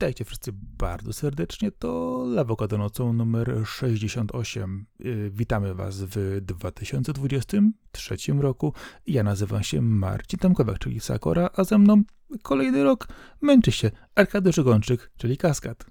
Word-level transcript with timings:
Witajcie 0.00 0.24
wszyscy 0.24 0.52
bardzo 0.78 1.12
serdecznie. 1.12 1.70
To 1.70 2.22
Lawokado 2.26 2.78
nocą 2.78 3.12
numer 3.12 3.62
68. 3.66 4.86
Y, 5.00 5.30
witamy 5.34 5.74
Was 5.74 6.02
w 6.02 6.40
2023 6.42 8.16
roku. 8.38 8.74
Ja 9.06 9.22
nazywam 9.22 9.62
się 9.62 9.82
Marcin 9.82 10.38
Tamkowak, 10.38 10.78
czyli 10.78 11.00
Sakora, 11.00 11.50
a 11.56 11.64
ze 11.64 11.78
mną 11.78 12.02
kolejny 12.42 12.84
rok 12.84 13.08
męczy 13.40 13.72
się 13.72 13.90
Arkady 14.14 14.52
Żegończyk, 14.52 15.10
czyli 15.16 15.36
Kaskad. 15.36 15.84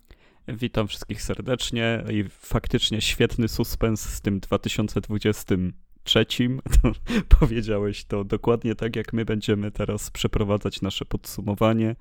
Witam 0.48 0.88
wszystkich 0.88 1.22
serdecznie 1.22 2.04
i 2.12 2.24
faktycznie 2.30 3.02
świetny 3.02 3.48
suspens 3.48 4.02
z 4.02 4.22
tym 4.22 4.40
2023. 4.40 6.26
powiedziałeś 7.40 8.06
to 8.06 8.24
dokładnie 8.24 8.76
tak, 8.76 8.96
jak 8.96 9.14
my 9.14 9.26
będziemy 9.26 9.72
teraz 9.72 10.12
przeprowadzać 10.12 10.82
nasze 10.82 11.06
podsumowanie 11.06 11.96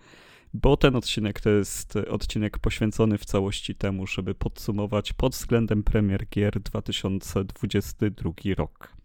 bo 0.54 0.76
ten 0.76 0.96
odcinek 0.96 1.40
to 1.40 1.50
jest 1.50 1.96
odcinek 1.96 2.58
poświęcony 2.58 3.18
w 3.18 3.24
całości 3.24 3.74
temu, 3.74 4.06
żeby 4.06 4.34
podsumować 4.34 5.12
pod 5.12 5.32
względem 5.32 5.82
premier 5.82 6.26
gier 6.28 6.60
2022 6.60 8.32
rok. 8.56 8.98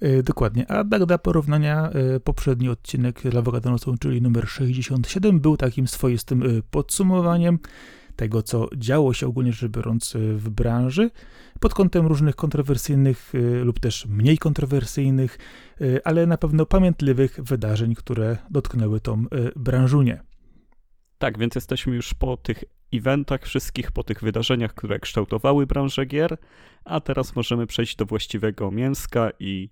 E, 0.00 0.22
dokładnie, 0.22 0.70
a 0.70 0.84
tak 0.84 1.04
dla 1.04 1.18
porównania 1.18 1.90
e, 1.90 2.20
poprzedni 2.20 2.68
odcinek 2.68 3.24
Lawogadanocą, 3.24 3.98
czyli 3.98 4.22
numer 4.22 4.48
67, 4.48 5.40
był 5.40 5.56
takim 5.56 5.88
swoistym 5.88 6.42
e, 6.42 6.46
podsumowaniem 6.70 7.58
tego, 8.16 8.42
co 8.42 8.68
działo 8.76 9.14
się 9.14 9.26
ogólnie 9.26 9.52
rzecz 9.52 9.70
biorąc 9.70 10.14
w 10.36 10.50
branży, 10.50 11.10
pod 11.60 11.74
kątem 11.74 12.06
różnych 12.06 12.36
kontrowersyjnych 12.36 13.32
lub 13.62 13.80
też 13.80 14.06
mniej 14.06 14.38
kontrowersyjnych, 14.38 15.38
ale 16.04 16.26
na 16.26 16.36
pewno 16.36 16.66
pamiętliwych 16.66 17.40
wydarzeń, 17.42 17.94
które 17.94 18.36
dotknęły 18.50 19.00
tą 19.00 19.24
branżunię. 19.56 20.22
Tak, 21.22 21.38
więc 21.38 21.54
jesteśmy 21.54 21.96
już 21.96 22.14
po 22.14 22.36
tych 22.36 22.64
eventach 22.92 23.42
wszystkich, 23.42 23.92
po 23.92 24.04
tych 24.04 24.20
wydarzeniach, 24.20 24.74
które 24.74 24.98
kształtowały 24.98 25.66
branżę 25.66 26.06
gier, 26.06 26.36
a 26.84 27.00
teraz 27.00 27.36
możemy 27.36 27.66
przejść 27.66 27.96
do 27.96 28.06
właściwego 28.06 28.70
mięska 28.70 29.30
i 29.40 29.70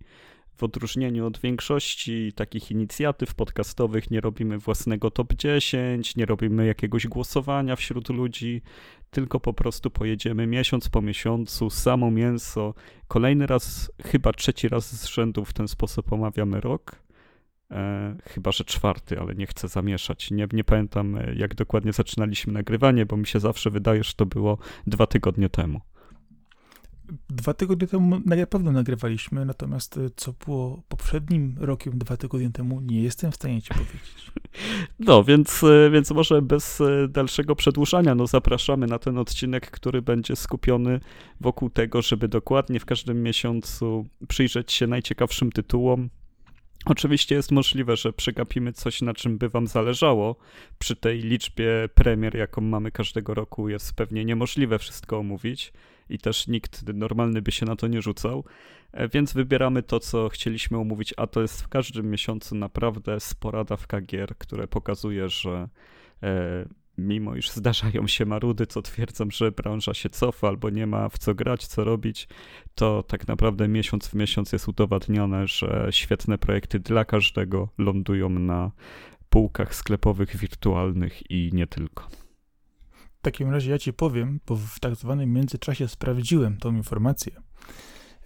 w 0.56 0.62
odróżnieniu 0.62 1.27
od 1.27 1.39
większości 1.39 2.33
takich 2.33 2.71
inicjatyw 2.71 3.34
podcastowych 3.34 4.11
nie 4.11 4.21
robimy 4.21 4.59
własnego 4.59 5.11
top 5.11 5.34
10, 5.34 6.17
nie 6.17 6.27
robimy 6.27 6.67
jakiegoś 6.67 7.06
głosowania 7.06 7.77
wśród 7.77 8.09
ludzi, 8.09 8.62
tylko 9.11 9.41
po 9.41 9.53
prostu 9.53 9.91
pojedziemy 9.91 10.47
miesiąc 10.47 10.89
po 10.89 11.03
miesiącu, 11.03 11.71
samo 11.71 12.11
mięso. 12.11 12.75
Kolejny 13.09 13.47
raz, 13.47 13.93
chyba 14.05 14.33
trzeci 14.33 14.69
raz 14.69 15.01
z 15.01 15.06
rzędu 15.06 15.45
w 15.45 15.53
ten 15.53 15.69
sposób 15.69 16.12
omawiamy 16.12 16.61
rok. 16.61 17.09
E, 17.70 18.16
chyba, 18.26 18.52
że 18.52 18.64
czwarty, 18.64 19.20
ale 19.20 19.34
nie 19.34 19.46
chcę 19.46 19.68
zamieszać. 19.68 20.30
Nie, 20.30 20.48
nie 20.52 20.64
pamiętam, 20.64 21.16
e, 21.16 21.34
jak 21.34 21.54
dokładnie 21.54 21.92
zaczynaliśmy 21.92 22.52
nagrywanie, 22.52 23.06
bo 23.06 23.16
mi 23.16 23.26
się 23.26 23.40
zawsze 23.40 23.70
wydaje, 23.70 24.04
że 24.04 24.12
to 24.12 24.26
było 24.26 24.58
dwa 24.86 25.06
tygodnie 25.06 25.48
temu. 25.48 25.80
Dwa 27.28 27.54
tygodnie 27.54 27.88
temu 27.88 28.20
na 28.26 28.46
pewno 28.46 28.72
nagrywaliśmy, 28.72 29.44
natomiast 29.44 29.96
e, 29.96 30.00
co 30.16 30.34
było 30.46 30.82
poprzednim 30.88 31.54
rokiem, 31.58 31.98
dwa 31.98 32.16
tygodnie 32.16 32.50
temu, 32.50 32.80
nie 32.80 33.02
jestem 33.02 33.32
w 33.32 33.34
stanie 33.34 33.62
ci 33.62 33.74
powiedzieć. 33.74 34.30
No, 34.98 35.24
więc, 35.24 35.64
e, 35.64 35.91
więc 35.91 36.10
może 36.10 36.42
bez 36.42 36.82
dalszego 37.08 37.56
przedłużania, 37.56 38.14
no 38.14 38.26
zapraszamy 38.26 38.86
na 38.86 38.98
ten 38.98 39.18
odcinek, 39.18 39.70
który 39.70 40.02
będzie 40.02 40.36
skupiony 40.36 41.00
wokół 41.41 41.70
tego, 41.70 42.02
żeby 42.02 42.28
dokładnie 42.28 42.80
w 42.80 42.84
każdym 42.84 43.22
miesiącu 43.22 44.06
przyjrzeć 44.28 44.72
się 44.72 44.86
najciekawszym 44.86 45.52
tytułom, 45.52 46.10
Oczywiście 46.86 47.34
jest 47.34 47.50
możliwe, 47.50 47.96
że 47.96 48.12
przegapimy 48.12 48.72
coś, 48.72 49.02
na 49.02 49.14
czym 49.14 49.38
by 49.38 49.48
wam 49.48 49.66
zależało. 49.66 50.36
Przy 50.78 50.96
tej 50.96 51.18
liczbie 51.18 51.88
premier, 51.94 52.36
jaką 52.36 52.60
mamy 52.60 52.91
każdego 52.91 53.34
roku, 53.34 53.68
jest 53.68 53.94
pewnie 53.94 54.24
niemożliwe 54.24 54.78
wszystko 54.78 55.18
omówić 55.18 55.72
i 56.10 56.18
też 56.18 56.48
nikt 56.48 56.86
normalny 56.94 57.42
by 57.42 57.52
się 57.52 57.66
na 57.66 57.76
to 57.76 57.86
nie 57.86 58.02
rzucał. 58.02 58.44
E, 58.92 59.08
więc 59.08 59.32
wybieramy 59.32 59.82
to, 59.82 60.00
co 60.00 60.28
chcieliśmy 60.28 60.78
omówić, 60.78 61.14
a 61.16 61.26
to 61.26 61.42
jest 61.42 61.62
w 61.62 61.68
każdym 61.68 62.10
miesiącu 62.10 62.54
naprawdę 62.54 63.20
spora 63.20 63.64
dawka 63.64 64.00
gier, 64.00 64.38
które 64.38 64.68
pokazuje, 64.68 65.28
że 65.28 65.68
e, 66.22 66.66
mimo 67.00 67.37
iż 67.37 67.50
zdarzają 67.50 68.06
się 68.06 68.27
marudy, 68.27 68.66
co 68.66 68.83
twierdzą, 68.83 69.31
że 69.31 69.53
branża 69.53 69.94
się 69.94 70.11
cofa 70.11 70.49
albo 70.49 70.71
nie 70.71 70.87
ma 70.87 71.09
w 71.09 71.19
co 71.19 71.34
grać, 71.34 71.66
co 71.66 71.84
robić, 71.84 72.28
to 72.75 73.03
tak 73.03 73.28
naprawdę 73.28 73.69
miesiąc 73.69 74.09
w 74.09 74.15
miesiąc 74.15 74.53
jest 74.53 74.69
udowadnione, 74.69 75.47
że 75.47 75.89
świetne 75.91 76.39
projekty 76.39 76.78
dla 76.78 77.05
każdego 77.05 77.69
lądują 77.78 78.28
na 78.28 78.71
półkach 79.31 79.75
sklepowych 79.75 80.37
wirtualnych 80.37 81.31
i 81.31 81.50
nie 81.53 81.66
tylko. 81.66 82.09
W 83.19 83.22
takim 83.22 83.50
razie 83.50 83.71
ja 83.71 83.78
ci 83.78 83.93
powiem, 83.93 84.41
bo 84.47 84.56
w 84.56 84.81
tak 84.81 84.94
zwanym 84.94 85.33
międzyczasie 85.33 85.89
sprawdziłem 85.89 86.56
tą 86.56 86.75
informację, 86.75 87.33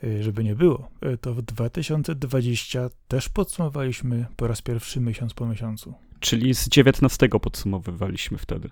y, 0.05 0.23
żeby 0.23 0.45
nie 0.45 0.55
było, 0.55 0.89
y, 1.15 1.19
to 1.19 1.35
w 1.35 1.43
2020 1.43 2.91
też 3.09 3.29
podsumowaliśmy 3.29 4.27
po 4.37 4.47
raz 4.47 4.63
pierwszy 4.63 5.01
miesiąc 5.01 5.35
po 5.35 5.47
miesiącu. 5.47 5.95
Czyli 6.25 6.55
z 6.55 6.69
19 6.69 7.29
podsumowywaliśmy 7.29 8.39
wtedy. 8.39 8.71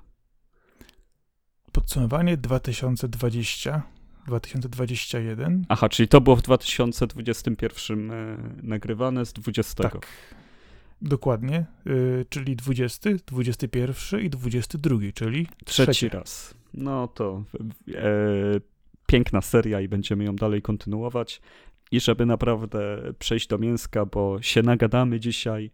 Podsumowanie 1.72 2.36
2020, 2.36 3.82
2021. 4.26 5.64
Aha, 5.68 5.88
czyli 5.88 6.08
to 6.08 6.20
było 6.20 6.36
w 6.36 6.42
2021 6.42 8.10
e, 8.10 8.36
nagrywane 8.62 9.26
z 9.26 9.32
20. 9.32 9.82
Tak. 9.82 10.06
Dokładnie, 11.02 11.66
y, 11.86 12.26
czyli 12.28 12.56
20, 12.56 13.10
21 13.26 14.20
i 14.20 14.30
22, 14.30 14.96
czyli 15.14 15.46
trzeci, 15.46 15.92
trzeci 15.92 16.08
raz. 16.08 16.54
No 16.74 17.08
to 17.08 17.44
e, 17.94 18.02
piękna 19.06 19.40
seria 19.40 19.80
i 19.80 19.88
będziemy 19.88 20.24
ją 20.24 20.36
dalej 20.36 20.62
kontynuować. 20.62 21.40
I 21.90 22.00
żeby 22.00 22.26
naprawdę 22.26 23.02
przejść 23.18 23.46
do 23.46 23.58
mięska, 23.58 24.06
bo 24.06 24.42
się 24.42 24.62
nagadamy 24.62 25.20
dzisiaj, 25.20 25.70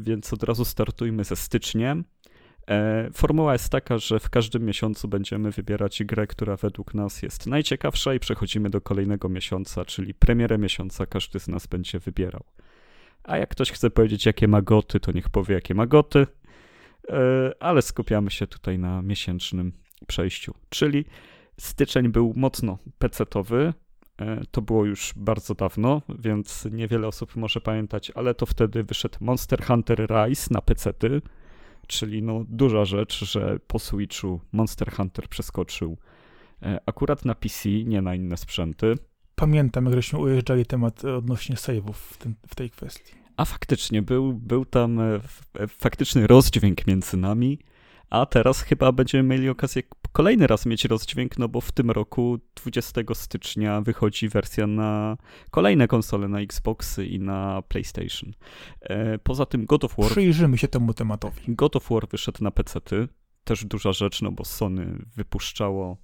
więc 0.00 0.32
od 0.32 0.42
razu 0.42 0.64
startujmy 0.64 1.24
ze 1.24 1.36
styczniem. 1.36 2.04
E, 2.70 3.10
formuła 3.12 3.52
jest 3.52 3.68
taka, 3.68 3.98
że 3.98 4.20
w 4.20 4.30
każdym 4.30 4.64
miesiącu 4.64 5.08
będziemy 5.08 5.50
wybierać 5.50 6.04
grę, 6.04 6.26
która 6.26 6.56
według 6.56 6.94
nas 6.94 7.22
jest 7.22 7.46
najciekawsza 7.46 8.14
i 8.14 8.20
przechodzimy 8.20 8.70
do 8.70 8.80
kolejnego 8.80 9.28
miesiąca, 9.28 9.84
czyli 9.84 10.14
premierę 10.14 10.58
miesiąca 10.58 11.06
każdy 11.06 11.40
z 11.40 11.48
nas 11.48 11.66
będzie 11.66 11.98
wybierał. 11.98 12.44
A 13.24 13.36
jak 13.36 13.48
ktoś 13.48 13.72
chce 13.72 13.90
powiedzieć, 13.90 14.26
jakie 14.26 14.48
ma 14.48 14.62
goty, 14.62 15.00
to 15.00 15.12
niech 15.12 15.28
powie, 15.28 15.54
jakie 15.54 15.74
ma 15.74 15.86
goty, 15.86 16.26
e, 17.08 17.52
ale 17.60 17.82
skupiamy 17.82 18.30
się 18.30 18.46
tutaj 18.46 18.78
na 18.78 19.02
miesięcznym 19.02 19.72
przejściu. 20.06 20.54
Czyli 20.68 21.04
styczeń 21.58 22.08
był 22.08 22.32
mocno 22.36 22.78
pecetowy, 22.98 23.72
to 24.50 24.62
było 24.62 24.84
już 24.84 25.12
bardzo 25.16 25.54
dawno, 25.54 26.02
więc 26.18 26.68
niewiele 26.72 27.08
osób 27.08 27.36
może 27.36 27.60
pamiętać, 27.60 28.12
ale 28.14 28.34
to 28.34 28.46
wtedy 28.46 28.84
wyszedł 28.84 29.18
Monster 29.20 29.64
Hunter 29.64 30.06
Rise 30.10 30.54
na 30.54 30.60
PC-ty, 30.60 31.22
czyli 31.86 32.22
no 32.22 32.44
duża 32.48 32.84
rzecz, 32.84 33.24
że 33.24 33.58
po 33.66 33.78
Switchu 33.78 34.40
Monster 34.52 34.92
Hunter 34.92 35.28
przeskoczył 35.28 35.98
e, 36.62 36.80
akurat 36.86 37.24
na 37.24 37.34
PC, 37.34 37.68
nie 37.68 38.02
na 38.02 38.14
inne 38.14 38.36
sprzęty. 38.36 38.94
Pamiętam, 39.34 39.84
jak 39.84 39.94
żeśmy 39.94 40.18
ujeżdżali 40.18 40.66
temat 40.66 41.04
odnośnie 41.04 41.56
save'ów 41.56 41.92
w, 41.92 42.18
w 42.48 42.54
tej 42.54 42.70
kwestii. 42.70 43.12
A 43.36 43.44
faktycznie, 43.44 44.02
był, 44.02 44.32
był 44.32 44.64
tam 44.64 45.00
e, 45.00 45.20
faktyczny 45.68 46.26
rozdźwięk 46.26 46.86
między 46.86 47.16
nami, 47.16 47.58
a 48.10 48.26
teraz 48.26 48.62
chyba 48.62 48.92
będziemy 48.92 49.28
mieli 49.28 49.48
okazję 49.48 49.82
kolejny 50.12 50.46
raz 50.46 50.66
mieć 50.66 50.84
rozdźwięk, 50.84 51.38
no 51.38 51.48
bo 51.48 51.60
w 51.60 51.72
tym 51.72 51.90
roku 51.90 52.38
20 52.54 53.00
stycznia 53.14 53.80
wychodzi 53.80 54.28
wersja 54.28 54.66
na 54.66 55.16
kolejne 55.50 55.88
konsole, 55.88 56.28
na 56.28 56.40
Xboxy 56.40 57.06
i 57.06 57.20
na 57.20 57.62
PlayStation. 57.62 58.32
E, 58.80 59.18
poza 59.18 59.46
tym 59.46 59.66
God 59.66 59.84
of 59.84 59.96
War... 59.98 60.10
Przyjrzymy 60.10 60.58
się 60.58 60.68
temu 60.68 60.94
tematowi. 60.94 61.42
God 61.48 61.76
of 61.76 61.88
War 61.90 62.08
wyszedł 62.08 62.44
na 62.44 62.50
PC-ty, 62.50 63.08
też 63.44 63.64
duża 63.64 63.92
rzecz, 63.92 64.22
no 64.22 64.32
bo 64.32 64.44
Sony 64.44 65.04
wypuszczało 65.16 65.96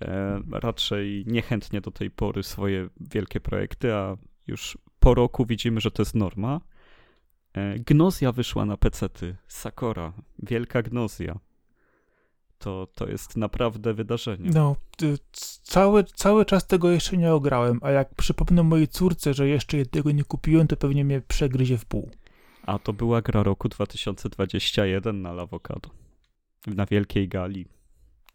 e, 0.00 0.40
raczej 0.52 1.24
niechętnie 1.26 1.80
do 1.80 1.90
tej 1.90 2.10
pory 2.10 2.42
swoje 2.42 2.88
wielkie 3.00 3.40
projekty, 3.40 3.94
a 3.94 4.16
już 4.46 4.78
po 5.00 5.14
roku 5.14 5.46
widzimy, 5.46 5.80
że 5.80 5.90
to 5.90 6.02
jest 6.02 6.14
norma. 6.14 6.60
E, 7.58 7.78
Gnozja 7.78 8.32
wyszła 8.32 8.64
na 8.64 8.76
PC-ty. 8.76 9.36
Sakora, 9.48 10.12
wielka 10.42 10.82
Gnozja. 10.82 11.38
To, 12.58 12.88
to 12.94 13.08
jest 13.08 13.36
naprawdę 13.36 13.94
wydarzenie. 13.94 14.50
No, 14.54 14.76
cały, 15.62 16.04
cały 16.04 16.44
czas 16.44 16.66
tego 16.66 16.90
jeszcze 16.90 17.16
nie 17.16 17.32
ograłem, 17.32 17.78
a 17.82 17.90
jak 17.90 18.14
przypomnę 18.14 18.62
mojej 18.62 18.88
córce, 18.88 19.34
że 19.34 19.48
jeszcze 19.48 19.76
jednego 19.76 20.10
nie 20.10 20.24
kupiłem, 20.24 20.66
to 20.66 20.76
pewnie 20.76 21.04
mnie 21.04 21.20
przegryzie 21.20 21.78
w 21.78 21.84
pół. 21.84 22.10
A 22.66 22.78
to 22.78 22.92
była 22.92 23.22
gra 23.22 23.42
roku 23.42 23.68
2021 23.68 25.22
na 25.22 25.32
Lawokado. 25.32 25.90
Na 26.66 26.86
Wielkiej 26.86 27.28
Gali. 27.28 27.66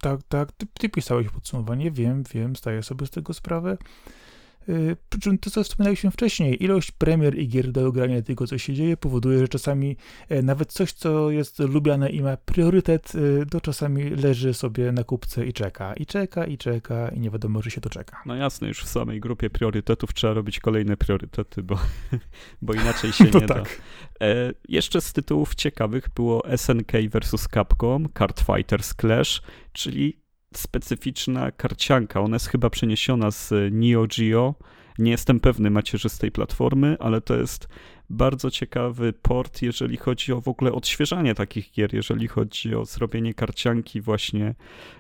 Tak, 0.02 0.24
tak. 0.24 0.52
Ty, 0.52 0.66
ty 0.74 0.90
pisałeś 0.90 1.30
podsumowanie, 1.30 1.92
wiem, 1.92 2.24
wiem, 2.34 2.56
zdaję 2.56 2.84
sobie 2.84 3.06
z 3.06 3.10
tego 3.10 3.34
sprawę. 3.34 3.78
Y, 4.70 4.98
przy 5.10 5.20
czym 5.20 5.38
to, 5.38 5.50
co 5.50 5.64
wspominaliśmy 5.64 6.12
wcześniej, 6.12 6.64
ilość 6.64 6.92
premier 6.92 7.40
i 7.40 7.48
gier 7.48 7.72
do 7.72 7.88
ogrania 7.88 8.22
tego, 8.22 8.48
co 8.48 8.58
się 8.58 8.74
dzieje, 8.74 8.98
powoduje, 8.98 9.40
że 9.40 9.48
czasami 9.48 9.98
e, 10.30 10.42
nawet 10.42 10.74
coś, 10.74 10.94
co 10.94 11.32
jest 11.32 11.60
lubiane 11.60 12.10
i 12.10 12.22
ma 12.22 12.38
priorytet, 12.38 13.16
y, 13.16 13.46
to 13.52 13.62
czasami 13.62 14.10
leży 14.10 14.54
sobie 14.54 14.92
na 14.92 15.04
kupce 15.04 15.46
i 15.46 15.54
czeka, 15.54 15.94
i 15.94 16.06
czeka, 16.06 16.46
i 16.46 16.58
czeka, 16.58 17.10
i 17.10 17.20
nie 17.20 17.30
wiadomo, 17.30 17.62
że 17.62 17.72
się 17.72 17.82
to 17.82 17.90
czeka. 17.90 18.22
No 18.26 18.36
jasne, 18.36 18.68
już 18.68 18.84
w 18.84 18.88
samej 18.88 19.20
grupie 19.20 19.50
priorytetów 19.50 20.14
trzeba 20.14 20.34
robić 20.34 20.60
kolejne 20.60 20.98
priorytety, 20.98 21.64
bo, 21.64 21.80
bo 22.62 22.74
inaczej 22.74 23.12
się 23.12 23.26
to 23.26 23.40
nie 23.42 23.48
tak. 23.48 23.64
da. 24.20 24.26
E, 24.28 24.54
jeszcze 24.70 25.02
z 25.02 25.14
tytułów 25.14 25.56
ciekawych 25.56 26.10
było 26.16 26.44
SNK 26.58 26.92
vs 27.12 27.48
Capcom, 27.54 28.08
Card 28.18 28.42
Fighters 28.42 28.94
Clash, 28.96 29.42
czyli 29.72 30.23
specyficzna 30.58 31.52
karcianka. 31.52 32.22
Ona 32.22 32.36
jest 32.36 32.48
chyba 32.48 32.70
przeniesiona 32.70 33.32
z 33.32 33.54
Neo 33.72 34.08
Geo. 34.18 34.56
Nie 35.00 35.12
jestem 35.12 35.40
pewny 35.40 35.70
macierzystej 35.70 36.32
platformy, 36.32 36.98
ale 37.00 37.22
to 37.22 37.36
jest 37.36 37.68
bardzo 38.10 38.52
ciekawy 38.52 39.14
port, 39.14 39.62
jeżeli 39.62 39.98
chodzi 39.98 40.34
o 40.34 40.42
w 40.42 40.48
ogóle 40.48 40.72
odświeżanie 40.72 41.36
takich 41.36 41.72
gier, 41.72 41.94
jeżeli 41.94 42.28
chodzi 42.28 42.76
o 42.76 42.86
zrobienie 42.86 43.34
karcianki 43.34 44.02
właśnie 44.02 44.56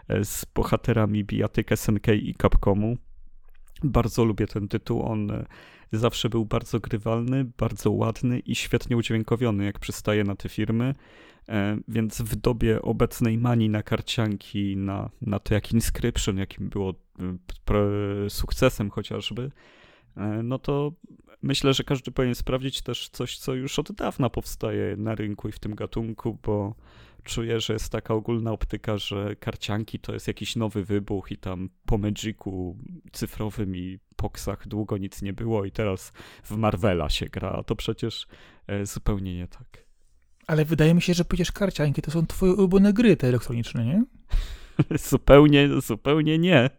e, 0.07 0.25
z 0.25 0.45
bohaterami 0.55 1.23
bijatyk 1.23 1.69
SNK 1.75 2.07
i 2.07 2.35
Capcomu. 2.41 2.97
Bardzo 3.83 4.23
lubię 4.25 4.47
ten 4.47 4.67
tytuł, 4.67 5.03
on 5.05 5.31
e, 5.31 5.45
zawsze 5.99 6.29
był 6.29 6.45
bardzo 6.45 6.79
grywalny, 6.79 7.45
bardzo 7.57 7.91
ładny 7.91 8.39
i 8.39 8.55
świetnie 8.55 8.97
udźwiękowiony, 8.97 9.65
jak 9.65 9.79
przystaje 9.79 10.23
na 10.23 10.35
te 10.35 10.49
firmy. 10.49 10.95
E, 11.49 11.77
więc 11.87 12.21
w 12.21 12.35
dobie 12.35 12.81
obecnej 12.81 13.37
manii 13.37 13.69
na 13.69 13.83
karcianki, 13.83 14.77
na, 14.77 15.09
na 15.21 15.39
to 15.39 15.53
jak 15.53 15.71
Inscription, 15.71 16.37
jakim 16.37 16.69
było 16.69 16.93
e, 17.69 18.29
sukcesem 18.29 18.89
chociażby, 18.89 19.51
e, 20.17 20.43
no 20.43 20.59
to 20.59 20.91
myślę, 21.41 21.73
że 21.73 21.83
każdy 21.83 22.11
powinien 22.11 22.35
sprawdzić 22.35 22.81
też 22.81 23.09
coś, 23.09 23.37
co 23.37 23.53
już 23.53 23.79
od 23.79 23.91
dawna 23.91 24.29
powstaje 24.29 24.97
na 24.97 25.15
rynku 25.15 25.49
i 25.49 25.51
w 25.51 25.59
tym 25.59 25.75
gatunku, 25.75 26.37
bo 26.43 26.75
czuję, 27.23 27.59
że 27.59 27.73
jest 27.73 27.89
taka 27.89 28.13
ogólna 28.13 28.51
optyka, 28.51 28.97
że 28.97 29.35
karcianki 29.35 29.99
to 29.99 30.13
jest 30.13 30.27
jakiś 30.27 30.55
nowy 30.55 30.83
wybuch 30.85 31.31
i 31.31 31.37
tam 31.37 31.69
po 31.85 31.97
Magicu 31.97 32.77
cyfrowym 33.11 33.75
i 33.75 33.99
poksach 34.15 34.67
długo 34.67 34.97
nic 34.97 35.21
nie 35.21 35.33
było 35.33 35.65
i 35.65 35.71
teraz 35.71 36.13
w 36.43 36.51
Marvela 36.51 37.09
się 37.09 37.25
gra, 37.25 37.49
a 37.49 37.63
to 37.63 37.75
przecież 37.75 38.27
zupełnie 38.83 39.35
nie 39.35 39.47
tak. 39.47 39.83
Ale 40.47 40.65
wydaje 40.65 40.93
mi 40.93 41.01
się, 41.01 41.13
że 41.13 41.25
przecież 41.25 41.51
karcianki 41.51 42.01
to 42.01 42.11
są 42.11 42.27
twoje 42.27 42.53
ulubione 42.53 42.93
gry 42.93 43.17
te 43.17 43.27
elektroniczne, 43.27 43.85
nie? 43.85 44.03
zupełnie, 45.09 45.69
zupełnie 45.81 46.39
nie. 46.39 46.69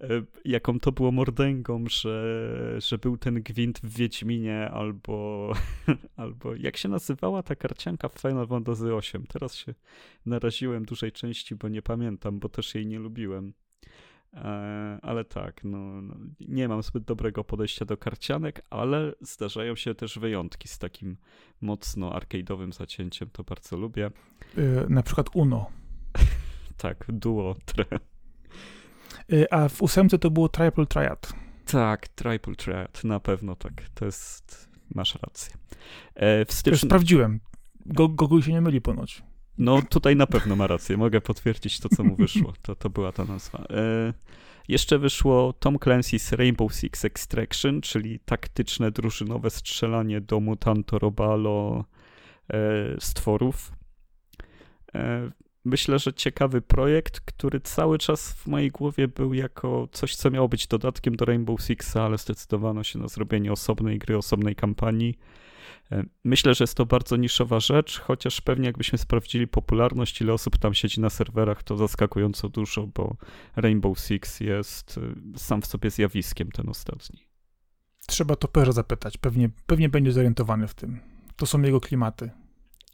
E, 0.00 0.22
jaką 0.44 0.80
to 0.80 0.92
było 0.92 1.12
mordęgą, 1.12 1.84
że, 1.88 2.76
że 2.78 2.98
był 2.98 3.16
ten 3.16 3.42
gwint 3.42 3.80
w 3.82 3.96
Wiedźminie, 3.96 4.70
albo, 4.70 5.52
albo 6.16 6.54
jak 6.54 6.76
się 6.76 6.88
nazywała 6.88 7.42
ta 7.42 7.56
karcianka 7.56 8.08
w 8.08 8.20
Final 8.20 8.46
Fantasy 8.46 8.84
VIII. 8.84 9.26
Teraz 9.26 9.54
się 9.54 9.74
naraziłem 10.26 10.84
dużej 10.84 11.12
części, 11.12 11.54
bo 11.54 11.68
nie 11.68 11.82
pamiętam, 11.82 12.38
bo 12.38 12.48
też 12.48 12.74
jej 12.74 12.86
nie 12.86 12.98
lubiłem. 12.98 13.52
E, 14.34 14.98
ale 15.02 15.24
tak, 15.24 15.64
no, 15.64 16.02
no, 16.02 16.14
nie 16.40 16.68
mam 16.68 16.82
zbyt 16.82 17.04
dobrego 17.04 17.44
podejścia 17.44 17.84
do 17.84 17.96
karcianek, 17.96 18.62
ale 18.70 19.12
zdarzają 19.20 19.76
się 19.76 19.94
też 19.94 20.18
wyjątki 20.18 20.68
z 20.68 20.78
takim 20.78 21.16
mocno 21.60 22.10
arcade'owym 22.10 22.72
zacięciem, 22.72 23.30
to 23.32 23.44
bardzo 23.44 23.76
lubię. 23.76 24.10
Yy, 24.56 24.86
na 24.88 25.02
przykład 25.02 25.26
Uno. 25.34 25.70
tak, 26.76 27.04
duo, 27.08 27.56
tre. 27.64 27.84
Yy, 29.30 29.46
a 29.50 29.68
w 29.68 29.82
ósemce 29.82 30.18
to 30.18 30.30
było 30.30 30.48
Triple 30.48 30.86
Triad. 30.86 31.32
Tak, 31.66 32.08
Triple 32.08 32.54
Triad, 32.54 33.04
na 33.04 33.20
pewno 33.20 33.56
tak, 33.56 33.72
to 33.94 34.04
jest, 34.04 34.68
masz 34.94 35.18
rację. 35.22 35.54
E, 36.14 36.44
w 36.44 36.52
styczniu... 36.52 36.88
Sprawdziłem, 36.88 37.40
Go, 37.86 38.08
Google 38.08 38.40
się 38.40 38.52
nie 38.52 38.60
myli 38.60 38.80
ponoć. 38.80 39.22
No 39.58 39.82
tutaj 39.82 40.16
na 40.16 40.26
pewno 40.26 40.56
ma 40.56 40.66
rację, 40.66 40.96
mogę 40.96 41.20
potwierdzić 41.20 41.80
to, 41.80 41.88
co 41.88 42.04
mu 42.04 42.16
wyszło. 42.16 42.52
To, 42.62 42.76
to 42.76 42.90
była 42.90 43.12
ta 43.12 43.24
nazwa. 43.24 43.58
E, 43.58 44.12
jeszcze 44.68 44.98
wyszło 44.98 45.52
Tom 45.52 45.76
Clancy's 45.76 46.36
Rainbow 46.36 46.74
Six 46.74 47.04
Extraction, 47.04 47.80
czyli 47.80 48.20
taktyczne, 48.20 48.90
drużynowe 48.90 49.50
strzelanie 49.50 50.20
do 50.20 50.40
mutanto 50.40 50.98
robalo 50.98 51.84
e, 52.52 52.56
stworów. 53.00 53.72
Myślę, 55.64 55.98
że 55.98 56.12
ciekawy 56.12 56.60
projekt, 56.60 57.20
który 57.20 57.60
cały 57.60 57.98
czas 57.98 58.32
w 58.32 58.46
mojej 58.46 58.70
głowie 58.70 59.08
był 59.08 59.34
jako 59.34 59.88
coś, 59.92 60.16
co 60.16 60.30
miało 60.30 60.48
być 60.48 60.66
dodatkiem 60.66 61.16
do 61.16 61.24
Rainbow 61.24 61.62
Sixa, 61.62 61.96
ale 61.96 62.18
zdecydowano 62.18 62.84
się 62.84 62.98
na 62.98 63.08
zrobienie 63.08 63.52
osobnej 63.52 63.98
gry, 63.98 64.16
osobnej 64.16 64.56
kampanii. 64.56 65.18
E, 65.92 66.04
myślę, 66.24 66.54
że 66.54 66.62
jest 66.62 66.74
to 66.74 66.86
bardzo 66.86 67.16
niszowa 67.16 67.60
rzecz, 67.60 68.00
chociaż 68.00 68.40
pewnie 68.40 68.66
jakbyśmy 68.66 68.98
sprawdzili 68.98 69.48
popularność, 69.48 70.20
ile 70.20 70.32
osób 70.32 70.58
tam 70.58 70.74
siedzi 70.74 71.00
na 71.00 71.10
serwerach, 71.10 71.62
to 71.62 71.76
zaskakująco 71.76 72.48
dużo, 72.48 72.86
bo 72.86 73.16
Rainbow 73.56 73.98
Six 73.98 74.40
jest 74.40 74.98
e, 74.98 75.38
sam 75.38 75.62
w 75.62 75.66
sobie 75.66 75.90
zjawiskiem 75.90 76.50
ten 76.50 76.68
ostatni. 76.68 77.26
Trzeba 78.06 78.36
to 78.36 78.48
Perza 78.48 78.72
zapytać, 78.72 79.18
pewnie, 79.18 79.48
pewnie 79.66 79.88
będzie 79.88 80.12
zorientowany 80.12 80.68
w 80.68 80.74
tym. 80.74 81.00
To 81.36 81.46
są 81.46 81.62
jego 81.62 81.80
klimaty. 81.80 82.30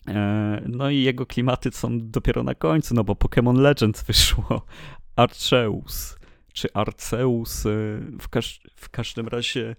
E, 0.09 0.63
no 0.69 0.91
i 0.91 1.03
jego 1.03 1.27
klimaty 1.27 1.71
są 1.73 1.99
dopiero 2.11 2.43
na 2.43 2.55
końcu, 2.55 2.95
no 2.95 3.05
bo 3.05 3.13
Pokémon 3.13 3.59
Legends 3.59 4.03
wyszło. 4.03 4.67
Arceus, 5.17 6.17
czy 6.53 6.73
Arceus, 6.73 7.63
w, 8.21 8.29
każ 8.31 8.61
w 8.77 8.89
każdym 8.89 9.29
razie 9.29 9.77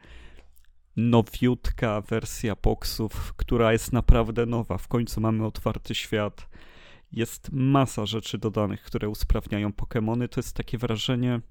nowiutka 0.97 2.01
wersja 2.01 2.55
boxów, 2.63 3.33
która 3.33 3.71
jest 3.71 3.93
naprawdę 3.93 4.45
nowa. 4.45 4.77
W 4.77 4.87
końcu 4.87 5.21
mamy 5.21 5.45
otwarty 5.45 5.95
świat. 5.95 6.49
Jest 7.11 7.49
masa 7.51 8.05
rzeczy 8.05 8.37
dodanych, 8.37 8.81
które 8.81 9.09
usprawniają 9.09 9.69
Pokémony. 9.69 10.27
To 10.27 10.39
jest 10.39 10.55
takie 10.55 10.77
wrażenie, 10.77 11.33
e, 11.33 11.41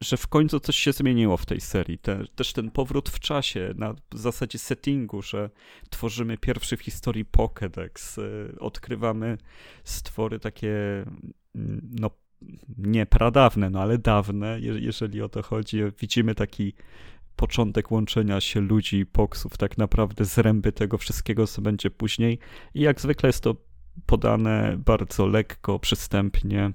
że 0.00 0.16
w 0.16 0.26
końcu 0.26 0.60
coś 0.60 0.76
się 0.76 0.92
zmieniło 0.92 1.36
w 1.36 1.46
tej 1.46 1.60
serii. 1.60 1.98
Te, 1.98 2.24
też 2.34 2.52
ten 2.52 2.70
powrót 2.70 3.08
w 3.08 3.20
czasie, 3.20 3.74
na 3.76 3.94
zasadzie 4.14 4.58
settingu, 4.58 5.22
że 5.22 5.50
tworzymy 5.90 6.38
pierwszy 6.38 6.76
w 6.76 6.80
historii 6.82 7.24
Pokédex, 7.24 8.22
e, 8.22 8.58
odkrywamy 8.58 9.38
stwory 9.84 10.38
takie, 10.38 11.04
mm, 11.54 11.90
no 12.00 12.10
nie 12.78 13.06
pradawne, 13.06 13.70
no 13.70 13.80
ale 13.80 13.98
dawne, 13.98 14.58
jeżeli 14.60 15.22
o 15.22 15.28
to 15.28 15.42
chodzi. 15.42 15.78
Widzimy 16.00 16.34
taki 16.34 16.74
początek 17.36 17.90
łączenia 17.90 18.40
się 18.40 18.60
ludzi 18.60 18.96
i 18.98 19.06
poksów, 19.06 19.56
tak 19.56 19.78
naprawdę 19.78 20.24
zręby 20.24 20.72
tego 20.72 20.98
wszystkiego, 20.98 21.46
co 21.46 21.62
będzie 21.62 21.90
później. 21.90 22.38
I 22.74 22.80
jak 22.80 23.00
zwykle 23.00 23.28
jest 23.28 23.42
to 23.42 23.56
podane 24.06 24.76
bardzo 24.78 25.26
lekko, 25.26 25.78
przystępnie. 25.78 26.72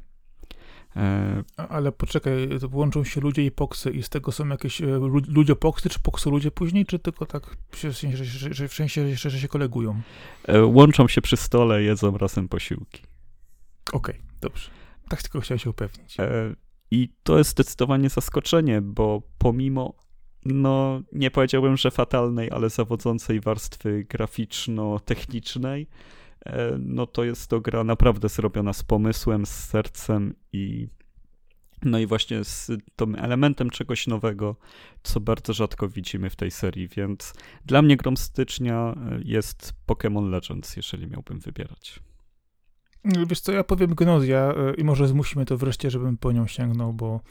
E, 0.97 1.43
ale 1.57 1.91
poczekaj, 1.91 2.49
łączą 2.71 3.03
się 3.03 3.21
ludzie 3.21 3.45
i 3.45 3.51
poksy 3.51 3.91
i 3.91 4.03
z 4.03 4.09
tego 4.09 4.31
są 4.31 4.47
jakieś 4.47 4.81
e, 4.81 4.85
ludzie 5.27 5.55
poksy, 5.55 5.89
czy 5.89 5.99
poksu 5.99 6.31
ludzie 6.31 6.51
później, 6.51 6.85
czy 6.85 6.99
tylko 6.99 7.25
tak 7.25 7.57
sensie, 7.73 8.17
że, 8.17 8.53
że, 8.53 8.67
w 8.67 8.73
sensie 8.73 9.01
jeszcze, 9.01 9.29
że 9.29 9.39
się 9.39 9.47
kolegują? 9.47 10.01
E, 10.43 10.65
łączą 10.65 11.07
się 11.07 11.21
przy 11.21 11.37
stole, 11.37 11.83
jedzą 11.83 12.17
razem 12.17 12.47
posiłki. 12.47 13.03
Okej, 13.93 14.15
okay, 14.15 14.27
dobrze. 14.41 14.69
Tak 15.09 15.21
tylko 15.21 15.41
chciałem 15.41 15.59
się 15.59 15.69
upewnić. 15.69 16.17
I 16.91 17.09
to 17.23 17.37
jest 17.37 17.49
zdecydowanie 17.49 18.09
zaskoczenie, 18.09 18.81
bo 18.81 19.21
pomimo 19.37 19.93
no 20.45 21.01
nie 21.11 21.31
powiedziałbym, 21.31 21.77
że 21.77 21.91
fatalnej, 21.91 22.51
ale 22.51 22.69
zawodzącej 22.69 23.39
warstwy 23.39 24.05
graficzno-technicznej, 24.09 25.87
no 26.79 27.07
to 27.07 27.23
jest 27.23 27.49
to 27.49 27.61
gra 27.61 27.83
naprawdę 27.83 28.29
zrobiona 28.29 28.73
z 28.73 28.83
pomysłem, 28.83 29.45
z 29.45 29.49
sercem 29.49 30.33
i 30.53 30.87
no 31.83 31.99
i 31.99 32.05
właśnie 32.05 32.43
z 32.43 32.71
tym 32.95 33.15
elementem 33.15 33.69
czegoś 33.69 34.07
nowego, 34.07 34.55
co 35.03 35.19
bardzo 35.19 35.53
rzadko 35.53 35.89
widzimy 35.89 36.29
w 36.29 36.35
tej 36.35 36.51
serii, 36.51 36.87
więc 36.87 37.33
dla 37.65 37.81
mnie 37.81 37.97
grom 37.97 38.17
stycznia 38.17 38.75
e, 38.75 39.19
jest 39.23 39.73
Pokémon 39.87 40.29
Legends, 40.29 40.75
jeżeli 40.75 41.07
miałbym 41.07 41.39
wybierać. 41.39 41.99
Wiesz 43.27 43.39
co, 43.39 43.51
ja 43.51 43.63
powiem 43.63 43.95
Gnozja 43.95 44.53
e, 44.57 44.73
i 44.73 44.83
może 44.83 45.07
zmusimy 45.07 45.45
to 45.45 45.57
wreszcie, 45.57 45.91
żebym 45.91 46.17
po 46.17 46.31
nią 46.31 46.47
sięgnął, 46.47 46.93
bo 46.93 47.21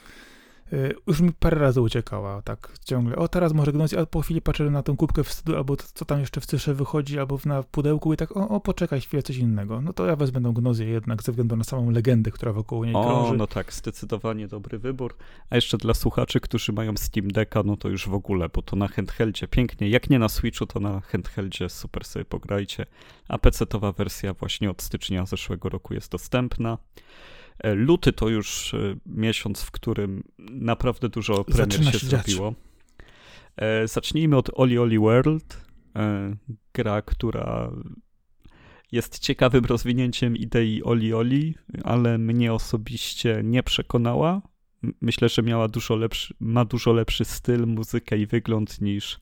już 1.07 1.21
mi 1.21 1.33
parę 1.33 1.59
razy 1.59 1.81
uciekała, 1.81 2.43
tak 2.43 2.73
ciągle. 2.85 3.17
O, 3.17 3.29
teraz 3.29 3.53
może 3.53 3.73
gnąć, 3.73 3.95
a 3.95 4.07
po 4.07 4.21
chwili 4.21 4.43
patrzę 4.43 4.71
na 4.71 4.83
tą 4.83 4.97
kubkę 4.97 5.25
wstydu, 5.25 5.57
albo 5.57 5.77
co 5.77 6.05
tam 6.05 6.21
jeszcze 6.21 6.41
w 6.41 6.47
cysze 6.47 6.75
wychodzi, 6.75 7.19
albo 7.19 7.39
na 7.45 7.63
pudełku 7.63 8.13
i 8.13 8.17
tak, 8.17 8.37
o, 8.37 8.49
o 8.49 8.61
poczekaj 8.61 9.01
chwilę, 9.01 9.23
coś 9.23 9.37
innego. 9.37 9.81
No 9.81 9.93
to 9.93 10.07
ja 10.07 10.17
wezmę 10.17 10.43
tą 10.43 10.53
gnozję 10.53 10.87
jednak, 10.87 11.23
ze 11.23 11.33
względu 11.33 11.57
na 11.57 11.65
samą 11.65 11.91
legendę, 11.91 12.31
która 12.31 12.53
wokół 12.53 12.85
niej 12.85 12.95
o, 12.95 13.05
krąży. 13.05 13.33
O, 13.33 13.37
no 13.37 13.47
tak, 13.47 13.73
zdecydowanie 13.73 14.49
dobry 14.49 14.79
wybór. 14.79 15.17
A 15.51 15.55
jeszcze 15.55 15.79
dla 15.79 15.95
słuchaczy, 15.95 16.41
którzy 16.41 16.73
mają 16.73 16.97
Steam 16.97 17.29
Decka, 17.29 17.63
no 17.63 17.77
to 17.77 17.89
już 17.89 18.09
w 18.09 18.15
ogóle, 18.15 18.49
bo 18.49 18.63
to 18.63 18.77
na 18.77 18.89
handheldzie 18.89 19.49
pięknie. 19.49 19.89
Jak 19.89 20.11
nie 20.11 20.19
na 20.19 20.29
Switchu, 20.29 20.67
to 20.67 20.81
na 20.81 21.01
handheldzie 21.01 21.69
super 21.69 22.05
sobie 22.05 22.25
pograjcie. 22.25 22.87
A 23.29 23.39
PC-towa 23.39 23.93
wersja 23.93 24.35
właśnie 24.35 24.71
od 24.71 24.83
stycznia 24.83 25.27
zeszłego 25.27 25.69
roku 25.69 25.95
jest 25.95 26.13
dostępna. 26.13 26.79
E, 27.59 27.75
luty 27.75 28.13
to 28.13 28.29
już 28.29 28.75
e, 28.75 28.97
miesiąc, 29.07 29.63
w 29.63 29.71
którym 29.71 30.23
naprawdę 30.39 31.09
dużo 31.09 31.45
premier 31.45 31.73
Zaczyna 31.73 31.93
się 31.93 31.99
się 31.99 32.07
zrobiło. 32.07 32.55
E, 33.57 33.89
Zacznijmy 33.89 34.37
od 34.37 34.51
Oli 34.55 34.79
Oli 34.79 34.99
World. 34.99 35.67
Gra, 36.75 37.03
która 37.03 37.71
jest 38.93 39.19
ciekawym 39.19 39.65
rozwinięciem 39.65 40.37
idei 40.37 40.83
Oli 40.83 41.15
Oli, 41.15 41.55
ale 41.85 42.19
mnie 42.19 42.53
osobiście 42.53 43.41
nie 43.45 43.63
przekonała. 43.63 44.43
Myślę, 45.01 45.29
że 45.29 45.43
miała 45.43 45.69
dużo 45.69 45.97
lepszy, 45.97 46.35
ma 46.41 46.65
dużo 46.65 46.93
lepszy 46.93 47.25
styl, 47.25 47.67
muzykę 47.67 48.19
i 48.19 48.27
wygląd 48.27 48.81
niż 48.81 49.19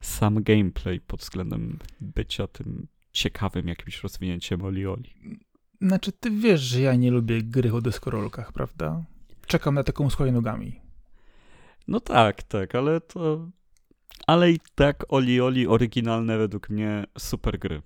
sam 0.00 0.42
gameplay 0.42 1.00
pod 1.00 1.20
względem 1.20 1.78
bycia 2.00 2.46
tym 2.46 2.86
ciekawym 3.12 3.68
jakimś 3.68 4.02
rozwinięciem 4.02 4.62
Oli 4.62 4.86
Oli. 4.86 5.14
Znaczy, 5.80 6.12
ty 6.12 6.30
wiesz, 6.30 6.60
że 6.60 6.80
ja 6.80 6.94
nie 6.94 7.10
lubię 7.10 7.42
gry 7.42 7.72
o 7.74 7.80
deskorolkach, 7.80 8.52
prawda? 8.52 9.04
Czekam 9.46 9.74
na 9.74 9.84
taką 9.84 10.10
z 10.10 10.18
nogami. 10.32 10.80
No 11.88 12.00
tak, 12.00 12.42
tak, 12.42 12.74
ale 12.74 13.00
to. 13.00 13.48
Ale 14.26 14.52
i 14.52 14.58
tak 14.74 15.04
Oli 15.08 15.40
Oli 15.40 15.66
oryginalne 15.66 16.38
według 16.38 16.70
mnie 16.70 17.04
super 17.18 17.58
gry. 17.58 17.82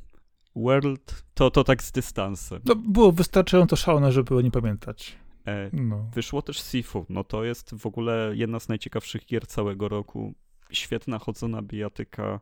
World 0.56 1.25
to, 1.35 1.50
to 1.50 1.64
tak 1.64 1.82
z 1.82 1.92
dystansem. 1.92 2.61
No, 2.64 2.75
było 2.76 3.12
wystarczająco 3.12 3.76
szalone, 3.76 4.12
żeby 4.12 4.37
o 4.37 4.40
nie 4.40 4.50
pamiętać. 4.50 5.16
E, 5.47 5.70
No. 5.73 6.11
wyszło 6.14 6.42
też 6.42 6.62
Sifu. 6.62 7.06
No 7.09 7.25
to 7.25 7.44
jest 7.44 7.75
w 7.75 7.87
ogóle 7.87 8.32
jedna 8.35 8.61
z 8.61 8.68
najciekawszych 8.68 9.26
gier 9.26 9.47
całego 9.47 9.88
roku. 9.88 10.35
Świetna 10.70 11.18
chodzona 11.18 11.62
bijatyka. 11.62 12.40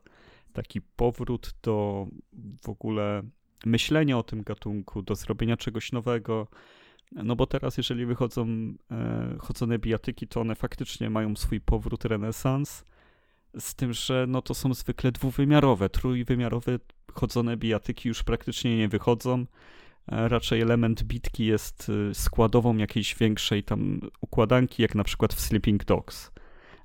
Taki 0.52 0.80
powrót 0.80 1.54
do 1.62 2.06
w 2.62 2.68
ogóle 2.68 3.22
myślenia 3.64 4.18
o 4.18 4.22
tym 4.22 4.42
gatunku, 4.42 5.02
do 5.02 5.14
zrobienia 5.14 5.56
czegoś 5.56 5.92
nowego. 5.92 6.46
No 7.12 7.36
bo 7.36 7.46
teraz, 7.46 7.76
jeżeli 7.76 8.06
wychodzą 8.06 8.46
e, 8.90 9.36
chodzone 9.38 9.78
bijatyki, 9.78 10.28
to 10.28 10.40
one 10.40 10.54
faktycznie 10.54 11.10
mają 11.10 11.36
swój 11.36 11.60
powrót, 11.60 12.04
renesans. 12.04 12.84
Z 13.58 13.74
tym, 13.74 13.92
że 13.92 14.26
no 14.28 14.42
to 14.42 14.54
są 14.54 14.74
zwykle 14.74 15.12
dwuwymiarowe. 15.12 15.88
Trójwymiarowe 15.88 16.78
chodzone 17.12 17.56
bijatyki 17.56 18.08
już 18.08 18.22
praktycznie 18.22 18.78
nie 18.78 18.88
wychodzą. 18.88 19.46
E, 20.06 20.28
Raczej 20.28 20.60
element 20.60 21.02
bitki 21.02 21.46
jest 21.46 21.88
y, 21.88 22.14
składową 22.14 22.76
jakiejś 22.76 23.14
większej 23.14 23.62
tam 23.64 24.00
układanki, 24.20 24.82
jak 24.82 24.94
na 24.94 25.04
przykład 25.04 25.34
w 25.34 25.40
Sleeping 25.40 25.84
Dogs. 25.84 26.30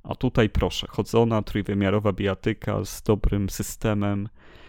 A 0.04 0.16
tutaj 0.16 0.50
proszę, 0.50 0.88
chodzona 0.90 1.42
trójwymiarowa 1.42 2.14
bijatyka 2.14 2.86
z 2.86 3.04
dobrym 3.04 3.50
systemem, 3.50 4.26
e, 4.26 4.63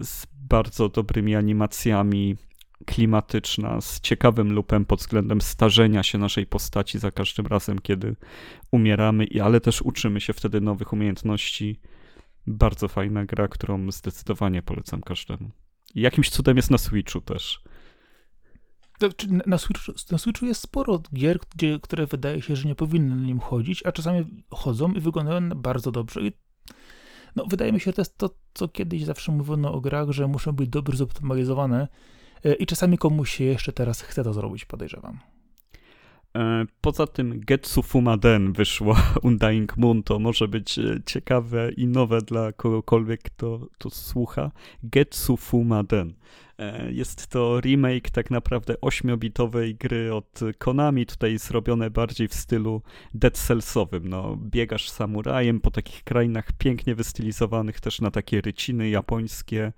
z 0.00 0.26
bardzo 0.48 0.88
dobrymi 0.88 1.36
animacjami, 1.36 2.36
klimatyczna, 2.86 3.80
z 3.80 4.00
ciekawym 4.00 4.52
lupem 4.52 4.84
pod 4.84 5.00
względem 5.00 5.40
starzenia 5.40 6.02
się 6.02 6.18
naszej 6.18 6.46
postaci 6.46 6.98
za 6.98 7.10
każdym 7.10 7.46
razem, 7.46 7.78
kiedy 7.78 8.16
umieramy, 8.70 9.26
ale 9.44 9.60
też 9.60 9.82
uczymy 9.82 10.20
się 10.20 10.32
wtedy 10.32 10.60
nowych 10.60 10.92
umiejętności. 10.92 11.80
Bardzo 12.46 12.88
fajna 12.88 13.24
gra, 13.24 13.48
którą 13.48 13.90
zdecydowanie 13.90 14.62
polecam 14.62 15.02
każdemu. 15.02 15.50
Jakimś 15.94 16.30
cudem 16.30 16.56
jest 16.56 16.70
na 16.70 16.78
Switchu 16.78 17.20
też. 17.20 17.62
Na, 19.46 19.58
Switchu, 19.58 19.92
na 20.12 20.18
Switchu 20.18 20.46
jest 20.46 20.60
sporo 20.60 21.02
gier, 21.14 21.38
gdzie, 21.54 21.78
które 21.82 22.06
wydaje 22.06 22.42
się, 22.42 22.56
że 22.56 22.68
nie 22.68 22.74
powinny 22.74 23.16
na 23.16 23.26
nim 23.26 23.40
chodzić, 23.40 23.86
a 23.86 23.92
czasami 23.92 24.44
chodzą 24.50 24.92
i 24.92 25.00
wyglądają 25.00 25.48
bardzo 25.48 25.92
dobrze. 25.92 26.20
I, 26.20 26.32
no, 27.36 27.44
wydaje 27.46 27.72
mi 27.72 27.80
się, 27.80 27.84
że 27.84 27.92
to 27.92 28.00
jest 28.00 28.18
to, 28.18 28.30
co 28.54 28.68
kiedyś 28.68 29.04
zawsze 29.04 29.32
mówiono 29.32 29.72
o 29.72 29.80
grach, 29.80 30.10
że 30.10 30.28
muszą 30.28 30.52
być 30.52 30.68
dobrze 30.68 30.96
zoptymalizowane 30.96 31.88
e, 32.44 32.54
i 32.54 32.66
czasami 32.66 32.98
komuś 32.98 33.34
się 33.36 33.44
jeszcze 33.44 33.72
teraz 33.72 34.00
chce 34.00 34.24
to 34.24 34.32
zrobić, 34.32 34.64
podejrzewam. 34.64 35.18
E, 36.36 36.64
Poza 36.80 37.06
tym 37.06 37.40
Getsu 37.40 37.82
Fumaden 37.82 38.52
wyszło 38.52 38.96
Undying 39.22 39.76
Moon, 39.76 40.02
to 40.02 40.18
może 40.18 40.48
być 40.48 40.78
e, 40.78 41.00
ciekawe 41.06 41.72
i 41.72 41.86
nowe 41.86 42.22
dla 42.22 42.52
kogokolwiek, 42.52 43.22
kto 43.22 43.66
to 43.78 43.90
słucha. 43.90 44.50
Getsu 44.82 45.36
Fumaden. 45.36 46.14
E, 46.58 46.92
Jest 46.92 47.26
to 47.26 47.60
remake 47.60 48.10
tak 48.10 48.30
naprawdę 48.30 48.80
ośmiobitowej 48.80 49.74
gry 49.74 50.14
od 50.14 50.40
Konami, 50.58 51.06
tutaj 51.06 51.38
zrobione 51.38 51.90
bardziej 51.90 52.28
w 52.28 52.34
stylu 52.34 52.82
Dead 53.14 53.38
Cellsowym. 53.38 54.08
No, 54.08 54.36
biegasz 54.36 54.90
samurajem 54.90 55.60
po 55.60 55.70
takich 55.70 56.04
krainach 56.04 56.52
pięknie 56.52 56.94
wystylizowanych 56.94 57.80
też 57.80 58.00
na 58.00 58.10
takie 58.10 58.40
ryciny 58.40 58.88
japońskie. 58.88 59.72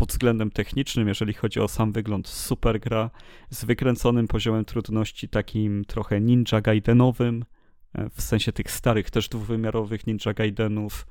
Pod 0.00 0.10
względem 0.10 0.50
technicznym, 0.50 1.08
jeżeli 1.08 1.32
chodzi 1.34 1.60
o 1.60 1.68
sam 1.68 1.92
wygląd, 1.92 2.28
super 2.28 2.80
gra 2.80 3.10
z 3.50 3.64
wykręconym 3.64 4.28
poziomem 4.28 4.64
trudności, 4.64 5.28
takim 5.28 5.84
trochę 5.84 6.20
ninja 6.20 6.60
gaidenowym, 6.62 7.44
e, 7.94 8.10
w 8.10 8.22
sensie 8.22 8.52
tych 8.52 8.70
starych, 8.70 9.10
też 9.10 9.28
dwuwymiarowych 9.28 10.06
ninja 10.06 10.34
gaidenów. 10.34 11.06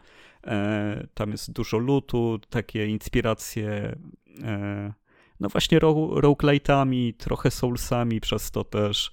E, 0.47 1.07
Tam 1.13 1.31
jest 1.31 1.51
dużo 1.51 1.77
lutu, 1.77 2.39
takie 2.49 2.87
inspiracje, 2.87 3.95
e, 4.43 4.93
no 5.39 5.49
właśnie 5.49 5.79
ro- 5.79 6.15
roguelite'ami, 6.15 7.13
trochę 7.17 7.51
soulsami, 7.51 8.21
przez 8.21 8.51
to 8.51 8.63
też 8.63 9.11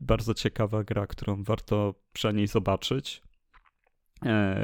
bardzo 0.00 0.34
ciekawa 0.34 0.84
gra, 0.84 1.06
którą 1.06 1.42
warto 1.44 1.94
przynajmniej 2.12 2.46
zobaczyć. 2.46 3.22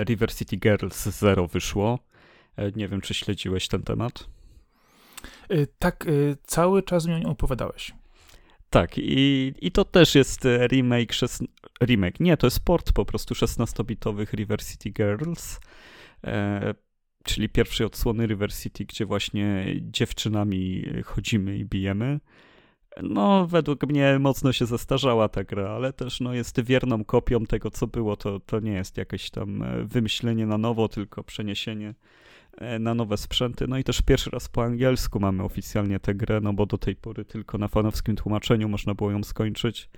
River 0.05 0.35
City 0.35 0.57
Girls 0.57 1.09
Zero 1.09 1.47
wyszło. 1.47 1.99
E, 2.57 2.73
Nie 2.73 2.89
wiem, 2.89 3.01
czy 3.01 3.15
śledziłeś 3.15 3.69
ten 3.69 3.83
temat. 3.83 4.27
E, 5.49 5.67
Tak, 5.67 6.07
e, 6.07 6.11
cały 6.43 6.83
czas 6.83 7.07
mi 7.07 7.15
o 7.15 7.19
nim 7.19 7.29
opowiadałeś. 7.29 7.93
Tak, 8.71 8.99
i, 8.99 9.55
i 9.61 9.73
to 9.73 9.85
też 9.85 10.15
jest 10.15 10.45
remake, 10.45 11.13
szes... 11.13 11.43
remake, 11.83 12.21
nie, 12.21 12.37
to 12.37 12.47
jest 12.47 12.65
port 12.65 12.93
po 12.93 13.05
prostu 13.05 13.35
16-bitowych 13.35 14.33
River 14.33 14.65
City 14.65 14.91
Girls, 14.91 15.61
e, 16.25 16.75
czyli 17.25 17.49
pierwszej 17.49 17.87
odsłony 17.87 18.27
River 18.27 18.55
City, 18.55 18.85
gdzie 18.85 19.07
właśnie 19.07 19.67
dziewczynami 19.81 20.85
chodzimy 21.05 21.59
i 21.59 21.65
bijemy. 21.65 22.21
No, 23.03 23.47
według 23.47 23.87
mnie 23.87 24.19
mocno 24.19 24.53
się 24.53 24.67
zestarzała 24.67 25.29
ta 25.29 25.45
gra, 25.45 25.71
ale 25.71 25.93
też 25.93 26.21
no, 26.21 26.35
jest 26.35 26.61
wierną 26.61 27.05
kopią 27.05 27.47
tego, 27.47 27.71
co 27.71 27.87
było. 27.87 28.17
To, 28.17 28.41
to 28.41 28.61
nie 28.61 28.73
jest 28.73 28.97
jakieś 28.97 29.31
tam 29.31 29.65
wymyślenie 29.85 30.47
na 30.47 30.59
nowo, 30.59 30.89
tylko 30.89 31.25
przeniesienie 31.25 31.95
na 32.81 32.95
nowe 32.95 33.17
sprzęty. 33.17 33.69
No 33.69 33.79
i 33.79 33.85
też 33.85 34.03
pierwszy 34.03 34.31
raz 34.31 34.49
po 34.49 34.65
angielsku 34.65 35.21
mamy 35.21 35.43
oficjalnie 35.43 36.01
tę 36.01 36.15
grę, 36.15 36.41
no 36.41 36.53
bo 36.53 36.67
do 36.67 36.79
tej 36.79 36.97
pory 36.97 37.25
tylko 37.25 37.59
na 37.59 37.69
fanowskim 37.69 38.17
tłumaczeniu 38.17 38.69
można 38.69 38.95
było 38.95 39.11
ją 39.11 39.23
skończyć. 39.25 39.89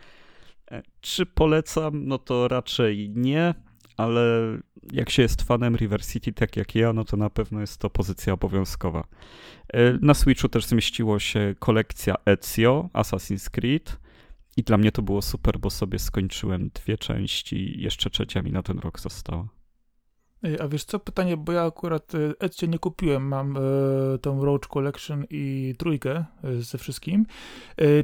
E, 0.70 0.82
Czy 1.00 1.26
polecam? 1.26 2.06
No 2.06 2.18
to 2.18 2.48
raczej 2.48 3.10
nie, 3.10 3.54
ale 3.96 4.22
jak 4.92 5.10
się 5.10 5.22
jest 5.22 5.42
fanem 5.42 5.76
River 5.76 6.06
City, 6.06 6.32
tak 6.32 6.56
jak 6.56 6.74
ja, 6.74 6.92
no 6.92 7.04
to 7.04 7.16
na 7.16 7.30
pewno 7.30 7.60
jest 7.60 7.78
to 7.78 7.90
pozycja 7.90 8.32
obowiązkowa. 8.32 9.04
E, 9.72 9.92
Na 10.02 10.14
Switchu 10.14 10.48
też 10.48 10.66
zmieściło 10.66 11.18
się 11.18 11.54
kolekcja 11.58 12.14
Ezio, 12.26 12.88
Assassin's 12.92 13.50
Creed. 13.50 13.98
I 14.56 14.62
dla 14.62 14.78
mnie 14.78 14.92
to 14.92 15.02
było 15.02 15.22
super, 15.22 15.58
bo 15.58 15.70
sobie 15.70 15.98
skończyłem 15.98 16.70
dwie 16.74 16.98
części 16.98 17.82
jeszcze 17.82 18.10
trzecia 18.10 18.42
mi 18.42 18.52
na 18.52 18.62
ten 18.62 18.78
rok 18.78 19.00
została. 19.00 19.48
E, 20.44 20.62
A 20.62 20.68
wiesz 20.68 20.84
co, 20.84 20.98
pytanie, 20.98 21.36
bo 21.36 21.52
ja 21.52 21.64
akurat 21.64 22.14
e, 22.14 22.18
Ezio 22.40 22.66
nie 22.66 22.78
kupiłem, 22.78 23.28
mam 23.28 23.56
e, 23.56 23.60
tą 24.18 24.44
Roach 24.44 24.60
Collection 24.68 25.24
i 25.30 25.74
trójkę 25.78 26.24
e, 26.44 26.54
ze 26.62 26.78
wszystkim. 26.78 27.26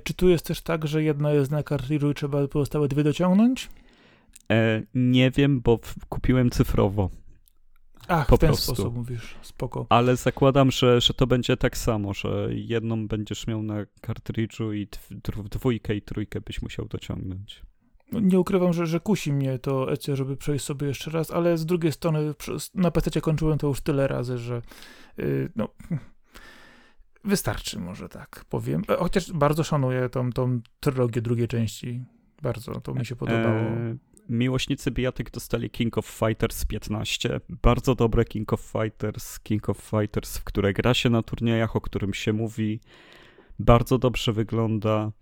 Czy 0.05 0.15
tu 0.15 0.29
jest 0.29 0.47
też 0.47 0.61
tak, 0.63 0.87
że 0.89 1.03
jedna 1.03 1.33
jest 1.33 1.51
na 1.51 1.63
kartridżu 1.63 2.11
i 2.11 2.15
trzeba 2.15 2.49
pozostałe 2.49 2.89
dwie 2.89 3.05
dociągnąć? 3.05 3.69
E, 4.53 4.83
nie 4.95 5.31
wiem, 5.31 5.61
bo 5.61 5.79
kupiłem 6.09 6.51
cyfrowo, 6.51 7.11
Ach, 8.09 8.27
Po 8.27 8.37
w 8.37 8.41
ten 8.41 8.49
prostu. 8.49 8.75
sposób 8.75 8.95
mówisz, 8.95 9.35
spoko. 9.43 9.87
ale 9.89 10.17
zakładam, 10.17 10.71
że, 10.71 11.01
że 11.01 11.15
to 11.15 11.27
będzie 11.27 11.57
tak 11.57 11.77
samo, 11.77 12.15
że 12.15 12.49
jedną 12.51 13.09
będziesz 13.09 13.47
miał 13.47 13.63
na 13.63 13.87
kartridżu 14.01 14.73
i 14.73 14.87
dw- 15.11 15.49
dwójkę 15.49 15.95
i 15.95 16.03
trójkę 16.03 16.41
byś 16.41 16.63
musiał 16.63 16.87
dociągnąć. 16.89 17.63
No, 18.13 18.21
Nie 18.21 18.41
ukrywam, 18.41 18.73
że, 18.73 18.87
że 18.87 19.01
kusi 19.01 19.33
mnie 19.33 19.59
to 19.59 19.93
Ezio, 19.93 20.17
żeby 20.17 20.37
przejść 20.37 20.65
sobie 20.65 20.87
jeszcze 20.87 21.11
raz, 21.11 21.31
ale 21.31 21.59
z 21.59 21.67
drugiej 21.67 21.93
strony 21.93 22.35
na 22.75 22.91
PC 22.91 23.21
kończyłem 23.21 23.59
to 23.59 23.67
już 23.67 23.81
tyle 23.81 24.09
razy, 24.09 24.39
że 24.39 24.63
yy, 25.17 25.51
no 25.57 25.69
wystarczy 27.25 27.79
może 27.79 28.09
tak 28.09 28.45
powiem. 28.49 28.83
E, 28.89 28.97
Chociaż 28.97 29.33
bardzo 29.33 29.65
szanuję 29.65 30.09
tą, 30.09 30.33
tą 30.33 30.61
trylogię 30.81 31.23
drugiej 31.23 31.49
części. 31.49 32.05
Bardzo, 32.43 32.81
to 32.81 32.95
mi 32.95 33.07
się 33.07 33.17
podobało. 33.17 33.61
E, 33.61 33.97
miłośnicy 34.29 34.91
bijatyk 34.91 35.31
dostali 35.31 35.71
King 35.71 35.99
of 35.99 36.07
Fighters 36.07 36.65
15. 36.65 37.41
Bardzo 37.49 37.95
dobre 37.95 38.25
King 38.25 38.53
of 38.53 38.61
Fighters. 38.61 39.41
King 39.41 39.69
of 39.69 39.79
Fighters, 39.79 40.39
w 40.39 40.45
które 40.45 40.73
gra 40.73 40.95
się 40.95 41.11
na 41.11 41.23
turniejach, 41.23 41.77
o 41.77 41.81
którym 41.81 42.15
się 42.15 42.33
mówi. 42.33 42.81
Bardzo 43.59 43.99
dobrze 43.99 44.33
wygląda. 44.33 45.13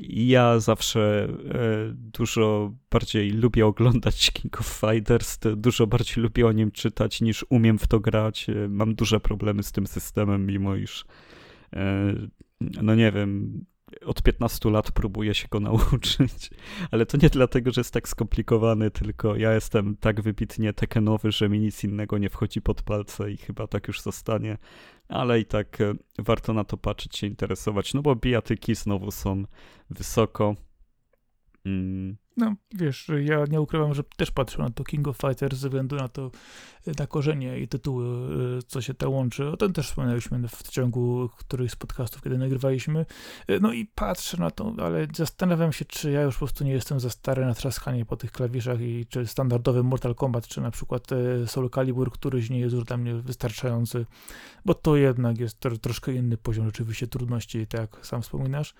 Ja 0.00 0.60
zawsze 0.60 1.28
e, 1.54 1.92
dużo 1.94 2.72
bardziej 2.90 3.30
lubię 3.30 3.66
oglądać 3.66 4.30
King 4.30 4.60
of 4.60 4.66
Fighters, 4.66 5.38
dużo 5.56 5.86
bardziej 5.86 6.24
lubię 6.24 6.46
o 6.46 6.52
nim 6.52 6.70
czytać 6.70 7.20
niż 7.20 7.46
umiem 7.48 7.78
w 7.78 7.86
to 7.88 8.00
grać. 8.00 8.48
E, 8.48 8.68
Mam 8.68 8.94
duże 8.94 9.20
problemy 9.20 9.62
z 9.62 9.72
tym 9.72 9.86
systemem, 9.86 10.46
mimo 10.46 10.76
iż 10.76 11.04
e, 11.72 12.14
no 12.60 12.94
nie 12.94 13.12
wiem, 13.12 13.64
od 14.04 14.22
15 14.22 14.70
lat 14.70 14.92
próbuję 14.92 15.34
się 15.34 15.48
go 15.50 15.60
nauczyć, 15.70 16.50
ale 16.90 17.06
to 17.06 17.16
nie 17.22 17.28
dlatego, 17.28 17.70
że 17.70 17.80
jest 17.80 17.94
tak 17.94 18.08
skomplikowany, 18.08 18.90
tylko 18.90 19.36
ja 19.36 19.54
jestem 19.54 19.96
tak 19.96 20.20
wybitnie 20.20 20.72
tekenowy, 20.72 21.32
że 21.32 21.48
mi 21.48 21.60
nic 21.60 21.84
innego 21.84 22.18
nie 22.18 22.30
wchodzi 22.30 22.62
pod 22.62 22.82
palce 22.82 23.30
i 23.30 23.36
chyba 23.36 23.66
tak 23.66 23.88
już 23.88 24.00
zostanie, 24.00 24.58
ale 25.08 25.40
i 25.40 25.44
tak 25.44 25.80
e, 25.80 25.94
warto 26.18 26.52
na 26.52 26.64
to 26.64 26.76
patrzeć, 26.76 27.16
się 27.16 27.26
interesować, 27.26 27.94
no 27.94 28.02
bo 28.02 28.16
bijatyki 28.16 28.74
znowu 28.74 29.10
są 29.10 29.44
wysoko. 29.90 30.56
Mm. 31.66 32.21
No, 32.36 32.54
wiesz, 32.74 33.10
ja 33.24 33.44
nie 33.50 33.60
ukrywam, 33.60 33.94
że 33.94 34.02
też 34.16 34.30
patrzę 34.30 34.62
na 34.62 34.70
to 34.70 34.84
King 34.84 35.08
of 35.08 35.16
Fighters 35.16 35.58
ze 35.58 35.68
względu 35.68 35.96
na 35.96 36.08
to, 36.08 36.30
y, 36.88 36.92
na 36.98 37.06
korzenie 37.06 37.58
i 37.58 37.68
tytuły, 37.68 38.04
y, 38.58 38.62
co 38.62 38.80
się 38.80 38.94
to 38.94 39.10
łączy. 39.10 39.48
O 39.48 39.56
tym 39.56 39.72
też 39.72 39.88
wspomnieliśmy 39.88 40.48
w 40.48 40.62
ciągu 40.62 41.30
którychś 41.38 41.72
z 41.72 41.76
podcastów, 41.76 42.22
kiedy 42.22 42.38
nagrywaliśmy. 42.38 43.06
Y, 43.50 43.60
no 43.60 43.72
i 43.72 43.86
patrzę 43.86 44.36
na 44.36 44.50
to, 44.50 44.74
ale 44.78 45.06
zastanawiam 45.16 45.72
się, 45.72 45.84
czy 45.84 46.10
ja 46.10 46.22
już 46.22 46.34
po 46.34 46.38
prostu 46.38 46.64
nie 46.64 46.72
jestem 46.72 47.00
za 47.00 47.10
stary 47.10 47.46
na 47.46 47.54
trzaskanie 47.54 48.06
po 48.06 48.16
tych 48.16 48.32
klawiszach 48.32 48.80
i 48.80 49.06
czy 49.06 49.26
standardowy 49.26 49.82
Mortal 49.82 50.14
Kombat, 50.14 50.46
czy 50.46 50.60
na 50.60 50.70
przykład 50.70 51.08
Soul 51.46 51.70
Calibur, 51.70 52.12
któryś 52.12 52.50
nie 52.50 52.60
jest 52.60 52.74
już 52.74 52.84
dla 52.84 52.96
mnie 52.96 53.14
wystarczający, 53.14 54.06
bo 54.64 54.74
to 54.74 54.96
jednak 54.96 55.38
jest 55.38 55.60
troszkę 55.82 56.12
inny 56.12 56.36
poziom 56.36 56.66
rzeczywiście 56.66 57.06
trudności, 57.06 57.66
tak 57.66 57.80
jak 57.80 58.06
sam 58.06 58.22
wspominasz. 58.22 58.74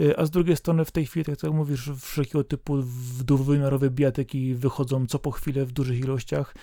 Y, 0.00 0.16
a 0.16 0.26
z 0.26 0.30
drugiej 0.30 0.56
strony 0.56 0.84
w 0.84 0.90
tej 0.90 1.06
chwili, 1.06 1.24
tak 1.24 1.42
jak 1.42 1.52
mówisz, 1.52 1.90
wszelkiego 2.00 2.44
typu 2.44 2.82
dwuwymiarowe 3.24 3.90
bijatyki 3.90 4.54
wychodzą 4.54 5.06
co 5.06 5.18
po 5.18 5.30
chwilę 5.30 5.66
w 5.66 5.72
dużych 5.72 6.00
ilościach. 6.00 6.54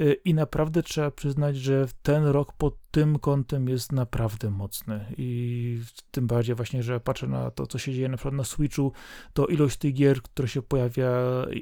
Y, 0.00 0.14
i 0.24 0.34
naprawdę 0.34 0.82
trzeba 0.82 1.10
przyznać, 1.10 1.56
że 1.56 1.86
ten 2.02 2.24
rok 2.24 2.52
pod 2.52 2.74
tym 2.90 3.18
kątem 3.18 3.68
jest 3.68 3.92
naprawdę 3.92 4.50
mocny. 4.50 5.04
I 5.18 5.80
tym 6.10 6.26
bardziej 6.26 6.54
właśnie, 6.54 6.82
że 6.82 7.00
patrzę 7.00 7.26
na 7.26 7.50
to, 7.50 7.66
co 7.66 7.78
się 7.78 7.92
dzieje 7.92 8.08
na 8.08 8.16
przykład 8.16 8.34
na 8.34 8.44
Switchu, 8.44 8.92
to 9.32 9.46
ilość 9.46 9.76
tych 9.76 9.94
gier, 9.94 10.22
które 10.22 10.48
się 10.48 10.62
pojawia 10.62 11.10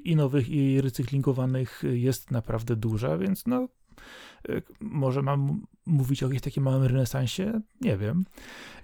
i 0.04 0.16
nowych 0.16 0.48
i 0.48 0.80
recyklingowanych 0.80 1.82
jest 1.92 2.30
naprawdę 2.30 2.76
duża, 2.76 3.18
więc 3.18 3.46
no 3.46 3.68
może 4.80 5.22
mam 5.22 5.66
mówić 5.86 6.22
o 6.22 6.26
jakimś 6.26 6.42
takim 6.42 6.62
małym 6.62 6.82
renesansie? 6.82 7.60
Nie 7.80 7.96
wiem. 7.96 8.24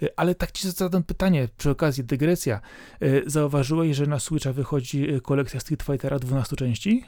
Y, 0.02 0.16
ale 0.16 0.34
tak 0.34 0.52
ci 0.52 0.70
zadam 0.70 1.02
pytanie, 1.02 1.48
przy 1.56 1.70
okazji 1.70 2.04
dygresja. 2.04 2.60
Y, 3.02 3.22
zauważyłeś, 3.26 3.96
że 3.96 4.06
na 4.06 4.18
Switcha 4.18 4.52
wychodzi 4.52 5.06
kolekcja 5.22 5.60
Street 5.60 5.82
Fightera 5.82 6.18
12 6.18 6.56
części? 6.56 7.04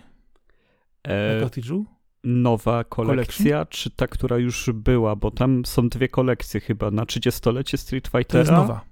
E, 1.03 1.41
na? 1.41 1.85
Nowa 2.25 2.85
kolekcja, 2.85 3.45
Collection? 3.45 3.67
czy 3.71 3.91
ta, 3.91 4.07
która 4.07 4.39
już 4.39 4.71
była? 4.75 5.17
Bo 5.17 5.31
tam 5.31 5.65
są 5.65 5.89
dwie 5.89 6.09
kolekcje 6.09 6.61
chyba. 6.61 6.91
Na 6.91 7.05
30-lecie 7.05 7.79
Street 7.79 8.09
Fightera? 8.09 8.27
To 8.27 8.39
jest 8.39 8.53
nowa. 8.53 8.85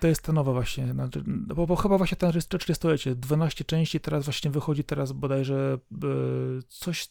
To 0.00 0.08
jest 0.08 0.22
ta 0.22 0.32
nowa 0.32 0.52
właśnie, 0.52 0.94
bo, 1.54 1.66
bo 1.66 1.76
chyba 1.76 1.98
właśnie 1.98 2.16
ten 2.16 2.32
jest 2.34 2.54
30-lecie, 2.54 3.14
12 3.14 3.64
części, 3.64 4.00
teraz 4.00 4.24
właśnie 4.24 4.50
wychodzi 4.50 4.84
teraz 4.84 5.12
bodajże 5.12 5.78
coś 6.68 7.08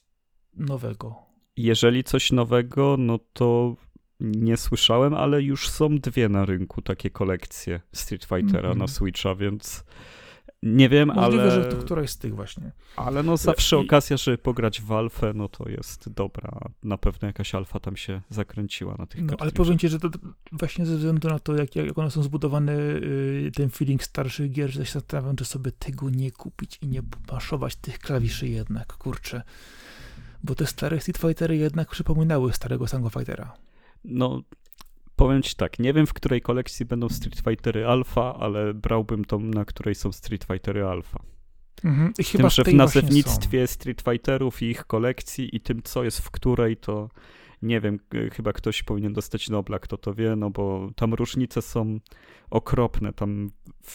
nowego. 0.53 1.32
Jeżeli 1.57 2.03
coś 2.03 2.31
nowego, 2.31 2.95
no 2.99 3.19
to 3.33 3.75
nie 4.19 4.57
słyszałem, 4.57 5.13
ale 5.13 5.41
już 5.41 5.69
są 5.69 5.97
dwie 5.97 6.29
na 6.29 6.45
rynku 6.45 6.81
takie 6.81 7.09
kolekcje 7.09 7.81
Street 7.91 8.25
Fightera 8.25 8.69
mm 8.69 8.73
-hmm. 8.73 8.79
na 8.79 8.87
Switcha, 8.87 9.35
więc 9.35 9.83
nie 10.63 10.89
wiem, 10.89 11.07
Możliwe, 11.07 11.43
ale... 11.43 11.51
że 11.51 11.65
to 11.65 11.77
któraś 11.77 12.09
z 12.09 12.17
tych 12.17 12.35
właśnie. 12.35 12.71
Ale 12.95 13.23
no 13.23 13.37
zawsze 13.37 13.75
I... 13.75 13.79
okazja, 13.79 14.17
żeby 14.17 14.37
pograć 14.37 14.81
w 14.81 14.91
alfę, 14.91 15.31
no 15.35 15.49
to 15.49 15.69
jest 15.69 16.09
dobra. 16.09 16.59
Na 16.83 16.97
pewno 16.97 17.27
jakaś 17.27 17.55
alfa 17.55 17.79
tam 17.79 17.97
się 17.97 18.21
zakręciła 18.29 18.95
na 18.99 19.05
tych 19.05 19.21
No, 19.21 19.33
ale 19.39 19.51
powiem 19.51 19.77
ci, 19.77 19.89
że 19.89 19.99
to 19.99 20.09
właśnie 20.51 20.85
ze 20.85 20.95
względu 20.95 21.27
na 21.27 21.39
to, 21.39 21.55
jak, 21.55 21.75
jak 21.75 21.97
one 21.97 22.11
są 22.11 22.23
zbudowane, 22.23 22.73
yy, 22.73 23.51
ten 23.55 23.69
feeling 23.69 24.03
starszych 24.03 24.51
gier, 24.51 24.69
że 24.69 24.85
się 24.85 24.91
zastanawiam, 24.93 25.35
czy 25.35 25.45
sobie 25.45 25.71
tego 25.71 26.09
nie 26.09 26.31
kupić 26.31 26.79
i 26.81 26.87
nie 26.87 27.03
pomaszować 27.03 27.75
tych 27.75 27.99
klawiszy 27.99 28.47
jednak, 28.47 28.93
kurczę 28.97 29.41
bo 30.43 30.55
te 30.55 30.65
stare 30.65 30.99
Street 30.99 31.17
Fightery 31.17 31.57
jednak 31.57 31.89
przypominały 31.89 32.53
starego 32.53 32.87
Sango 32.87 33.09
Fightera. 33.09 33.53
No, 34.03 34.41
powiem 35.15 35.41
ci 35.41 35.55
tak, 35.55 35.79
nie 35.79 35.93
wiem 35.93 36.07
w 36.07 36.13
której 36.13 36.41
kolekcji 36.41 36.85
będą 36.85 37.09
Street 37.09 37.39
Fightery 37.39 37.85
Alpha, 37.85 38.35
ale 38.39 38.73
brałbym 38.73 39.25
tą, 39.25 39.39
na 39.39 39.65
której 39.65 39.95
są 39.95 40.11
Street 40.11 40.43
Fightery 40.43 40.85
Alpha. 40.85 41.19
Mhm. 41.83 42.13
I 42.19 42.23
chyba 42.23 42.49
tym, 42.49 42.49
że 42.49 42.63
w 42.63 42.73
nazewnictwie 42.73 43.67
Street 43.67 44.01
Fighterów 44.01 44.61
i 44.61 44.65
ich 44.65 44.85
kolekcji 44.85 45.55
i 45.55 45.59
tym, 45.59 45.83
co 45.83 46.03
jest 46.03 46.19
w 46.19 46.31
której, 46.31 46.77
to 46.77 47.09
nie 47.63 47.81
wiem, 47.81 47.99
chyba 48.31 48.53
ktoś 48.53 48.83
powinien 48.83 49.13
dostać 49.13 49.49
Nobla, 49.49 49.79
kto 49.79 49.97
to 49.97 50.13
wie, 50.13 50.35
no 50.35 50.49
bo 50.49 50.91
tam 50.95 51.13
różnice 51.13 51.61
są 51.61 51.99
okropne. 52.49 53.13
Tam 53.13 53.51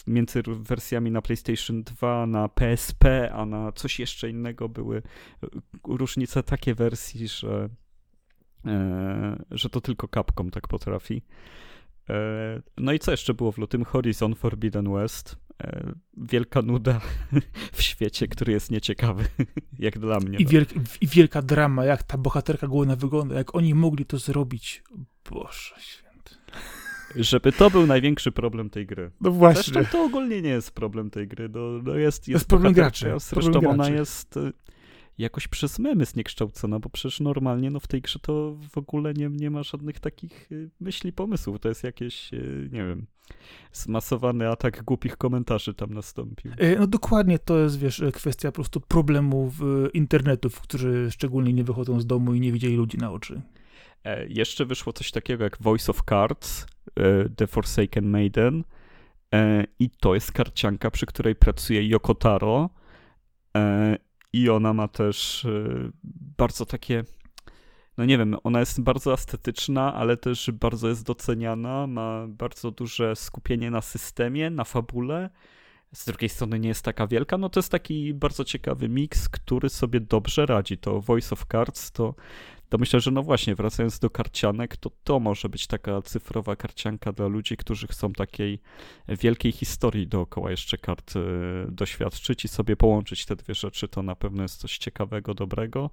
między 0.07 0.42
wersjami 0.46 1.11
na 1.11 1.22
PlayStation 1.22 1.83
2, 1.83 2.26
na 2.26 2.48
PSP, 2.48 3.33
a 3.33 3.46
na 3.46 3.72
coś 3.72 4.00
jeszcze 4.00 4.31
innego 4.31 4.68
były 4.68 4.96
e, 5.42 5.46
różnice 5.85 6.42
takie 6.42 6.74
wersji, 6.74 7.28
że, 7.28 7.68
e, 8.66 9.44
że 9.50 9.70
to 9.70 9.81
tylko 9.81 10.09
Capcom 10.09 10.50
tak 10.50 10.68
potrafi. 10.68 11.22
E, 12.11 12.62
no 12.76 12.92
i 12.92 12.98
co 12.98 13.11
jeszcze 13.11 13.35
było 13.35 13.52
w 13.52 13.59
lutym? 13.59 13.85
Horizon 13.85 14.35
Forbidden 14.35 14.92
West. 14.92 15.48
E, 15.62 15.92
wielka 16.16 16.62
nuda 16.62 17.01
w 17.73 17.83
świecie, 17.83 18.29
który 18.29 18.53
jest 18.53 18.71
nieciekawy, 18.71 19.25
jak 19.79 19.99
dla 19.99 20.21
mnie. 20.21 20.38
I, 20.38 20.44
no. 20.44 20.51
wielk, 20.51 20.68
I, 21.01 21.07
wielka 21.07 21.42
drama, 21.42 21.85
jak 21.85 22.03
ta 22.03 22.18
bohaterka 22.18 22.66
główna 22.66 22.97
wygląda, 22.97 23.35
jak 23.35 23.55
oni 23.55 23.75
mogli 23.75 24.07
to 24.07 24.18
zrobić. 24.18 24.83
Boże 25.31 25.75
święty. 25.79 26.35
Żeby 27.16 27.53
to 27.53 27.71
był 27.71 27.87
największy 27.87 28.33
problem 28.33 28.71
tej 28.71 28.87
gry. 28.87 29.11
No 29.21 29.31
właśnie. 29.31 29.73
Zresztą 29.73 29.92
to 29.92 30.05
ogólnie 30.05 30.42
nie 30.42 30.51
jest 30.51 30.71
problem 30.71 31.11
tej 31.11 31.29
gry. 31.29 31.49
No, 31.49 31.61
no 31.61 31.94
jest, 31.94 32.18
jest, 32.18 32.29
jest 32.29 32.49
problem 32.49 32.73
graczy. 32.73 33.07
Zresztą 33.07 33.53
problem 33.53 33.66
ona 33.66 33.77
graczy. 33.85 33.92
jest 33.92 34.37
e, 34.37 34.53
jakoś 35.18 35.49
przez 35.49 35.79
memy 35.79 36.05
zniekształcona, 36.05 36.79
bo 36.79 36.90
przecież 36.90 37.21
normalnie 37.21 37.71
no 37.71 37.81
w 37.81 37.87
tej 37.87 38.01
grze 38.01 38.18
to 38.18 38.57
w 38.71 38.79
ogóle 38.79 39.14
nie, 39.14 39.29
nie 39.29 39.51
ma 39.51 39.62
żadnych 39.62 40.01
takich 40.01 40.53
y, 40.53 40.71
myśli, 40.81 41.12
pomysłów. 41.12 41.61
To 41.61 41.68
jest 41.68 41.85
jakieś, 41.85 42.33
nie 42.73 42.85
wiem, 42.85 43.07
zmasowany 43.73 44.49
atak 44.49 44.85
głupich 44.85 45.17
komentarzy 45.17 45.75
tam 45.75 45.95
nastąpił. 45.95 46.53
E, 46.59 46.77
no 46.79 46.87
dokładnie, 46.87 47.38
to 47.38 47.59
jest, 47.59 47.79
wiesz, 47.79 48.03
kwestia 48.14 48.49
po 48.49 48.55
prostu 48.55 48.81
problemów 48.81 49.62
y, 49.62 49.88
internetów, 49.95 50.61
którzy 50.61 51.11
szczególnie 51.11 51.53
nie 51.53 51.64
wychodzą 51.64 52.01
z 52.01 52.07
domu 52.07 52.35
i 52.35 52.41
nie 52.41 52.53
widzieli 52.53 52.77
ludzi 52.77 52.99
na 52.99 53.11
oczy. 53.11 53.43
E, 54.05 54.27
jeszcze 54.29 54.64
wyszło 54.64 54.93
coś 54.93 55.11
takiego 55.11 55.45
jak 55.45 55.62
Voice 55.62 55.93
of 55.93 56.03
Cards, 56.09 56.67
e, 56.97 57.29
The 57.37 57.47
Forsaken 57.47 58.11
Maiden 58.11 58.64
e, 59.35 59.64
i 59.79 59.91
to 59.91 60.14
jest 60.14 60.33
karcianka, 60.33 60.91
przy 60.91 61.07
której 61.07 61.35
pracuje 61.35 61.88
Yoko 61.88 62.14
Taro 62.14 62.71
e, 63.57 63.97
i 64.33 64.51
ona 64.51 64.73
ma 64.73 64.88
też 64.88 65.47
bardzo 66.38 66.67
takie, 66.67 67.05
no 67.99 68.05
nie 68.05 68.19
wiem, 68.19 68.37
ona 68.45 68.61
jest 68.61 68.81
bardzo 68.81 69.13
estetyczna, 69.13 69.95
ale 69.95 70.17
też 70.17 70.51
bardzo 70.51 70.89
jest 70.89 71.07
doceniana, 71.07 71.87
ma 71.87 72.27
bardzo 72.29 72.71
duże 72.71 73.17
skupienie 73.17 73.71
na 73.71 73.81
systemie, 73.81 74.51
na 74.51 74.65
fabule. 74.65 75.31
Z 75.95 76.05
drugiej 76.05 76.29
strony 76.29 76.59
nie 76.59 76.69
jest 76.69 76.85
taka 76.85 77.07
wielka, 77.07 77.39
no 77.39 77.49
to 77.49 77.61
jest 77.61 77.73
taki 77.73 78.15
bardzo 78.15 78.45
ciekawy 78.45 78.89
miks, 78.89 79.29
który 79.29 79.69
sobie 79.69 80.01
dobrze 80.01 80.47
radzi. 80.47 80.79
To 80.79 81.01
Voice 81.01 81.33
of 81.33 81.47
Cards 81.53 81.93
to 81.93 82.15
to 82.69 82.79
myślę, 82.79 83.01
że 83.01 83.11
no 83.11 83.23
właśnie, 83.23 83.55
wracając 83.55 83.99
do 83.99 84.11
karcianek, 84.11 84.77
to 84.77 84.91
to 85.05 85.21
może 85.21 85.49
być 85.49 85.67
taka 85.67 86.03
cyfrowa 86.03 86.57
karcianka 86.57 87.13
dla 87.13 87.27
ludzi, 87.27 87.57
którzy 87.57 87.87
chcą 87.87 88.13
takiej 88.13 88.61
wielkiej 89.09 89.53
historii 89.53 90.07
dookoła 90.07 90.51
jeszcze 90.51 90.79
kart 90.79 91.17
y, 91.17 91.21
doświadczyć 91.69 92.45
i 92.45 92.49
sobie 92.49 92.77
połączyć 92.77 93.27
te 93.27 93.37
dwie 93.37 93.55
rzeczy, 93.55 93.89
to 93.89 94.03
na 94.03 94.17
pewno 94.17 94.43
jest 94.43 94.57
coś 94.57 94.79
ciekawego, 94.79 95.35
dobrego. 95.35 95.91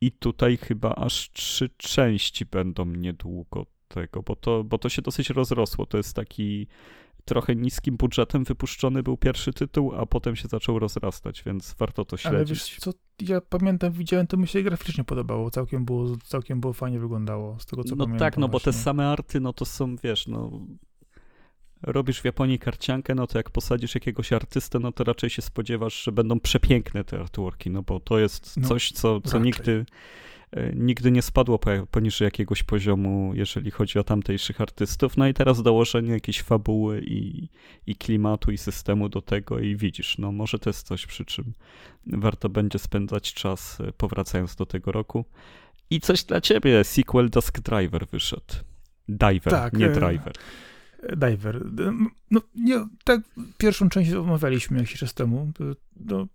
I 0.00 0.12
tutaj 0.12 0.56
chyba 0.56 0.94
aż 0.94 1.30
trzy 1.32 1.70
części 1.76 2.46
będą 2.46 2.84
niedługo 2.84 3.66
tego, 3.88 4.22
bo 4.22 4.36
to, 4.36 4.64
bo 4.64 4.78
to 4.78 4.88
się 4.88 5.02
dosyć 5.02 5.30
rozrosło. 5.30 5.86
To 5.86 5.96
jest 5.96 6.16
taki 6.16 6.66
trochę 7.24 7.56
niskim 7.56 7.96
budżetem 7.96 8.44
wypuszczony 8.44 9.02
był 9.02 9.16
pierwszy 9.16 9.52
tytuł, 9.52 9.94
a 9.94 10.06
potem 10.06 10.36
się 10.36 10.48
zaczął 10.48 10.78
rozrastać, 10.78 11.42
więc 11.42 11.74
warto 11.78 12.04
to 12.04 12.16
śledzić. 12.16 12.36
Ale 12.36 12.44
wiesz 12.44 12.76
co, 12.80 12.92
ja 13.20 13.40
pamiętam, 13.40 13.92
widziałem, 13.92 14.26
to 14.26 14.36
mi 14.36 14.48
się 14.48 14.62
graficznie 14.62 15.04
podobało, 15.04 15.50
całkiem 15.50 15.84
było, 15.84 16.16
całkiem 16.24 16.60
było 16.60 16.72
fajnie 16.72 16.98
wyglądało, 16.98 17.58
z 17.58 17.66
tego 17.66 17.84
co 17.84 17.96
no 17.96 18.04
pamiętam. 18.04 18.14
No 18.14 18.18
tak, 18.18 18.36
no 18.36 18.48
właśnie. 18.48 18.70
bo 18.70 18.72
te 18.72 18.78
same 18.78 19.08
arty, 19.08 19.40
no 19.40 19.52
to 19.52 19.64
są, 19.64 19.96
wiesz, 19.96 20.26
no 20.26 20.60
robisz 21.82 22.20
w 22.20 22.24
Japonii 22.24 22.58
karciankę, 22.58 23.14
no 23.14 23.26
to 23.26 23.38
jak 23.38 23.50
posadzisz 23.50 23.94
jakiegoś 23.94 24.32
artystę, 24.32 24.78
no 24.78 24.92
to 24.92 25.04
raczej 25.04 25.30
się 25.30 25.42
spodziewasz, 25.42 26.02
że 26.02 26.12
będą 26.12 26.40
przepiękne 26.40 27.04
te 27.04 27.20
artworki, 27.20 27.70
no 27.70 27.82
bo 27.82 28.00
to 28.00 28.18
jest 28.18 28.56
no, 28.56 28.68
coś, 28.68 28.92
co, 28.92 29.20
co 29.20 29.38
nigdy 29.38 29.84
E, 30.50 30.72
nigdy 30.74 31.10
nie 31.10 31.22
spadło 31.22 31.58
poniżej 31.90 32.26
jakiegoś 32.26 32.62
poziomu, 32.62 33.32
jeżeli 33.34 33.70
chodzi 33.70 33.98
o 33.98 34.04
tamtejszych 34.04 34.60
artystów. 34.60 35.16
No 35.16 35.28
i 35.28 35.34
teraz 35.34 35.62
dołożenie 35.62 36.12
jakiejś 36.12 36.42
fabuły 36.42 37.00
i, 37.00 37.48
i 37.86 37.96
klimatu 37.96 38.50
i 38.50 38.58
systemu 38.58 39.08
do 39.08 39.22
tego 39.22 39.58
i 39.58 39.76
widzisz, 39.76 40.18
no 40.18 40.32
może 40.32 40.58
to 40.58 40.70
jest 40.70 40.86
coś, 40.86 41.06
przy 41.06 41.24
czym 41.24 41.52
warto 42.06 42.48
będzie 42.48 42.78
spędzać 42.78 43.34
czas 43.34 43.80
e, 43.80 43.92
powracając 43.92 44.56
do 44.56 44.66
tego 44.66 44.92
roku. 44.92 45.24
I 45.90 46.00
coś 46.00 46.24
dla 46.24 46.40
ciebie, 46.40 46.84
sequel 46.84 47.30
Dusk 47.30 47.60
Driver 47.60 48.06
wyszedł. 48.06 48.54
Diver, 49.08 49.52
tak, 49.52 49.72
nie 49.72 49.86
e, 49.86 49.92
Driver. 49.92 50.32
Diver. 51.16 51.64
No, 52.30 52.40
nie, 52.54 52.86
tak 53.04 53.20
pierwszą 53.58 53.88
część 53.88 54.12
omawialiśmy 54.12 54.78
jakiś 54.78 55.00
czas 55.00 55.14
temu. 55.14 55.52
No, 55.96 56.26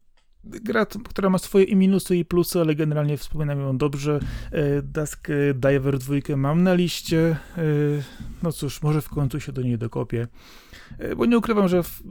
gra, 0.43 0.85
która 0.85 1.29
ma 1.29 1.37
swoje 1.37 1.65
i 1.65 1.75
minusy 1.75 2.17
i 2.17 2.25
plusy, 2.25 2.61
ale 2.61 2.75
generalnie 2.75 3.17
wspominam 3.17 3.59
ją 3.59 3.77
dobrze. 3.77 4.19
E, 4.51 4.81
Dusk 4.81 5.27
Diver 5.55 5.99
2 5.99 6.15
mam 6.37 6.63
na 6.63 6.73
liście. 6.73 7.37
E, 7.57 7.63
no 8.43 8.51
cóż, 8.51 8.81
może 8.81 9.01
w 9.01 9.09
końcu 9.09 9.39
się 9.39 9.51
do 9.51 9.61
niej 9.61 9.77
dokopię. 9.77 10.27
E, 10.97 11.15
bo 11.15 11.25
nie 11.25 11.37
ukrywam, 11.37 11.67
że 11.67 11.83
w, 11.83 12.01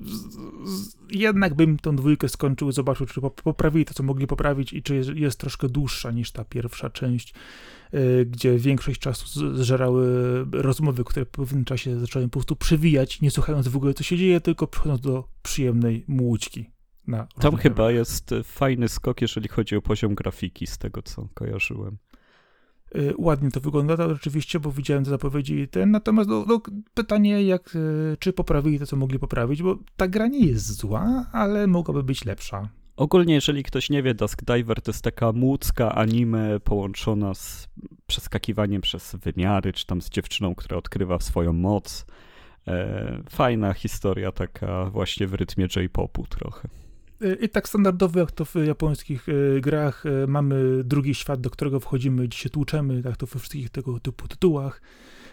z, 0.65 0.97
jednak 1.11 1.55
bym 1.55 1.79
tą 1.79 1.97
dwójkę 1.97 2.29
skończył, 2.29 2.73
zobaczył, 2.73 3.07
czy 3.07 3.21
poprawili 3.21 3.85
to, 3.85 3.95
co 3.95 4.03
mogli 4.03 4.27
poprawić 4.27 4.73
i 4.73 4.83
czy 4.83 4.95
jest, 4.95 5.11
jest 5.11 5.41
troszkę 5.41 5.69
dłuższa 5.69 6.11
niż 6.11 6.33
ta 6.33 6.45
pierwsza 6.45 6.91
część, 6.91 7.35
gdzie 8.27 8.59
większość 8.59 9.01
czasu 9.01 9.57
zżerały 9.57 10.07
rozmowy, 10.53 11.05
które 11.05 11.25
w 11.25 11.29
pewnym 11.29 11.65
czasie 11.65 12.01
zacząłem 12.01 12.31
po 12.31 12.33
prostu 12.33 12.57
przewijać, 12.57 13.21
nie 13.21 13.31
słuchając 13.31 13.69
w 13.69 13.77
ogóle, 13.77 13.95
co 13.95 14.03
się 14.03 14.17
dzieje, 14.17 14.41
tylko 14.41 14.67
przechodząc 14.67 15.01
do 15.01 15.29
przyjemnej 15.43 16.05
młódźki 16.09 16.71
na 17.07 17.27
Tam 17.41 17.57
chyba 17.57 17.91
jest 17.91 18.33
e, 18.33 18.43
fajny 18.43 18.89
skok, 18.89 19.23
jeżeli 19.23 19.49
chodzi 19.49 19.77
o 19.77 19.83
poziom 19.83 20.15
grafiki, 20.15 20.67
z 20.67 20.79
tego 20.79 21.03
co 21.03 21.29
kojarzyłem. 21.35 21.97
Y, 22.97 23.15
ładnie 23.19 23.51
to 23.51 23.61
wygląda 23.61 23.97
to 23.97 24.07
oczywiście, 24.07 24.61
bo 24.61 24.73
widziałem 24.73 25.05
te 25.05 25.11
zapowiedzi 25.11 25.69
ten, 25.69 25.91
natomiast 25.91 26.31
no, 26.31 26.45
no, 26.49 26.61
pytanie, 26.95 27.43
jak, 27.43 27.77
y, 27.77 28.17
czy 28.19 28.33
poprawili 28.33 28.79
to, 28.79 28.87
co 28.87 28.97
mogli 28.97 29.19
poprawić, 29.19 29.63
bo 29.63 29.79
ta 29.97 30.09
gra 30.09 30.27
nie 30.27 30.47
jest 30.47 30.73
zła, 30.73 31.27
ale 31.33 31.67
mogłaby 31.67 32.03
być 32.03 32.25
lepsza. 32.25 32.69
Ogólnie, 32.97 33.35
jeżeli 33.35 33.63
ktoś 33.63 33.91
nie 33.91 34.03
wie, 34.03 34.15
Dusk 34.15 34.43
Diver 34.45 34.83
to 34.83 34.91
jest 34.91 35.05
taka 35.05 35.33
młódzka 35.33 35.95
anime 35.95 36.61
połączona 36.61 37.35
z 37.35 37.69
przeskakiwaniem 38.07 38.83
przez 38.83 39.17
wymiary, 39.17 39.73
czy 39.73 39.87
tam 39.87 40.03
z 40.03 40.11
dziewczyną, 40.11 40.55
która 40.55 40.79
odkrywa 40.79 41.19
swoją 41.21 41.53
moc. 41.53 42.07
E, 42.69 43.23
fajna 43.31 43.73
historia, 43.73 44.33
taka 44.33 44.85
właśnie 44.85 45.27
w 45.27 45.35
rytmie 45.35 45.69
J-popu 45.77 46.27
trochę. 46.27 46.69
I 47.41 47.49
tak 47.49 47.69
standardowo, 47.69 48.21
jak 48.21 48.33
to 48.33 48.45
w 48.45 48.55
japońskich 48.55 49.27
e, 49.29 49.61
grach, 49.61 50.07
e, 50.07 50.27
mamy 50.27 50.85
drugi 50.85 51.15
świat, 51.15 51.41
do 51.41 51.51
którego 51.51 51.81
wchodzimy, 51.81 52.29
gdzie 52.29 52.39
się 52.39 52.51
tłuczemy, 52.51 53.03
tak 53.03 53.17
to 53.17 53.27
we 53.27 53.39
wszystkich 53.39 53.71
tego 53.71 54.01
typu 54.01 54.29
tytułach. 54.29 54.83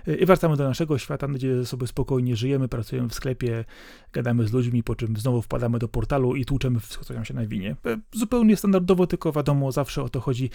E, 0.08 0.16
I 0.16 0.26
wracamy 0.26 0.58
do 0.58 0.64
naszego 0.64 0.98
świata, 0.98 1.28
gdzie 1.28 1.66
sobie 1.66 1.88
spokojnie 1.88 2.36
żyjemy, 2.36 2.68
pracujemy 2.68 3.10
w 3.10 3.14
sklepie, 3.14 3.66
gadamy 4.14 4.48
z 4.48 4.54
ludźmi, 4.54 4.84
po 4.84 4.96
czym 4.96 5.18
znowu 5.18 5.42
wpadamy 5.42 5.80
do 5.80 5.88
portalu 5.88 6.36
i 6.36 6.46
tłuczemy 6.46 6.80
wszystko, 6.80 7.06
co 7.06 7.14
nam 7.14 7.26
się 7.26 7.34
nawinie. 7.34 7.76
Zupełnie 8.12 8.58
standardowo, 8.58 9.08
tylko 9.08 9.32
wiadomo, 9.32 9.72
zawsze 9.72 10.04
o 10.04 10.10
to 10.10 10.20
chodzi, 10.20 10.50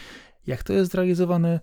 jak 0.46 0.62
to 0.62 0.72
jest 0.72 0.92
zrealizowane 0.92 1.60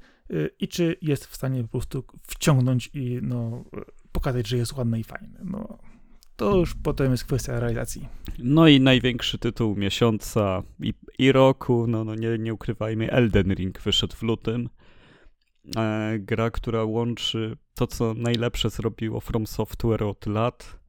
i 0.60 0.67
czy 0.67 0.95
jest 1.01 1.25
w 1.25 1.36
stanie 1.36 1.63
po 1.63 1.69
prostu 1.69 2.03
wciągnąć 2.27 2.89
i 2.93 3.19
no, 3.21 3.63
pokazać, 4.12 4.47
że 4.47 4.57
jest 4.57 4.73
ładne 4.73 4.99
i 4.99 5.03
fajne. 5.03 5.39
No, 5.43 5.77
to 6.41 6.58
już 6.58 6.75
potem 6.84 7.12
jest 7.12 7.25
kwestia 7.25 7.60
realizacji. 7.60 8.08
No 8.39 8.67
i 8.67 8.80
największy 8.80 9.38
tytuł 9.38 9.75
miesiąca 9.75 10.63
i, 10.80 10.93
i 11.19 11.32
roku, 11.32 11.88
no, 11.88 12.04
no 12.04 12.15
nie, 12.15 12.38
nie 12.38 12.54
ukrywajmy, 12.54 13.12
Elden 13.12 13.54
Ring 13.54 13.82
wyszedł 13.82 14.15
w 14.15 14.21
lutym. 14.21 14.69
E, 15.77 16.15
gra, 16.19 16.51
która 16.51 16.84
łączy 16.84 17.58
to, 17.75 17.88
co 17.88 18.13
najlepsze 18.13 18.69
zrobiło 18.69 19.19
From 19.19 19.47
Software 19.47 20.04
od 20.04 20.25
lat 20.25 20.80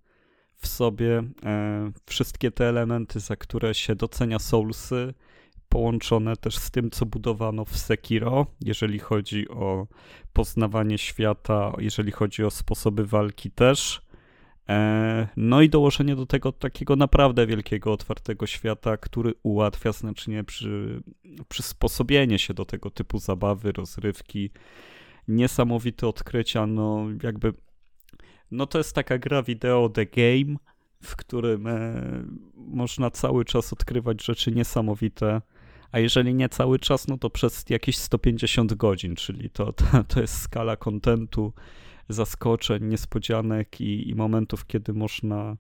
w 0.57 0.67
sobie, 0.67 1.23
e, 1.45 1.93
wszystkie 2.07 2.51
te 2.51 2.69
elementy, 2.69 3.21
za 3.21 3.37
które 3.37 3.75
się 3.75 3.95
docenia 3.95 4.39
Soulsy, 4.39 5.15
połączone 5.69 6.37
też 6.37 6.57
z 6.59 6.71
tym, 6.71 6.91
co 6.91 7.07
budowano 7.07 7.65
w 7.65 7.79
Sekiro, 7.79 8.47
jeżeli 8.61 8.99
chodzi 8.99 9.49
o 9.49 9.87
poznawanie 10.33 10.99
świata, 10.99 11.73
jeżeli 11.79 12.13
chodzi 12.13 12.45
o 12.45 12.51
sposoby 12.51 13.07
walki 13.07 13.51
też. 13.51 14.03
E, 14.69 15.29
no 15.37 15.63
i 15.63 15.69
dołożenie 15.69 16.17
do 16.17 16.27
tego 16.27 16.53
takiego 16.53 16.97
naprawdę 16.97 17.47
wielkiego, 17.47 17.93
otwartego 17.93 18.47
świata, 18.47 18.97
który 18.97 19.35
ułatwia 19.43 19.93
znacznie 19.93 20.45
przy, 20.45 21.03
przysposobienie 21.49 22.39
się 22.39 22.55
do 22.55 22.65
tego 22.65 22.91
typu 22.91 23.19
zabawy, 23.19 23.73
rozrywki. 23.73 24.51
Niesamowite 25.29 26.09
odkrycia, 26.09 26.67
no 26.67 27.07
jakby. 27.23 27.55
No 28.51 28.67
to 28.67 28.79
jest 28.79 28.95
taka 28.95 29.19
gra 29.19 29.43
wideo 29.43 29.89
The 29.89 30.07
Game, 30.07 30.57
w 31.03 31.17
którym 31.17 31.67
e, 31.67 32.03
można 32.55 33.11
cały 33.11 33.45
czas 33.45 33.73
odkrywać 33.73 34.25
rzeczy 34.25 34.53
niesamowite. 34.53 35.43
A 35.93 35.99
jeżeli 35.99 36.35
nie 36.35 36.49
cały 36.49 36.79
czas, 36.79 37.09
no 37.09 37.19
to 37.19 37.31
przez 37.31 37.65
jakieś 37.71 37.99
150 37.99 38.75
godzin, 38.75 39.17
czyli 39.17 39.51
to, 39.51 39.73
to, 39.73 39.85
to 40.09 40.21
jest 40.21 40.41
skala 40.41 40.77
kontentu 40.77 41.53
zaskoczeń, 42.13 42.85
niespodzianek 42.85 43.81
i, 43.81 44.11
i 44.11 44.15
momentów, 44.15 44.67
kiedy 44.67 44.93
można 44.93 45.57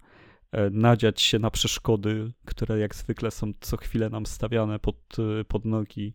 e, 0.52 0.70
nadziać 0.70 1.22
się 1.22 1.38
na 1.38 1.50
przeszkody, 1.50 2.32
które 2.44 2.78
jak 2.78 2.94
zwykle 2.94 3.30
są 3.30 3.52
co 3.60 3.76
chwilę 3.76 4.10
nam 4.10 4.26
stawiane 4.26 4.78
pod, 4.78 4.96
e, 5.40 5.44
pod 5.44 5.64
nogi. 5.64 6.14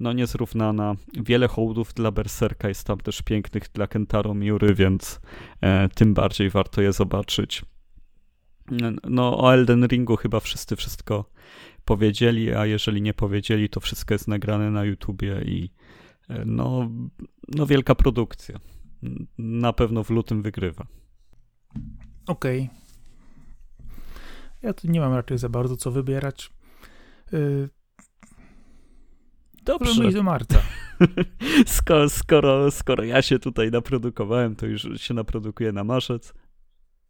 No 0.00 0.12
niezrównana. 0.12 0.94
Wiele 1.24 1.48
hołdów 1.48 1.94
dla 1.94 2.10
Berserka 2.10 2.68
jest 2.68 2.86
tam 2.86 2.98
też 2.98 3.22
pięknych 3.22 3.62
dla 3.74 3.86
Kentaro 3.86 4.34
Miury, 4.34 4.74
więc 4.74 5.20
e, 5.60 5.88
tym 5.88 6.14
bardziej 6.14 6.50
warto 6.50 6.82
je 6.82 6.92
zobaczyć. 6.92 7.62
No 9.04 9.38
o 9.38 9.54
Elden 9.54 9.86
Ringu 9.86 10.16
chyba 10.16 10.40
wszyscy 10.40 10.76
wszystko 10.76 11.24
powiedzieli, 11.84 12.54
a 12.54 12.66
jeżeli 12.66 13.02
nie 13.02 13.14
powiedzieli, 13.14 13.68
to 13.68 13.80
wszystko 13.80 14.14
jest 14.14 14.28
nagrane 14.28 14.70
na 14.70 14.84
YouTubie 14.84 15.42
i 15.46 15.70
e, 16.28 16.42
no, 16.46 16.90
no 17.48 17.66
wielka 17.66 17.94
produkcja 17.94 18.58
na 19.38 19.72
pewno 19.72 20.04
w 20.04 20.10
lutym 20.10 20.42
wygrywa. 20.42 20.86
Okej. 22.26 22.62
Okay. 22.62 22.82
Ja 24.62 24.72
tu 24.72 24.88
nie 24.88 25.00
mam 25.00 25.14
raczej 25.14 25.38
za 25.38 25.48
bardzo 25.48 25.76
co 25.76 25.90
wybierać. 25.90 26.52
Yy... 27.32 27.68
Dobrze. 29.64 30.12
do 30.12 30.22
marca. 30.22 30.62
skoro, 31.66 32.08
skoro, 32.08 32.70
skoro 32.70 33.04
ja 33.04 33.22
się 33.22 33.38
tutaj 33.38 33.70
naprodukowałem, 33.70 34.56
to 34.56 34.66
już 34.66 34.86
się 34.96 35.14
naprodukuję 35.14 35.72
na 35.72 35.84
marzec. 35.84 36.34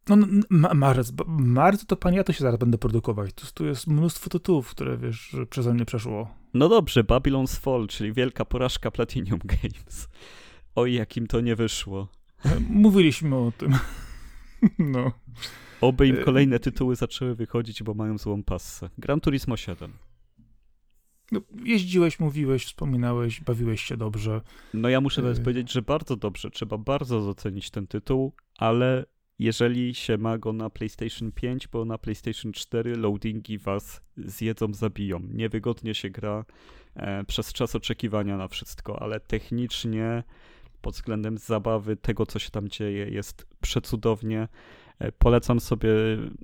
No, 0.08 0.16
ma, 0.50 0.74
marzec, 0.74 1.12
marc 1.26 1.86
to 1.86 1.96
pani 1.96 2.16
ja 2.16 2.24
to 2.24 2.32
się 2.32 2.42
zaraz 2.42 2.60
będę 2.60 2.78
produkować. 2.78 3.32
Tu, 3.32 3.46
tu 3.54 3.66
jest 3.66 3.86
mnóstwo 3.86 4.30
tytułów, 4.30 4.70
które 4.70 4.98
wiesz, 4.98 5.36
przeze 5.50 5.74
mnie 5.74 5.84
przeszło. 5.84 6.34
No 6.54 6.68
dobrze, 6.68 7.04
Babylon's 7.04 7.60
Fall, 7.60 7.86
czyli 7.86 8.12
wielka 8.12 8.44
porażka 8.44 8.90
Platinum 8.90 9.38
Games. 9.62 10.08
Oj, 10.74 10.94
jakim 10.94 11.26
to 11.26 11.40
nie 11.40 11.56
wyszło. 11.56 12.08
Mówiliśmy 12.68 13.36
o 13.36 13.52
tym. 13.58 13.74
No. 14.78 15.12
Oby 15.80 16.08
im 16.08 16.16
e, 16.16 16.24
kolejne 16.24 16.58
tytuły 16.58 16.96
zaczęły 16.96 17.34
wychodzić, 17.34 17.82
bo 17.82 17.94
mają 17.94 18.18
złą 18.18 18.42
passę. 18.42 18.90
Gran 18.98 19.20
Turismo 19.20 19.56
7. 19.56 19.92
No, 21.32 21.40
jeździłeś, 21.64 22.20
mówiłeś, 22.20 22.64
wspominałeś, 22.64 23.40
bawiłeś 23.40 23.82
się 23.82 23.96
dobrze. 23.96 24.40
No 24.74 24.88
ja 24.88 25.00
muszę 25.00 25.22
teraz 25.22 25.38
e, 25.38 25.42
powiedzieć, 25.42 25.72
że 25.72 25.82
bardzo 25.82 26.16
dobrze. 26.16 26.50
Trzeba 26.50 26.78
bardzo 26.78 27.20
docenić 27.20 27.70
ten 27.70 27.86
tytuł, 27.86 28.32
ale 28.58 29.06
jeżeli 29.38 29.94
się 29.94 30.18
ma 30.18 30.38
go 30.38 30.52
na 30.52 30.70
PlayStation 30.70 31.32
5, 31.32 31.68
bo 31.68 31.84
na 31.84 31.98
PlayStation 31.98 32.52
4 32.52 32.96
loadingi 32.96 33.58
was 33.58 34.00
zjedzą, 34.16 34.74
zabiją. 34.74 35.20
Niewygodnie 35.30 35.94
się 35.94 36.10
gra 36.10 36.44
e, 36.94 37.24
przez 37.24 37.52
czas 37.52 37.76
oczekiwania 37.76 38.36
na 38.36 38.48
wszystko, 38.48 39.02
ale 39.02 39.20
technicznie 39.20 40.22
pod 40.82 40.94
względem 40.94 41.38
zabawy, 41.38 41.96
tego 41.96 42.26
co 42.26 42.38
się 42.38 42.50
tam 42.50 42.68
dzieje, 42.68 43.08
jest 43.08 43.46
przecudownie. 43.60 44.48
E, 44.98 45.12
polecam 45.12 45.60
sobie 45.60 45.90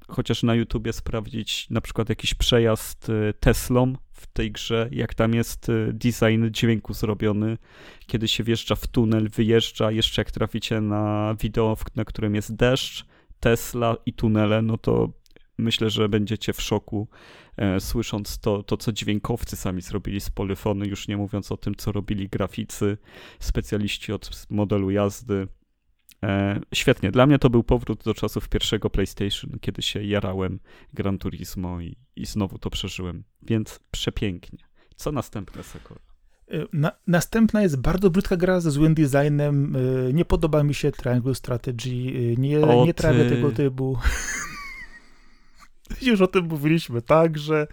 chociaż 0.09 0.43
na 0.43 0.55
YouTubie 0.55 0.93
sprawdzić 0.93 1.71
na 1.71 1.81
przykład 1.81 2.09
jakiś 2.09 2.35
przejazd 2.35 3.11
e, 3.11 3.33
Teslą 3.33 3.93
w 4.13 4.27
tej 4.27 4.53
grze, 4.53 4.89
jak 4.93 5.15
tam 5.15 5.35
jest 5.35 5.69
e, 5.69 5.93
design 5.93 6.51
dźwięku 6.51 6.95
zrobiony, 6.95 7.59
kiedy 8.07 8.29
się 8.29 8.45
wjeżdża 8.45 8.75
w 8.75 8.87
tunel, 8.87 9.29
wyjeżdża, 9.29 9.91
jeszcze 9.91 10.21
jak 10.21 10.31
traficie 10.31 10.81
na 10.81 11.35
wideo, 11.41 11.77
na 11.97 12.05
którym 12.05 12.35
jest 12.35 12.57
deszcz, 12.57 13.07
Tesla 13.41 13.97
i 14.07 14.13
tunele, 14.13 14.63
no 14.63 14.79
to 14.79 15.09
myślę, 15.59 15.91
że 15.91 16.09
będziecie 16.09 16.53
w 16.53 16.63
szoku, 16.63 17.09
e, 17.57 17.81
słysząc 17.81 18.39
to, 18.39 18.63
to, 18.63 18.77
co 18.77 18.93
dźwiękowcy 18.93 19.57
sami 19.57 19.83
zrobili 19.83 20.21
z 20.21 20.31
polyfony, 20.31 20.87
już 20.87 21.09
nie 21.09 21.17
mówiąc 21.17 21.53
o 21.53 21.57
tym, 21.57 21.75
co 21.75 21.93
robili 21.93 22.29
graficy, 22.29 22.99
specjaliści 23.41 24.13
od 24.13 24.47
modelu 24.51 24.91
jazdy. 24.91 25.49
E, 26.23 26.61
świetnie. 26.75 27.11
Dla 27.11 27.27
mnie 27.27 27.39
to 27.39 27.51
był 27.51 27.63
powrót 27.63 28.05
do 28.05 28.15
czasów 28.15 28.49
pierwszego 28.49 28.91
PlayStation, 28.91 29.59
kiedy 29.61 29.83
się 29.83 30.05
jarałem 30.05 30.61
Gran 30.95 31.19
Turismo 31.19 31.81
i, 31.81 31.97
i 32.17 32.27
znowu 32.27 32.59
to 32.59 32.71
przeżyłem. 32.71 33.25
Więc 33.43 33.81
przepięknie. 33.91 34.59
Co 34.97 35.13
następne, 35.13 35.63
Sakura? 35.63 36.01
E, 36.51 36.67
na, 36.73 36.93
następna 37.07 37.63
jest 37.63 37.81
bardzo 37.81 38.11
brzydka 38.11 38.37
gra 38.37 38.61
ze 38.61 38.71
złym 38.71 38.95
designem. 38.95 39.77
E, 39.77 40.13
nie 40.13 40.25
podoba 40.25 40.63
mi 40.63 40.75
się 40.75 40.93
Triangle 40.93 41.35
Strategy. 41.35 42.35
Nie, 42.39 42.59
nie 42.87 42.95
trawię 42.95 43.31
tego 43.31 43.53
typu. 43.53 43.99
Już 46.03 46.21
o 46.21 46.27
tym 46.27 46.45
mówiliśmy, 46.45 47.03
tak, 47.03 47.39
że 47.39 47.67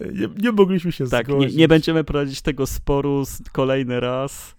nie, 0.00 0.28
nie 0.42 0.52
mogliśmy 0.52 0.92
się 0.92 1.06
tak, 1.08 1.26
zgodzić. 1.26 1.52
Nie, 1.52 1.58
nie 1.58 1.68
będziemy 1.68 2.04
prowadzić 2.04 2.42
tego 2.42 2.66
sporu 2.66 3.24
kolejny 3.52 4.00
raz. 4.00 4.54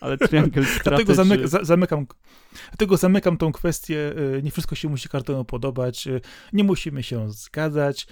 Ale 0.00 0.18
Triangle 0.18 0.64
Strategy... 0.80 1.04
Dlatego 1.04 1.48
za, 1.48 1.64
zamykam, 1.64 2.06
dlatego 2.70 2.96
zamykam 2.96 3.36
tą 3.36 3.52
kwestię. 3.52 4.14
Nie 4.42 4.50
wszystko 4.50 4.74
się 4.74 4.88
musi 4.88 5.08
kartonu 5.08 5.44
podobać. 5.44 6.08
Nie 6.52 6.64
musimy 6.64 7.02
się 7.02 7.30
zgadzać. 7.30 8.06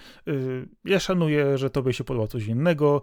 Ja 0.85 1.01
szanuję, 1.01 1.59
że 1.59 1.71
tobie 1.71 1.93
się 1.93 2.05
podoba 2.05 2.27
coś 2.27 2.47
innego. 2.47 3.03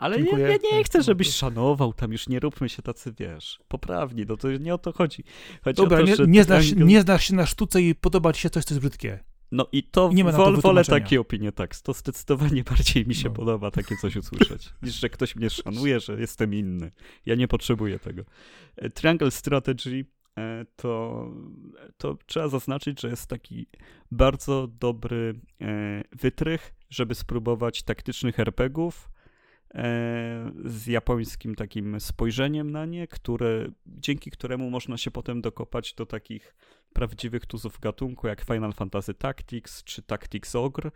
Ale 0.00 0.20
ja, 0.20 0.38
ja, 0.38 0.56
nie 0.72 0.84
chcę, 0.84 1.02
żebyś 1.02 1.30
szanował, 1.30 1.92
tam 1.92 2.12
już 2.12 2.28
nie 2.28 2.40
róbmy 2.40 2.68
się 2.68 2.82
tacy, 2.82 3.12
wiesz, 3.18 3.60
poprawni, 3.68 4.24
no 4.28 4.36
to 4.36 4.50
nie 4.52 4.74
o 4.74 4.78
to 4.78 4.92
chodzi. 4.92 5.24
chodzi 5.64 5.76
Dobra, 5.76 5.98
to, 5.98 6.04
nie, 6.04 6.14
nie, 6.26 6.44
znasz, 6.44 6.72
nie 6.72 7.00
znasz 7.00 7.24
się 7.24 7.34
na 7.34 7.46
sztuce 7.46 7.82
i 7.82 7.94
podoba 7.94 8.32
ci 8.32 8.40
się 8.40 8.50
coś, 8.50 8.64
co 8.64 8.74
jest 8.74 8.80
brzydkie. 8.80 9.24
No 9.52 9.66
i 9.72 9.82
to, 9.82 10.10
nie 10.12 10.24
wol, 10.24 10.60
wolę 10.60 10.84
takie 10.84 11.20
opinie, 11.20 11.52
tak. 11.52 11.76
To 11.76 11.92
zdecydowanie 11.92 12.64
bardziej 12.70 13.06
mi 13.06 13.14
się 13.14 13.28
no. 13.28 13.34
podoba 13.34 13.70
takie 13.70 13.96
coś 13.96 14.16
usłyszeć, 14.16 14.70
niż 14.82 14.94
że 14.94 15.08
ktoś 15.08 15.36
mnie 15.36 15.50
szanuje, 15.50 16.00
że 16.00 16.20
jestem 16.20 16.54
inny. 16.54 16.92
Ja 17.26 17.34
nie 17.34 17.48
potrzebuję 17.48 17.98
tego. 17.98 18.22
E, 18.76 18.90
Triangle 18.90 19.30
Strategy 19.30 20.04
e, 20.38 20.66
to, 20.76 21.26
to 21.96 22.18
trzeba 22.26 22.48
zaznaczyć, 22.48 23.00
że 23.00 23.08
jest 23.08 23.26
taki 23.26 23.66
bardzo 24.10 24.66
dobry 24.66 25.40
e, 25.60 26.04
wytrych, 26.12 26.74
żeby 26.90 27.14
spróbować 27.14 27.82
taktycznych 27.82 28.40
RPGów, 28.40 29.10
z 30.64 30.86
japońskim 30.86 31.54
takim 31.54 32.00
spojrzeniem 32.00 32.70
na 32.70 32.86
nie, 32.86 33.06
które, 33.06 33.68
dzięki 33.86 34.30
któremu 34.30 34.70
można 34.70 34.96
się 34.96 35.10
potem 35.10 35.40
dokopać 35.40 35.94
do 35.94 36.06
takich 36.06 36.54
prawdziwych 36.92 37.46
tuzów 37.46 37.78
gatunku, 37.80 38.26
jak 38.26 38.40
Final 38.40 38.72
Fantasy 38.72 39.14
Tactics 39.14 39.84
czy 39.84 40.02
Tactics 40.02 40.54
Ogre, 40.54 40.90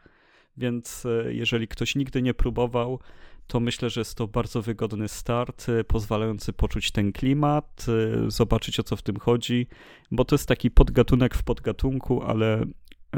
więc 0.56 1.06
e, 1.06 1.34
jeżeli 1.34 1.68
ktoś 1.68 1.94
nigdy 1.94 2.22
nie 2.22 2.34
próbował, 2.34 3.00
to 3.46 3.60
myślę, 3.60 3.90
że 3.90 4.00
jest 4.00 4.14
to 4.14 4.28
bardzo 4.28 4.62
wygodny 4.62 5.08
start, 5.08 5.68
e, 5.68 5.84
pozwalający 5.84 6.52
poczuć 6.52 6.90
ten 6.90 7.12
klimat, 7.12 7.86
e, 7.88 8.30
zobaczyć 8.30 8.80
o 8.80 8.82
co 8.82 8.96
w 8.96 9.02
tym 9.02 9.18
chodzi, 9.18 9.66
bo 10.10 10.24
to 10.24 10.34
jest 10.34 10.48
taki 10.48 10.70
podgatunek 10.70 11.34
w 11.34 11.42
podgatunku, 11.42 12.22
ale 12.22 12.64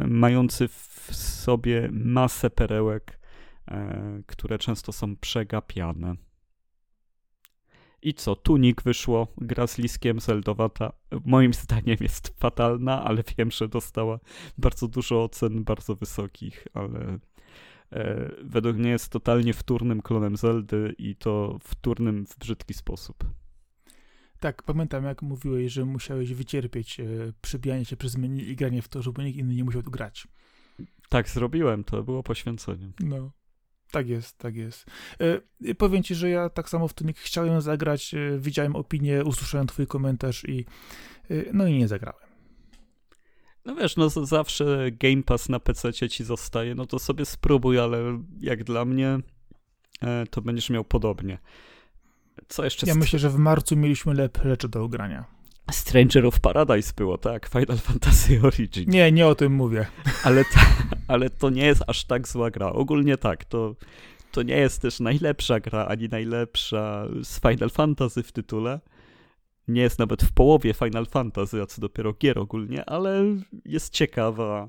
mający 0.07 0.69
w 0.69 1.09
sobie 1.12 1.89
masę 1.93 2.51
perełek, 2.51 3.19
które 4.27 4.59
często 4.59 4.93
są 4.93 5.17
przegapiane. 5.17 6.15
I 8.03 8.15
co, 8.15 8.37
Tunik 8.37 8.83
wyszło, 8.83 9.29
gra 9.39 9.67
z 9.67 9.79
Liskiem 9.79 10.21
Zeldowata. 10.21 10.93
Moim 11.25 11.55
zdaniem 11.55 11.97
jest 12.01 12.41
fatalna, 12.41 13.05
ale 13.05 13.23
wiem, 13.39 13.51
że 13.51 13.69
dostała 13.69 14.19
bardzo 14.59 14.89
dużo 14.89 15.25
ocen, 15.25 15.65
bardzo 15.65 15.95
wysokich, 15.95 16.67
ale 16.75 17.19
e, 17.93 18.31
według 18.43 18.77
mnie 18.77 18.91
jest 18.91 19.09
totalnie 19.09 19.55
wtórnym 19.55 20.03
klonem 20.03 20.37
Zeldy 20.37 20.95
i 20.99 21.17
to 21.17 21.59
wtórnym 21.63 22.27
w 22.27 22.39
brzydki 22.39 22.75
sposób. 22.75 23.25
Tak, 24.41 24.63
pamiętam 24.63 25.05
jak 25.05 25.23
mówiłeś, 25.23 25.73
że 25.73 25.85
musiałeś 25.85 26.35
wycierpieć 26.35 27.01
e, 27.01 27.05
przybijanie 27.43 27.85
się 27.85 27.97
przez 27.97 28.17
menu 28.17 28.51
i 28.51 28.57
granie 28.57 28.83
w 28.83 28.89
to, 28.89 29.03
żeby 29.03 29.25
nikt 29.25 29.39
inny 29.39 29.55
nie 29.55 29.65
musiał 29.65 29.83
tu 29.83 29.91
grać. 29.91 30.29
Tak, 31.09 31.29
zrobiłem, 31.29 31.85
to 31.85 32.03
było 32.03 32.23
poświęcenie. 32.23 32.93
No. 33.01 33.31
Tak 33.97 34.09
jest, 34.09 34.39
tak 34.39 34.57
jest. 34.57 34.87
E, 35.65 35.75
powiem 35.75 36.03
ci, 36.03 36.15
że 36.15 36.31
ja 36.31 36.49
tak 36.49 36.69
samo 36.69 36.89
w 36.89 36.95
tym 36.95 37.13
chciałem 37.17 37.61
zagrać, 37.61 38.15
e, 38.15 38.39
widziałem 38.39 38.77
opinię, 38.77 39.25
usłyszałem 39.25 39.67
twój 39.67 39.87
komentarz 39.87 40.45
i 40.45 40.65
e, 41.31 41.35
no 41.53 41.67
i 41.67 41.79
nie 41.79 41.89
zagrałem. 41.89 42.29
No 43.65 43.75
wiesz, 43.75 43.97
no 43.97 44.09
zawsze 44.11 44.89
Game 44.93 45.23
Pass 45.23 45.49
na 45.49 45.61
PC 45.61 45.93
ci 45.93 46.25
zostaje, 46.25 46.75
no 46.75 46.87
to 46.87 46.99
sobie 46.99 47.25
spróbuj, 47.25 47.79
ale 47.79 48.23
jak 48.41 48.65
dla 48.65 48.85
mnie 48.85 49.19
e, 50.03 50.27
to 50.31 50.43
będziesz 50.43 50.71
miał 50.71 50.85
podobnie. 50.85 51.39
Co 52.49 52.65
jeszcze? 52.65 52.87
Ja 52.87 52.95
myślę, 52.95 53.19
że 53.19 53.31
w 53.31 53.39
marcu 53.39 53.77
mieliśmy 53.77 54.15
lepsze 54.15 54.43
rzeczy 54.43 54.69
do 54.69 54.85
ugrania. 54.85 55.36
Stranger 55.71 56.27
of 56.27 56.41
Paradise 56.41 56.93
było, 56.97 57.19
tak? 57.19 57.49
Final 57.49 57.79
Fantasy 57.79 58.41
Origin. 58.43 58.85
Nie, 58.91 59.13
nie 59.13 59.27
o 59.27 59.35
tym 59.35 59.53
mówię. 59.53 59.87
Ale, 60.25 60.45
to, 60.45 60.61
ale 61.09 61.31
to 61.31 61.51
nie 61.51 61.67
jest 61.67 61.83
aż 61.87 62.05
tak 62.05 62.29
zła 62.29 62.51
gra. 62.51 62.67
Ogólnie 62.73 63.17
tak, 63.17 63.45
to, 63.45 63.77
to 64.33 64.43
nie 64.43 64.57
jest 64.57 64.83
też 64.83 65.01
najlepsza 65.01 65.61
gra, 65.61 65.87
ani 65.87 66.09
najlepsza 66.09 67.07
z 67.23 67.41
Final 67.41 67.71
Fantasy 67.71 68.23
w 68.23 68.33
tytule. 68.33 68.81
Nie 69.69 69.83
jest 69.83 69.99
nawet 69.99 70.23
w 70.23 70.33
połowie 70.33 70.75
Final 70.75 71.07
Fantasy, 71.07 71.63
a 71.63 71.67
co 71.67 71.81
dopiero 71.81 72.13
gier 72.13 72.39
ogólnie, 72.39 72.85
ale 72.85 73.25
jest 73.65 73.93
ciekawa, 73.93 74.69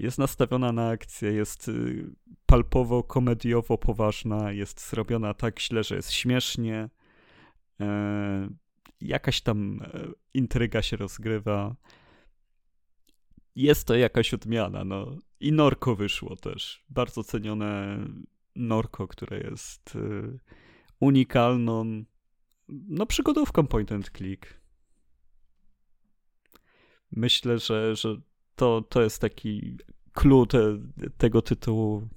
jest 0.00 0.18
nastawiona 0.18 0.72
na 0.72 0.88
akcję, 0.88 1.32
jest 1.32 1.68
y, 1.68 2.10
palpowo, 2.46 3.02
komediowo 3.02 3.78
poważna, 3.78 4.52
jest 4.52 4.90
zrobiona 4.90 5.34
tak 5.34 5.60
źle, 5.60 5.84
że 5.84 5.96
jest 5.96 6.12
śmiesznie. 6.12 6.88
E, 7.80 8.48
jakaś 9.00 9.40
tam 9.40 9.80
e, 9.82 10.06
intryga 10.34 10.82
się 10.82 10.96
rozgrywa. 10.96 11.76
Jest 13.54 13.86
to 13.86 13.94
jakaś 13.94 14.34
odmiana, 14.34 14.84
no. 14.84 15.16
I 15.40 15.52
Norko 15.52 15.96
wyszło 15.96 16.36
też. 16.36 16.84
Bardzo 16.88 17.24
cenione 17.24 17.98
Norko, 18.56 19.08
które 19.08 19.40
jest 19.40 19.96
e, 19.96 20.38
unikalną, 21.00 22.04
no 22.68 23.06
przygodówką 23.06 23.66
point 23.66 23.92
and 23.92 24.10
click. 24.10 24.60
Myślę, 27.12 27.58
że, 27.58 27.96
że 27.96 28.16
to, 28.56 28.82
to 28.82 29.02
jest 29.02 29.20
taki 29.20 29.76
clue 30.12 30.46
te, 30.46 30.78
tego 31.18 31.42
tytułu. 31.42 32.08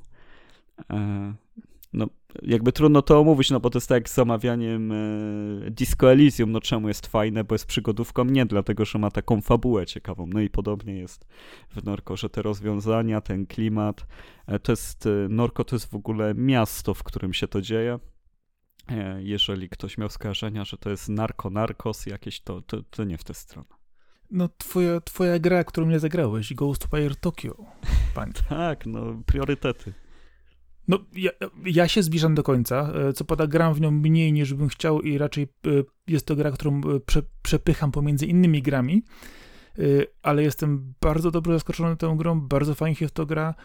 No, 1.94 2.08
jakby 2.42 2.72
trudno 2.72 3.02
to 3.02 3.20
omówić, 3.20 3.52
no 3.52 3.60
bo 3.60 3.70
to 3.70 3.78
jest 3.78 3.90
tak 3.90 3.96
jak 3.96 4.10
z 4.10 4.14
zamawianiem 4.14 4.92
e, 4.92 5.72
Disco 5.72 6.12
Elysium, 6.12 6.52
no 6.52 6.62
czemu 6.62 6.88
jest 6.88 7.08
fajne, 7.08 7.44
bo 7.44 7.56
jest 7.56 7.66
przygodówką? 7.66 8.26
Nie, 8.26 8.46
dlatego, 8.46 8.86
że 8.86 9.00
ma 9.00 9.12
taką 9.12 9.42
fabułę 9.42 9.86
ciekawą. 9.86 10.28
No 10.28 10.40
i 10.40 10.50
podobnie 10.50 10.94
jest 10.94 11.26
w 11.70 11.84
Norko, 11.84 12.18
że 12.18 12.30
te 12.30 12.42
rozwiązania, 12.42 13.22
ten 13.22 13.46
klimat, 13.46 14.06
e, 14.48 14.60
to 14.60 14.72
jest, 14.72 15.06
e, 15.06 15.10
Norko 15.30 15.64
to 15.64 15.76
jest 15.76 15.92
w 15.92 15.96
ogóle 15.96 16.34
miasto, 16.34 16.94
w 16.94 17.04
którym 17.04 17.34
się 17.34 17.48
to 17.48 17.62
dzieje. 17.62 18.00
E, 18.90 19.24
jeżeli 19.24 19.70
ktoś 19.70 19.98
miał 19.98 20.10
skojarzenia, 20.10 20.66
że 20.66 20.78
to 20.78 20.90
jest 20.90 21.10
narko, 21.10 21.50
narkos 21.50 22.06
jakieś, 22.06 22.42
to, 22.42 22.62
to, 22.62 22.78
to 22.90 23.04
nie 23.04 23.18
w 23.18 23.24
tę 23.24 23.34
stronę. 23.34 23.68
No, 24.32 24.50
twoja, 24.58 25.02
twoja 25.02 25.40
gra, 25.40 25.64
którą 25.64 25.88
nie 25.88 26.00
zagrałeś, 26.00 26.54
Ghostwire 26.54 27.16
Tokyo. 27.16 27.56
Panie. 28.16 28.34
tak, 28.50 28.86
no, 28.86 29.22
priorytety. 29.26 29.94
No, 30.88 31.00
ja, 31.16 31.32
ja, 31.66 31.88
się 31.88 32.04
zbliżam 32.04 32.36
do 32.36 32.44
końca. 32.44 32.94
E, 32.94 33.14
co 33.14 33.26
pada, 33.26 33.48
gram 33.48 33.74
w 33.74 33.82
nią 33.82 33.92
mniej 33.92 34.34
niż 34.34 34.54
bym 34.54 34.70
chciał 34.70 35.02
i 35.02 35.18
raczej 35.18 35.44
e, 35.44 35.70
jest 36.08 36.26
to 36.26 36.36
gra, 36.36 36.52
którą 36.52 36.78
e, 36.78 37.00
prze, 37.00 37.22
przepycham 37.42 37.92
pomiędzy 37.92 38.26
innymi 38.26 38.62
grami, 38.62 39.04
ale 40.22 40.44
jestem 40.44 40.94
bardzo 41.02 41.32
dobrze 41.32 41.54
zaskoczony 41.54 41.98
tą 41.98 42.18
grą, 42.18 42.42
bardzo 42.42 42.76
fajnie 42.76 42.96
się 42.96 43.08
w 43.08 43.12
to 43.12 43.26
gra. 43.26 43.56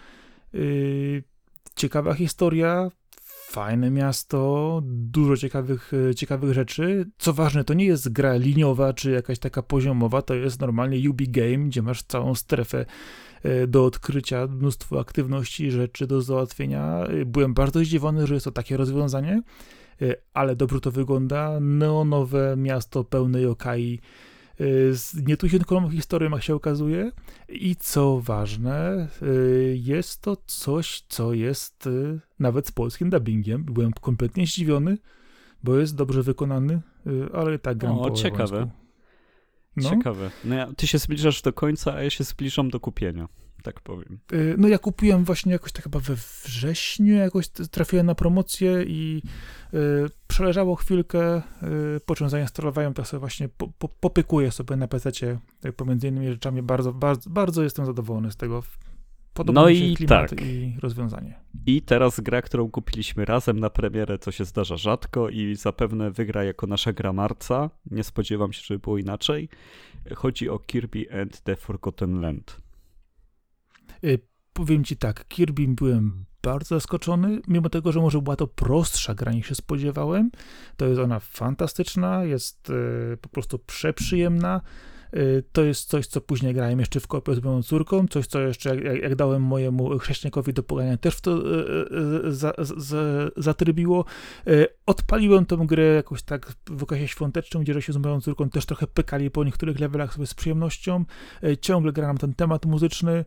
Ciekawa 1.76 2.14
historia, 2.14 2.90
fajne 3.48 3.90
miasto, 3.90 4.81
dużo 4.85 5.37
ciekawych, 5.37 5.92
ciekawych 6.16 6.52
rzeczy. 6.52 7.11
Co 7.18 7.33
ważne, 7.33 7.64
to 7.64 7.74
nie 7.74 7.85
jest 7.85 8.12
gra 8.12 8.37
liniowa 8.37 8.92
czy 8.92 9.11
jakaś 9.11 9.38
taka 9.38 9.62
poziomowa, 9.62 10.22
to 10.22 10.35
jest 10.35 10.61
normalnie 10.61 11.11
UB 11.11 11.22
Game, 11.22 11.59
gdzie 11.59 11.83
masz 11.83 12.02
całą 12.02 12.35
strefę 12.35 12.87
do 13.68 13.85
odkrycia, 13.85 14.46
mnóstwo 14.46 15.01
aktywności, 15.01 15.70
rzeczy 15.70 16.07
do 16.07 16.22
załatwienia. 16.22 17.05
E, 17.05 17.25
byłem 17.25 17.55
bardzo 17.55 17.81
zdziwiony, 17.81 18.27
że 18.27 18.35
jest 18.35 18.44
to 18.44 18.53
takie 18.53 18.77
rozwiązanie, 18.77 19.42
e, 20.03 20.14
ale 20.35 20.57
dobrze 20.57 20.81
to 20.81 20.90
wygląda. 20.90 21.61
Neonowe 21.61 22.55
miasto 22.57 23.05
pełne 23.05 23.40
yokai 23.40 24.01
z 24.92 25.27
nietuzinkolową 25.27 25.90
historią, 25.90 26.31
jak 26.31 26.42
się 26.42 26.55
okazuje. 26.55 27.12
I 27.49 27.77
co 27.77 28.20
ważne, 28.20 29.09
jest 29.75 30.22
to 30.22 30.37
coś, 30.46 31.05
co 31.09 31.33
jest 31.33 31.88
nawet 32.38 32.66
z 32.66 32.72
polskim 32.72 33.11
dubbingiem. 33.11 33.64
Byłem 33.64 33.92
kompletnie 33.92 34.46
zdziwiony, 34.46 34.99
bo 35.62 35.77
jest 35.77 35.96
dobrze 35.96 36.22
wykonany, 36.22 36.81
ale 37.33 37.59
tak 37.59 37.79
gram 37.79 37.99
O, 37.99 38.11
ciekawe. 38.11 38.70
No. 39.76 39.90
Ciekawe. 39.90 40.30
No 40.44 40.54
ja, 40.54 40.68
ty 40.76 40.86
się 40.86 40.98
zbliżasz 40.98 41.42
do 41.42 41.52
końca, 41.52 41.94
a 41.94 42.02
ja 42.02 42.10
się 42.10 42.24
zbliżam 42.24 42.70
do 42.70 42.80
kupienia, 42.80 43.28
tak 43.62 43.80
powiem. 43.80 44.18
Y, 44.32 44.54
no 44.58 44.68
ja 44.68 44.78
kupiłem 44.78 45.24
właśnie 45.24 45.52
jakoś 45.52 45.72
tak 45.72 45.82
chyba 45.84 46.00
we 46.00 46.14
wrześniu, 46.44 47.14
jakoś 47.14 47.48
trafiłem 47.48 48.06
na 48.06 48.14
promocję 48.14 48.82
i 48.86 49.22
y, 49.74 49.78
przeleżało 50.26 50.76
chwilkę, 50.76 51.42
y, 51.96 52.00
po 52.06 52.14
czym 52.14 52.28
zainstalowałem, 52.28 52.94
tak 52.94 53.06
sobie 53.06 53.20
właśnie 53.20 53.48
po, 53.48 53.68
po, 53.68 53.88
popykuję 53.88 54.50
sobie 54.50 54.76
na 54.76 54.88
PC 54.88 55.10
y, 55.64 55.72
pomiędzy 55.72 56.08
innymi 56.08 56.28
rzeczami. 56.28 56.62
Bardzo, 56.62 56.92
bardzo, 56.92 57.30
bardzo 57.30 57.62
jestem 57.62 57.86
zadowolony 57.86 58.32
z 58.32 58.36
tego. 58.36 58.62
Podoba 59.37 59.61
no 59.61 59.68
i 59.68 59.96
tak. 59.96 60.42
i 60.42 60.77
rozwiązanie. 60.81 61.35
I 61.66 61.83
teraz 61.83 62.20
gra, 62.20 62.42
którą 62.42 62.70
kupiliśmy 62.70 63.25
razem 63.25 63.61
na 63.61 63.70
premierę, 63.70 64.18
co 64.18 64.31
się 64.31 64.44
zdarza 64.44 64.77
rzadko 64.77 65.29
i 65.29 65.57
zapewne 65.57 66.11
wygra 66.11 66.44
jako 66.44 66.66
nasza 66.66 66.92
gra 66.92 67.12
marca. 67.12 67.70
Nie 67.90 68.05
spodziewam 68.05 68.53
się, 68.53 68.62
żeby 68.64 68.79
było 68.79 68.99
inaczej. 68.99 69.49
Chodzi 70.14 70.49
o 70.49 70.59
Kirby 70.59 71.22
and 71.22 71.40
the 71.40 71.57
Forgotten 71.57 72.20
Land. 72.20 72.61
Y, 74.05 74.18
powiem 74.53 74.85
ci 74.85 74.96
tak, 74.96 75.29
Kirby 75.29 75.68
byłem 75.68 76.25
bardzo 76.42 76.75
zaskoczony, 76.75 77.40
mimo 77.49 77.68
tego, 77.68 77.92
że 77.92 78.01
może 78.01 78.22
była 78.22 78.37
to 78.37 78.46
prostsza 78.46 79.14
gra 79.14 79.33
niż 79.33 79.49
się 79.49 79.55
spodziewałem. 79.55 80.31
To 80.77 80.87
jest 80.87 81.01
ona 81.01 81.20
fantastyczna, 81.20 82.25
jest 82.25 82.70
e, 82.70 83.16
po 83.16 83.29
prostu 83.29 83.59
przeprzyjemna. 83.59 84.61
E, 85.12 85.42
to 85.53 85.64
jest 85.64 85.88
coś, 85.88 86.07
co 86.07 86.21
później 86.21 86.55
grałem 86.55 86.81
jeszcze 86.81 87.01
w 87.01 87.07
kopie 87.07 87.35
z 87.35 87.45
moją 87.45 87.62
córką, 87.62 88.09
coś, 88.09 88.27
co 88.27 88.40
jeszcze 88.40 88.77
jak, 88.77 89.03
jak 89.03 89.16
dałem 89.16 89.42
mojemu 89.42 89.99
chrześcijankowi 89.99 90.53
do 90.53 90.62
pogrania, 90.62 90.97
też 90.97 91.14
w 91.14 91.21
to 91.21 91.33
e, 91.33 91.64
e, 92.27 92.33
za, 92.33 92.53
za, 92.59 93.03
zatrybiło. 93.37 94.05
Odpaliłem 94.87 95.47
tą 95.47 95.66
grę 95.66 95.85
jakoś 95.85 96.23
tak 96.23 96.53
w 96.71 96.83
okresie 96.83 97.09
świątecznym, 97.09 97.62
gdzie 97.62 97.83
się 97.83 97.92
z 97.92 97.97
moją 97.97 98.21
córką 98.21 98.51
też 98.51 98.66
trochę 98.66 98.87
pykali 98.87 99.31
po 99.31 99.45
niektórych 99.45 99.81
levelach 99.81 100.14
sobie 100.14 100.27
z 100.27 100.35
przyjemnością. 100.35 101.05
Ciągle 101.61 101.92
gram 101.92 102.19
ten 102.19 102.35
temat 102.35 102.66
muzyczny. 102.66 103.25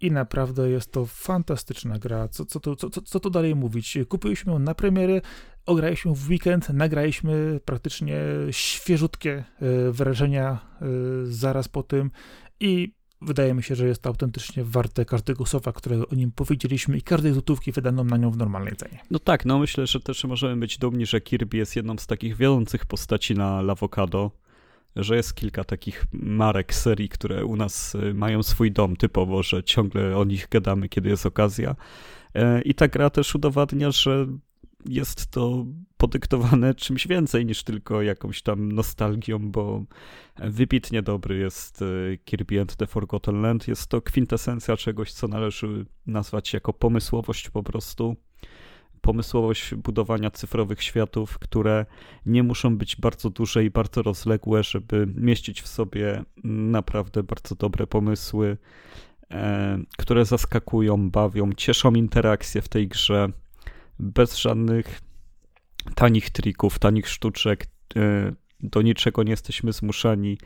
I 0.00 0.10
naprawdę 0.10 0.70
jest 0.70 0.92
to 0.92 1.06
fantastyczna 1.06 1.98
gra. 1.98 2.28
Co, 2.28 2.44
co, 2.44 2.60
to, 2.60 2.76
co, 2.76 2.90
co, 2.90 3.02
co 3.02 3.20
to 3.20 3.30
dalej 3.30 3.54
mówić? 3.54 3.98
Kupiliśmy 4.08 4.52
ją 4.52 4.58
na 4.58 4.74
premierę, 4.74 5.20
ograliśmy 5.66 6.14
w 6.14 6.28
weekend, 6.28 6.68
nagraliśmy 6.68 7.60
praktycznie 7.64 8.16
świeżutkie 8.50 9.44
e, 9.60 9.90
wrażenia 9.90 10.58
e, 10.82 10.86
zaraz 11.24 11.68
po 11.68 11.82
tym 11.82 12.10
i 12.60 12.94
wydaje 13.20 13.54
mi 13.54 13.62
się, 13.62 13.74
że 13.74 13.86
jest 13.86 14.02
to 14.02 14.08
autentycznie 14.08 14.64
warte 14.64 15.04
każdego 15.04 15.46
słowa, 15.46 15.72
którego 15.72 16.08
o 16.08 16.14
nim 16.14 16.32
powiedzieliśmy 16.32 16.98
i 16.98 17.02
każdej 17.02 17.32
złotówki 17.32 17.72
wydaną 17.72 18.04
na 18.04 18.16
nią 18.16 18.30
w 18.30 18.36
normalnej 18.36 18.76
cenie. 18.76 19.00
No 19.10 19.18
tak, 19.18 19.44
no 19.44 19.58
myślę, 19.58 19.86
że 19.86 20.00
też 20.00 20.24
możemy 20.24 20.56
być 20.56 20.78
dumni, 20.78 21.06
że 21.06 21.20
Kirby 21.20 21.56
jest 21.56 21.76
jedną 21.76 21.98
z 21.98 22.06
takich 22.06 22.36
wiodących 22.36 22.86
postaci 22.86 23.34
na 23.34 23.62
Lawokado, 23.62 24.30
że 24.96 25.16
jest 25.16 25.34
kilka 25.34 25.64
takich 25.64 26.04
marek 26.12 26.74
serii, 26.74 27.08
które 27.08 27.44
u 27.44 27.56
nas 27.56 27.94
y, 27.94 28.14
mają 28.14 28.42
swój 28.42 28.72
dom 28.72 28.96
typowo, 28.96 29.42
że 29.42 29.62
ciągle 29.62 30.16
o 30.16 30.24
nich 30.24 30.48
gadamy, 30.50 30.88
kiedy 30.88 31.08
jest 31.08 31.26
okazja. 31.26 31.76
E, 32.34 32.62
I 32.62 32.74
ta 32.74 32.88
gra 32.88 33.10
też 33.10 33.34
udowadnia, 33.34 33.90
że 33.90 34.26
jest 34.84 35.30
to 35.30 35.66
podyktowane 35.96 36.74
czymś 36.74 37.06
więcej 37.06 37.46
niż 37.46 37.62
tylko 37.62 38.02
jakąś 38.02 38.42
tam 38.42 38.72
nostalgią, 38.72 39.50
bo 39.50 39.84
wybitnie 40.38 41.02
dobry 41.02 41.38
jest 41.38 41.82
y, 41.82 42.18
Kirby 42.24 42.60
and 42.60 42.76
the 42.76 42.86
Forgotten 42.86 43.42
Land. 43.42 43.68
Jest 43.68 43.86
to 43.86 44.02
kwintesencja 44.02 44.76
czegoś, 44.76 45.12
co 45.12 45.28
należy 45.28 45.86
nazwać 46.06 46.52
jako 46.52 46.72
pomysłowość 46.72 47.50
po 47.50 47.62
prostu. 47.62 48.16
Pomysłowość 49.00 49.74
budowania 49.74 50.30
cyfrowych 50.30 50.82
światów, 50.82 51.38
które 51.38 51.86
nie 52.26 52.42
muszą 52.42 52.78
być 52.78 52.96
bardzo 52.96 53.30
duże 53.30 53.64
i 53.64 53.70
bardzo 53.70 54.02
rozległe, 54.02 54.62
żeby 54.62 55.06
mieścić 55.14 55.62
w 55.62 55.66
sobie 55.68 56.24
naprawdę 56.44 57.22
bardzo 57.22 57.54
dobre 57.54 57.86
pomysły, 57.86 58.56
e, 59.30 59.78
które 59.98 60.24
zaskakują, 60.24 61.10
bawią, 61.10 61.52
cieszą 61.52 61.94
interakcję 61.94 62.62
w 62.62 62.68
tej 62.68 62.88
grze 62.88 63.32
bez 63.98 64.36
żadnych 64.36 65.00
tanich 65.94 66.30
trików, 66.30 66.78
tanich 66.78 67.08
sztuczek. 67.08 67.66
e, 67.96 68.32
Do 68.60 68.82
niczego 68.82 69.22
nie 69.22 69.30
jesteśmy 69.30 69.72
zmuszani. 69.72 70.38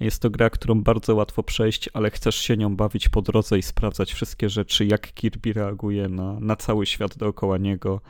Jest 0.00 0.22
to 0.22 0.30
gra, 0.30 0.50
którą 0.50 0.82
bardzo 0.82 1.14
łatwo 1.14 1.42
przejść, 1.42 1.90
ale 1.92 2.10
chcesz 2.10 2.36
się 2.36 2.56
nią 2.56 2.76
bawić 2.76 3.08
po 3.08 3.22
drodze 3.22 3.58
i 3.58 3.62
sprawdzać 3.62 4.12
wszystkie 4.12 4.48
rzeczy, 4.48 4.86
jak 4.86 5.12
Kirby 5.12 5.52
reaguje 5.52 6.08
na, 6.08 6.40
na 6.40 6.56
cały 6.56 6.86
świat 6.86 7.16
dookoła 7.16 7.58
niego. 7.58 8.00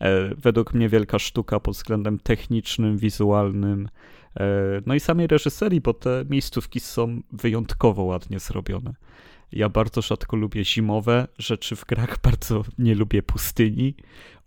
E, 0.00 0.34
według 0.34 0.74
mnie 0.74 0.88
wielka 0.88 1.18
sztuka 1.18 1.60
pod 1.60 1.74
względem 1.74 2.18
technicznym, 2.18 2.98
wizualnym, 2.98 3.88
e, 4.40 4.46
no 4.86 4.94
i 4.94 5.00
samej 5.00 5.26
reżyserii, 5.26 5.80
bo 5.80 5.94
te 5.94 6.24
miejscówki 6.30 6.80
są 6.80 7.22
wyjątkowo 7.32 8.02
ładnie 8.02 8.38
zrobione. 8.38 8.94
Ja 9.52 9.68
bardzo 9.68 10.02
rzadko 10.02 10.36
lubię 10.36 10.64
zimowe 10.64 11.28
rzeczy 11.38 11.76
w 11.76 11.84
grach, 11.84 12.18
bardzo 12.28 12.64
nie 12.78 12.94
lubię 12.94 13.22
pustyni. 13.22 13.94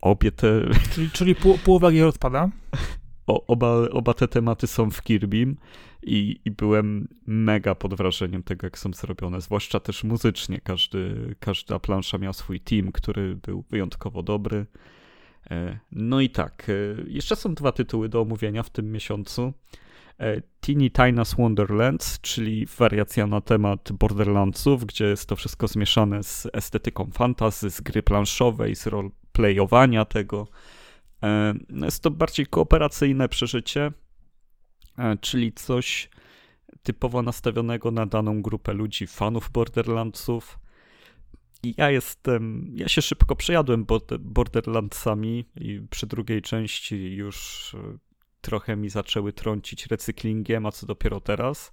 Obie 0.01 0.31
te, 0.31 0.61
Czyli, 0.93 1.09
czyli 1.11 1.35
pół, 1.35 1.57
połowa 1.57 1.91
gier 1.91 2.07
odpada. 2.07 2.49
o, 3.27 3.45
oba, 3.47 3.89
oba 3.89 4.13
te 4.13 4.27
tematy 4.27 4.67
są 4.67 4.91
w 4.91 5.01
Kirbym 5.01 5.57
i, 6.03 6.39
i 6.45 6.51
byłem 6.51 7.07
mega 7.27 7.75
pod 7.75 7.93
wrażeniem 7.93 8.43
tego, 8.43 8.67
jak 8.67 8.79
są 8.79 8.93
zrobione, 8.93 9.41
zwłaszcza 9.41 9.79
też 9.79 10.03
muzycznie. 10.03 10.61
Każdy, 10.63 11.35
każda 11.39 11.79
plansza 11.79 12.17
miała 12.17 12.33
swój 12.33 12.59
team, 12.59 12.91
który 12.91 13.35
był 13.35 13.63
wyjątkowo 13.69 14.23
dobry. 14.23 14.65
E, 15.51 15.79
No 15.91 16.21
i 16.21 16.29
tak, 16.29 16.67
e, 16.69 16.73
jeszcze 17.07 17.35
są 17.35 17.53
dwa 17.53 17.71
tytuły 17.71 18.09
do 18.09 18.21
omówienia 18.21 18.63
w 18.63 18.69
tym 18.69 18.91
miesiącu. 18.91 19.53
E, 20.19 20.41
Teeny 20.59 20.89
Tina's 20.89 21.35
Wonderlands, 21.37 22.21
czyli 22.21 22.65
wariacja 22.65 23.27
na 23.27 23.41
temat 23.41 23.91
Borderlandsów, 23.91 24.85
gdzie 24.85 25.05
jest 25.05 25.25
to 25.29 25.35
wszystko 25.35 25.67
zmieszane 25.67 26.23
z 26.23 26.47
estetyką 26.53 27.09
fantasy, 27.13 27.69
z 27.69 27.81
gry 27.81 28.03
planszowej, 28.03 28.75
z 28.75 28.87
roleplayowania 28.87 30.05
tego. 30.05 30.47
E, 31.23 31.53
Jest 31.69 32.03
to 32.03 32.11
bardziej 32.11 32.45
kooperacyjne 32.45 33.29
przeżycie, 33.29 33.91
e, 34.97 35.17
czyli 35.17 35.53
coś 35.53 36.09
typowo 36.83 37.21
nastawionego 37.21 37.91
na 37.91 38.05
daną 38.05 38.41
grupę 38.41 38.73
ludzi, 38.73 39.07
fanów 39.07 39.49
Borderlandsów. 39.51 40.59
I 41.63 41.73
ja 41.77 41.91
jestem, 41.91 42.71
ja 42.75 42.87
się 42.87 43.01
szybko 43.01 43.35
przejadłem 43.35 43.85
Bord- 43.85 44.17
Borderlandsami 44.17 45.45
i 45.55 45.81
przy 45.89 46.07
drugiej 46.07 46.41
części 46.41 47.15
już 47.15 47.75
trochę 48.41 48.75
mi 48.75 48.89
zaczęły 48.89 49.33
trącić 49.33 49.87
recyklingiem, 49.87 50.65
a 50.65 50.71
co 50.71 50.85
dopiero 50.85 51.21
teraz. 51.21 51.71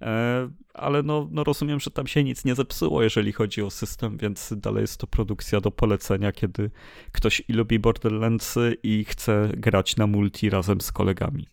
E, 0.00 0.48
Ale 0.74 1.02
no, 1.02 1.28
no 1.30 1.44
rozumiem, 1.44 1.80
że 1.80 1.90
tam 1.90 2.06
się 2.06 2.24
nic 2.24 2.44
nie 2.44 2.54
zepsuło, 2.54 3.02
jeżeli 3.02 3.32
chodzi 3.32 3.62
o 3.62 3.70
system, 3.70 4.16
więc 4.16 4.54
dalej 4.56 4.80
jest 4.80 5.00
to 5.00 5.06
produkcja 5.06 5.60
do 5.60 5.70
polecenia, 5.70 6.32
kiedy 6.32 6.70
ktoś 7.12 7.42
i 7.48 7.52
lubi 7.52 7.78
Borderlandsy 7.78 8.76
i 8.82 9.04
chce 9.04 9.48
grać 9.56 9.96
na 9.96 10.06
multi 10.06 10.50
razem 10.50 10.80
z 10.80 10.92
kolegami. 10.92 11.48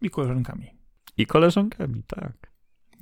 I 0.00 0.10
koleżankami. 0.10 0.66
I 1.16 1.26
koleżankami, 1.26 2.02
tak. 2.06 2.52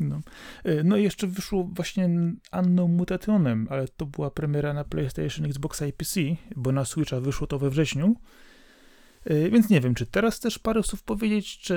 No. 0.00 0.20
E, 0.64 0.84
no 0.84 0.96
i 0.96 1.02
jeszcze 1.02 1.26
wyszło 1.26 1.68
właśnie 1.72 2.10
Anno 2.50 2.88
Mutationem, 2.88 3.66
ale 3.70 3.88
to 3.88 4.06
była 4.06 4.30
premiera 4.30 4.72
na 4.72 4.84
PlayStation, 4.84 5.46
Xboxa 5.46 5.86
i 5.86 5.92
PC, 5.92 6.20
bo 6.56 6.72
na 6.72 6.84
Switcha 6.84 7.20
wyszło 7.20 7.46
to 7.46 7.58
we 7.58 7.70
wrześniu. 7.70 8.16
E, 9.24 9.50
Więc 9.50 9.68
nie 9.70 9.80
wiem, 9.80 9.94
czy 9.94 10.06
teraz 10.06 10.40
też 10.40 10.58
parę 10.58 10.82
słów 10.82 11.02
powiedzieć, 11.02 11.58
czy 11.58 11.74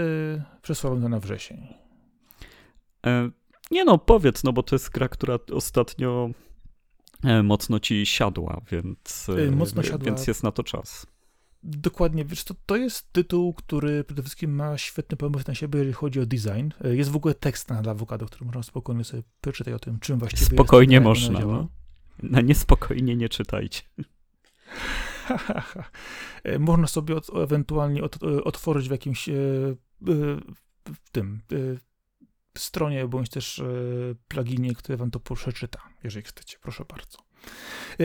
przesłałem 0.61 1.01
to 1.01 1.09
na 1.09 1.19
wrzesień. 1.19 1.67
E, 3.05 3.29
Nie 3.71 3.85
no, 3.85 3.97
powiedz, 3.97 4.43
no 4.43 4.53
bo 4.53 4.63
to 4.63 4.75
jest 4.75 4.89
gra, 4.89 5.07
która 5.09 5.39
ostatnio 5.53 6.29
e, 7.23 7.43
mocno 7.43 7.79
ci 7.79 8.05
siadła, 8.05 8.61
więc, 8.71 9.27
E, 9.47 9.51
mocno 9.51 9.83
siadła. 9.83 10.05
więc 10.05 10.27
jest 10.27 10.43
na 10.43 10.51
to 10.51 10.63
czas. 10.63 11.07
Dokładnie, 11.65 12.25
wiesz, 12.25 12.43
to, 12.43 12.53
to 12.65 12.75
jest 12.75 13.13
tytuł, 13.13 13.53
który 13.53 14.03
przede 14.03 14.21
wszystkim 14.21 14.55
ma 14.55 14.77
świetny 14.77 15.17
pomysł 15.17 15.45
na 15.47 15.55
siebie, 15.55 15.77
jeżeli 15.79 15.93
chodzi 15.93 16.19
o 16.19 16.25
design. 16.25 16.69
Jest 16.83 17.09
w 17.11 17.15
ogóle 17.15 17.33
tekst 17.33 17.69
na 17.69 17.79
awokado, 17.91 18.25
który 18.25 18.45
można 18.45 18.63
spokojnie 18.63 19.03
sobie 19.03 19.23
przeczytać 19.41 19.73
o 19.73 19.79
tym, 19.79 19.99
czym 19.99 20.19
właściwie 20.19 20.45
Spokojnie 20.45 20.95
jest, 20.95 21.03
można, 21.03 21.39
działa. 21.39 21.53
no. 21.53 21.67
Na 22.23 22.41
niespokojnie 22.41 23.15
nie 23.15 23.29
czytajcie. 23.29 23.81
E, 26.43 26.59
Można 26.59 26.87
sobie 26.87 27.15
od, 27.15 27.29
ewentualnie 27.35 28.03
od, 28.03 28.23
e, 28.23 28.43
otworzyć 28.43 28.87
w 28.87 28.91
jakimś 28.91 29.29
e, 29.29 29.33
w 30.85 31.09
tym 31.11 31.41
stronie, 32.57 33.07
bądź 33.07 33.29
też 33.29 33.61
pluginie, 34.27 34.75
który 34.75 34.97
wam 34.97 35.11
to 35.11 35.19
przeczyta, 35.19 35.79
jeżeli 36.03 36.25
chcecie, 36.25 36.57
proszę 36.61 36.85
bardzo. 36.89 37.17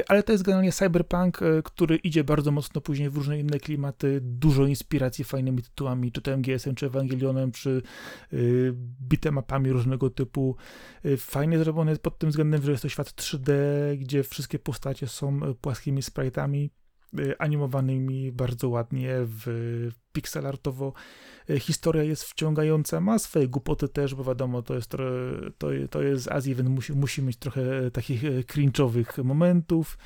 Ale 0.08 0.22
to 0.22 0.32
jest 0.32 0.44
generalnie 0.44 0.72
cyberpunk, 0.72 1.40
który 1.64 1.96
idzie 1.96 2.24
bardzo 2.24 2.50
mocno 2.50 2.80
później 2.80 3.10
w 3.10 3.16
różne 3.16 3.38
inne 3.38 3.58
klimaty, 3.58 4.20
dużo 4.22 4.66
inspiracji 4.66 5.24
fajnymi 5.24 5.62
tytułami, 5.62 6.12
czy 6.12 6.22
to 6.22 6.36
MGS-em, 6.36 6.74
czy 6.74 6.86
Ewangelionem, 6.86 7.52
czy 7.52 7.82
y, 8.32 8.74
bitemapami 9.02 9.70
różnego 9.72 10.10
typu. 10.10 10.56
Fajnie 11.16 11.58
zrobiony 11.58 11.90
jest 11.90 12.02
pod 12.02 12.18
tym 12.18 12.30
względem, 12.30 12.62
że 12.62 12.70
jest 12.70 12.82
to 12.82 12.88
świat 12.88 13.08
3D, 13.08 13.52
gdzie 13.98 14.22
wszystkie 14.22 14.58
postacie 14.58 15.06
są 15.06 15.40
płaskimi 15.60 16.02
sprite'ami, 16.02 16.68
animowanymi 17.38 18.32
bardzo 18.32 18.68
ładnie, 18.68 19.14
w 19.20 19.46
pixelartowo. 20.12 20.92
Y, 21.50 21.60
Historia 21.60 22.02
jest 22.02 22.24
wciągająca, 22.24 23.00
ma 23.00 23.18
swoje 23.18 23.48
głupoty 23.48 23.88
też, 23.88 24.14
bo 24.14 24.24
wiadomo, 24.24 24.62
to 24.62 24.74
jest, 24.74 24.90
to, 25.58 25.68
to 25.90 26.02
jest 26.02 26.28
Azji, 26.28 26.54
więc 26.54 26.68
musi, 26.68 26.92
musi 26.92 27.22
mieć 27.22 27.36
trochę 27.36 27.90
takich 27.90 28.24
e, 28.24 28.28
cringe'owych 28.28 29.24
momentów, 29.24 29.98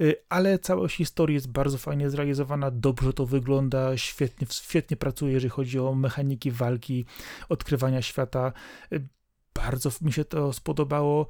Y, 0.00 0.16
ale 0.28 0.58
całość 0.58 0.96
historii 0.96 1.34
jest 1.34 1.48
bardzo 1.48 1.78
fajnie 1.78 2.10
zrealizowana, 2.10 2.70
dobrze 2.70 3.12
to 3.12 3.26
wygląda, 3.26 3.96
świetnie, 3.96 4.46
świetnie 4.50 4.96
pracuje, 4.96 5.32
jeżeli 5.32 5.50
chodzi 5.50 5.78
o 5.78 5.94
mechaniki 5.94 6.50
walki, 6.50 7.06
odkrywania 7.48 8.02
świata. 8.02 8.52
Y, 8.92 9.08
Bardzo 9.54 9.90
mi 10.00 10.12
się 10.12 10.24
to 10.24 10.52
spodobało. 10.52 11.26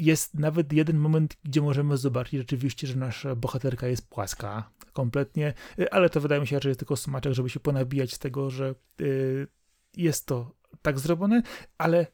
Jest 0.00 0.34
nawet 0.34 0.72
jeden 0.72 0.98
moment, 0.98 1.36
gdzie 1.44 1.62
możemy 1.62 1.96
zobaczyć 1.96 2.38
rzeczywiście, 2.38 2.86
że 2.86 2.96
nasza 2.96 3.36
bohaterka 3.36 3.86
jest 3.86 4.08
płaska 4.08 4.70
kompletnie, 4.92 5.54
y, 5.78 5.90
ale 5.90 6.10
to 6.10 6.20
wydaje 6.20 6.40
mi 6.40 6.46
się, 6.46 6.60
jest 6.64 6.80
tylko 6.80 6.96
smaczek, 6.96 7.32
żeby 7.32 7.50
się 7.50 7.60
ponabijać 7.60 8.14
z 8.14 8.18
tego, 8.18 8.50
że 8.50 8.74
y, 9.00 9.46
jest 9.96 10.26
to 10.26 10.54
tak 10.82 10.98
zrobione, 10.98 11.42
ale 11.78 12.06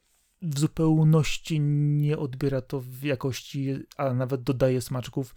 w 0.43 0.59
zupełności 0.59 1.61
nie 1.61 2.18
odbiera 2.18 2.61
to 2.61 2.80
w 2.80 3.03
jakości, 3.03 3.74
a 3.97 4.14
nawet 4.14 4.43
dodaje 4.43 4.80
smaczków 4.80 5.34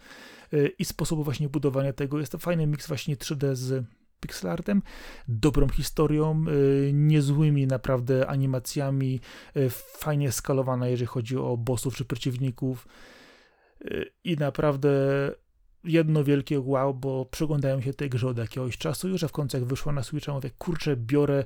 y, 0.53 0.67
i 0.79 0.85
sposobu 0.85 1.23
właśnie 1.23 1.49
budowania 1.49 1.93
tego. 1.93 2.19
Jest 2.19 2.31
to 2.31 2.37
fajny 2.37 2.67
miks 2.67 2.87
właśnie 2.87 3.15
3D 3.15 3.55
z 3.55 3.85
pixelartem, 4.19 4.81
dobrą 5.27 5.69
historią, 5.69 6.45
y, 6.47 6.91
niezłymi 6.93 7.67
naprawdę 7.67 8.27
animacjami, 8.27 9.19
y, 9.57 9.69
fajnie 9.69 10.31
skalowana, 10.31 10.87
jeżeli 10.87 11.07
chodzi 11.07 11.37
o 11.37 11.57
bossów 11.57 11.95
czy 11.95 12.05
przeciwników. 12.05 12.87
I 14.23 14.35
naprawdę 14.35 14.89
jedno 15.83 16.23
wielkie 16.23 16.59
wow, 16.59 16.93
bo 16.93 17.25
przyglądają 17.25 17.81
się 17.81 17.93
tej 17.93 18.09
grze 18.09 18.27
od 18.27 18.37
jakiegoś 18.37 18.77
czasu, 18.77 19.09
już 19.09 19.23
a 19.23 19.27
w 19.27 19.31
końcu 19.31 19.57
jak 19.57 19.65
wyszła 19.65 19.91
na 19.91 20.03
Switcha, 20.03 20.33
mówię, 20.33 20.49
kurczę, 20.57 20.95
biorę 20.97 21.43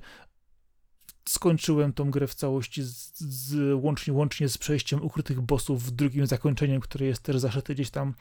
skończyłem 1.30 1.94
tą 1.94 2.12
grę 2.12 2.28
w 2.28 2.36
całości, 2.36 2.84
z, 2.84 3.20
z, 3.20 3.74
łącznie, 3.84 4.14
łącznie 4.14 4.50
z 4.50 4.58
przejściem 4.58 5.04
ukrytych 5.04 5.42
bossów 5.42 5.84
w 5.84 5.92
drugim 5.92 6.28
zakończeniem, 6.28 6.82
które 6.82 7.06
jest 7.06 7.24
też 7.24 7.40
zaszyte 7.40 7.74
gdzieś 7.74 7.90
tam 7.90 8.14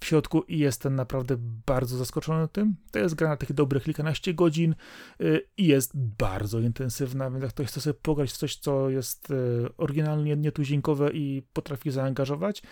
w 0.00 0.06
środku 0.06 0.42
i 0.42 0.58
jestem 0.58 0.94
naprawdę 0.94 1.36
bardzo 1.66 1.96
zaskoczony 1.96 2.48
tym. 2.48 2.76
To 2.90 2.98
jest 2.98 3.14
gra 3.14 3.28
na 3.28 3.36
takie 3.36 3.54
dobre 3.54 3.80
kilkanaście 3.80 4.34
godzin 4.34 4.74
yy, 5.18 5.46
i 5.56 5.66
jest 5.66 5.92
bardzo 5.94 6.58
intensywna, 6.58 7.30
więc 7.30 7.42
jak 7.42 7.52
ktoś 7.52 7.66
chce 7.66 7.80
sobie 7.80 7.94
pograć 7.94 8.30
w 8.30 8.36
coś, 8.36 8.56
co 8.56 8.90
jest 8.90 9.30
yy, 9.30 9.68
oryginalnie 9.76 10.36
nietuzinkowe 10.36 11.12
i 11.12 11.42
potrafi 11.52 11.90
zaangażować, 11.90 12.62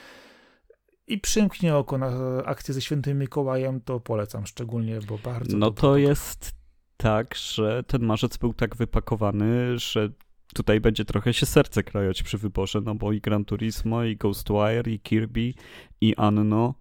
i 1.09 1.19
przymknie 1.19 1.77
oko 1.77 1.99
na 1.99 2.11
akcję 2.45 2.75
ze 2.75 2.81
świętym 2.81 3.19
Mikołajem, 3.19 3.81
to 3.81 4.01
polecam 4.01 4.47
szczególnie, 4.47 5.01
bo 5.09 5.19
bardzo. 5.19 5.57
No 5.57 5.71
to 5.71 5.97
jest 5.97 6.58
tak, 6.99 7.35
że 7.35 7.83
ten 7.83 8.03
marzec 8.03 8.37
był 8.37 8.55
tak 8.55 8.77
wypakowany, 8.77 9.79
że 9.79 10.11
tutaj 10.55 10.81
będzie 10.81 11.05
trochę 11.05 11.33
się 11.35 11.47
serce 11.47 11.83
krajać 11.83 12.23
przy 12.23 12.39
wyborze, 12.39 12.81
no 12.85 12.95
bo 12.95 13.13
i 13.13 13.21
Gran 13.21 13.45
Turismo, 13.45 14.05
i 14.05 14.17
Ghostwire, 14.17 14.89
i 14.89 15.01
Kirby, 15.01 15.55
i 16.01 16.15
Anno, 16.17 16.75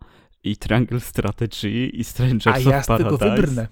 i 0.43 0.57
Triangle 0.57 0.99
Strategy, 0.99 1.87
i 1.93 2.03
Strangers 2.03 2.57
A 2.57 2.69
ja 2.69 2.79
of 2.79 2.87
Paradise. 2.87 3.17
tego 3.17 3.17
wybrnę. 3.17 3.67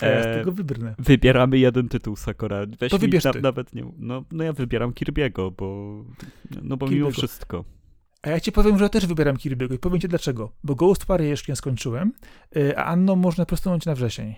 A 0.00 0.06
ja 0.06 0.22
z 0.22 0.26
E, 0.26 0.34
tego 0.34 0.52
wybrnę. 0.52 0.94
Wybieramy 0.98 1.58
jeden 1.58 1.88
tytuł, 1.88 2.16
Sakura. 2.16 2.66
Weź 2.80 2.90
To 2.90 2.98
wybierz 2.98 3.24
na, 3.24 3.32
nawet 3.42 3.74
nie. 3.74 3.84
No, 3.98 4.24
no 4.32 4.44
ja 4.44 4.52
wybieram 4.52 4.92
Kirby'ego, 4.92 5.50
bo. 5.58 6.04
No 6.62 6.76
bo 6.76 6.86
mimo 6.86 7.08
Kirby'ego. 7.08 7.12
wszystko. 7.12 7.64
A 8.22 8.30
ja 8.30 8.40
ci 8.40 8.52
powiem, 8.52 8.78
że 8.78 8.84
ja 8.84 8.88
też 8.88 9.06
wybieram 9.06 9.36
Kirby'ego 9.36 9.74
i 9.74 9.78
powiem 9.78 10.00
ci 10.00 10.08
dlaczego. 10.08 10.52
Bo 10.64 10.74
Ghostwire 10.74 11.20
jeszcze 11.24 11.52
nie 11.52 11.56
skończyłem, 11.56 12.12
y, 12.56 12.76
a 12.78 12.84
Anno 12.84 13.16
można 13.16 13.46
prostować 13.46 13.86
na 13.86 13.94
wrzesień. 13.94 14.34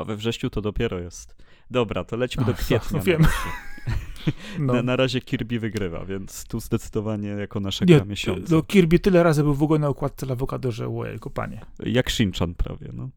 A 0.00 0.04
we 0.04 0.16
wrześniu 0.16 0.50
to 0.50 0.60
dopiero 0.60 0.98
jest. 0.98 1.36
Dobra, 1.70 2.04
to 2.04 2.16
lećmy 2.16 2.44
do 2.44 2.54
kwietnia. 2.54 2.98
no 2.98 3.04
wiem. 3.04 3.20
Na 3.22 3.28
razie. 3.28 3.50
No. 4.58 4.72
Na, 4.74 4.82
na 4.82 4.96
razie 4.96 5.20
Kirby 5.20 5.60
wygrywa, 5.60 6.04
więc 6.04 6.44
tu 6.44 6.60
zdecydowanie 6.60 7.28
jako 7.28 7.60
Nie, 7.60 7.70
gra 7.96 8.04
miesiąca. 8.04 8.54
no 8.54 8.62
Kirby 8.62 8.98
tyle 8.98 9.22
razy 9.22 9.42
był 9.42 9.54
w 9.54 9.62
ogóle 9.62 9.78
na 9.78 9.88
okładce 9.88 10.26
dla 10.26 10.32
Awokado, 10.32 10.72
że 10.72 10.88
ojejku, 10.88 11.30
panie. 11.30 11.60
Jak 11.86 12.10
Shinchan 12.10 12.54
prawie, 12.54 12.90
no. 12.92 13.10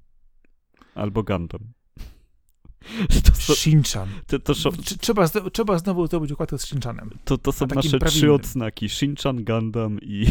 Albo 0.96 1.24
Gundam. 1.24 1.60
To, 3.26 3.32
są- 3.36 3.54
Shinchan. 3.56 4.10
to, 4.28 4.40
to, 4.40 4.54
Trzeba, 5.00 5.28
trzeba 5.54 5.78
znowu 5.78 6.08
zrobić 6.08 6.32
okładkę 6.32 6.58
z 6.58 6.62
Shinchanem. 6.62 7.10
to, 7.26 7.38
to 7.38 7.52
są 7.52 7.66
A 7.66 7.68
takim 7.68 7.92
nasze 7.92 8.00
trzy 8.06 8.34
odznaki. 8.34 8.90
Shinchan, 8.90 9.44
Gundam 9.44 10.00
i, 10.02 10.26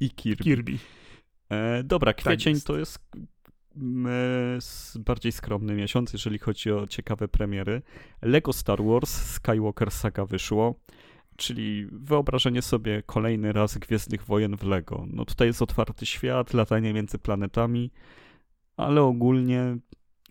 i 0.00 0.10
Kirby. 0.10 0.44
Kirby. 0.44 0.78
E, 1.50 1.82
dobra, 1.84 2.12
kwiecień 2.12 2.54
jest. 2.54 2.66
to 2.66 2.78
jest 2.78 2.98
bardziej 4.98 5.32
skromny 5.32 5.74
miesiąc, 5.74 6.12
jeżeli 6.12 6.38
chodzi 6.38 6.72
o 6.72 6.86
ciekawe 6.86 7.28
premiery. 7.28 7.82
Lego 8.22 8.52
Star 8.52 8.84
Wars 8.84 9.10
Skywalker 9.10 9.90
Saga 9.90 10.26
wyszło, 10.26 10.74
czyli 11.36 11.86
wyobrażenie 11.92 12.62
sobie 12.62 13.02
kolejny 13.02 13.52
raz 13.52 13.78
Gwiezdnych 13.78 14.24
Wojen 14.24 14.56
w 14.56 14.62
Lego. 14.62 15.04
No 15.10 15.24
tutaj 15.24 15.48
jest 15.48 15.62
otwarty 15.62 16.06
świat, 16.06 16.54
latanie 16.54 16.92
między 16.92 17.18
planetami, 17.18 17.90
ale 18.76 19.02
ogólnie 19.02 19.76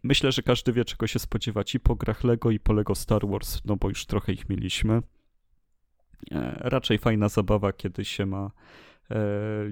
myślę, 0.03 0.31
że 0.31 0.41
każdy 0.41 0.73
wie 0.73 0.85
czego 0.85 1.07
się 1.07 1.19
spodziewać 1.19 1.75
i 1.75 1.79
po 1.79 1.95
grach 1.95 2.23
Lego 2.23 2.51
i 2.51 2.59
po 2.59 2.73
Lego 2.73 2.95
Star 2.95 3.27
Wars, 3.27 3.61
no 3.65 3.75
bo 3.75 3.89
już 3.89 4.05
trochę 4.05 4.33
ich 4.33 4.49
mieliśmy. 4.49 5.01
E, 6.31 6.57
raczej 6.59 6.97
fajna 6.97 7.29
zabawa, 7.29 7.73
kiedy 7.73 8.05
się 8.05 8.25
ma 8.25 8.51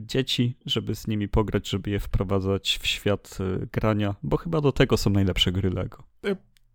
dzieci, 0.02 0.58
żeby 0.66 0.96
z 0.96 1.08
nimi 1.08 1.28
pograć, 1.28 1.70
żeby 1.70 1.90
je 1.90 2.00
wprowadzać 2.00 2.80
w 2.82 2.88
świat 2.88 3.38
e, 3.40 3.66
grania, 3.72 4.16
bo 4.24 4.38
chyba 4.38 4.62
do 4.62 4.72
tego 4.72 4.98
są 4.98 5.10
najlepsze 5.10 5.52
gry 5.52 5.70
Lego. 5.70 6.04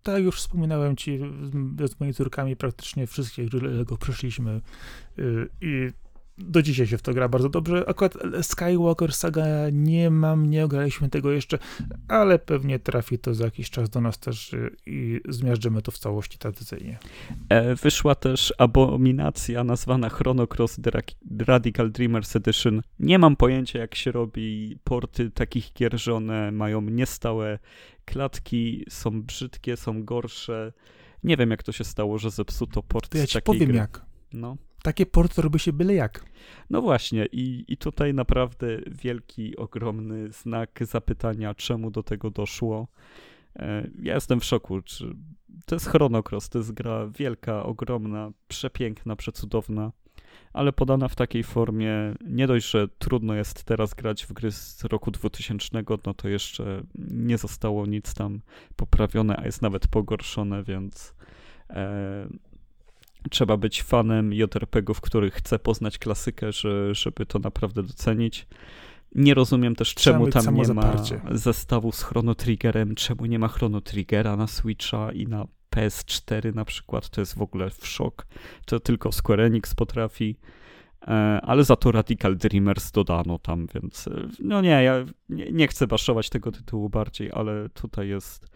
Tak 0.03 0.15
jak 0.15 0.25
już 0.25 0.37
wspominałem 0.37 0.97
ci, 0.97 1.19
z, 1.89 2.01
moimi 2.01 2.15
córkami 2.15 2.57
praktycznie 2.57 3.07
wszystkie 3.07 3.47
gry 3.47 3.69
Lego 3.71 3.97
przeszliśmy 3.97 4.61
i 5.61 5.91
do 6.39 6.63
dzisiaj 6.63 6.87
się 6.87 6.99
w 6.99 7.03
to 7.03 7.15
gra 7.15 7.29
bardzo 7.29 7.49
dobrze. 7.49 7.85
Akurat 7.89 8.15
Skywalker 8.43 9.13
Saga 9.13 9.47
nie 9.73 10.11
mam, 10.11 10.51
nie 10.51 10.65
ograliśmy 10.65 11.09
tego 11.09 11.33
jeszcze, 11.33 11.59
ale 12.09 12.39
pewnie 12.39 12.79
trafi 12.79 13.19
to 13.19 13.35
za 13.35 13.45
jakiś 13.45 13.71
czas 13.71 13.91
do 13.91 14.01
nas 14.01 14.19
też 14.19 14.53
y, 14.53 14.77
i 14.87 15.21
zmiażdżymy 15.29 15.83
to 15.83 15.93
w 15.93 15.99
całości 15.99 16.39
tradycyjnie. 16.39 16.99
E, 17.49 17.75
wyszła 17.75 18.15
też 18.15 18.55
abominacja 18.59 19.65
nazwana 19.65 20.09
Chrono 20.09 20.47
Cross 20.47 20.81
Radical 21.47 21.91
Dreamers 21.93 22.37
Edition. 22.37 22.83
Nie 22.99 23.19
mam 23.19 23.37
pojęcia 23.37 23.79
jak 23.79 23.95
się 23.95 24.13
robi 24.13 24.79
porty 24.85 25.31
takich 25.31 25.73
gier, 25.73 26.01
że 26.01 26.15
one 26.15 26.53
mają 26.53 26.81
niestałe 26.81 27.59
klatki, 28.05 28.85
są 28.89 29.23
brzydkie, 29.23 29.77
są 29.77 30.05
gorsze. 30.05 30.73
Nie 31.25 31.37
wiem 31.37 31.51
jak 31.51 31.63
to 31.63 31.73
się 31.73 31.85
stało, 31.85 32.19
że 32.19 32.31
zepsuto 32.31 32.83
port 32.83 33.09
To 33.09 33.19
ja 33.19 33.27
z 33.27 33.29
ci 33.29 33.35
takiej 33.35 33.45
powiem 33.45 33.69
gry. 33.69 33.79
jak. 33.79 34.07
No. 34.33 34.57
Takie 34.83 35.07
porty 35.07 35.43
robi 35.43 35.59
się 35.59 35.73
byle 35.73 35.95
jak. 35.95 36.25
No 36.71 36.83
właśnie, 36.83 37.27
i, 37.33 37.65
i 37.69 37.77
tutaj 37.77 38.15
naprawdę 38.15 38.67
wielki, 38.87 39.57
ogromny 39.57 40.33
znak 40.33 40.79
zapytania, 40.81 41.55
czemu 41.55 41.91
do 41.91 42.03
tego 42.03 42.31
doszło. 42.31 42.89
E, 43.57 43.91
Ja 44.03 44.15
jestem 44.15 44.41
w 44.41 44.45
szoku. 44.45 44.83
Czy... 44.83 45.15
To 45.67 45.75
jest 45.75 45.87
Chrono 45.87 46.23
Cross, 46.31 46.49
to 46.49 46.59
jest 46.59 46.73
gra 46.73 47.09
wielka, 47.19 47.63
ogromna, 47.63 48.31
przepiękna, 48.49 49.17
przecudowna, 49.17 49.93
ale 50.53 50.73
podana 50.73 51.09
w 51.09 51.15
takiej 51.15 51.43
formie, 51.43 52.15
nie 52.27 52.47
dość, 52.47 52.71
że 52.71 52.89
trudno 52.89 53.35
jest 53.35 53.65
teraz 53.65 53.95
grać 53.95 54.27
w 54.27 54.33
gry 54.33 54.53
z 54.53 54.85
roku 54.85 55.11
2000, 55.11 55.69
no 56.07 56.15
to 56.15 56.29
jeszcze 56.29 56.83
nie 57.11 57.39
zostało 57.39 57.87
nic 57.87 58.15
tam 58.15 58.41
poprawione, 58.77 59.37
a 59.37 59.45
jest 59.45 59.63
nawet 59.63 59.89
pogorszone, 59.89 60.63
więc 60.65 61.15
e, 61.71 62.29
trzeba 63.31 63.57
być 63.57 63.83
fanem 63.83 64.33
JRPG-ów, 64.33 65.01
który 65.01 65.31
chce 65.31 65.59
poznać 65.59 65.99
klasykę, 65.99 66.53
że, 66.53 66.95
żeby 66.95 67.27
to 67.27 67.39
naprawdę 67.39 67.83
docenić. 67.83 68.47
Nie 69.15 69.35
rozumiem 69.35 69.75
też, 69.75 69.95
czemu 69.95 70.27
tam 70.27 70.55
nie 70.55 70.75
ma 70.75 70.95
zestawu 71.31 71.93
z 71.93 72.03
Chrono 72.03 72.35
Triggerem, 72.35 72.95
czemu 72.95 73.27
nie 73.27 73.39
ma 73.39 73.49
Chrono 73.49 73.81
Triggera 73.81 74.37
na 74.37 74.47
Switcha 74.47 75.13
i 75.13 75.27
na 75.27 75.47
PS4 75.71 76.55
na 76.55 76.65
przykład. 76.65 77.09
To 77.09 77.21
jest 77.21 77.39
w 77.39 77.43
ogóle 77.43 77.71
w 77.71 77.87
szok. 77.87 78.27
To 78.67 78.81
tylko 78.81 79.13
Square 79.13 79.41
Enix 79.41 79.75
potrafi. 79.75 80.37
E, 81.03 81.41
Ale 81.43 81.65
za 81.65 81.77
to 81.77 81.93
Radical 81.93 82.37
Dreamers 82.37 82.93
dodano 82.93 83.39
tam, 83.39 83.67
więc 83.75 84.09
e, 84.09 84.29
no 84.41 84.61
nie, 84.61 84.83
ja 84.83 85.05
nie, 85.29 85.53
nie 85.53 85.69
chcę 85.69 85.87
baszować 85.87 86.31
tego 86.31 86.53
tytułu 86.53 86.89
bardziej, 86.89 87.31
ale 87.33 87.69
tutaj 87.69 88.09
jest 88.09 88.47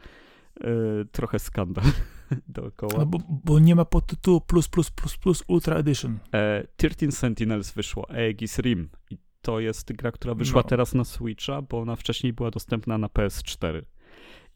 trochę 1.12 1.38
skandal 1.38 1.84
dookoła. 2.48 2.92
No 2.98 3.07
bo, 3.07 3.18
bo 3.44 3.59
nie 3.59 3.74
ma 3.74 3.84
podtytułu 3.84 4.40
plus, 4.40 4.68
plus, 4.68 4.90
plus, 4.90 5.16
plus 5.16 5.44
Ultra 5.48 5.76
Edition. 5.76 6.18
E, 6.34 6.66
13 6.76 7.12
Sentinels 7.12 7.72
wyszło, 7.72 8.11
Aegis 8.11 8.59
Rim. 8.59 8.88
I 9.11 9.18
to 9.42 9.61
jest 9.61 9.92
gra, 9.92 10.12
która 10.12 10.34
wyszła 10.34 10.62
No. 10.62 10.68
teraz 10.68 10.94
na 10.94 11.05
Switcha, 11.05 11.62
bo 11.62 11.80
ona 11.80 11.96
wcześniej 11.96 12.32
była 12.32 12.50
dostępna 12.50 12.98
na 12.98 13.07
PS4. 13.07 13.82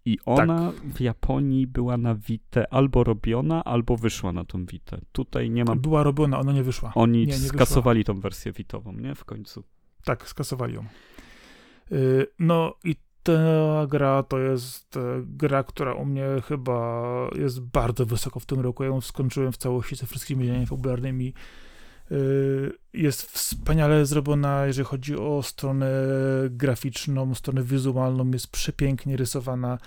I 0.05 0.19
ona 0.27 0.73
w 0.95 1.01
Japonii 1.01 1.67
była 1.67 1.97
na 1.97 2.15
Vita 2.15 2.65
albo 2.71 3.05
robiona, 3.05 3.65
albo 3.65 3.97
wyszła 3.97 4.33
na 4.33 4.45
tą 4.45 4.67
Vitę. 4.67 4.99
Tutaj 5.13 5.51
nie 5.51 5.65
ma. 5.65 5.77
Była 5.77 6.03
robiona, 6.03 6.39
ona 6.39 6.53
nie 6.53 6.63
wyszła. 6.63 6.93
Oni 6.95 7.19
nie, 7.19 7.27
nie 7.27 7.33
wyszła. 7.33 7.49
skasowali 7.49 8.05
tą 8.05 8.21
wersję 8.21 8.53
Vitową, 8.53 8.93
nie? 8.93 9.15
W 9.15 9.25
końcu. 9.25 9.65
Tak, 10.05 10.29
skasowali 10.29 10.75
ją. 10.75 10.85
Y, 11.93 12.27
No 12.39 12.75
i 12.85 12.97
ta 13.27 13.87
gra 13.87 14.23
to 14.23 14.39
jest 14.39 14.97
e, 14.97 15.01
gra, 15.25 15.65
która 15.65 15.95
u 15.95 16.05
mnie 16.05 16.27
chyba 16.49 17.03
jest 17.39 17.61
bardzo 17.61 18.07
wysoko 18.07 18.41
w 18.41 18.47
tym 18.47 18.61
roku. 18.61 18.83
Ja 18.83 18.89
ją 18.89 19.01
skończyłem 19.01 19.53
w 19.53 19.57
całości 19.57 19.97
ze 19.97 20.07
wszystkimi 20.07 20.45
działaniami 20.45 20.67
fabularnymi. 20.67 21.35
Y, 22.13 22.73
Jest 22.95 23.23
wspaniale 23.23 24.07
zrobiona, 24.07 24.67
jeżeli 24.67 24.87
chodzi 24.87 25.17
o 25.17 25.43
stronę 25.43 25.91
graficzną, 26.51 27.35
stronę 27.35 27.63
wizualną, 27.63 28.31
jest 28.31 28.51
przepięknie 28.51 29.17
rysowana. 29.17 29.79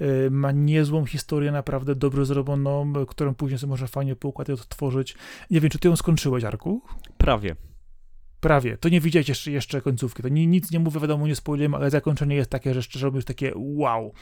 Y, 0.00 0.30
Ma 0.30 0.52
niezłą 0.52 1.04
historię, 1.04 1.52
naprawdę 1.52 1.94
dobrze 1.94 2.24
zrobioną, 2.24 2.92
którą 3.08 3.34
później 3.34 3.58
sobie 3.58 3.70
można 3.70 3.86
fajnie 3.86 4.16
poukładać, 4.16 4.60
odtworzyć. 4.60 5.16
Nie 5.50 5.60
wiem, 5.60 5.70
czy 5.70 5.78
ty 5.78 5.88
ją 5.88 5.96
skończyłeś, 5.96 6.44
Arku? 6.44 6.82
Prawie. 7.18 7.69
Prawie. 8.40 8.76
To 8.76 8.88
nie 8.88 9.00
widzieć 9.00 9.28
jeszcze, 9.28 9.50
jeszcze 9.50 9.80
końcówki. 9.80 10.22
To 10.22 10.28
ni, 10.28 10.46
nic 10.46 10.70
nie 10.70 10.80
mówię, 10.80 11.00
wiadomo, 11.00 11.26
nie 11.26 11.36
spoilujemy, 11.36 11.76
ale 11.76 11.90
zakończenie 11.90 12.36
jest 12.36 12.50
takie, 12.50 12.74
że 12.74 12.82
szczerze 12.82 13.06
mówiąc, 13.06 13.24
takie 13.24 13.52
wow. 13.56 14.12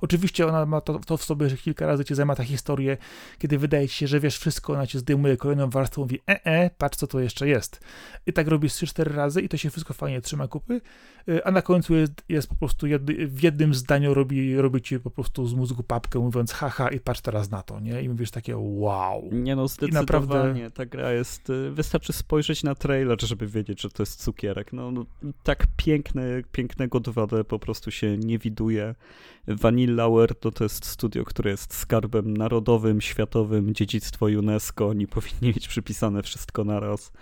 Oczywiście 0.00 0.46
ona 0.46 0.66
ma 0.66 0.80
to, 0.80 0.98
to 0.98 1.16
w 1.16 1.24
sobie, 1.24 1.48
że 1.48 1.56
kilka 1.56 1.86
razy 1.86 2.04
cię 2.04 2.14
zajma 2.14 2.34
ta 2.34 2.44
historię, 2.44 2.96
kiedy 3.38 3.58
wydaje 3.58 3.88
ci 3.88 3.94
się, 3.94 4.06
że 4.06 4.20
wiesz 4.20 4.38
wszystko, 4.38 4.72
ona 4.72 4.86
cię 4.86 4.98
zdejmuje 4.98 5.36
kolejną 5.36 5.70
warstwą, 5.70 6.02
mówi 6.02 6.20
e, 6.28 6.44
e, 6.44 6.70
patrz 6.78 6.98
co 6.98 7.06
to 7.06 7.20
jeszcze 7.20 7.48
jest. 7.48 7.80
I 8.26 8.32
tak 8.32 8.48
robisz 8.48 8.72
3-4 8.72 9.14
razy 9.14 9.42
i 9.42 9.48
to 9.48 9.56
się 9.56 9.70
wszystko 9.70 9.94
fajnie 9.94 10.20
trzyma 10.20 10.48
kupy, 10.48 10.80
a 11.44 11.50
na 11.50 11.62
końcu 11.62 11.94
jest, 11.94 12.12
jest 12.28 12.48
po 12.48 12.54
prostu 12.54 12.86
jedy, 12.86 13.28
w 13.28 13.42
jednym 13.42 13.74
zdaniu 13.74 14.14
robi, 14.14 14.56
robi 14.56 14.82
ci 14.82 15.00
po 15.00 15.10
prostu 15.10 15.46
z 15.46 15.54
mózgu 15.54 15.82
papkę, 15.82 16.18
mówiąc 16.18 16.52
haha 16.52 16.88
i 16.88 17.00
patrz 17.00 17.20
teraz 17.20 17.50
na 17.50 17.62
to, 17.62 17.80
nie? 17.80 18.02
I 18.02 18.08
mówisz 18.08 18.30
takie 18.30 18.56
wow. 18.56 19.28
Nie 19.32 19.56
no, 19.56 19.68
zdecydowanie 19.68 20.00
naprawdę... 20.00 20.70
ta 20.70 20.86
gra 20.86 21.12
jest, 21.12 21.50
y, 21.50 21.70
wystarczy 21.70 22.12
spojrzeć 22.12 22.62
na 22.62 22.74
trailer, 22.74 23.22
żeby 23.22 23.46
wiedzieć, 23.46 23.80
że 23.80 23.90
to 23.90 24.02
jest 24.02 24.22
cukierek. 24.22 24.72
No, 24.72 24.90
no 24.90 25.04
tak 25.42 25.66
piękne, 25.76 26.22
pięknego 26.52 26.98
2D 27.00 27.44
po 27.44 27.58
prostu 27.58 27.90
się 27.90 28.18
nie 28.18 28.38
widuje. 28.38 28.94
Vanilla 29.48 30.08
Ware 30.08 30.34
to, 30.34 30.52
to 30.52 30.64
jest 30.64 30.86
studio, 30.86 31.24
które 31.24 31.50
jest 31.50 31.74
skarbem 31.74 32.36
narodowym, 32.36 33.00
światowym, 33.00 33.74
dziedzictwo 33.74 34.26
UNESCO. 34.26 34.88
Oni 34.88 35.06
powinni 35.16 35.48
mieć 35.48 35.68
przypisane 35.68 36.22
wszystko 36.22 36.64
naraz. 36.64 37.12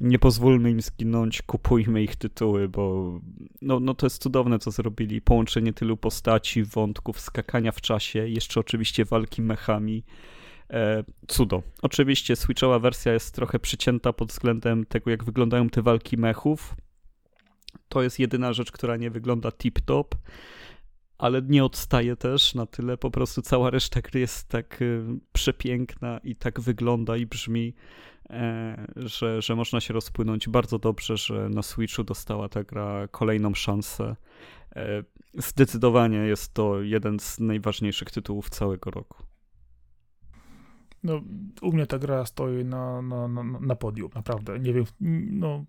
Nie 0.00 0.18
pozwólmy 0.18 0.70
im 0.70 0.80
zginąć, 0.80 1.42
kupujmy 1.42 2.02
ich 2.02 2.16
tytuły, 2.16 2.68
bo 2.68 3.12
no, 3.62 3.80
no 3.80 3.94
to 3.94 4.06
jest 4.06 4.22
cudowne, 4.22 4.58
co 4.58 4.70
zrobili. 4.70 5.20
Połączenie 5.20 5.72
tylu 5.72 5.96
postaci, 5.96 6.64
wątków, 6.64 7.20
skakania 7.20 7.72
w 7.72 7.80
czasie, 7.80 8.28
jeszcze 8.28 8.60
oczywiście 8.60 9.04
walki 9.04 9.42
mechami. 9.42 10.04
E, 10.70 11.04
cudo. 11.28 11.62
Oczywiście 11.82 12.36
Switchowa 12.36 12.78
wersja 12.78 13.12
jest 13.12 13.34
trochę 13.34 13.58
przycięta 13.58 14.12
pod 14.12 14.28
względem 14.28 14.86
tego, 14.86 15.10
jak 15.10 15.24
wyglądają 15.24 15.68
te 15.68 15.82
walki 15.82 16.16
mechów. 16.16 16.74
To 17.88 18.02
jest 18.02 18.18
jedyna 18.18 18.52
rzecz, 18.52 18.72
która 18.72 18.96
nie 18.96 19.10
wygląda 19.10 19.48
tip-top 19.48 20.04
ale 21.18 21.42
nie 21.42 21.64
odstaje 21.64 22.16
też 22.16 22.54
na 22.54 22.66
tyle, 22.66 22.96
po 22.96 23.10
prostu 23.10 23.42
cała 23.42 23.70
reszta 23.70 24.00
gry 24.00 24.20
jest 24.20 24.48
tak 24.48 24.82
y, 24.82 25.04
przepiękna 25.32 26.20
i 26.24 26.36
tak 26.36 26.60
wygląda 26.60 27.16
i 27.16 27.26
brzmi, 27.26 27.74
że, 28.96 29.42
że 29.42 29.56
można 29.56 29.80
się 29.80 29.94
rozpłynąć 29.94 30.48
bardzo 30.48 30.78
dobrze, 30.78 31.16
że 31.16 31.48
na 31.48 31.62
Switchu 31.62 32.04
dostała 32.04 32.48
ta 32.48 32.64
gra 32.64 33.08
kolejną 33.10 33.54
szansę. 33.54 34.16
E, 34.76 35.02
zdecydowanie 35.34 36.18
jest 36.18 36.54
to 36.54 36.82
jeden 36.82 37.20
z 37.20 37.40
najważniejszych 37.40 38.10
tytułów 38.10 38.50
całego 38.50 38.90
roku. 38.90 39.22
No, 41.02 41.20
u 41.62 41.72
mnie 41.72 41.86
ta 41.86 41.98
gra 41.98 42.26
stoi 42.26 42.64
na, 42.64 43.02
na, 43.02 43.28
na, 43.28 43.42
na 43.42 43.74
podium, 43.76 44.10
naprawdę. 44.14 44.58
Nie 44.58 44.72
wiem, 44.72 44.84
no, 45.30 45.64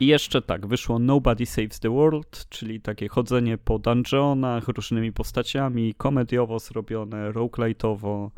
i 0.00 0.06
jeszcze 0.06 0.42
tak, 0.42 0.66
wyszło 0.66 0.98
Nobody 0.98 1.46
Saves 1.46 1.80
the 1.80 1.90
World, 1.90 2.46
czyli 2.48 2.80
takie 2.80 3.08
chodzenie 3.08 3.58
po 3.58 3.78
dungeonach 3.78 4.68
różnymi 4.68 5.12
postaciami, 5.12 5.94
komediowo 5.94 6.58
zrobione, 6.58 7.32
roguelite'owo. 7.32 8.30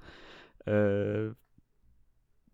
E, 0.66 0.72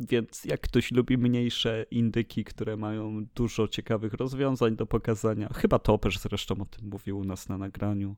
więc 0.01 0.45
jak 0.45 0.61
ktoś 0.61 0.93
lubi 0.93 1.19
mniejsze 1.19 1.87
indyki, 1.91 2.45
które 2.45 2.77
mają 2.77 3.25
dużo 3.35 3.69
ciekawych 3.69 4.15
rozwiązań 4.15 4.77
do 4.77 4.87
pokazania, 4.87 5.49
chyba 5.49 5.79
Topesz 5.79 6.19
zresztą 6.19 6.55
o 6.61 6.65
tym 6.65 6.89
mówił 6.89 7.19
u 7.19 7.25
nas 7.25 7.49
na 7.49 7.59
nagraniu, 7.59 8.17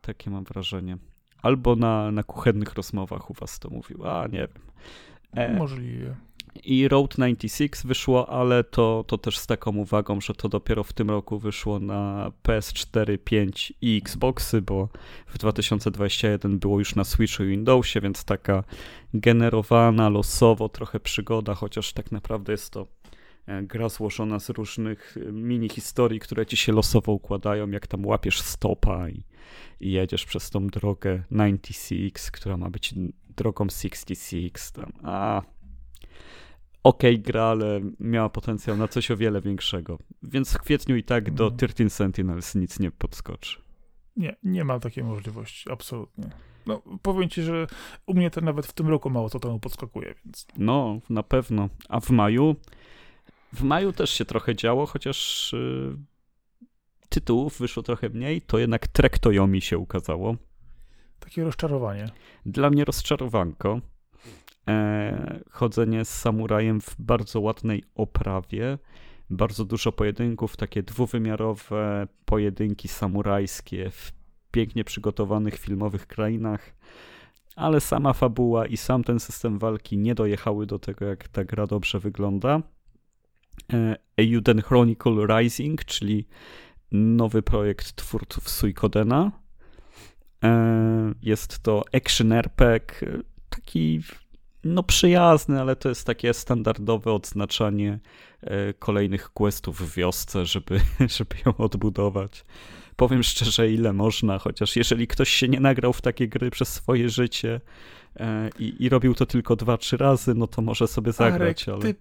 takie 0.00 0.30
mam 0.30 0.44
wrażenie. 0.44 0.98
Albo 1.42 1.76
na, 1.76 2.10
na 2.10 2.22
kuchennych 2.22 2.74
rozmowach 2.74 3.30
u 3.30 3.34
was 3.34 3.58
to 3.58 3.70
mówił, 3.70 4.06
a 4.06 4.26
nie 4.26 4.38
wiem. 4.38 4.62
E, 5.32 5.56
Możliwe 5.56 6.16
i 6.64 6.88
Road 6.88 7.14
96 7.14 7.86
wyszło, 7.86 8.28
ale 8.28 8.64
to, 8.64 9.04
to 9.06 9.18
też 9.18 9.38
z 9.38 9.46
taką 9.46 9.76
uwagą, 9.76 10.20
że 10.20 10.34
to 10.34 10.48
dopiero 10.48 10.84
w 10.84 10.92
tym 10.92 11.10
roku 11.10 11.38
wyszło 11.38 11.78
na 11.78 12.32
PS4, 12.42 13.18
5 13.24 13.72
i 13.80 14.00
Xboxy, 14.02 14.62
bo 14.62 14.88
w 15.26 15.38
2021 15.38 16.58
było 16.58 16.78
już 16.78 16.94
na 16.94 17.04
Switchu 17.04 17.44
i 17.44 17.46
Windowsie, 17.46 18.00
więc 18.00 18.24
taka 18.24 18.64
generowana 19.14 20.08
losowo 20.08 20.68
trochę 20.68 21.00
przygoda, 21.00 21.54
chociaż 21.54 21.92
tak 21.92 22.12
naprawdę 22.12 22.52
jest 22.52 22.70
to 22.70 22.86
e, 23.46 23.62
gra 23.62 23.88
złożona 23.88 24.38
z 24.38 24.50
różnych 24.50 25.16
e, 25.16 25.32
mini 25.32 25.68
historii, 25.68 26.20
które 26.20 26.46
ci 26.46 26.56
się 26.56 26.72
losowo 26.72 27.12
układają, 27.12 27.70
jak 27.70 27.86
tam 27.86 28.06
łapiesz 28.06 28.40
stopa 28.40 29.08
i, 29.08 29.24
i 29.80 29.92
jedziesz 29.92 30.24
przez 30.24 30.50
tą 30.50 30.66
drogę 30.66 31.22
96, 31.30 32.30
która 32.30 32.56
ma 32.56 32.70
być 32.70 32.94
drogą 33.36 33.66
66 33.68 34.70
tam. 34.70 34.92
A, 35.02 35.42
ok 36.84 37.02
gra, 37.18 37.42
ale 37.44 37.80
miała 38.00 38.28
potencjał 38.28 38.76
na 38.76 38.88
coś 38.88 39.10
o 39.10 39.16
wiele 39.16 39.40
większego. 39.40 39.98
Więc 40.22 40.52
w 40.52 40.58
kwietniu 40.58 40.96
i 40.96 41.04
tak 41.04 41.30
do 41.30 41.50
13 41.50 41.90
Sentinels 41.90 42.54
nic 42.54 42.80
nie 42.80 42.90
podskoczy. 42.90 43.60
Nie, 44.16 44.36
nie 44.42 44.64
ma 44.64 44.78
takiej 44.80 45.04
możliwości, 45.04 45.72
absolutnie. 45.72 46.30
No, 46.66 46.82
powiem 47.02 47.28
ci, 47.28 47.42
że 47.42 47.66
u 48.06 48.14
mnie 48.14 48.30
to 48.30 48.40
nawet 48.40 48.66
w 48.66 48.72
tym 48.72 48.88
roku 48.88 49.10
mało 49.10 49.30
co 49.30 49.40
temu 49.40 49.60
podskakuje, 49.60 50.14
więc... 50.24 50.46
No, 50.56 51.00
na 51.10 51.22
pewno. 51.22 51.68
A 51.88 52.00
w 52.00 52.10
maju? 52.10 52.56
W 53.52 53.62
maju 53.62 53.92
też 53.92 54.10
się 54.10 54.24
trochę 54.24 54.54
działo, 54.54 54.86
chociaż 54.86 55.50
yy, 55.52 55.98
tytułów 57.08 57.58
wyszło 57.58 57.82
trochę 57.82 58.08
mniej, 58.08 58.42
to 58.42 58.58
jednak 58.58 58.88
Trek 58.88 59.18
Toyomi 59.18 59.60
się 59.60 59.78
ukazało. 59.78 60.36
Takie 61.20 61.44
rozczarowanie. 61.44 62.10
Dla 62.46 62.70
mnie 62.70 62.84
rozczarowanko 62.84 63.80
chodzenie 65.50 66.04
z 66.04 66.08
samurajem 66.08 66.80
w 66.80 66.96
bardzo 66.98 67.40
ładnej 67.40 67.84
oprawie. 67.94 68.78
Bardzo 69.30 69.64
dużo 69.64 69.92
pojedynków, 69.92 70.56
takie 70.56 70.82
dwuwymiarowe 70.82 72.06
pojedynki 72.24 72.88
samurajskie 72.88 73.90
w 73.90 74.12
pięknie 74.50 74.84
przygotowanych 74.84 75.58
filmowych 75.58 76.06
krainach, 76.06 76.74
ale 77.56 77.80
sama 77.80 78.12
fabuła 78.12 78.66
i 78.66 78.76
sam 78.76 79.04
ten 79.04 79.20
system 79.20 79.58
walki 79.58 79.98
nie 79.98 80.14
dojechały 80.14 80.66
do 80.66 80.78
tego, 80.78 81.04
jak 81.04 81.28
ta 81.28 81.44
gra 81.44 81.66
dobrze 81.66 82.00
wygląda. 82.00 82.62
E, 83.72 83.96
Euden 84.16 84.62
Chronicle 84.62 85.26
Rising, 85.26 85.84
czyli 85.84 86.26
nowy 86.92 87.42
projekt 87.42 87.96
twórców 87.96 88.48
Suikodena. 88.48 89.32
E, 90.44 91.14
jest 91.22 91.58
to 91.58 91.84
action 91.92 92.32
RPG, 92.32 93.22
taki 93.48 94.00
no 94.64 94.82
przyjazny, 94.82 95.60
ale 95.60 95.76
to 95.76 95.88
jest 95.88 96.06
takie 96.06 96.34
standardowe 96.34 97.12
odznaczanie 97.12 97.98
e, 98.40 98.74
kolejnych 98.74 99.30
questów 99.30 99.80
w 99.80 99.94
wiosce, 99.94 100.46
żeby, 100.46 100.80
żeby 101.16 101.36
ją 101.46 101.56
odbudować. 101.56 102.44
Powiem 102.96 103.22
szczerze, 103.22 103.70
ile 103.70 103.92
można, 103.92 104.38
chociaż 104.38 104.76
jeżeli 104.76 105.06
ktoś 105.06 105.28
się 105.28 105.48
nie 105.48 105.60
nagrał 105.60 105.92
w 105.92 106.02
takie 106.02 106.28
gry 106.28 106.50
przez 106.50 106.68
swoje 106.68 107.08
życie 107.08 107.60
e, 108.16 108.50
i, 108.58 108.84
i 108.84 108.88
robił 108.88 109.14
to 109.14 109.26
tylko 109.26 109.56
dwa, 109.56 109.76
trzy 109.76 109.96
razy, 109.96 110.34
no 110.34 110.46
to 110.46 110.62
może 110.62 110.88
sobie 110.88 111.12
zagrać, 111.12 111.68
Arek, 111.68 111.82
ale... 111.84 111.92
Ty, 111.92 112.00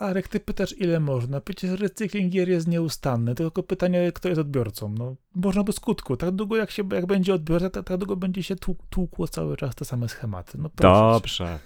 Arek, 0.00 0.28
ty 0.28 0.40
pytasz, 0.40 0.74
ile 0.78 1.00
można? 1.00 1.40
Przecież 1.40 1.80
recykling 1.80 2.32
gier 2.32 2.48
jest 2.48 2.68
nieustanny, 2.68 3.34
tylko 3.34 3.62
pytanie, 3.62 4.12
kto 4.12 4.28
jest 4.28 4.40
odbiorcą. 4.40 4.94
No, 4.98 5.16
można 5.34 5.62
do 5.62 5.72
skutku. 5.72 6.16
Tak 6.16 6.30
długo 6.30 6.56
jak, 6.56 6.70
się, 6.70 6.88
jak 6.92 7.06
będzie 7.06 7.34
odbiorca, 7.34 7.70
tak, 7.70 7.84
tak 7.84 7.96
długo 7.96 8.16
będzie 8.16 8.42
się 8.42 8.56
tłukło 8.90 9.28
cały 9.28 9.56
czas 9.56 9.74
te 9.74 9.84
same 9.84 10.08
schematy. 10.08 10.58
No, 10.58 10.70
Dobrze. 10.76 11.58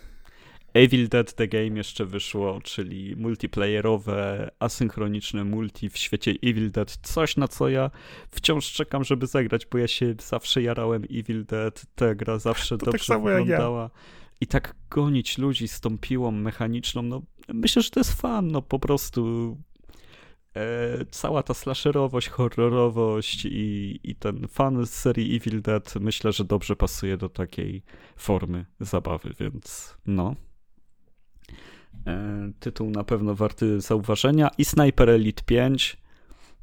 Evil 0.74 1.08
Dead 1.08 1.34
The 1.34 1.48
Game 1.48 1.76
jeszcze 1.76 2.06
wyszło, 2.06 2.60
czyli 2.62 3.16
multiplayerowe, 3.16 4.50
asynchroniczne 4.58 5.44
multi 5.44 5.90
w 5.90 5.98
świecie 5.98 6.34
Evil 6.42 6.70
Dead. 6.70 6.98
Coś, 7.02 7.36
na 7.36 7.48
co 7.48 7.68
ja 7.68 7.90
wciąż 8.30 8.72
czekam, 8.72 9.04
żeby 9.04 9.26
zagrać, 9.26 9.66
bo 9.66 9.78
ja 9.78 9.88
się 9.88 10.14
zawsze 10.20 10.62
jarałem 10.62 11.04
Evil 11.04 11.44
Dead. 11.44 11.86
Ta 11.94 12.14
gra 12.14 12.38
zawsze 12.38 12.78
to 12.78 12.86
dobrze 12.86 13.14
tak 13.14 13.22
wyglądała. 13.22 13.82
Ja. 13.82 13.90
I 14.40 14.46
tak 14.46 14.74
gonić 14.90 15.38
ludzi 15.38 15.68
z 15.68 15.80
tą 15.80 15.98
piłą 15.98 16.30
mechaniczną, 16.30 17.02
no 17.02 17.22
myślę, 17.48 17.82
że 17.82 17.90
to 17.90 18.00
jest 18.00 18.20
fan, 18.20 18.48
no 18.48 18.62
po 18.62 18.78
prostu 18.78 19.56
e, 20.56 21.04
cała 21.10 21.42
ta 21.42 21.54
slasherowość, 21.54 22.28
horrorowość 22.28 23.44
i, 23.44 24.00
i 24.02 24.14
ten 24.14 24.48
fan 24.48 24.86
z 24.86 24.90
serii 24.90 25.36
Evil 25.36 25.62
Dead 25.62 25.94
myślę, 26.00 26.32
że 26.32 26.44
dobrze 26.44 26.76
pasuje 26.76 27.16
do 27.16 27.28
takiej 27.28 27.82
formy 28.16 28.66
zabawy, 28.80 29.34
więc 29.40 29.96
no. 30.06 30.34
E, 32.06 32.50
tytuł 32.60 32.90
na 32.90 33.04
pewno 33.04 33.34
warty 33.34 33.80
zauważenia. 33.80 34.50
I 34.58 34.64
Sniper 34.64 35.10
Elite 35.10 35.42
5. 35.46 35.96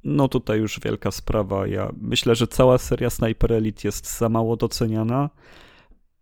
No 0.04 0.28
tutaj 0.28 0.60
już 0.60 0.80
wielka 0.80 1.12
sprawa. 1.12 1.68
Ja 1.68 1.92
myślę, 1.98 2.36
że 2.36 2.48
cała 2.48 2.78
seria 2.78 3.10
Sniper 3.10 3.54
Elite 3.54 3.88
jest 3.88 4.18
za 4.18 4.30
mało 4.30 4.56
doceniana, 4.58 5.30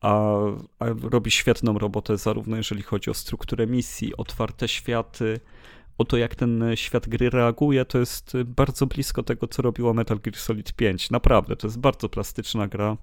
a, 0.01 0.34
a 0.80 0.86
robi 1.01 1.32
świetną 1.32 1.80
robotę 1.80 2.18
zarówno 2.18 2.57
jeżeli 2.57 2.82
chodzi 2.82 3.10
o 3.10 3.14
strukturę 3.14 3.68
misji, 3.68 4.18
otwarte 4.18 4.68
światy, 4.68 5.39
o 5.97 6.05
to, 6.05 6.18
jak 6.18 6.36
ten 6.36 6.64
świat 6.76 7.10
gry 7.10 7.30
reaguje, 7.30 7.86
to 7.86 7.99
jest 7.99 8.38
bardzo 8.45 8.88
blisko 8.88 9.24
tego, 9.24 9.47
co 9.47 9.62
robiło 9.62 9.93
Metal 9.93 10.20
Gear 10.20 10.36
Solid 10.36 10.74
5. 10.74 11.10
Naprawdę, 11.12 11.55
to 11.55 11.68
jest 11.68 11.80
bardzo 11.80 12.10
plastyczna 12.10 12.68
gra. 12.68 12.97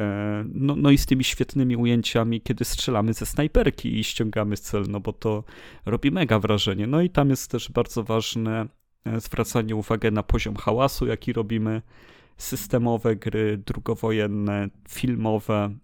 E, 0.00 0.44
no, 0.54 0.76
no 0.76 0.90
i 0.90 0.98
z 0.98 1.06
tymi 1.06 1.24
świetnymi 1.24 1.76
ujęciami, 1.76 2.40
kiedy 2.40 2.64
strzelamy 2.64 3.12
ze 3.14 3.26
snajperki 3.26 3.98
i 3.98 4.04
ściągamy 4.04 4.56
cel, 4.56 4.84
no 4.88 5.00
bo 5.00 5.12
to 5.12 5.44
robi 5.86 6.10
mega 6.10 6.38
wrażenie. 6.38 6.86
No 6.86 7.00
i 7.00 7.10
tam 7.10 7.30
jest 7.30 7.50
też 7.50 7.70
bardzo 7.70 8.04
ważne 8.04 8.66
e, 9.04 9.20
zwracanie 9.20 9.76
uwagi 9.76 10.12
na 10.12 10.22
poziom 10.22 10.56
hałasu, 10.56 11.06
jaki 11.06 11.32
robimy. 11.32 11.82
Systemowe 12.36 13.16
gry, 13.16 13.58
drugowojenne, 13.66 14.68
filmowe. 14.88 15.74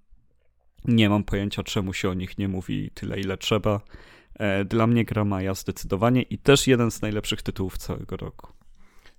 Nie 0.84 1.08
mam 1.08 1.24
pojęcia, 1.24 1.62
czemu 1.62 1.92
się 1.92 2.10
o 2.10 2.14
nich 2.14 2.38
nie 2.38 2.48
mówi 2.48 2.90
tyle, 2.94 3.20
ile 3.20 3.36
trzeba. 3.36 3.80
E, 4.34 4.64
dla 4.64 4.86
mnie 4.86 5.04
gra 5.04 5.24
Maja 5.24 5.54
zdecydowanie 5.54 6.22
i 6.22 6.38
też 6.38 6.66
jeden 6.66 6.90
z 6.90 7.02
najlepszych 7.02 7.42
tytułów 7.42 7.78
całego 7.78 8.16
roku. 8.16 8.52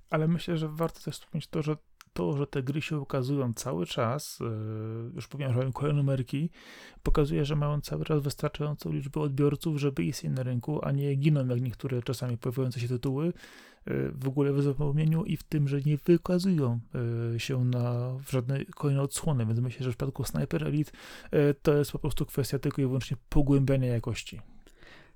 Ale 0.09 0.27
myślę, 0.27 0.57
że 0.57 0.67
warto 0.67 0.99
też 1.01 1.15
wspomnieć 1.15 1.47
to, 1.47 1.61
że 1.61 1.77
to, 2.15 2.37
że 2.37 2.47
te 2.47 2.63
gry 2.63 2.81
się 2.81 2.99
ukazują 2.99 3.53
cały 3.53 3.85
czas, 3.85 4.39
e, 4.41 4.45
już 5.15 5.27
pomijam, 5.27 5.53
że 5.53 5.59
mają 5.59 5.71
kolejne 5.71 5.97
numerki, 5.97 6.49
pokazuje, 7.03 7.45
że 7.45 7.55
mają 7.55 7.81
cały 7.81 8.05
czas 8.05 8.23
wystarczającą 8.23 8.91
liczbę 8.91 9.21
odbiorców, 9.21 9.79
żeby 9.79 10.03
istnieć 10.03 10.33
na 10.35 10.43
rynku, 10.43 10.79
a 10.85 10.91
nie 10.91 11.15
giną 11.15 11.47
jak 11.47 11.61
niektóre 11.61 12.01
czasami 12.01 12.37
pojawiające 12.37 12.79
się 12.79 12.87
tytuły 12.87 13.27
e, 13.27 13.31
w 14.11 14.27
ogóle 14.27 14.53
w 14.53 14.61
zapomnieniu 14.61 15.23
i 15.23 15.37
w 15.37 15.43
tym, 15.43 15.67
że 15.67 15.81
nie 15.81 15.97
wykazują 15.97 16.79
się 17.37 17.65
na 17.65 18.13
żadne 18.29 18.65
kolejne 18.65 19.01
odsłony, 19.01 19.45
więc 19.45 19.59
myślę, 19.59 19.83
że 19.83 19.91
w 19.91 19.95
przypadku 19.97 20.23
Sniper 20.23 20.67
Elite 20.67 20.91
to 21.61 21.73
jest 21.73 21.91
po 21.91 21.99
prostu 21.99 22.25
kwestia 22.25 22.59
tylko 22.59 22.81
i 22.81 22.85
wyłącznie 22.85 23.17
pogłębiania 23.29 23.87
jakości. 23.87 24.41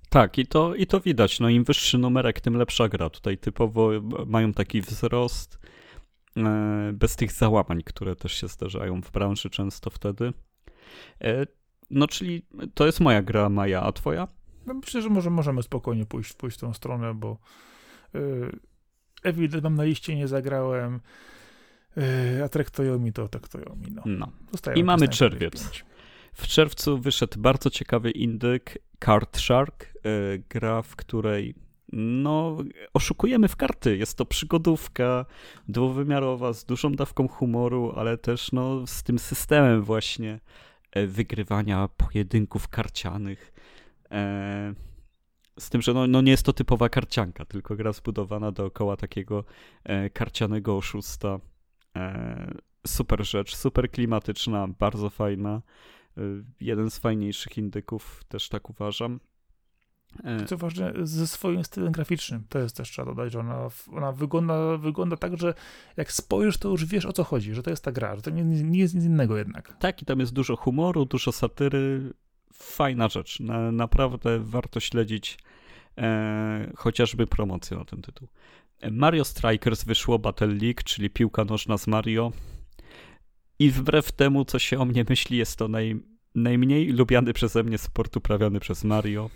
Tak, 0.10 0.38
i 0.38 0.48
to, 0.48 0.76
i 0.76 0.88
to 0.88 1.00
widać. 1.00 1.40
No 1.40 1.50
im 1.50 1.64
wyższy 1.64 1.98
numerek, 1.98 2.42
tym 2.42 2.58
lepsza 2.58 2.90
gra. 2.90 3.10
Tutaj 3.10 3.38
typowo 3.38 3.90
mają 4.26 4.54
taki 4.54 4.82
wzrost 4.82 5.60
e, 5.64 5.79
bez 6.94 7.16
tych 7.16 7.32
załamań, 7.32 7.82
które 7.86 8.16
też 8.16 8.34
się 8.34 8.48
zdarzają 8.48 9.02
w 9.02 9.12
branży 9.12 9.50
często 9.50 9.90
wtedy. 9.90 10.34
E, 11.22 11.46
no 11.90 12.08
czyli 12.08 12.46
to 12.74 12.86
jest 12.86 13.00
moja 13.00 13.22
gra 13.22 13.50
Maja, 13.50 13.82
a 13.82 13.92
twoja? 13.92 14.28
No 14.66 14.74
myślę, 14.74 15.02
że 15.02 15.10
może, 15.10 15.30
możemy 15.30 15.64
spokojnie 15.64 16.06
pójść, 16.06 16.34
pójść 16.34 16.58
w 16.58 16.62
tą 16.62 16.74
stronę, 16.74 17.14
bo 17.14 17.38
yy, 18.14 19.62
mam 19.64 19.76
na 19.76 19.84
liście, 19.84 20.16
nie 20.16 20.28
zagrałem, 20.28 21.00
a 22.46 22.50
traktują 22.50 23.00
mi 23.00 23.14
to, 23.14 23.28
traktują 23.28 23.76
mi, 23.76 23.92
no. 23.92 24.02
no. 24.06 24.32
I 24.76 24.84
mamy 24.84 25.08
czerwiec. 25.08 25.84
W 26.34 26.48
czerwcu 26.48 26.98
wyszedł 26.98 27.40
bardzo 27.40 27.70
ciekawy 27.70 28.12
indyk 28.12 28.78
Card 29.06 29.38
Shark, 29.38 29.86
e, 29.86 29.90
gra, 30.50 30.82
w 30.82 30.96
której 30.96 31.56
no, 31.94 32.58
oszukujemy 32.94 33.48
w 33.48 33.56
karty. 33.56 33.98
Jest 33.98 34.18
to 34.18 34.26
przygodówka 34.26 35.26
dwuwymiarowa 35.68 36.54
z 36.54 36.66
dużą 36.66 36.92
dawką 36.92 37.28
humoru, 37.28 37.94
ale 37.96 38.18
też 38.18 38.52
no, 38.52 38.88
z 38.88 39.04
tym 39.04 39.20
systemem 39.20 39.82
właśnie 39.82 40.40
e, 40.92 41.08
wygrywania 41.08 41.88
pojedynków 41.98 42.68
karcianych. 42.68 43.54
E, 44.12 44.74
z 45.60 45.70
tym, 45.70 45.82
że 45.82 45.94
no, 45.94 46.08
no 46.08 46.22
nie 46.22 46.32
jest 46.32 46.44
to 46.44 46.54
typowa 46.54 46.90
karcianka, 46.90 47.46
tylko 47.46 47.76
gra 47.76 47.94
zbudowana 47.94 48.52
dookoła 48.52 48.98
takiego 48.98 49.44
karcianego 50.14 50.78
oszusta. 50.78 51.40
Super 52.88 53.26
rzecz, 53.26 53.56
super 53.56 53.92
klimatyczna, 53.92 54.68
bardzo 54.68 55.10
fajna. 55.10 55.62
Jeden 56.62 56.90
z 56.90 57.00
fajniejszych 57.00 57.58
indyków, 57.58 58.24
też 58.28 58.50
tak 58.50 58.70
uważam. 58.70 59.20
E, 60.24 60.46
Co 60.46 60.58
ważne, 60.58 60.94
ze 61.04 61.28
swoim 61.28 61.64
stylem 61.64 61.92
graficznym. 61.92 62.44
To 62.50 62.60
jest 62.60 62.78
też, 62.78 62.92
trzeba 62.92 63.06
dodać, 63.06 63.32
że 63.32 63.40
ona, 63.40 63.68
ona 63.92 64.12
wygląda, 64.12 64.78
wygląda 64.78 65.18
tak, 65.18 65.38
że 65.38 65.54
jak 65.98 66.12
spojrzysz, 66.12 66.58
to 66.58 66.70
już 66.70 66.86
wiesz 66.86 67.06
o 67.06 67.14
co 67.14 67.24
chodzi, 67.24 67.54
że 67.54 67.64
to 67.64 67.70
jest 67.70 67.84
ta 67.84 67.92
gra, 67.92 68.16
że 68.16 68.22
to 68.22 68.30
nie, 68.30 68.44
nie 68.44 68.80
jest 68.80 68.96
nic 68.96 69.04
innego 69.04 69.38
jednak. 69.38 69.78
Tak, 69.80 70.02
i 70.02 70.06
tam 70.06 70.20
jest 70.20 70.34
dużo 70.34 70.56
humoru, 70.56 71.06
dużo 71.06 71.32
satyry. 71.32 72.14
Fajna 72.54 73.08
rzecz. 73.08 73.40
Na, 73.40 73.72
naprawdę 73.72 74.40
warto 74.40 74.80
śledzić 74.80 75.38
e, 75.98 76.72
chociażby 76.76 77.28
promocję 77.28 77.78
na 77.78 77.86
ten 77.86 78.02
tytuł. 78.02 78.28
Mario 78.92 79.26
Strikers 79.26 79.84
wyszło 79.84 80.20
Battle 80.20 80.48
League, 80.48 80.82
czyli 80.86 81.10
piłka 81.10 81.46
nożna 81.46 81.78
z 81.78 81.88
Mario. 81.88 82.32
I 83.60 83.72
wbrew 83.72 84.12
temu, 84.12 84.46
co 84.46 84.60
się 84.60 84.80
o 84.80 84.86
mnie 84.86 85.06
myśli, 85.10 85.38
jest 85.38 85.56
to 85.56 85.68
naj, 85.68 86.00
najmniej 86.36 86.88
lubiany 86.88 87.34
przeze 87.34 87.64
mnie 87.64 87.78
sport 87.78 88.18
uprawiany 88.18 88.60
przez 88.60 88.84
Mario. 88.84 89.30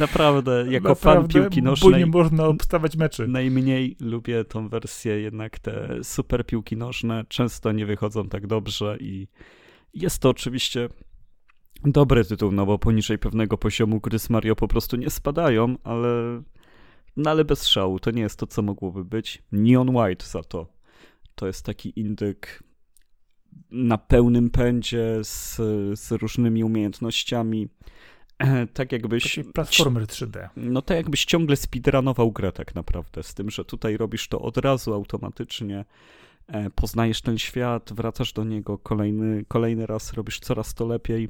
Naprawdę, 0.00 0.64
jako 0.70 0.88
Naprawdę, 0.88 1.20
fan 1.20 1.42
piłki 1.42 1.62
nożnej. 1.62 2.00
Nie 2.00 2.06
można 2.06 2.46
obstawać 2.46 2.96
meczy. 2.96 3.28
Najmniej 3.28 3.96
lubię 4.00 4.44
tą 4.44 4.68
wersję, 4.68 5.20
jednak 5.20 5.58
te 5.58 5.98
super 6.02 6.46
piłki 6.46 6.76
nożne 6.76 7.24
często 7.28 7.72
nie 7.72 7.86
wychodzą 7.86 8.28
tak 8.28 8.46
dobrze 8.46 8.96
i 9.00 9.28
jest 9.94 10.22
to 10.22 10.28
oczywiście 10.28 10.88
dobry 11.84 12.24
tytuł, 12.24 12.52
no 12.52 12.66
bo 12.66 12.78
poniżej 12.78 13.18
pewnego 13.18 13.58
poziomu 13.58 14.00
gry 14.00 14.18
z 14.18 14.30
Mario 14.30 14.56
po 14.56 14.68
prostu 14.68 14.96
nie 14.96 15.10
spadają, 15.10 15.76
ale, 15.84 16.42
no 17.16 17.30
ale 17.30 17.44
bez 17.44 17.66
szału. 17.66 18.00
To 18.00 18.10
nie 18.10 18.22
jest 18.22 18.38
to, 18.38 18.46
co 18.46 18.62
mogłoby 18.62 19.04
być. 19.04 19.42
Neon 19.52 19.96
White 19.96 20.26
za 20.26 20.42
to 20.42 20.80
to 21.40 21.46
jest 21.46 21.64
taki 21.64 22.00
indyk 22.00 22.62
na 23.70 23.98
pełnym 23.98 24.50
pędzie 24.50 25.18
z, 25.22 25.56
z 26.00 26.12
różnymi 26.12 26.64
umiejętnościami. 26.64 27.68
Tak 28.74 28.92
jakbyś. 28.92 29.34
Taki 29.34 29.52
platformer 29.52 30.02
3D. 30.02 30.48
No 30.56 30.82
tak 30.82 30.96
jakbyś 30.96 31.24
ciągle 31.24 31.56
speedrunował 31.56 32.32
grę 32.32 32.52
tak 32.52 32.74
naprawdę, 32.74 33.22
z 33.22 33.34
tym, 33.34 33.50
że 33.50 33.64
tutaj 33.64 33.96
robisz 33.96 34.28
to 34.28 34.40
od 34.40 34.56
razu 34.56 34.94
automatycznie, 34.94 35.84
e, 36.46 36.70
poznajesz 36.70 37.22
ten 37.22 37.38
świat, 37.38 37.92
wracasz 37.92 38.32
do 38.32 38.44
niego 38.44 38.78
kolejny, 38.78 39.44
kolejny 39.48 39.86
raz, 39.86 40.12
robisz 40.12 40.40
coraz 40.40 40.74
to 40.74 40.86
lepiej. 40.86 41.28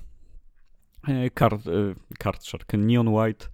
Card, 1.38 1.66
e, 1.66 1.94
card 2.18 2.44
Shark, 2.44 2.72
Neon 2.72 3.08
White. 3.08 3.46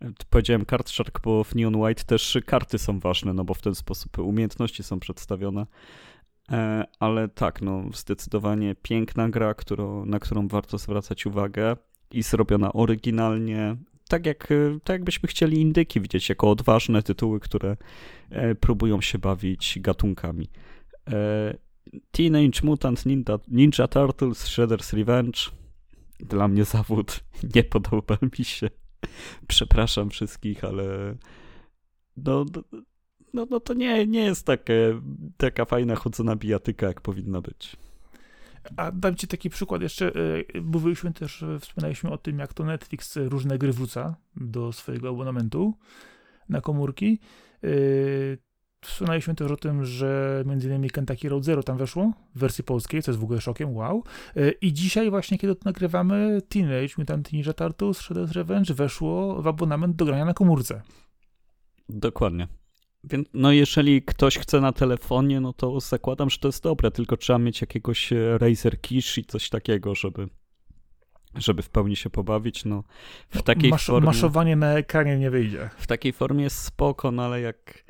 E, 0.00 0.12
powiedziałem 0.30 0.66
Card 0.66 0.90
Shark, 0.90 1.20
bo 1.22 1.44
w 1.44 1.54
Neon 1.54 1.76
White 1.76 2.04
też 2.04 2.38
karty 2.46 2.78
są 2.78 3.00
ważne, 3.00 3.34
no 3.34 3.44
bo 3.44 3.54
w 3.54 3.62
ten 3.62 3.74
sposób 3.74 4.18
umiejętności 4.18 4.82
są 4.82 5.00
przedstawione. 5.00 5.66
E, 6.50 6.84
ale 7.00 7.28
tak, 7.28 7.62
no 7.62 7.84
zdecydowanie 7.94 8.74
piękna 8.74 9.28
gra, 9.28 9.54
którą, 9.54 10.06
na 10.06 10.18
którą 10.18 10.48
warto 10.48 10.78
zwracać 10.78 11.26
uwagę 11.26 11.76
i 12.14 12.22
zrobiona 12.22 12.72
oryginalnie, 12.72 13.76
tak, 14.08 14.26
jak, 14.26 14.52
e, 14.52 14.78
tak 14.84 14.94
jakbyśmy 14.94 15.28
chcieli 15.28 15.60
indyki 15.60 16.00
widzieć 16.00 16.28
jako 16.28 16.50
odważne 16.50 17.02
tytuły, 17.02 17.40
które 17.40 17.76
e, 18.30 18.54
próbują 18.54 19.00
się 19.00 19.18
bawić 19.18 19.78
gatunkami. 19.80 20.48
Teenage 22.10 22.60
Mutant 22.62 23.06
Ninja, 23.06 23.38
Ninja 23.48 23.88
Turtles 23.88 24.44
Shredder's 24.44 24.96
Revenge 24.96 25.38
dla 26.20 26.48
mnie 26.48 26.64
zawód 26.64 27.20
nie 27.54 27.64
podoba 27.64 28.18
mi 28.38 28.44
się. 28.44 28.70
Przepraszam 29.48 30.10
wszystkich, 30.10 30.64
ale 30.64 31.16
no, 32.16 32.44
no, 33.34 33.46
no 33.50 33.60
to 33.60 33.74
nie, 33.74 34.06
nie 34.06 34.20
jest 34.20 34.46
takie, 34.46 35.00
taka 35.36 35.64
fajna 35.64 35.94
chodzona 35.96 36.36
bijatyka, 36.36 36.86
jak 36.86 37.00
powinna 37.00 37.40
być. 37.40 37.76
A 38.76 38.92
dam 38.92 39.16
ci 39.16 39.26
taki 39.26 39.50
przykład 39.50 39.82
jeszcze. 39.82 40.12
E, 40.54 40.60
mówiliśmy 40.60 41.12
też, 41.12 41.44
wspominaliśmy 41.60 42.10
o 42.10 42.18
tym, 42.18 42.38
jak 42.38 42.54
to 42.54 42.64
Netflix 42.64 43.16
różne 43.16 43.58
gry 43.58 43.72
wrzuca 43.72 44.16
do 44.36 44.72
swojego 44.72 45.08
abonamentu 45.08 45.74
na 46.48 46.60
komórki. 46.60 47.20
E, 47.64 47.68
wspominaliśmy 48.80 49.34
też 49.34 49.50
o 49.50 49.56
tym, 49.56 49.84
że 49.84 50.44
innymi 50.64 50.90
Kentucky 50.90 51.28
Road 51.28 51.44
Zero 51.44 51.62
tam 51.62 51.78
weszło 51.78 52.12
w 52.34 52.38
wersji 52.38 52.64
polskiej, 52.64 53.02
co 53.02 53.10
jest 53.10 53.20
w 53.20 53.24
ogóle 53.24 53.40
szokiem, 53.40 53.76
wow. 53.76 54.04
E, 54.36 54.50
I 54.50 54.72
dzisiaj 54.72 55.10
właśnie, 55.10 55.38
kiedy 55.38 55.54
to 55.54 55.60
nagrywamy, 55.64 56.42
Teenage 56.48 56.94
Mutant 56.98 57.32
Ninja 57.32 57.52
Turtles 57.52 57.98
Shredder's 57.98 58.32
Revenge 58.32 58.74
weszło 58.74 59.42
w 59.42 59.46
abonament 59.46 59.96
do 59.96 60.04
grania 60.04 60.24
na 60.24 60.34
komórce. 60.34 60.82
Dokładnie. 61.88 62.61
Więc 63.04 63.28
no 63.34 63.52
jeżeli 63.52 64.02
ktoś 64.02 64.38
chce 64.38 64.60
na 64.60 64.72
telefonie, 64.72 65.40
no 65.40 65.52
to 65.52 65.80
zakładam, 65.80 66.30
że 66.30 66.38
to 66.38 66.48
jest 66.48 66.62
dobre, 66.62 66.90
tylko 66.90 67.16
trzeba 67.16 67.38
mieć 67.38 67.60
jakiegoś 67.60 68.12
e, 68.12 68.38
Razer 68.38 68.80
Kish 68.80 69.18
i 69.18 69.24
coś 69.24 69.48
takiego, 69.48 69.94
żeby 69.94 70.28
żeby 71.34 71.62
w 71.62 71.70
pełni 71.70 71.96
się 71.96 72.10
pobawić, 72.10 72.64
no 72.64 72.84
w 73.28 73.42
takiej 73.42 73.70
Masz, 73.70 73.86
formie... 73.86 74.06
Maszowanie 74.06 74.56
na 74.56 74.72
ekranie 74.72 75.18
nie 75.18 75.30
wyjdzie. 75.30 75.70
W 75.76 75.86
takiej 75.86 76.12
formie 76.12 76.44
jest 76.44 76.58
spoko, 76.58 77.12
no 77.12 77.22
ale 77.22 77.40
jak, 77.40 77.84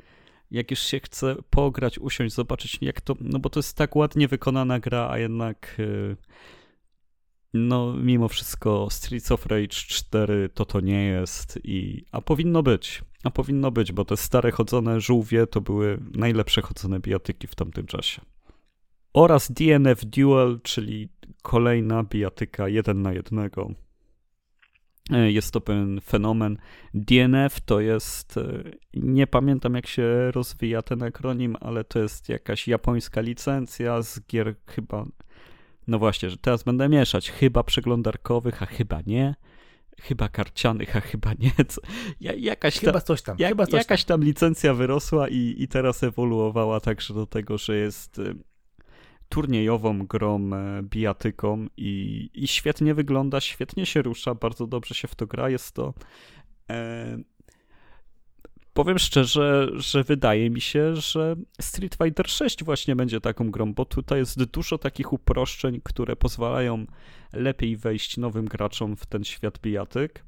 jak 0.51 0.71
już 0.71 0.79
się 0.79 0.99
chce 0.99 1.35
pograć, 1.49 1.99
usiąść, 1.99 2.35
zobaczyć 2.35 2.77
jak 2.81 3.01
to, 3.01 3.15
no 3.21 3.39
bo 3.39 3.49
to 3.49 3.59
jest 3.59 3.77
tak 3.77 3.95
ładnie 3.95 4.27
wykonana 4.27 4.79
gra, 4.79 5.09
a 5.09 5.17
jednak 5.17 5.75
yy, 5.77 6.17
no 7.53 7.93
mimo 7.93 8.27
wszystko 8.27 8.87
Streets 8.91 9.31
of 9.31 9.45
Rage 9.45 9.67
4 9.67 10.49
to 10.49 10.65
to 10.65 10.79
nie 10.79 11.05
jest 11.05 11.59
i 11.63 12.05
a 12.11 12.21
powinno 12.21 12.63
być. 12.63 13.01
A 13.23 13.31
powinno 13.31 13.71
być, 13.71 13.91
bo 13.91 14.05
te 14.05 14.17
stare 14.17 14.51
chodzone 14.51 15.01
żółwie 15.01 15.47
to 15.47 15.61
były 15.61 15.99
najlepsze 16.13 16.61
chodzone 16.61 16.99
bijatyki 16.99 17.47
w 17.47 17.55
tamtym 17.55 17.85
czasie. 17.85 18.21
Oraz 19.13 19.51
DNF 19.51 20.05
Duel, 20.05 20.59
czyli 20.63 21.09
kolejna 21.41 22.03
bijatyka 22.03 22.67
jeden 22.67 23.01
na 23.01 23.13
jednego. 23.13 23.69
E, 25.11 25.31
jest 25.31 25.51
to 25.51 25.61
pewien 25.61 26.01
fenomen. 26.01 26.57
DNF 26.93 27.61
to 27.61 27.79
jest, 27.79 28.37
e, 28.37 28.63
nie 28.93 29.27
pamiętam 29.27 29.75
jak 29.75 29.87
się 29.87 30.31
rozwija 30.31 30.81
ten 30.81 31.03
akronim, 31.03 31.55
ale 31.61 31.83
to 31.83 31.99
jest 31.99 32.29
jakaś 32.29 32.67
japońska 32.67 33.21
licencja 33.21 34.01
z 34.01 34.19
gier 34.27 34.55
chyba, 34.67 35.05
no 35.87 35.99
właśnie, 35.99 36.29
że 36.29 36.37
teraz 36.37 36.63
będę 36.63 36.89
mieszać, 36.89 37.31
chyba 37.31 37.63
przeglądarkowych, 37.63 38.63
a 38.63 38.65
chyba 38.65 39.01
nie. 39.05 39.35
Chyba 40.03 40.29
karcianych, 40.29 40.95
a 40.95 41.01
chyba 41.01 41.33
nie. 41.33 41.51
Co, 41.67 41.81
jakaś 42.37 42.79
chyba 42.79 43.01
coś 43.01 43.21
tam. 43.21 43.37
Jak, 43.39 43.49
chyba 43.49 43.65
coś 43.65 43.73
jakaś 43.73 44.03
tam 44.03 44.23
licencja 44.23 44.73
wyrosła 44.73 45.27
i, 45.27 45.55
i 45.57 45.67
teraz 45.67 46.03
ewoluowała 46.03 46.79
także 46.79 47.13
do 47.13 47.25
tego, 47.25 47.57
że 47.57 47.77
jest 47.77 48.19
e, 48.19 48.33
turniejową 49.29 50.07
grą, 50.07 50.49
e, 50.53 50.83
bijatyką 50.83 51.67
i, 51.77 52.29
i 52.33 52.47
świetnie 52.47 52.93
wygląda, 52.93 53.41
świetnie 53.41 53.85
się 53.85 54.01
rusza, 54.01 54.35
bardzo 54.35 54.67
dobrze 54.67 54.95
się 54.95 55.07
w 55.07 55.15
to 55.15 55.27
gra. 55.27 55.49
Jest 55.49 55.71
to. 55.71 55.93
E, 56.69 57.17
powiem 58.73 58.99
szczerze, 58.99 59.69
że 59.73 60.03
wydaje 60.03 60.49
mi 60.49 60.61
się, 60.61 60.95
że 60.95 61.35
Street 61.61 61.97
Fighter 62.03 62.29
6 62.29 62.63
właśnie 62.63 62.95
będzie 62.95 63.21
taką 63.21 63.51
grą, 63.51 63.73
bo 63.73 63.85
tutaj 63.85 64.19
jest 64.19 64.43
dużo 64.43 64.77
takich 64.77 65.13
uproszczeń, 65.13 65.81
które 65.83 66.15
pozwalają 66.15 66.85
lepiej 67.33 67.77
wejść 67.77 68.17
nowym 68.17 68.45
graczom 68.45 68.95
w 68.95 69.05
ten 69.05 69.23
świat 69.23 69.59
bijatyk. 69.59 70.25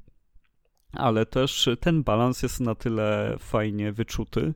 Ale 0.92 1.26
też 1.26 1.68
ten 1.80 2.02
balans 2.02 2.42
jest 2.42 2.60
na 2.60 2.74
tyle 2.74 3.36
fajnie 3.38 3.92
wyczuty, 3.92 4.54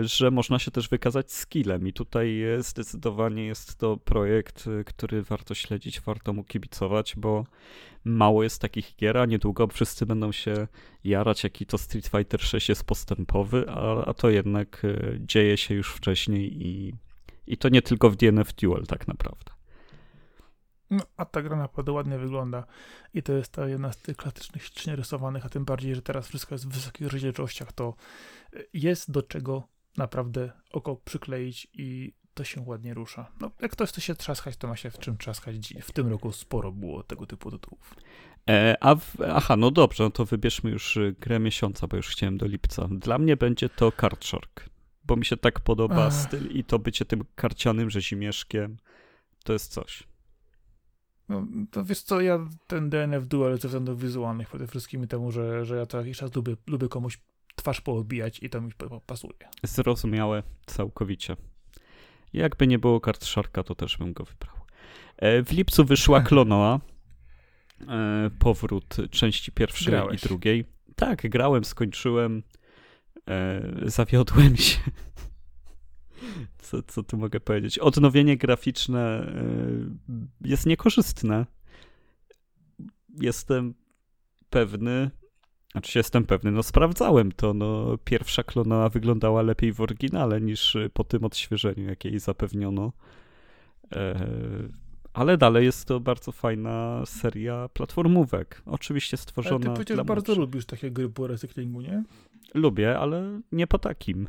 że 0.00 0.30
można 0.30 0.58
się 0.58 0.70
też 0.70 0.88
wykazać 0.88 1.32
skillem 1.32 1.88
i 1.88 1.92
tutaj 1.92 2.42
zdecydowanie 2.58 3.46
jest 3.46 3.78
to 3.78 3.96
projekt, 3.96 4.64
który 4.86 5.22
warto 5.22 5.54
śledzić, 5.54 6.00
warto 6.00 6.32
mu 6.32 6.44
kibicować, 6.44 7.14
bo 7.16 7.44
mało 8.04 8.42
jest 8.42 8.60
takich 8.60 8.96
gier, 8.96 9.18
a 9.18 9.26
niedługo 9.26 9.66
wszyscy 9.66 10.06
będą 10.06 10.32
się 10.32 10.66
jarać, 11.04 11.44
jaki 11.44 11.66
to 11.66 11.78
Street 11.78 12.06
Fighter 12.06 12.40
6 12.40 12.68
jest 12.68 12.84
postępowy, 12.84 13.64
a, 13.68 14.04
a 14.04 14.14
to 14.14 14.30
jednak 14.30 14.82
e, 14.84 14.98
dzieje 15.20 15.56
się 15.56 15.74
już 15.74 15.92
wcześniej 15.92 16.66
i, 16.66 16.94
i 17.46 17.56
to 17.56 17.68
nie 17.68 17.82
tylko 17.82 18.10
w 18.10 18.16
DNF 18.16 18.52
Duel 18.52 18.86
tak 18.86 19.08
naprawdę. 19.08 19.52
No, 20.90 21.02
a 21.16 21.24
ta 21.24 21.42
gra 21.42 21.56
naprawdę 21.56 21.92
ładnie 21.92 22.18
wygląda 22.18 22.64
i 23.14 23.22
to 23.22 23.32
jest 23.32 23.52
ta 23.52 23.68
jedna 23.68 23.92
z 23.92 23.96
tych 23.96 24.16
klasycznych 24.16 24.64
ślicznie 24.64 24.96
rysowanych, 24.96 25.46
a 25.46 25.48
tym 25.48 25.64
bardziej, 25.64 25.94
że 25.94 26.02
teraz 26.02 26.28
wszystko 26.28 26.54
jest 26.54 26.68
w 26.68 26.72
wysokich 26.72 27.08
rozdzielczościach, 27.12 27.72
to 27.72 27.94
jest 28.72 29.10
do 29.10 29.22
czego 29.22 29.68
naprawdę 29.96 30.52
oko 30.72 30.96
przykleić 30.96 31.68
i 31.74 32.12
to 32.34 32.44
się 32.44 32.62
ładnie 32.66 32.94
rusza. 32.94 33.30
No, 33.40 33.50
jak 33.60 33.72
ktoś 33.72 33.88
chce 33.88 34.00
się 34.00 34.14
trzaskać, 34.14 34.56
to 34.56 34.68
ma 34.68 34.76
się 34.76 34.90
w 34.90 34.98
czym 34.98 35.16
trzaskać. 35.16 35.74
W 35.82 35.92
tym 35.92 36.08
roku 36.08 36.32
sporo 36.32 36.72
było 36.72 37.02
tego 37.02 37.26
typu 37.26 37.50
tytułów. 37.50 37.94
E, 38.50 38.76
a 38.80 38.94
w, 38.94 39.16
aha, 39.28 39.56
no 39.56 39.70
dobrze, 39.70 40.04
no 40.04 40.10
to 40.10 40.24
wybierzmy 40.24 40.70
już 40.70 40.96
y, 40.96 41.14
grę 41.20 41.38
miesiąca, 41.38 41.86
bo 41.86 41.96
już 41.96 42.08
chciałem 42.08 42.38
do 42.38 42.46
lipca. 42.46 42.88
Dla 42.90 43.18
mnie 43.18 43.36
będzie 43.36 43.68
to 43.68 43.92
Card 44.00 44.24
Shark, 44.24 44.70
bo 45.04 45.16
mi 45.16 45.24
się 45.24 45.36
tak 45.36 45.60
podoba 45.60 46.06
Ech. 46.06 46.14
styl 46.14 46.50
i 46.50 46.64
to 46.64 46.78
bycie 46.78 47.04
tym 47.04 47.24
karcianym 47.34 47.90
rzezimieszkiem, 47.90 48.76
to 49.44 49.52
jest 49.52 49.72
coś. 49.72 50.02
No, 51.28 51.46
to 51.70 51.84
wiesz 51.84 52.02
co, 52.02 52.20
ja 52.20 52.48
ten 52.66 52.90
DNF 52.90 53.26
Duel 53.26 53.58
ze 53.58 53.68
względów 53.68 54.00
wizualnych 54.00 54.48
przede 54.48 54.66
wszystkim 54.66 55.04
i 55.04 55.08
temu, 55.08 55.32
że, 55.32 55.64
że 55.64 55.76
ja 55.76 55.86
to 55.86 55.98
jakiś 55.98 56.18
czas 56.18 56.34
lubię, 56.34 56.56
lubię 56.66 56.88
komuś 56.88 57.18
twarz 57.54 57.80
poobijać 57.80 58.42
i 58.42 58.50
to 58.50 58.60
mi 58.60 58.72
pasuje. 59.06 59.32
Zrozumiałe 59.62 60.42
całkowicie. 60.66 61.36
Jakby 62.32 62.66
nie 62.66 62.78
było 62.78 63.00
kart 63.00 63.24
Sharka, 63.24 63.62
to 63.62 63.74
też 63.74 63.96
bym 63.98 64.12
go 64.12 64.24
wybrał. 64.24 64.56
E, 65.16 65.42
w 65.42 65.52
lipcu 65.52 65.84
wyszła 65.84 66.20
Klonoa. 66.28 66.80
E, 67.88 68.30
powrót 68.38 68.96
części 69.10 69.52
pierwszej 69.52 69.86
Grałeś. 69.86 70.24
i 70.24 70.28
drugiej. 70.28 70.64
Tak, 70.96 71.28
grałem, 71.30 71.64
skończyłem. 71.64 72.42
E, 73.28 73.62
zawiodłem 73.82 74.56
się. 74.56 74.78
Co, 76.58 76.82
co 76.82 77.02
tu 77.02 77.16
mogę 77.16 77.40
powiedzieć? 77.40 77.78
Odnowienie 77.78 78.36
graficzne 78.36 79.32
jest 80.40 80.66
niekorzystne. 80.66 81.46
Jestem 83.20 83.74
pewny, 84.50 85.10
znaczy 85.72 85.98
jestem 85.98 86.24
pewny, 86.24 86.50
no 86.50 86.62
sprawdzałem 86.62 87.32
to, 87.32 87.54
no 87.54 87.98
pierwsza 88.04 88.42
klona 88.42 88.88
wyglądała 88.88 89.42
lepiej 89.42 89.72
w 89.72 89.80
oryginale 89.80 90.40
niż 90.40 90.74
y, 90.74 90.90
po 90.92 91.04
tym 91.04 91.24
odświeżeniu, 91.24 91.84
jakie 91.84 92.08
jej 92.08 92.18
zapewniono. 92.18 92.92
E, 93.92 94.28
ale 95.12 95.36
dalej 95.36 95.64
jest 95.64 95.84
to 95.84 96.00
bardzo 96.00 96.32
fajna 96.32 97.02
seria 97.06 97.68
platformówek. 97.68 98.62
Oczywiście 98.66 99.16
stworzona 99.16 99.66
ale 99.66 99.76
ty 99.76 99.84
przecież 99.84 100.06
bardzo 100.06 100.34
lubisz 100.34 100.66
takie 100.66 100.90
gry 100.90 101.08
po 101.08 101.26
recyklingu, 101.26 101.80
nie? 101.80 102.04
Lubię, 102.54 102.98
ale 102.98 103.40
nie 103.52 103.66
po 103.66 103.78
takim. 103.78 104.28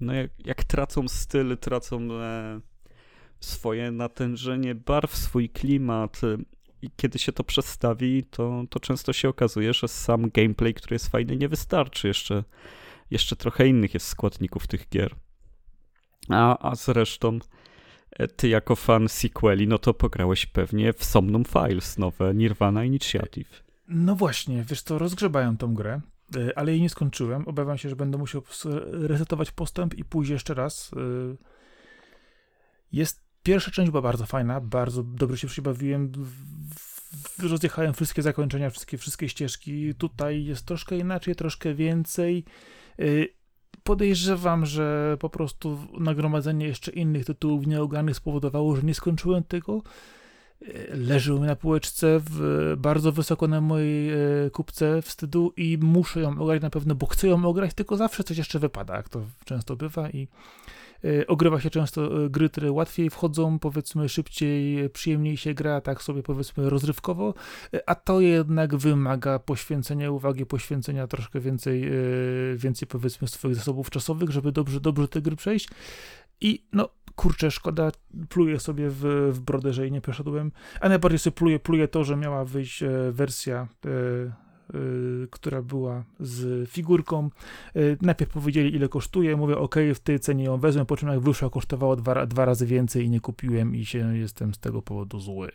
No 0.00 0.12
jak, 0.12 0.30
jak 0.46 0.64
tracą 0.64 1.08
styl, 1.08 1.58
tracą 1.58 2.12
e, 2.12 2.60
swoje 3.40 3.90
natężenie 3.90 4.74
barw, 4.74 5.16
swój 5.16 5.48
klimat, 5.48 6.20
i 6.82 6.90
kiedy 6.96 7.18
się 7.18 7.32
to 7.32 7.44
przestawi, 7.44 8.24
to, 8.24 8.64
to 8.70 8.80
często 8.80 9.12
się 9.12 9.28
okazuje, 9.28 9.74
że 9.74 9.88
sam 9.88 10.30
gameplay, 10.30 10.74
który 10.74 10.94
jest 10.94 11.08
fajny, 11.08 11.36
nie 11.36 11.48
wystarczy. 11.48 12.08
Jeszcze, 12.08 12.44
jeszcze 13.10 13.36
trochę 13.36 13.68
innych 13.68 13.94
jest 13.94 14.06
składników 14.06 14.66
tych 14.66 14.88
gier. 14.88 15.14
A, 16.28 16.70
a 16.70 16.74
zresztą 16.74 17.38
e, 18.10 18.28
ty 18.28 18.48
jako 18.48 18.76
fan 18.76 19.08
sequeli, 19.08 19.68
no 19.68 19.78
to 19.78 19.94
pograłeś 19.94 20.46
pewnie 20.46 20.92
w 20.92 21.04
Somnum 21.04 21.44
Files, 21.44 21.98
nowe 21.98 22.34
Nirvana 22.34 22.84
Initiative. 22.84 23.62
No 23.88 24.14
właśnie, 24.14 24.64
wiesz 24.64 24.82
co, 24.82 24.98
rozgrzebają 24.98 25.56
tą 25.56 25.74
grę, 25.74 26.00
e, 26.36 26.58
ale 26.58 26.72
jej 26.72 26.80
nie 26.80 26.90
skończyłem. 26.90 27.48
Obawiam 27.48 27.78
się, 27.78 27.88
że 27.88 27.96
będę 27.96 28.18
musiał 28.18 28.42
resetować 28.92 29.50
postęp 29.50 29.94
i 29.94 30.04
pójść 30.04 30.30
jeszcze 30.30 30.54
raz. 30.54 30.90
E, 30.96 31.36
jest 32.92 33.27
Pierwsza 33.48 33.70
część 33.70 33.90
była 33.90 34.02
bardzo 34.02 34.26
fajna, 34.26 34.60
bardzo 34.60 35.02
dobrze 35.02 35.38
się 35.38 35.46
przybawiłem. 35.46 36.12
Rozjechałem 37.42 37.94
wszystkie 37.94 38.22
zakończenia, 38.22 38.70
wszystkie, 38.70 38.98
wszystkie 38.98 39.28
ścieżki. 39.28 39.94
Tutaj 39.94 40.44
jest 40.44 40.66
troszkę 40.66 40.98
inaczej, 40.98 41.34
troszkę 41.34 41.74
więcej. 41.74 42.44
Y, 43.00 43.28
podejrzewam, 43.82 44.66
że 44.66 45.16
po 45.20 45.30
prostu 45.30 45.78
nagromadzenie 46.00 46.66
jeszcze 46.66 46.92
innych 46.92 47.24
tytułów 47.24 47.66
nieogranych 47.66 48.16
spowodowało, 48.16 48.76
że 48.76 48.82
nie 48.82 48.94
skończyłem 48.94 49.44
tego. 49.44 49.82
Y, 50.62 50.88
leży 50.90 51.34
na 51.34 51.56
półeczce 51.56 52.20
w, 52.24 52.74
bardzo 52.78 53.12
wysoko 53.12 53.48
na 53.48 53.60
mojej 53.60 54.10
y, 54.46 54.50
kupce 54.50 55.02
wstydu 55.02 55.52
i 55.56 55.78
muszę 55.80 56.20
ją 56.20 56.40
ograć 56.40 56.62
na 56.62 56.70
pewno, 56.70 56.94
bo 56.94 57.06
chcę 57.06 57.28
ją 57.28 57.44
ograć, 57.44 57.74
tylko 57.74 57.96
zawsze 57.96 58.24
coś 58.24 58.38
jeszcze 58.38 58.58
wypada, 58.58 58.96
jak 58.96 59.08
to 59.08 59.26
często 59.44 59.76
bywa 59.76 60.10
i 60.10 60.28
ogrywa 61.26 61.60
się 61.60 61.70
często 61.70 62.24
e, 62.24 62.30
gry, 62.30 62.48
które 62.48 62.72
łatwiej 62.72 63.10
wchodzą, 63.10 63.58
powiedzmy 63.58 64.08
szybciej, 64.08 64.90
przyjemniej 64.90 65.36
się 65.36 65.54
gra, 65.54 65.80
tak 65.80 66.02
sobie 66.02 66.22
powiedzmy 66.22 66.70
rozrywkowo, 66.70 67.34
e, 67.74 67.88
a 67.88 67.94
to 67.94 68.20
jednak 68.20 68.76
wymaga 68.76 69.38
poświęcenia 69.38 70.10
uwagi, 70.10 70.46
poświęcenia 70.46 71.06
troszkę 71.06 71.40
więcej, 71.40 71.90
więcej 72.56 72.88
powiedzmy 72.88 73.28
swoich 73.28 73.54
zasobów 73.54 73.90
czasowych, 73.90 74.30
żeby 74.30 74.52
dobrze, 74.52 74.80
dobrze 74.80 75.08
te 75.08 75.22
gry 75.22 75.36
przejść. 75.36 75.68
I 76.40 76.66
no, 76.72 76.88
kurczę, 77.16 77.50
szkoda, 77.50 77.90
pluję 78.28 78.60
sobie 78.60 78.90
w, 78.90 79.30
w 79.32 79.40
brodę, 79.40 79.72
że 79.72 79.82
jej 79.82 79.92
nie 79.92 80.00
przeszedłem, 80.00 80.52
a 80.80 80.88
najbardziej 80.88 81.18
sobie 81.18 81.36
pluję, 81.36 81.58
pluję 81.58 81.88
to, 81.88 82.04
że 82.04 82.16
miała 82.16 82.44
wyjść 82.44 82.84
wersja 83.12 83.68
która 85.30 85.62
była 85.62 86.04
z 86.20 86.70
figurką. 86.70 87.30
Y, 87.76 87.96
najpierw 88.02 88.32
powiedzieli, 88.32 88.74
ile 88.74 88.88
kosztuje. 88.88 89.36
Mówię, 89.36 89.58
ok, 89.58 89.74
w 89.94 90.00
tej 90.00 90.20
cenie 90.20 90.44
ją 90.44 90.58
wezmę, 90.58 90.84
po 90.84 90.96
czym 90.96 91.08
jak 91.08 91.20
wyszła, 91.20 91.50
kosztowała 91.50 91.96
dwa, 91.96 92.26
dwa 92.26 92.44
razy 92.44 92.66
więcej 92.66 93.04
i 93.04 93.10
nie 93.10 93.20
kupiłem 93.20 93.76
i 93.76 93.84
się 93.84 94.16
jestem 94.16 94.54
z 94.54 94.58
tego 94.58 94.82
powodu 94.82 95.20
zły. 95.20 95.50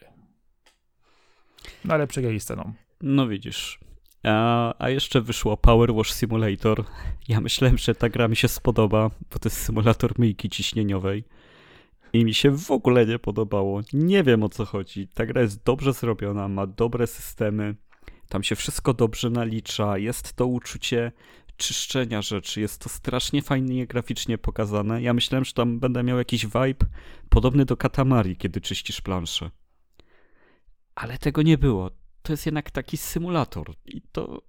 No 1.85 1.93
ale 1.93 2.07
przegrali 2.07 2.39
z 2.39 2.45
ceną. 2.45 2.73
No 3.01 3.27
widzisz. 3.27 3.79
A, 4.23 4.73
a 4.79 4.89
jeszcze 4.89 5.21
wyszło 5.21 5.57
Power 5.57 5.93
Wash 5.93 6.13
Simulator. 6.13 6.83
Ja 7.27 7.41
myślałem, 7.41 7.77
że 7.77 7.95
ta 7.95 8.09
gra 8.09 8.27
mi 8.27 8.35
się 8.35 8.47
spodoba, 8.47 9.09
bo 9.31 9.39
to 9.39 9.49
jest 9.49 9.61
symulator 9.61 10.19
myjki 10.19 10.49
ciśnieniowej. 10.49 11.23
I 12.13 12.25
mi 12.25 12.33
się 12.33 12.57
w 12.57 12.71
ogóle 12.71 13.05
nie 13.05 13.19
podobało. 13.19 13.81
Nie 13.93 14.23
wiem 14.23 14.43
o 14.43 14.49
co 14.49 14.65
chodzi. 14.65 15.07
Ta 15.07 15.25
gra 15.25 15.41
jest 15.41 15.63
dobrze 15.63 15.93
zrobiona, 15.93 16.47
ma 16.47 16.67
dobre 16.67 17.07
systemy. 17.07 17.75
Tam 18.33 18.43
się 18.43 18.55
wszystko 18.55 18.93
dobrze 18.93 19.29
nalicza, 19.29 19.97
jest 19.97 20.33
to 20.33 20.45
uczucie 20.45 21.11
czyszczenia 21.57 22.21
rzeczy, 22.21 22.61
jest 22.61 22.81
to 22.81 22.89
strasznie 22.89 23.41
fajnie 23.41 23.87
graficznie 23.87 24.37
pokazane. 24.37 25.01
Ja 25.01 25.13
myślałem, 25.13 25.45
że 25.45 25.53
tam 25.53 25.79
będę 25.79 26.03
miał 26.03 26.17
jakiś 26.17 26.45
vibe 26.45 26.85
podobny 27.29 27.65
do 27.65 27.77
Katamari, 27.77 28.37
kiedy 28.37 28.61
czyścisz 28.61 29.01
planszę. 29.01 29.51
Ale 30.95 31.17
tego 31.17 31.41
nie 31.41 31.57
było. 31.57 31.91
To 32.21 32.33
jest 32.33 32.45
jednak 32.45 32.71
taki 32.71 32.97
symulator 32.97 33.73
i 33.85 34.01
to... 34.01 34.41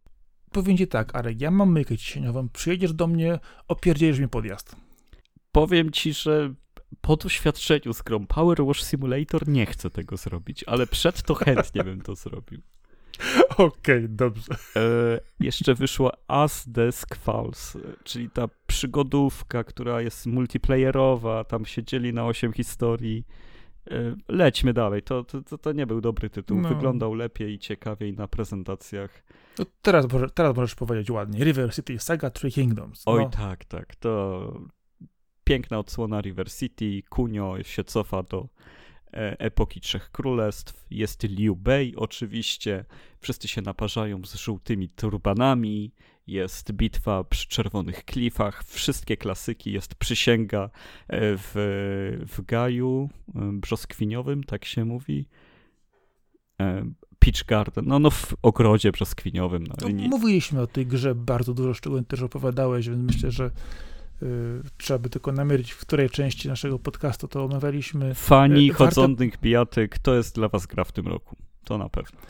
Powiem 0.52 0.76
ci 0.76 0.86
tak, 0.88 1.14
ale 1.14 1.32
ja 1.32 1.50
mam 1.50 1.72
myjkę 1.72 1.98
ciśnieniową, 1.98 2.48
przyjedziesz 2.48 2.92
do 2.92 3.06
mnie, 3.06 3.38
opierdzielisz 3.68 4.18
mi 4.18 4.28
podjazd. 4.28 4.76
Powiem 5.52 5.90
ci, 5.90 6.12
że 6.12 6.54
po 7.00 7.16
doświadczeniu 7.16 7.92
z 7.92 8.02
grą 8.02 8.26
Power 8.26 8.64
Wash 8.66 8.82
Simulator 8.82 9.48
nie 9.48 9.66
chcę 9.66 9.90
tego 9.90 10.16
zrobić, 10.16 10.64
ale 10.64 10.86
przed 10.86 11.22
to 11.22 11.34
chętnie 11.34 11.84
bym 11.84 12.00
to 12.00 12.14
zrobił. 12.14 12.62
Okej, 13.50 13.66
okay, 13.66 14.08
dobrze. 14.08 14.52
E, 14.76 15.20
jeszcze 15.40 15.74
wyszła 15.74 16.10
As 16.28 16.68
Desk 16.68 17.16
Falls, 17.16 17.78
czyli 18.04 18.30
ta 18.30 18.48
przygodówka, 18.66 19.64
która 19.64 20.00
jest 20.00 20.26
multiplayerowa, 20.26 21.44
tam 21.44 21.64
się 21.64 21.82
dzieli 21.82 22.12
na 22.12 22.26
8 22.26 22.52
historii. 22.52 23.26
E, 23.90 24.16
lećmy 24.28 24.72
dalej, 24.72 25.02
to, 25.02 25.24
to, 25.24 25.58
to 25.58 25.72
nie 25.72 25.86
był 25.86 26.00
dobry 26.00 26.30
tytuł. 26.30 26.60
No. 26.60 26.68
Wyglądał 26.68 27.14
lepiej 27.14 27.52
i 27.54 27.58
ciekawiej 27.58 28.12
na 28.12 28.28
prezentacjach. 28.28 29.24
No 29.58 29.64
teraz, 29.82 30.06
teraz 30.34 30.56
możesz 30.56 30.74
powiedzieć 30.74 31.10
ładnie. 31.10 31.44
River 31.44 31.74
City 31.74 31.98
Saga 31.98 32.30
Three 32.30 32.52
Kingdoms. 32.52 33.06
No. 33.06 33.12
Oj 33.12 33.26
tak, 33.30 33.64
tak. 33.64 33.96
To 33.96 34.52
piękna 35.44 35.78
odsłona 35.78 36.20
River 36.20 36.52
City. 36.52 37.02
Kunio 37.08 37.62
się 37.62 37.84
cofa 37.84 38.22
do 38.22 38.38
E, 38.38 38.48
epoki 39.12 39.80
Trzech 39.80 40.10
Królestw. 40.10 40.86
Jest 40.90 41.22
Liu 41.22 41.56
Bei 41.56 41.96
oczywiście. 41.96 42.84
Wszyscy 43.20 43.48
się 43.48 43.62
naparzają 43.62 44.24
z 44.24 44.34
żółtymi 44.34 44.88
turbanami. 44.88 45.92
Jest 46.26 46.72
bitwa 46.72 47.24
przy 47.24 47.48
czerwonych 47.48 48.04
klifach. 48.04 48.64
Wszystkie 48.64 49.16
klasyki. 49.16 49.72
Jest 49.72 49.94
przysięga 49.94 50.64
e, 50.64 50.70
w, 51.36 51.52
w 52.36 52.44
gaju 52.46 53.10
e, 53.34 53.40
brzoskwiniowym, 53.52 54.44
tak 54.44 54.64
się 54.64 54.84
mówi. 54.84 55.28
Peach 57.18 57.44
Garden, 57.46 57.84
no, 57.86 57.98
no 57.98 58.10
w 58.10 58.34
ogrodzie 58.42 58.92
brzoskwiniowym. 58.92 59.64
No, 59.66 59.88
no, 59.88 60.08
mówiliśmy 60.08 60.60
o 60.60 60.66
tej 60.66 60.86
grze 60.86 61.14
bardzo 61.14 61.54
dużo 61.54 61.74
szczegółów 61.74 62.06
też 62.06 62.22
opowiadałeś, 62.22 62.88
więc 62.88 63.02
myślę, 63.02 63.30
że 63.30 63.50
trzeba 64.76 64.98
by 64.98 65.10
tylko 65.10 65.32
namierzyć, 65.32 65.72
w 65.72 65.80
której 65.80 66.10
części 66.10 66.48
naszego 66.48 66.78
podcastu 66.78 67.28
to 67.28 67.44
omawialiśmy. 67.44 68.14
Fani 68.14 68.70
y, 68.70 68.74
chodzących 68.74 69.30
Warto... 69.30 69.42
bijatyk, 69.42 69.98
to 69.98 70.14
jest 70.14 70.34
dla 70.34 70.48
was 70.48 70.66
gra 70.66 70.84
w 70.84 70.92
tym 70.92 71.08
roku. 71.08 71.36
To 71.64 71.78
na 71.78 71.88
pewno. 71.88 72.20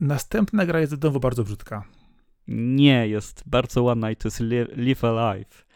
Następna 0.00 0.66
gra 0.66 0.80
jest 0.80 0.92
znowu 0.92 1.20
bardzo 1.20 1.44
brzydka. 1.44 1.84
Nie, 2.48 3.08
jest 3.08 3.42
bardzo 3.46 3.82
ładna 3.82 4.10
i 4.10 4.16
to 4.16 4.28
jest 4.28 4.40
Live 4.76 5.04
Alive. 5.04 5.66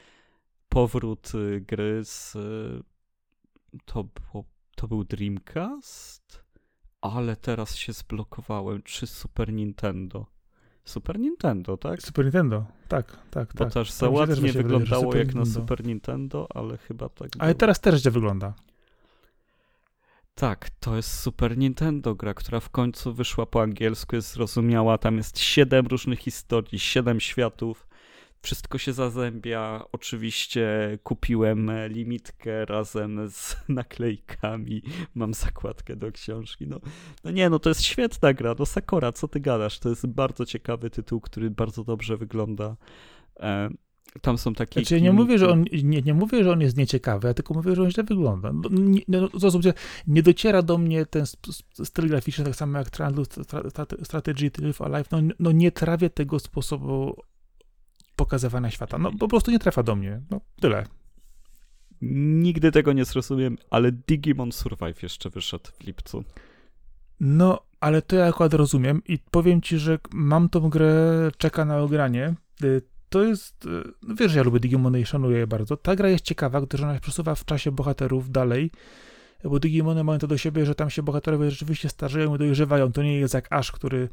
Powrót 0.69 1.33
y, 1.35 1.61
gry 1.61 2.05
z... 2.05 2.33
To, 3.85 4.05
było, 4.05 4.45
to 4.77 4.89
był 4.89 5.05
Dreamcast? 5.05 6.45
Ale 7.01 7.37
teraz 7.37 7.77
się 7.77 7.93
zblokowałem. 7.93 8.83
Czy 8.83 9.07
Super 9.07 9.53
Nintendo? 9.53 10.27
Super 10.87 11.19
Nintendo, 11.19 11.77
tak? 11.77 12.03
Super 12.03 12.25
Nintendo, 12.25 12.65
tak, 12.89 13.19
tak, 13.31 13.49
Bo 13.55 13.65
tak. 13.65 13.73
też 13.75 13.91
za 13.93 14.09
ładnie 14.09 14.53
wyglądało 14.53 15.05
jak 15.17 15.27
Nintendo. 15.27 15.39
na 15.49 15.55
Super 15.55 15.85
Nintendo, 15.85 16.49
ale 16.55 16.79
chyba 16.79 17.09
tak 17.09 17.29
Ale 17.39 17.51
było. 17.53 17.59
teraz 17.61 17.81
też 17.81 18.01
źle 18.01 18.11
wygląda. 18.11 18.55
Tak, 20.35 20.71
to 20.81 20.97
jest 20.97 21.21
Super 21.21 21.59
Nintendo 21.59 22.15
gra, 22.15 22.35
która 22.35 22.61
w 22.61 22.71
końcu 22.71 23.15
wyszła 23.15 23.47
po 23.47 23.63
angielsku, 23.63 24.17
jest 24.17 24.33
zrozumiała, 24.33 24.99
tam 24.99 25.17
jest 25.17 25.39
siedem 25.39 25.87
różnych 25.87 26.19
historii, 26.19 26.79
siedem 26.79 27.21
światów, 27.21 27.87
wszystko 28.43 28.79
się 28.79 28.93
zazębia. 28.93 29.85
Oczywiście 29.93 30.99
kupiłem 31.03 31.71
limitkę 31.89 32.65
razem 32.65 33.31
z 33.31 33.57
naklejkami. 33.69 34.83
Mam 35.15 35.35
zakładkę 35.35 35.97
do 35.97 36.13
książki. 36.13 36.67
No, 36.67 36.81
no 37.25 37.31
nie, 37.31 37.51
no 37.51 37.59
to 37.59 37.71
jest 37.71 37.83
świetna 37.83 38.35
gra. 38.35 38.55
No 38.59 38.67
Sakura, 38.67 39.13
co 39.13 39.29
ty 39.29 39.41
gadasz? 39.41 39.79
To 39.79 39.89
jest 39.89 40.07
bardzo 40.07 40.47
ciekawy 40.47 40.91
tytuł, 40.91 41.21
który 41.21 41.51
bardzo 41.51 41.85
dobrze 41.85 42.17
wygląda. 42.17 42.77
E, 43.41 43.71
tam 44.21 44.39
są 44.39 44.55
takie. 44.55 44.81
Znaczy, 44.81 45.01
nie 45.01 45.13
mówię, 45.13 45.39
że 45.39 45.49
on 45.49 45.65
nie, 45.83 46.03
nie 46.03 46.15
mówię, 46.15 46.45
że 46.45 46.53
on 46.53 46.61
jest 46.61 46.77
nieciekawy, 46.77 47.29
ja 47.29 47.35
tylko 47.35 47.55
mówię, 47.55 47.75
że 47.75 47.83
on 47.83 47.91
źle 47.91 48.05
wygląda. 48.05 48.53
No, 48.53 48.69
nie, 48.73 49.01
no, 49.09 49.29
zrozumcie, 49.35 49.75
nie 50.07 50.23
dociera 50.23 50.63
do 50.63 50.79
mnie 50.79 51.07
ten 51.07 51.25
styl 51.85 52.09
graficzny, 52.09 52.45
tak 52.45 52.57
samo 52.57 52.79
jak 52.79 52.91
Triangle 52.91 53.25
Strategy 54.03 54.51
Live 54.59 54.81
Alive. 54.81 55.11
No, 55.11 55.19
no 55.39 55.53
nie 55.53 55.73
trawię 55.73 56.11
tego 56.11 56.39
sposobu 56.39 57.17
pokazywania 58.17 58.71
świata. 58.71 58.99
No 58.99 59.13
po 59.13 59.29
prostu 59.29 59.51
nie 59.51 59.59
trafia 59.59 59.83
do 59.83 59.97
mnie. 59.97 60.21
No 60.31 60.41
tyle. 60.61 60.87
Nigdy 62.03 62.73
tego 62.73 62.93
nie 62.93 63.05
zrozumiem, 63.05 63.59
ale 63.71 63.93
Digimon 63.93 64.53
Survive 64.53 65.03
jeszcze 65.03 65.31
wyszedł 65.31 65.71
w 65.81 65.87
lipcu. 65.87 66.25
No, 67.21 67.61
ale 67.81 68.03
to 68.03 68.17
ja 68.17 68.27
akurat 68.27 68.55
rozumiem 68.55 69.03
i 69.09 69.19
powiem 69.19 69.63
ci, 69.63 69.79
że 69.79 69.99
mam 70.13 70.49
tą 70.49 70.69
grę, 70.69 71.31
czeka 71.39 71.65
na 71.65 71.79
ogranie. 71.79 72.35
Y, 72.65 72.83
to 73.09 73.23
jest, 73.23 73.67
y, 73.67 73.69
no 74.03 74.15
wiesz, 74.15 74.33
że 74.33 74.39
ja 74.39 74.45
lubię 74.45 74.61
Digimony 74.61 75.01
i 75.01 75.07
szanuję 75.07 75.39
je 75.39 75.47
bardzo. 75.47 75.77
Ta 75.77 75.97
gra 75.97 76.09
jest 76.09 76.25
ciekawa, 76.25 76.61
gdyż 76.61 76.81
ona 76.81 76.95
się 76.95 77.01
przesuwa 77.01 77.35
w 77.35 77.45
czasie 77.45 77.73
bohaterów 77.73 78.31
dalej, 78.31 78.71
bo 79.45 79.59
Digimony 79.59 80.05
mają 80.05 80.19
to 80.19 80.27
do 80.27 80.39
siebie, 80.39 80.67
że 80.67 80.75
tam 80.75 80.91
się 80.91 81.03
bohaterowie 81.03 81.51
rzeczywiście 81.51 81.89
starzeją 81.89 82.35
i 82.35 82.39
dojrzewają. 82.39 82.93
To 82.93 83.03
nie 83.03 83.19
jest 83.19 83.35
jak 83.35 83.53
Ash, 83.53 83.73
który 83.73 84.09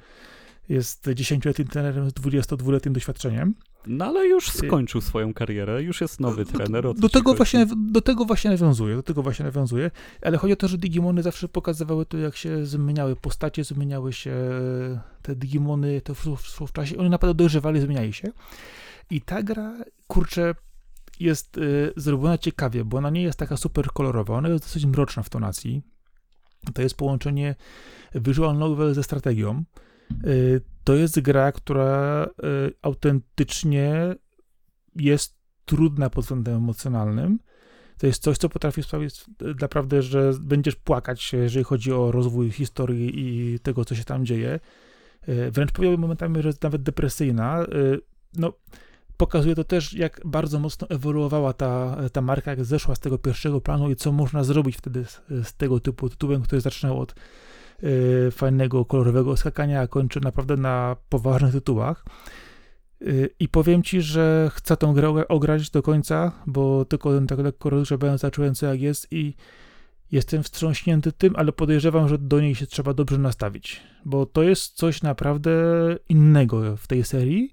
jest 0.70 1.08
10-letnim 1.08 1.68
trenerem 1.68 2.10
z 2.10 2.14
22-letnim 2.14 2.94
doświadczeniem. 2.94 3.56
No 3.88 4.06
ale 4.06 4.28
już 4.28 4.52
skończył 4.52 5.02
swoją 5.02 5.34
karierę, 5.34 5.84
już 5.84 6.02
jest 6.02 6.20
nowy 6.20 6.46
trener. 6.46 6.84
Do, 6.84 6.94
do 6.94 7.10
tego, 7.10 7.34
właśnie, 7.34 7.68
do 7.92 8.02
tego 8.02 8.26
właśnie 8.26 8.52
nawiązuje, 8.52 8.96
do 8.96 9.04
tego 9.04 9.24
właśnie 9.24 9.46
nawiązuje, 9.46 9.92
ale 10.22 10.38
chodzi 10.38 10.54
o 10.54 10.56
to, 10.56 10.68
że 10.68 10.78
Digimony 10.78 11.24
zawsze 11.24 11.48
pokazywały 11.48 12.06
to, 12.06 12.18
jak 12.18 12.36
się 12.36 12.66
zmieniały 12.66 13.16
postacie, 13.16 13.64
zmieniały 13.64 14.14
się 14.14 14.36
te 15.22 15.36
Digimony 15.36 16.02
to 16.02 16.16
w, 16.16 16.26
w, 16.26 16.68
w 16.68 16.72
czasie, 16.72 16.98
oni 16.98 17.10
naprawdę 17.10 17.34
dojrzewali, 17.34 17.82
zmieniali 17.82 18.14
się. 18.14 18.32
I 19.10 19.22
ta 19.22 19.44
gra, 19.44 19.74
kurczę, 20.08 20.56
jest 21.20 21.58
y, 21.58 21.94
zrobiona 21.96 22.38
ciekawie, 22.38 22.86
bo 22.86 22.98
ona 22.98 23.10
nie 23.10 23.24
jest 23.24 23.40
taka 23.40 23.58
super 23.58 23.88
kolorowa, 23.88 24.38
ona 24.38 24.50
jest 24.50 24.64
dosyć 24.64 24.86
mroczna 24.86 25.24
w 25.24 25.30
tonacji. 25.30 25.82
To 26.74 26.82
jest 26.82 26.98
połączenie 26.98 27.56
visual 28.16 28.58
novel 28.58 28.94
ze 28.94 29.04
strategią. 29.04 29.64
Y, 30.28 30.62
to 30.84 30.96
jest 30.96 31.20
gra, 31.20 31.52
która 31.52 32.26
y, 32.26 32.74
autentycznie 32.82 34.16
jest 34.96 35.36
trudna 35.66 36.10
pod 36.10 36.24
względem 36.24 36.56
emocjonalnym. 36.56 37.40
To 37.98 38.08
jest 38.08 38.24
coś, 38.24 38.38
co 38.38 38.50
potrafi 38.50 38.84
sprawić 38.84 39.26
naprawdę, 39.62 40.02
że 40.02 40.32
będziesz 40.42 40.76
płakać, 40.76 41.34
jeżeli 41.34 41.64
chodzi 41.64 41.92
o 41.92 42.12
rozwój 42.12 42.52
historii 42.52 43.12
i 43.16 43.60
tego, 43.60 43.86
co 43.86 43.96
się 43.96 44.04
tam 44.04 44.26
dzieje. 44.26 44.60
Y, 45.30 45.52
wręcz 45.52 45.72
powiedziałbym 45.72 46.02
momentami, 46.02 46.42
że 46.42 46.50
jest 46.50 46.64
nawet 46.64 46.84
depresyjna. 46.84 47.66
No, 48.36 48.54
pokazuje 49.18 49.56
to 49.56 49.64
też, 49.64 49.94
jak 49.94 50.22
bardzo 50.26 50.60
mocno 50.60 50.90
ewoluowała 50.90 51.54
ta, 51.54 51.98
ta 52.14 52.22
marka, 52.22 52.52
jak 52.52 52.66
zeszła 52.66 52.96
z 52.96 53.00
tego 53.00 53.18
pierwszego 53.18 53.62
planu 53.62 53.92
i 53.92 53.96
co 53.96 54.12
można 54.12 54.44
zrobić 54.44 54.78
wtedy 54.78 55.06
z, 55.06 55.22
z 55.48 55.54
tego 55.54 55.80
typu 55.80 56.10
tytułem, 56.10 56.42
który 56.42 56.62
zaczynał 56.62 57.00
od 57.00 57.16
Y, 57.16 57.16
fajnego, 58.32 58.86
kolorowego 58.86 59.38
skakania, 59.38 59.82
a 59.82 59.88
kończy 59.88 60.22
naprawdę 60.22 60.58
na 60.58 60.96
poważnych 61.10 61.52
tytułach. 61.52 62.06
Y, 63.02 63.30
I 63.40 63.48
powiem 63.50 63.84
ci, 63.84 64.02
że 64.02 64.52
chcę 64.54 64.78
tę 64.78 64.92
grę 64.96 65.28
ograć 65.28 65.70
do 65.70 65.82
końca, 65.82 66.32
bo 66.48 66.86
tylko 66.86 67.22
tak 67.22 67.40
lekko 67.40 67.70
rozgrzebałem, 67.70 68.18
zacząłem 68.18 68.56
co 68.56 68.66
jak 68.66 68.82
jest 68.82 69.08
i 69.12 69.34
jestem 70.12 70.44
wstrząśnięty 70.44 71.12
tym, 71.12 71.36
ale 71.36 71.52
podejrzewam, 71.52 72.10
że 72.10 72.18
do 72.18 72.42
niej 72.42 72.56
się 72.56 72.68
trzeba 72.68 72.94
dobrze 72.94 73.18
nastawić, 73.18 73.82
bo 74.06 74.26
to 74.26 74.44
jest 74.44 74.76
coś 74.76 75.02
naprawdę 75.02 75.52
innego 76.10 76.78
w 76.78 76.88
tej 76.88 77.04
serii 77.04 77.52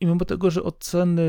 i 0.00 0.06
mimo 0.06 0.24
tego, 0.24 0.50
że 0.50 0.62
oceny 0.62 1.22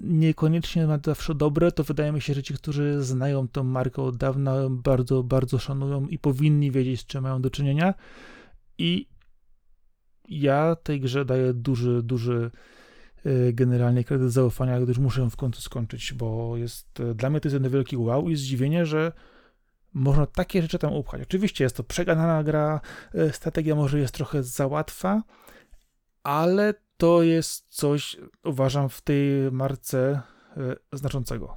niekoniecznie 0.00 0.86
ma 0.86 0.98
zawsze 1.04 1.34
dobre, 1.34 1.72
to 1.72 1.84
wydaje 1.84 2.12
mi 2.12 2.20
się, 2.20 2.34
że 2.34 2.42
ci, 2.42 2.54
którzy 2.54 3.02
znają 3.02 3.48
tą 3.48 3.64
markę 3.64 4.02
od 4.02 4.16
dawna, 4.16 4.54
bardzo, 4.70 5.22
bardzo 5.22 5.58
szanują 5.58 6.06
i 6.06 6.18
powinni 6.18 6.70
wiedzieć, 6.70 7.00
z 7.00 7.06
czym 7.06 7.22
mają 7.22 7.42
do 7.42 7.50
czynienia. 7.50 7.94
I 8.78 9.08
ja 10.28 10.76
tej 10.76 11.00
grze 11.00 11.24
daję 11.24 11.54
duży, 11.54 12.02
duży 12.02 12.50
e, 13.24 13.52
generalnie 13.52 14.04
kredyt 14.04 14.32
zaufania, 14.32 14.80
gdyż 14.80 14.98
muszę 14.98 15.20
ją 15.20 15.30
w 15.30 15.36
końcu 15.36 15.60
skończyć, 15.60 16.12
bo 16.12 16.56
jest 16.56 17.00
e, 17.00 17.14
dla 17.14 17.30
mnie 17.30 17.40
to 17.40 17.48
jest 17.48 17.54
jeden 17.54 17.72
wielki 17.72 17.96
wow 17.96 18.28
i 18.28 18.36
zdziwienie, 18.36 18.86
że 18.86 19.12
można 19.92 20.26
takie 20.26 20.62
rzeczy 20.62 20.78
tam 20.78 20.92
upchać. 20.92 21.22
Oczywiście 21.22 21.64
jest 21.64 21.76
to 21.76 21.84
przegadana 21.84 22.44
gra, 22.44 22.80
strategia 23.32 23.74
może 23.74 23.98
jest 23.98 24.14
trochę 24.14 24.42
za 24.42 24.66
łatwa, 24.66 25.22
ale 26.22 26.74
to 26.96 27.22
jest 27.22 27.66
coś, 27.68 28.16
uważam, 28.44 28.88
w 28.88 29.00
tej 29.00 29.52
marce 29.52 30.22
e, 30.56 30.76
znaczącego. 30.92 31.56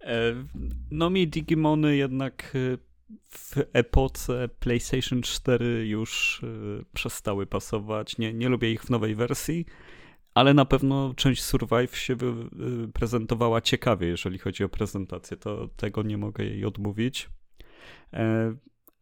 E, 0.00 0.34
no 0.90 1.10
mi 1.10 1.28
Digimony 1.28 1.96
jednak 1.96 2.52
e, 2.54 2.78
w 3.28 3.56
epoce 3.72 4.48
PlayStation 4.48 5.22
4 5.22 5.86
już 5.86 6.42
przestały 6.92 7.46
pasować. 7.46 8.18
Nie, 8.18 8.34
nie 8.34 8.48
lubię 8.48 8.72
ich 8.72 8.82
w 8.82 8.90
nowej 8.90 9.14
wersji, 9.14 9.66
ale 10.34 10.54
na 10.54 10.64
pewno 10.64 11.14
część 11.14 11.42
Survive 11.42 11.96
się 11.96 12.16
prezentowała 12.92 13.60
ciekawie, 13.60 14.06
jeżeli 14.06 14.38
chodzi 14.38 14.64
o 14.64 14.68
prezentację. 14.68 15.36
To 15.36 15.68
tego 15.68 16.02
nie 16.02 16.18
mogę 16.18 16.44
jej 16.44 16.64
odmówić. 16.64 17.28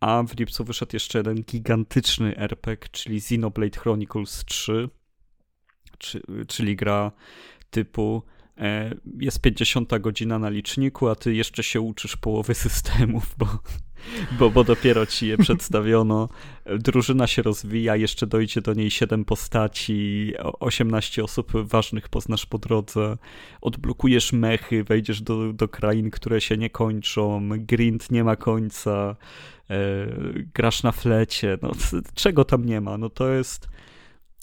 A 0.01 0.23
w 0.23 0.39
lipcu 0.39 0.65
wyszedł 0.65 0.91
jeszcze 0.93 1.19
jeden 1.19 1.43
gigantyczny 1.43 2.37
RPG, 2.37 2.89
czyli 2.93 3.17
Xenoblade 3.17 3.79
Chronicles 3.79 4.45
3, 4.45 4.89
czyli 6.49 6.77
gra 6.77 7.13
typu 7.71 8.23
e, 8.59 8.95
jest 9.21 9.41
50 9.41 9.99
godzina 9.99 10.39
na 10.39 10.49
liczniku, 10.49 11.09
a 11.09 11.15
ty 11.15 11.35
jeszcze 11.35 11.63
się 11.63 11.81
uczysz 11.81 12.17
połowy 12.17 12.55
systemów, 12.65 13.35
bo 13.39 13.47
bo, 14.39 14.51
bo 14.51 14.65
dopiero 14.65 15.07
ci 15.07 15.27
je 15.27 15.39
przedstawiono. 15.39 16.29
Drużyna 16.79 17.27
się 17.27 17.43
rozwija, 17.43 17.97
jeszcze 17.97 18.27
dojdzie 18.27 18.61
do 18.61 18.75
niej 18.75 18.91
7 18.91 19.25
postaci, 19.25 20.33
18 20.61 21.25
osób 21.25 21.53
ważnych 21.55 22.09
poznasz 22.09 22.47
po 22.47 22.59
drodze, 22.59 23.17
odblokujesz 23.61 24.33
mechy, 24.33 24.85
wejdziesz 24.85 25.23
do, 25.23 25.53
do 25.53 25.69
krain, 25.69 26.11
które 26.11 26.41
się 26.41 26.57
nie 26.57 26.71
kończą, 26.71 27.49
grind 27.51 28.11
nie 28.11 28.25
ma 28.25 28.37
końca, 28.37 29.17
grasz 30.55 30.83
na 30.83 30.93
flecie, 30.93 31.59
no 31.63 31.73
czego 32.15 32.45
tam 32.45 32.65
nie 32.65 32.81
ma, 32.81 32.99
no 32.99 33.11
to 33.11 33.29
jest... 33.29 33.69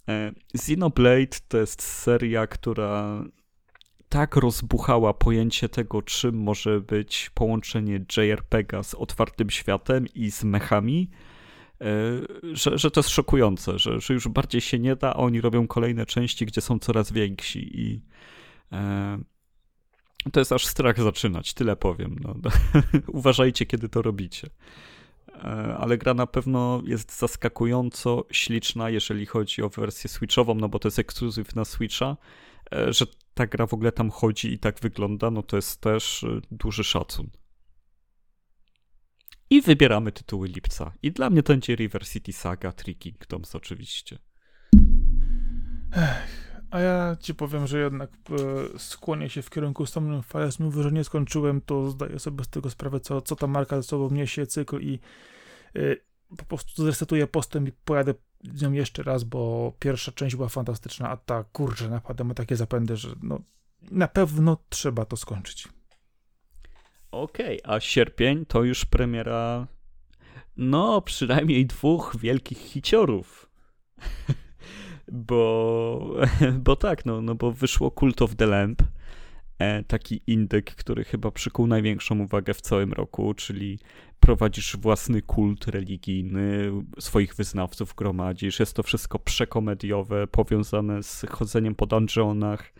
E, 0.08 0.32
Xenoblade 0.54 1.36
to 1.48 1.58
jest 1.58 1.82
seria, 1.82 2.46
która 2.46 3.24
tak 4.08 4.36
rozbuchała 4.36 5.14
pojęcie 5.14 5.68
tego, 5.68 6.02
czym 6.02 6.42
może 6.42 6.80
być 6.80 7.30
połączenie 7.34 8.04
JRPG 8.16 8.82
z 8.82 8.94
otwartym 8.94 9.50
światem 9.50 10.06
i 10.14 10.30
z 10.30 10.44
mechami, 10.44 11.10
e, 11.80 11.86
że, 12.52 12.78
że 12.78 12.90
to 12.90 13.00
jest 13.00 13.10
szokujące, 13.10 13.78
że, 13.78 14.00
że 14.00 14.14
już 14.14 14.28
bardziej 14.28 14.60
się 14.60 14.78
nie 14.78 14.96
da, 14.96 15.10
a 15.10 15.16
oni 15.16 15.40
robią 15.40 15.66
kolejne 15.66 16.06
części, 16.06 16.46
gdzie 16.46 16.60
są 16.60 16.78
coraz 16.78 17.12
więksi 17.12 17.80
i 17.80 18.02
e, 18.72 19.18
to 20.32 20.40
jest 20.40 20.52
aż 20.52 20.66
strach 20.66 21.00
zaczynać, 21.00 21.54
tyle 21.54 21.76
powiem. 21.76 22.16
No. 22.20 22.34
Uważajcie, 23.06 23.66
kiedy 23.66 23.88
to 23.88 24.02
robicie. 24.02 24.50
E, 25.44 25.76
ale 25.76 25.98
gra 25.98 26.14
na 26.14 26.26
pewno 26.26 26.82
jest 26.86 27.18
zaskakująco 27.18 28.24
śliczna, 28.32 28.90
jeżeli 28.90 29.26
chodzi 29.26 29.62
o 29.62 29.68
wersję 29.68 30.10
Switchową, 30.10 30.54
no 30.54 30.68
bo 30.68 30.78
to 30.78 30.88
jest 30.88 30.98
ekskluzyw 30.98 31.54
na 31.54 31.64
Switcha, 31.64 32.16
e, 32.72 32.92
że 32.92 33.06
ta 33.34 33.46
gra 33.46 33.66
w 33.66 33.74
ogóle 33.74 33.92
tam 33.92 34.10
chodzi 34.10 34.52
i 34.52 34.58
tak 34.58 34.80
wygląda, 34.80 35.30
no 35.30 35.42
to 35.42 35.56
jest 35.56 35.80
też 35.80 36.24
e, 36.24 36.40
duży 36.50 36.84
szacun. 36.84 37.30
I 39.50 39.62
wybieramy 39.62 40.12
tytuły 40.12 40.48
lipca. 40.48 40.92
I 41.02 41.12
dla 41.12 41.30
mnie 41.30 41.42
to 41.42 41.52
będzie 41.52 41.76
River 41.76 42.08
City 42.08 42.32
Saga, 42.32 42.72
Three 42.72 42.96
Kingdoms 42.96 43.54
oczywiście. 43.54 44.18
Ech, 45.92 46.45
a 46.76 46.80
ja 46.80 47.16
ci 47.20 47.34
powiem, 47.34 47.66
że 47.66 47.78
jednak 47.78 48.10
e, 48.10 48.78
skłonię 48.78 49.30
się 49.30 49.42
w 49.42 49.50
kierunku 49.50 49.86
Somnium 49.86 50.22
Files. 50.22 50.60
Mimo, 50.60 50.82
że 50.82 50.92
nie 50.92 51.04
skończyłem, 51.04 51.60
to 51.60 51.90
zdaję 51.90 52.18
sobie 52.18 52.44
z 52.44 52.48
tego 52.48 52.70
sprawę, 52.70 53.00
co, 53.00 53.20
co 53.20 53.36
ta 53.36 53.46
marka 53.46 53.76
ze 53.76 53.82
sobą 53.82 54.10
niesie, 54.10 54.46
cykl 54.46 54.80
i 54.80 54.98
e, 55.76 55.80
po 56.36 56.44
prostu 56.44 56.82
zresetuję 56.82 57.26
postęp 57.26 57.68
i 57.68 57.72
pojadę 57.72 58.14
z 58.54 58.62
nią 58.62 58.72
jeszcze 58.72 59.02
raz, 59.02 59.24
bo 59.24 59.72
pierwsza 59.78 60.12
część 60.12 60.36
była 60.36 60.48
fantastyczna, 60.48 61.08
a 61.08 61.16
ta 61.16 61.44
kurczę 61.44 61.88
naprawdę 61.88 62.24
ma 62.24 62.34
takie 62.34 62.56
zapędy, 62.56 62.96
że 62.96 63.08
no, 63.22 63.40
na 63.90 64.08
pewno 64.08 64.56
trzeba 64.68 65.04
to 65.04 65.16
skończyć. 65.16 65.68
Okej, 67.10 67.62
okay, 67.62 67.76
a 67.76 67.80
sierpień 67.80 68.46
to 68.46 68.62
już 68.62 68.84
premiera 68.84 69.66
no 70.56 71.00
przynajmniej 71.00 71.66
dwóch 71.66 72.16
wielkich 72.20 72.58
hiciorów. 72.58 73.50
bo, 75.12 76.16
bo 76.64 76.76
tak, 76.76 77.06
no, 77.06 77.22
no 77.22 77.34
bo 77.34 77.52
wyszło 77.52 77.90
Cult 77.90 78.22
of 78.22 78.36
the 78.36 78.46
Lamp, 78.46 78.82
e, 79.58 79.84
taki 79.84 80.20
indyk, 80.26 80.74
który 80.74 81.04
chyba 81.04 81.30
przykuł 81.30 81.66
największą 81.66 82.18
uwagę 82.18 82.54
w 82.54 82.60
całym 82.60 82.92
roku, 82.92 83.34
czyli 83.34 83.78
prowadzisz 84.20 84.76
własny 84.76 85.22
kult 85.22 85.66
religijny, 85.66 86.72
swoich 86.98 87.34
wyznawców 87.34 87.94
gromadzisz, 87.94 88.60
jest 88.60 88.76
to 88.76 88.82
wszystko 88.82 89.18
przekomediowe, 89.18 90.26
powiązane 90.26 91.02
z 91.02 91.26
chodzeniem 91.30 91.74
po 91.74 91.86
dungeonach, 91.86 92.72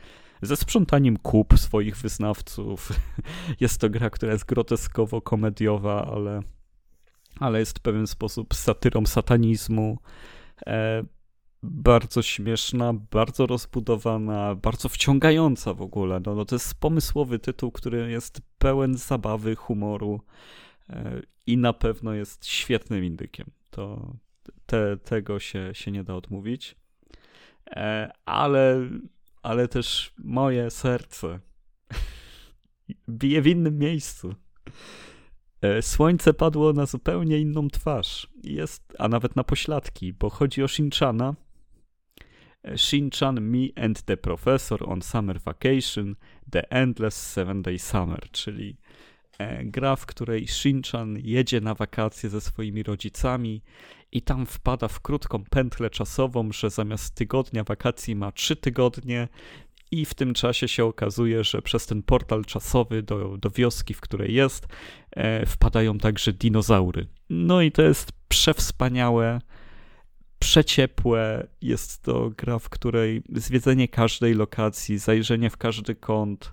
ze 0.43 0.57
sprzątaniem 0.57 1.17
kup 1.17 1.59
swoich 1.59 1.97
wyznawców. 1.97 2.93
Jest 3.61 3.81
to 3.81 3.91
gra, 3.91 4.11
która 4.11 4.33
jest 4.33 4.45
groteskowo 4.45 5.21
komediowa, 5.21 6.07
ale, 6.07 6.41
ale 7.41 7.59
jest 7.59 7.79
w 7.79 7.83
pewien 7.83 8.07
sposób 8.07 8.55
satyrą 8.55 9.07
satanizmu. 9.07 9.99
Bardzo 11.71 12.23
śmieszna, 12.23 12.93
bardzo 12.93 13.47
rozbudowana, 13.47 14.55
bardzo 14.55 14.89
wciągająca 14.89 15.75
w 15.75 15.83
ogóle. 15.83 16.21
No, 16.27 16.35
no 16.35 16.45
to 16.45 16.55
jest 16.55 16.75
pomysłowy 16.81 17.39
tytuł, 17.39 17.73
który 17.73 18.11
jest 18.11 18.41
pełen 18.59 18.97
zabawy, 18.97 19.57
humoru 19.57 20.21
e, 20.91 21.23
i 21.47 21.57
na 21.57 21.73
pewno 21.73 22.15
jest 22.15 22.47
świetnym 22.47 23.05
indykiem. 23.05 23.51
To 23.71 24.13
te, 24.67 24.97
tego 24.97 25.39
się, 25.39 25.71
się 25.73 25.91
nie 25.91 26.05
da 26.05 26.15
odmówić. 26.15 26.77
E, 27.71 28.13
ale, 28.25 28.89
ale 29.43 29.69
też 29.69 30.13
moje 30.19 30.71
serce 30.71 31.41
bije 33.09 33.43
w 33.43 33.47
innym 33.47 33.79
miejscu. 33.79 34.35
E, 35.63 35.83
słońce 35.83 36.35
padło 36.35 36.73
na 36.73 36.87
zupełnie 36.87 37.39
inną 37.39 37.69
twarz. 37.69 38.31
Jest, 38.45 38.97
a 38.99 39.09
nawet 39.09 39.37
na 39.37 39.45
pośladki, 39.45 40.13
bo 40.13 40.31
chodzi 40.31 40.63
o 40.63 40.69
Shinchana, 40.69 41.35
Shinchan, 42.77 43.41
Me 43.41 43.69
and 43.77 44.03
the 44.03 44.17
Professor 44.17 44.89
on 44.89 45.03
Summer 45.03 45.41
Vacation, 45.41 46.17
The 46.51 46.71
Endless 46.71 47.33
Seven 47.33 47.63
Day 47.63 47.79
Summer, 47.79 48.31
czyli 48.33 48.77
e, 49.39 49.65
gra, 49.65 49.97
w 49.97 50.07
której 50.07 50.49
Shinchan 50.49 51.19
jedzie 51.19 51.61
na 51.61 51.75
wakacje 51.75 52.31
ze 52.31 52.41
swoimi 52.41 52.83
rodzicami 52.83 53.63
i 54.13 54.23
tam 54.23 54.47
wpada 54.47 54.89
w 54.89 55.01
krótką 55.01 55.45
pętlę 55.51 55.91
czasową, 55.91 56.53
że 56.53 56.71
zamiast 56.71 57.15
tygodnia 57.15 57.65
wakacji 57.65 58.17
ma 58.17 58.33
trzy 58.33 58.57
tygodnie 58.57 59.29
i 59.91 60.05
w 60.05 60.15
tym 60.15 60.35
czasie 60.35 60.69
się 60.69 60.85
okazuje, 60.85 61.45
że 61.45 61.63
przez 61.63 61.87
ten 61.87 62.03
portal 62.03 62.45
czasowy 62.45 63.03
do, 63.03 63.37
do 63.37 63.51
wioski, 63.51 63.95
w 63.95 64.01
której 64.01 64.35
jest, 64.35 64.67
e, 65.11 65.47
wpadają 65.47 65.99
także 65.99 66.33
dinozaury. 66.33 67.07
No 67.31 67.63
i 67.63 67.73
to 67.73 67.83
jest 67.83 68.13
przewspaniałe 68.29 69.41
przeciepłe. 70.39 71.47
Jest 71.63 72.03
to 72.03 72.31
gra, 72.31 72.59
w 72.59 72.69
której 72.69 73.23
zwiedzenie 73.33 73.89
każdej 73.89 74.35
lokacji, 74.35 74.99
zajrzenie 74.99 75.51
w 75.51 75.57
każdy 75.57 75.95
kąt, 75.95 76.53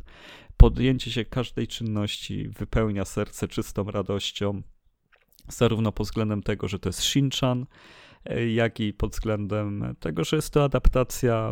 podjęcie 0.57 1.11
się 1.11 1.25
każdej 1.25 1.67
czynności 1.67 2.49
wypełnia 2.49 3.05
serce 3.05 3.47
czystą 3.47 3.83
radością. 3.83 4.61
Zarówno 5.47 5.91
pod 5.91 6.07
względem 6.07 6.43
tego, 6.43 6.67
że 6.67 6.79
to 6.79 6.89
jest 6.89 7.01
Shinchan, 7.01 7.65
jak 8.53 8.79
i 8.79 8.93
pod 8.93 9.11
względem 9.11 9.95
tego, 9.99 10.23
że 10.23 10.35
jest 10.35 10.53
to 10.53 10.63
adaptacja 10.63 11.51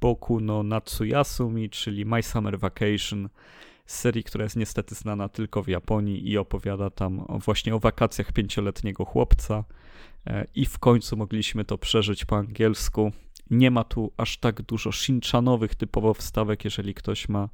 Boku 0.00 0.40
no 0.40 0.62
Natsuyasumi, 0.62 1.70
czyli 1.70 2.04
My 2.04 2.22
Summer 2.22 2.58
Vacation, 2.58 3.28
serii, 3.86 4.24
która 4.24 4.44
jest 4.44 4.56
niestety 4.56 4.94
znana 4.94 5.28
tylko 5.28 5.62
w 5.62 5.68
Japonii 5.68 6.30
i 6.30 6.38
opowiada 6.38 6.90
tam 6.90 7.26
właśnie 7.44 7.74
o 7.74 7.78
wakacjach 7.78 8.32
pięcioletniego 8.32 9.04
chłopca, 9.04 9.64
E, 9.64 9.89
i 10.54 10.66
w 10.66 10.78
końcu 10.78 11.16
mogliśmy 11.16 11.64
to 11.64 11.78
przeżyć 11.78 12.24
po 12.24 12.36
angielsku. 12.36 13.12
Nie 13.50 13.70
ma 13.70 13.84
tu 13.84 14.12
aż 14.16 14.38
tak 14.38 14.62
dużo 14.62 14.92
Shinchanowych 14.92 15.74
typowo 15.74 16.14
wstawek, 16.14 16.64
jeżeli 16.64 16.94
ktoś 16.94 17.28
ma 17.28 17.48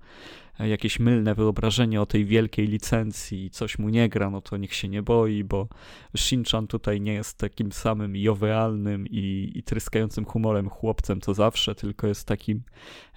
e, 0.60 0.68
jakieś 0.68 0.98
mylne 0.98 1.34
wyobrażenie 1.34 2.00
o 2.00 2.06
tej 2.06 2.24
wielkiej 2.24 2.66
licencji 2.66 3.44
i 3.44 3.50
coś 3.50 3.78
mu 3.78 3.88
nie 3.88 4.08
gra, 4.08 4.30
no 4.30 4.40
to 4.40 4.56
niech 4.56 4.74
się 4.74 4.88
nie 4.88 5.02
boi, 5.02 5.44
bo 5.44 5.68
Shinchan 6.16 6.66
tutaj 6.66 7.00
nie 7.00 7.12
jest 7.12 7.38
takim 7.38 7.72
samym 7.72 8.16
jowialnym 8.16 9.06
i, 9.06 9.52
i 9.54 9.62
tryskającym 9.62 10.24
humorem 10.24 10.68
chłopcem 10.68 11.20
co 11.20 11.34
zawsze, 11.34 11.74
tylko 11.74 12.06
jest 12.06 12.28
takim 12.28 12.62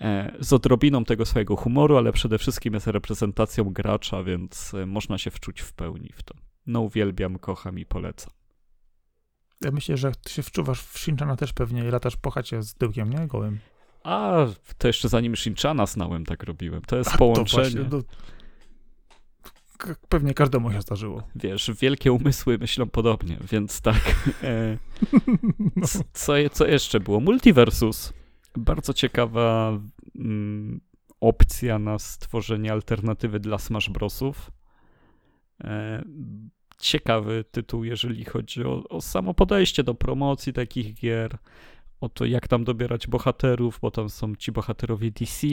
e, 0.02 0.36
z 0.40 0.54
odrobiną 0.54 1.06
tego 1.06 1.26
swojego 1.26 1.56
humoru, 1.56 1.98
ale 1.98 2.12
przede 2.12 2.38
wszystkim 2.38 2.74
jest 2.74 2.88
reprezentacją 2.88 3.64
gracza, 3.64 4.24
więc 4.24 4.74
e, 4.74 4.86
można 4.86 5.18
się 5.18 5.32
wczuć 5.32 5.62
w 5.62 5.74
pełni 5.74 6.10
w 6.16 6.24
to. 6.24 6.36
No 6.68 6.82
uwielbiam, 6.82 7.40
kocham 7.40 7.80
i 7.80 7.86
polecam. 7.86 8.39
Ja 9.62 9.72
myślę, 9.72 9.98
że 9.98 10.12
się 10.28 10.44
wczuwasz 10.44 10.82
w 10.82 11.00
Shinchana 11.00 11.36
też 11.36 11.54
pewnie 11.54 11.86
i 11.86 11.92
latasz 11.92 12.16
po 12.18 12.32
chacie 12.32 12.64
z 12.64 12.74
tyłkiem, 12.74 13.10
nie? 13.10 13.28
Gołym. 13.28 13.60
A, 14.04 14.46
to 14.78 14.88
jeszcze 14.88 15.10
zanim 15.10 15.36
Shinchana 15.36 15.86
znałem, 15.86 16.26
tak 16.26 16.44
robiłem. 16.44 16.82
To 16.82 16.98
jest 16.98 17.12
A, 17.14 17.18
połączenie. 17.18 17.72
To 17.72 17.84
właśnie, 17.84 17.90
no, 17.92 18.04
pewnie 20.10 20.34
każdemu 20.34 20.72
się 20.72 20.82
zdarzyło. 20.82 21.24
Wiesz, 21.36 21.72
wielkie 21.82 22.12
umysły 22.12 22.58
myślą 22.58 22.90
podobnie, 22.90 23.38
więc 23.52 23.82
tak. 23.82 24.02
E, 24.44 24.78
no. 25.76 25.88
co, 26.14 26.34
co 26.52 26.68
jeszcze 26.68 27.00
było? 27.00 27.20
Multiversus. 27.20 28.14
Bardzo 28.58 28.94
ciekawa 28.94 29.80
mm, 30.16 30.82
opcja 31.22 31.80
na 31.80 32.00
stworzenie 32.00 32.72
alternatywy 32.72 33.40
dla 33.40 33.58
Smash 33.58 33.90
Brosów. 33.90 34.52
E, 35.64 36.04
ciekawy 36.80 37.46
tytuł, 37.52 37.84
jeżeli 37.84 38.26
chodzi 38.26 38.64
o, 38.64 38.84
o 38.90 39.02
samo 39.02 39.34
podejście 39.34 39.84
do 39.84 39.94
promocji 39.94 40.54
takich 40.54 40.94
gier, 40.94 41.38
o 42.02 42.10
to, 42.10 42.26
jak 42.26 42.48
tam 42.48 42.64
dobierać 42.64 43.08
bohaterów, 43.08 43.80
bo 43.82 43.92
tam 43.92 44.10
są 44.10 44.36
ci 44.36 44.52
bohaterowie 44.52 45.12
DC. 45.12 45.48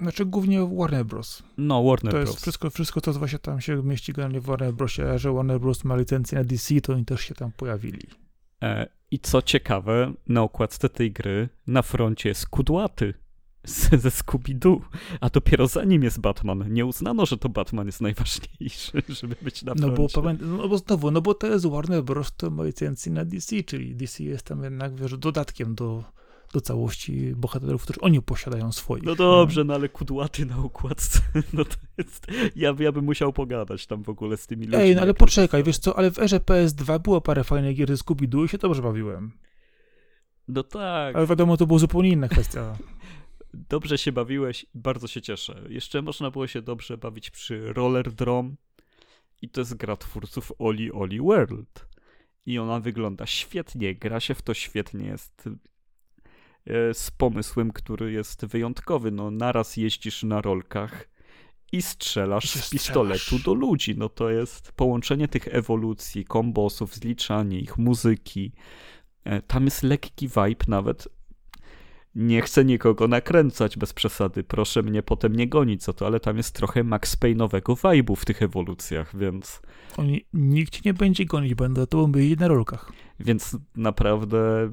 Znaczy 0.00 0.24
głównie 0.24 0.68
Warner 0.76 1.04
Bros. 1.04 1.42
No, 1.58 1.82
Warner 1.82 2.12
to 2.12 2.18
Bros. 2.18 2.30
Jest 2.30 2.42
wszystko, 2.42 2.70
wszystko 2.70 3.00
to 3.00 3.12
właśnie 3.12 3.38
tam 3.38 3.60
się 3.60 3.82
mieści 3.82 4.12
generalnie 4.12 4.40
w 4.40 4.44
Warner 4.44 4.72
Brosie, 4.74 5.10
a 5.10 5.18
że 5.18 5.32
Warner 5.32 5.60
Bros. 5.60 5.84
ma 5.84 5.96
licencję 5.96 6.38
na 6.38 6.44
DC, 6.44 6.80
to 6.80 6.92
oni 6.92 7.04
też 7.04 7.20
się 7.20 7.34
tam 7.34 7.52
pojawili. 7.52 8.08
E, 8.62 8.88
I 9.10 9.18
co 9.18 9.42
ciekawe, 9.42 10.12
na 10.28 10.42
okładce 10.42 10.88
tej 10.88 11.12
gry 11.12 11.48
na 11.66 11.82
froncie 11.82 12.28
jest 12.28 12.48
kudłaty. 12.48 13.14
Z, 13.66 13.90
ze 14.02 14.08
Scooby-Doo, 14.08 14.80
a 15.20 15.28
dopiero 15.30 15.66
za 15.66 15.84
nim 15.84 16.02
jest 16.02 16.20
Batman. 16.20 16.72
Nie 16.72 16.86
uznano, 16.86 17.26
że 17.26 17.38
to 17.38 17.48
Batman 17.48 17.86
jest 17.86 18.00
najważniejszy, 18.00 19.02
żeby 19.20 19.36
być 19.42 19.62
na 19.62 19.74
No 19.76 19.88
bo, 19.90 20.06
pamię- 20.06 20.38
no 20.40 20.68
bo 20.68 20.78
znowu, 20.78 21.10
no 21.10 21.20
bo 21.20 21.34
to 21.34 21.46
jest 21.46 21.66
Warner 21.66 22.02
Bros. 22.04 22.32
to 22.36 22.50
ma 22.50 22.64
licencję 22.64 23.12
na 23.12 23.24
DC, 23.24 23.62
czyli 23.62 23.94
DC 23.96 24.24
jest 24.24 24.46
tam 24.46 24.64
jednak, 24.64 24.94
wiesz, 24.94 25.18
dodatkiem 25.18 25.74
do, 25.74 26.04
do 26.52 26.60
całości 26.60 27.32
bohaterów, 27.36 27.82
którzy 27.82 28.00
oni 28.00 28.22
posiadają 28.22 28.72
swoich. 28.72 29.02
No 29.02 29.14
dobrze, 29.14 29.64
no 29.64 29.74
ale 29.74 29.88
kudłaty 29.88 30.46
na 30.46 30.58
układce, 30.60 31.20
no 31.52 31.64
to 31.64 31.76
jest... 31.98 32.26
Ja, 32.56 32.74
ja 32.78 32.92
bym 32.92 33.04
musiał 33.04 33.32
pogadać 33.32 33.86
tam 33.86 34.02
w 34.02 34.08
ogóle 34.08 34.36
z 34.36 34.46
tymi 34.46 34.66
ludźmi. 34.66 34.80
Ej, 34.82 34.94
no 34.96 35.02
ale 35.02 35.14
poczekaj, 35.14 35.64
wiesz 35.64 35.78
co, 35.78 35.98
ale 35.98 36.10
w 36.10 36.18
erze 36.18 36.38
PS2 36.38 36.98
było 37.00 37.20
parę 37.20 37.44
fajnych 37.44 37.76
gier 37.76 37.88
ze 37.88 37.94
Scooby-Doo 38.04 38.44
i 38.44 38.48
się 38.48 38.58
dobrze 38.58 38.82
bawiłem. 38.82 39.32
No 40.48 40.62
tak, 40.62 41.16
Ale 41.16 41.26
wiadomo, 41.26 41.56
to 41.56 41.66
była 41.66 41.78
zupełnie 41.78 42.08
inna 42.08 42.28
kwestia. 42.28 42.76
dobrze 43.54 43.98
się 43.98 44.12
bawiłeś, 44.12 44.66
bardzo 44.74 45.08
się 45.08 45.22
cieszę. 45.22 45.62
Jeszcze 45.68 46.02
można 46.02 46.30
było 46.30 46.46
się 46.46 46.62
dobrze 46.62 46.98
bawić 46.98 47.30
przy 47.30 47.72
Roller 47.72 48.12
Drum 48.12 48.56
i 49.42 49.48
to 49.48 49.60
jest 49.60 49.74
gra 49.74 49.96
twórców 49.96 50.52
Oli 50.58 50.92
Oli 50.92 51.20
World. 51.20 51.86
I 52.46 52.58
ona 52.58 52.80
wygląda 52.80 53.26
świetnie, 53.26 53.94
gra 53.94 54.20
się 54.20 54.34
w 54.34 54.42
to 54.42 54.54
świetnie, 54.54 55.06
jest 55.06 55.48
e, 56.66 56.94
z 56.94 57.10
pomysłem, 57.10 57.72
który 57.72 58.12
jest 58.12 58.44
wyjątkowy. 58.44 59.10
No 59.10 59.30
naraz 59.30 59.76
jeździsz 59.76 60.22
na 60.22 60.40
rolkach 60.40 61.08
i 61.72 61.82
strzelasz 61.82 62.50
z 62.50 62.70
pistoletu 62.70 63.38
do 63.38 63.54
ludzi. 63.54 63.94
No 63.96 64.08
to 64.08 64.30
jest 64.30 64.72
połączenie 64.72 65.28
tych 65.28 65.54
ewolucji, 65.54 66.24
kombosów, 66.24 66.94
zliczanie 66.94 67.58
ich, 67.58 67.78
muzyki. 67.78 68.52
E, 69.24 69.42
Tam 69.42 69.64
jest 69.64 69.82
lekki 69.82 70.28
vibe 70.28 70.64
nawet. 70.68 71.08
Nie 72.14 72.42
chcę 72.42 72.64
nikogo 72.64 73.08
nakręcać 73.08 73.76
bez 73.76 73.92
przesady, 73.92 74.44
proszę 74.44 74.82
mnie 74.82 75.02
potem 75.02 75.36
nie 75.36 75.48
gonić 75.48 75.84
za 75.84 75.92
to, 75.92 76.06
ale 76.06 76.20
tam 76.20 76.36
jest 76.36 76.54
trochę 76.54 76.84
Max 76.84 77.16
Payne'owego 77.16 77.74
vibe'u 77.76 78.16
w 78.16 78.24
tych 78.24 78.42
ewolucjach, 78.42 79.16
więc, 79.18 79.62
Oni, 79.96 80.24
nikt 80.32 80.84
nie 80.84 80.94
będzie 80.94 81.24
gonić, 81.26 81.54
będą 81.54 81.86
to 81.86 82.06
byli 82.08 82.36
na 82.36 82.48
rolkach. 82.48 82.92
więc 83.20 83.56
naprawdę 83.76 84.72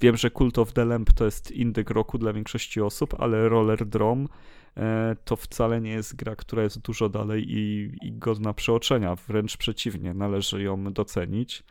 wiem, 0.00 0.16
że 0.16 0.30
Cult 0.30 0.58
of 0.58 0.72
the 0.72 0.84
Lamp 0.84 1.12
to 1.12 1.24
jest 1.24 1.50
indyk 1.50 1.90
roku 1.90 2.18
dla 2.18 2.32
większości 2.32 2.80
osób, 2.80 3.14
ale 3.18 3.48
Roller 3.48 3.86
Drum 3.86 4.28
e, 4.76 5.16
to 5.24 5.36
wcale 5.36 5.80
nie 5.80 5.90
jest 5.90 6.16
gra, 6.16 6.36
która 6.36 6.62
jest 6.62 6.78
dużo 6.80 7.08
dalej 7.08 7.44
i, 7.48 7.92
i 8.02 8.12
godna 8.12 8.52
przeoczenia, 8.54 9.16
wręcz 9.28 9.56
przeciwnie, 9.56 10.14
należy 10.14 10.62
ją 10.62 10.84
docenić. 10.92 11.62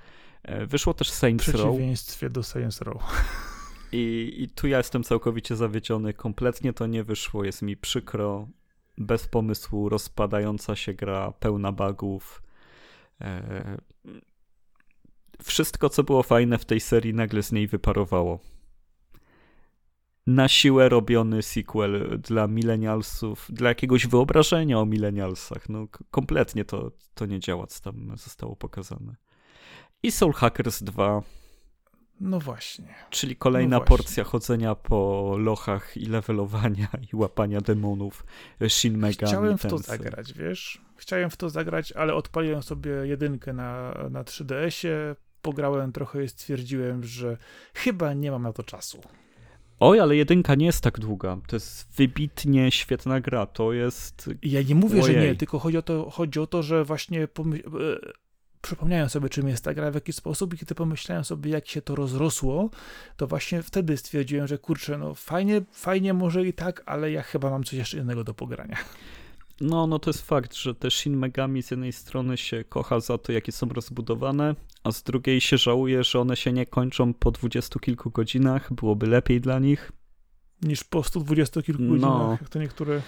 E, 0.44 0.66
Wyszło 0.66 0.94
też 0.94 1.12
W 1.12 1.14
Saints 1.14 1.48
Row. 1.48 1.56
przeciwieństwie 1.56 2.30
do 2.30 2.44
Science 2.44 2.86
Row. 2.86 3.04
I, 3.92 4.36
I 4.38 4.50
tu 4.50 4.68
ja 4.68 4.78
jestem 4.78 5.04
całkowicie 5.04 5.56
zawiedziony. 5.56 6.14
Kompletnie 6.14 6.74
to 6.74 6.88
nie 6.88 7.04
wyszło. 7.04 7.44
Jest 7.44 7.62
mi 7.62 7.78
przykro. 7.78 8.48
Bez 8.98 9.28
pomysłu, 9.28 9.90
rozpadająca 9.90 10.76
się 10.76 10.94
gra, 10.94 11.32
pełna 11.32 11.72
bugów. 11.72 12.44
E, 13.22 13.78
wszystko, 15.44 15.90
co 15.90 16.04
było 16.04 16.24
fajne 16.24 16.58
w 16.58 16.66
tej 16.66 16.80
serii, 16.80 17.14
nagle 17.14 17.44
z 17.44 17.52
niej 17.52 17.68
wyparowało. 17.68 18.40
Na 20.28 20.48
siłę 20.48 20.90
robiony 20.90 21.42
sequel 21.42 22.20
dla 22.24 22.48
millennialsów, 22.48 23.48
dla 23.50 23.70
jakiegoś 23.70 24.08
wyobrażenia 24.08 24.80
o 24.80 24.86
millennialsach. 24.86 25.70
No, 25.70 25.88
kompletnie 26.12 26.66
to, 26.66 26.92
to 27.14 27.26
nie 27.26 27.40
działa, 27.40 27.68
co 27.68 27.82
tam 27.82 28.18
zostało 28.18 28.56
pokazane. 28.56 29.16
I 30.04 30.12
Soul 30.12 30.34
Hackers 30.34 30.84
2 30.84 31.22
No 32.22 32.40
właśnie. 32.40 32.88
Czyli 33.10 33.36
kolejna 33.36 33.78
No 33.78 33.78
właśnie. 33.78 33.98
porcja 33.98 34.24
chodzenia 34.24 34.76
po 34.76 35.36
lochach 35.38 35.98
i 35.98 36.06
levelowania 36.06 36.88
i 37.14 37.16
łapania 37.16 37.62
demonów 37.62 38.26
Shin 38.68 38.98
Megami 38.98 39.32
Chciałem 39.32 39.58
w 39.58 39.62
to 39.62 39.78
zagrać, 39.78 40.34
wiesz? 40.34 40.82
Chciałem 40.96 41.30
w 41.30 41.38
to 41.38 41.50
zagrać, 41.50 41.92
ale 41.92 42.14
odpaliłem 42.16 42.64
sobie 42.64 42.92
jedynkę 42.92 43.54
na, 43.54 43.94
na 44.10 44.24
3DS-ie, 44.24 45.16
pograłem 45.42 45.92
trochę 45.92 46.24
i 46.24 46.30
stwierdziłem, 46.30 47.04
że 47.04 47.38
chyba 47.74 48.14
nie 48.14 48.32
mam 48.32 48.42
na 48.42 48.54
to 48.54 48.64
czasu. 48.64 49.02
Oj, 49.80 50.00
ale 50.00 50.16
jedynka 50.16 50.56
nie 50.56 50.66
jest 50.66 50.84
tak 50.84 51.00
długa. 51.00 51.38
To 51.48 51.56
jest 51.56 51.96
wybitnie 51.96 52.72
świetna 52.72 53.22
gra. 53.22 53.46
To 53.46 53.74
jest... 53.74 54.30
Ja 54.44 54.62
nie 54.62 54.76
mówię, 54.76 55.04
że 55.04 55.14
nie, 55.14 55.20
Ojej. 55.20 55.38
tylko 55.38 55.60
chodzi 55.60 55.78
o 55.78 55.82
to, 55.82 56.10
chodzi 56.10 56.40
o 56.40 56.48
to 56.48 56.64
że 56.64 56.84
właśnie 56.84 57.24
e, 57.24 57.28
przypomniałem 58.62 59.10
sobie, 59.10 59.30
czym 59.30 59.48
jest 59.48 59.64
ta 59.64 59.74
gra, 59.74 59.92
w 59.92 59.96
jaki 59.96 60.14
sposób 60.14 60.54
i 60.54 60.58
kiedy 60.58 60.76
pomyślałem 60.76 61.24
sobie, 61.24 61.52
jak 61.52 61.68
się 61.68 61.82
to 61.82 61.96
rozrosło, 61.96 62.70
to 63.18 63.28
właśnie 63.28 63.64
wtedy 63.64 63.98
stwierdziłem, 63.98 64.48
że 64.48 64.58
kurczę, 64.58 64.98
no 64.98 65.16
fajnie, 65.16 65.62
fajnie 65.72 66.14
może 66.14 66.46
i 66.48 66.54
tak, 66.54 66.84
ale 66.86 67.12
ja 67.12 67.22
chyba 67.22 67.50
mam 67.50 67.64
coś 67.64 67.74
jeszcze 67.74 67.98
innego 67.98 68.24
do 68.24 68.34
pogrania. 68.34 68.78
No, 69.62 69.88
no 69.88 70.00
to 70.00 70.10
jest 70.10 70.22
fakt, 70.22 70.54
że 70.56 70.76
te 70.76 70.92
Shin 70.92 71.18
Megami 71.18 71.64
z 71.64 71.72
jednej 71.72 71.94
strony 71.94 72.38
się 72.38 72.64
kocha 72.64 73.00
za 73.00 73.18
to, 73.18 73.32
jakie 73.32 73.52
są 73.52 73.70
rozbudowane, 73.70 74.56
a 74.84 74.92
z 74.92 75.04
drugiej 75.04 75.42
się 75.42 75.58
żałuje, 75.58 76.04
że 76.04 76.20
one 76.20 76.36
się 76.36 76.54
nie 76.54 76.66
kończą 76.66 77.14
po 77.14 77.32
dwudziestu 77.32 77.80
kilku 77.80 78.10
godzinach. 78.12 78.74
Byłoby 78.74 79.08
lepiej 79.08 79.42
dla 79.42 79.60
nich. 79.60 79.92
Niż 80.62 80.84
po 80.84 81.04
120 81.04 81.62
kilku 81.62 81.82
No. 81.84 81.90
godzinach, 81.90 82.42
jak 82.42 82.50
to 82.50 82.60
niektóre... 82.60 83.02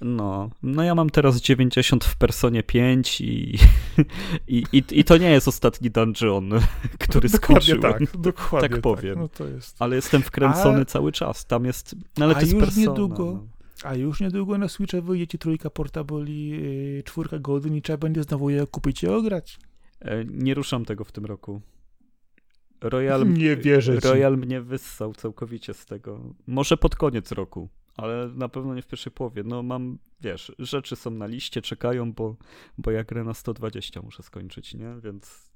No, 0.00 0.50
no 0.62 0.82
ja 0.82 0.94
mam 0.94 1.10
teraz 1.10 1.40
90 1.40 2.04
w 2.04 2.16
Personie 2.16 2.62
5 2.62 3.20
i, 3.20 3.58
i, 4.48 4.64
i, 4.72 4.82
i 4.90 5.04
to 5.04 5.16
nie 5.16 5.30
jest 5.30 5.48
ostatni 5.48 5.90
dungeon, 5.90 6.50
który 7.00 7.28
dokładnie 7.28 7.28
skończyłem. 7.28 7.82
tak, 7.92 8.16
dokładnie 8.20 8.68
tak 8.68 8.80
powiem. 8.80 9.18
No 9.18 9.28
to 9.28 9.46
jest. 9.48 9.76
Ale 9.78 9.96
jestem 9.96 10.22
wkręcony 10.22 10.80
A- 10.80 10.84
cały 10.84 11.12
czas. 11.12 11.46
Tam 11.46 11.64
jest. 11.64 11.96
No 12.18 12.24
ale 12.24 12.34
a 12.34 12.34
to 12.34 12.40
jest 12.40 12.52
już 12.52 12.64
persona, 12.64 12.86
niedługo- 12.86 13.32
No. 13.34 13.46
A 13.84 13.94
już 13.94 14.20
niedługo 14.20 14.58
na 14.58 14.68
Switcha 14.68 15.00
wyjdzie 15.00 15.26
ci 15.26 15.38
trójka 15.38 15.70
portaboli, 15.70 16.48
yy, 16.48 17.02
czwórka 17.02 17.38
Golden 17.38 17.76
i 17.76 17.82
trzeba 17.82 17.96
będzie 17.96 18.22
znowu 18.22 18.50
je 18.50 18.66
kupić 18.66 19.02
i 19.02 19.06
ograć. 19.06 19.58
E, 20.00 20.24
Nie 20.24 20.54
ruszam 20.54 20.84
tego 20.84 21.04
w 21.04 21.12
tym 21.12 21.24
roku. 21.24 21.60
Royal, 22.80 23.32
Nie 23.32 23.56
wierzę 23.56 23.98
ci. 24.02 24.08
Royal 24.08 24.36
mnie 24.38 24.60
wyssał 24.60 25.14
całkowicie 25.14 25.74
z 25.74 25.86
tego. 25.86 26.20
Może 26.46 26.76
pod 26.76 26.96
koniec 26.96 27.32
roku, 27.32 27.68
ale 27.98 28.28
na 28.28 28.48
pewno 28.48 28.74
nie 28.74 28.82
w 28.82 28.86
pierwszej 28.86 29.12
połowie. 29.12 29.42
No 29.46 29.62
mam, 29.62 29.98
wiesz, 30.20 30.52
rzeczy 30.58 30.96
są 30.96 31.10
na 31.10 31.26
liście, 31.26 31.62
czekają, 31.62 32.12
bo, 32.12 32.36
bo 32.78 32.90
ja 32.90 33.04
grę 33.04 33.24
na 33.24 33.34
120 33.34 34.02
muszę 34.02 34.22
skończyć, 34.22 34.74
nie? 34.74 34.94
Więc 35.02 35.50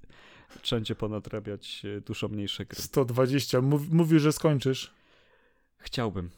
wszędzie 0.62 0.94
ponadrabiać 0.94 1.82
e, 1.84 2.00
dużo 2.00 2.28
mniejsze 2.28 2.64
gry. 2.64 2.82
120. 2.82 3.60
Mów, 3.60 3.90
mówisz, 3.90 4.22
że 4.22 4.32
skończysz. 4.32 4.94
Chciałbym. 5.76 6.30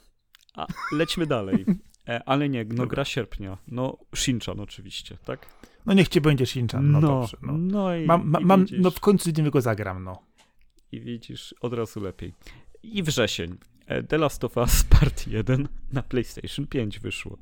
A 0.55 0.67
lećmy 0.93 1.27
dalej. 1.27 1.65
E, 2.09 2.29
ale 2.29 2.49
nie, 2.49 2.65
no 2.65 2.87
gra 2.87 3.05
sierpnia. 3.05 3.59
No 3.69 3.99
Shinchan 4.15 4.61
oczywiście, 4.61 5.19
tak? 5.25 5.47
No 5.87 5.95
niech 5.95 6.09
ci 6.09 6.21
będzie 6.21 6.47
Shinchan. 6.47 6.91
No, 6.91 7.01
dobrze. 7.01 7.37
No. 7.43 7.53
no 7.59 7.97
i, 7.97 8.07
Mam, 8.07 8.29
ma, 8.31 8.41
i 8.41 8.45
mam, 8.45 8.67
no 8.79 8.91
w 8.91 9.01
końcu 9.01 9.31
z 9.31 9.39
niego 9.39 9.61
zagram, 9.61 10.05
no. 10.05 10.23
i 10.93 11.01
widzisz 11.01 11.55
od 11.61 11.73
razu 11.73 12.01
lepiej. 12.01 12.35
I 12.83 13.03
wrzesień. 13.03 13.57
E, 13.87 14.03
The 14.03 14.19
Last 14.19 14.45
of 14.45 14.57
Us 14.57 14.85
Part 14.85 15.27
1 15.29 15.69
na 15.93 16.03
PlayStation 16.03 16.67
5 16.67 16.99
wyszło. 17.01 17.39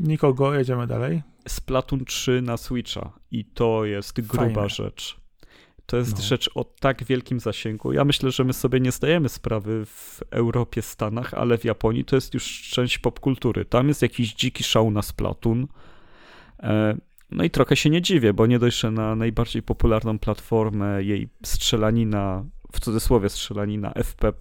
Nikogo, 0.00 0.54
jedziemy 0.54 0.86
dalej. 0.86 1.22
Splatoon 1.48 2.04
3 2.04 2.42
na 2.42 2.56
Switcha 2.56 3.12
i 3.30 3.44
to 3.44 3.84
jest 3.84 4.20
gruba 4.20 4.44
Fajne. 4.54 4.68
rzecz. 4.68 5.16
To 5.86 5.96
jest 5.96 6.16
No. 6.16 6.22
rzecz 6.22 6.50
o 6.54 6.64
tak 6.64 7.04
wielkim 7.04 7.40
zasięgu. 7.40 7.92
Ja 7.92 8.04
myślę, 8.04 8.30
że 8.30 8.44
my 8.44 8.52
sobie 8.52 8.80
nie 8.80 8.92
zdajemy 8.92 9.28
sprawy 9.28 9.86
w 9.86 10.20
Europie, 10.30 10.82
Stanach, 10.82 11.34
ale 11.34 11.58
w 11.58 11.64
Japonii 11.64 12.04
to 12.04 12.16
jest 12.16 12.34
już 12.34 12.62
część 12.70 12.98
popkultury. 12.98 13.64
Tam 13.64 13.88
jest 13.88 14.02
jakiś 14.02 14.34
dziki 14.34 14.64
szał 14.64 14.90
na 14.90 15.02
Splatoon. 15.02 15.66
E, 16.62 16.96
No 17.30 17.44
i 17.44 17.50
trochę 17.50 17.76
się 17.76 17.90
nie 17.90 18.02
dziwię, 18.02 18.32
bo 18.32 18.46
nie 18.46 18.58
dość, 18.58 18.80
że 18.80 18.90
na 18.90 19.16
najbardziej 19.16 19.62
popularną 19.62 20.18
platformę 20.18 21.02
jej 21.04 21.28
strzelanina, 21.44 22.44
w 22.72 22.80
cudzysłowie 22.80 23.28
strzelanina 23.28 23.92
FP, 23.94 24.32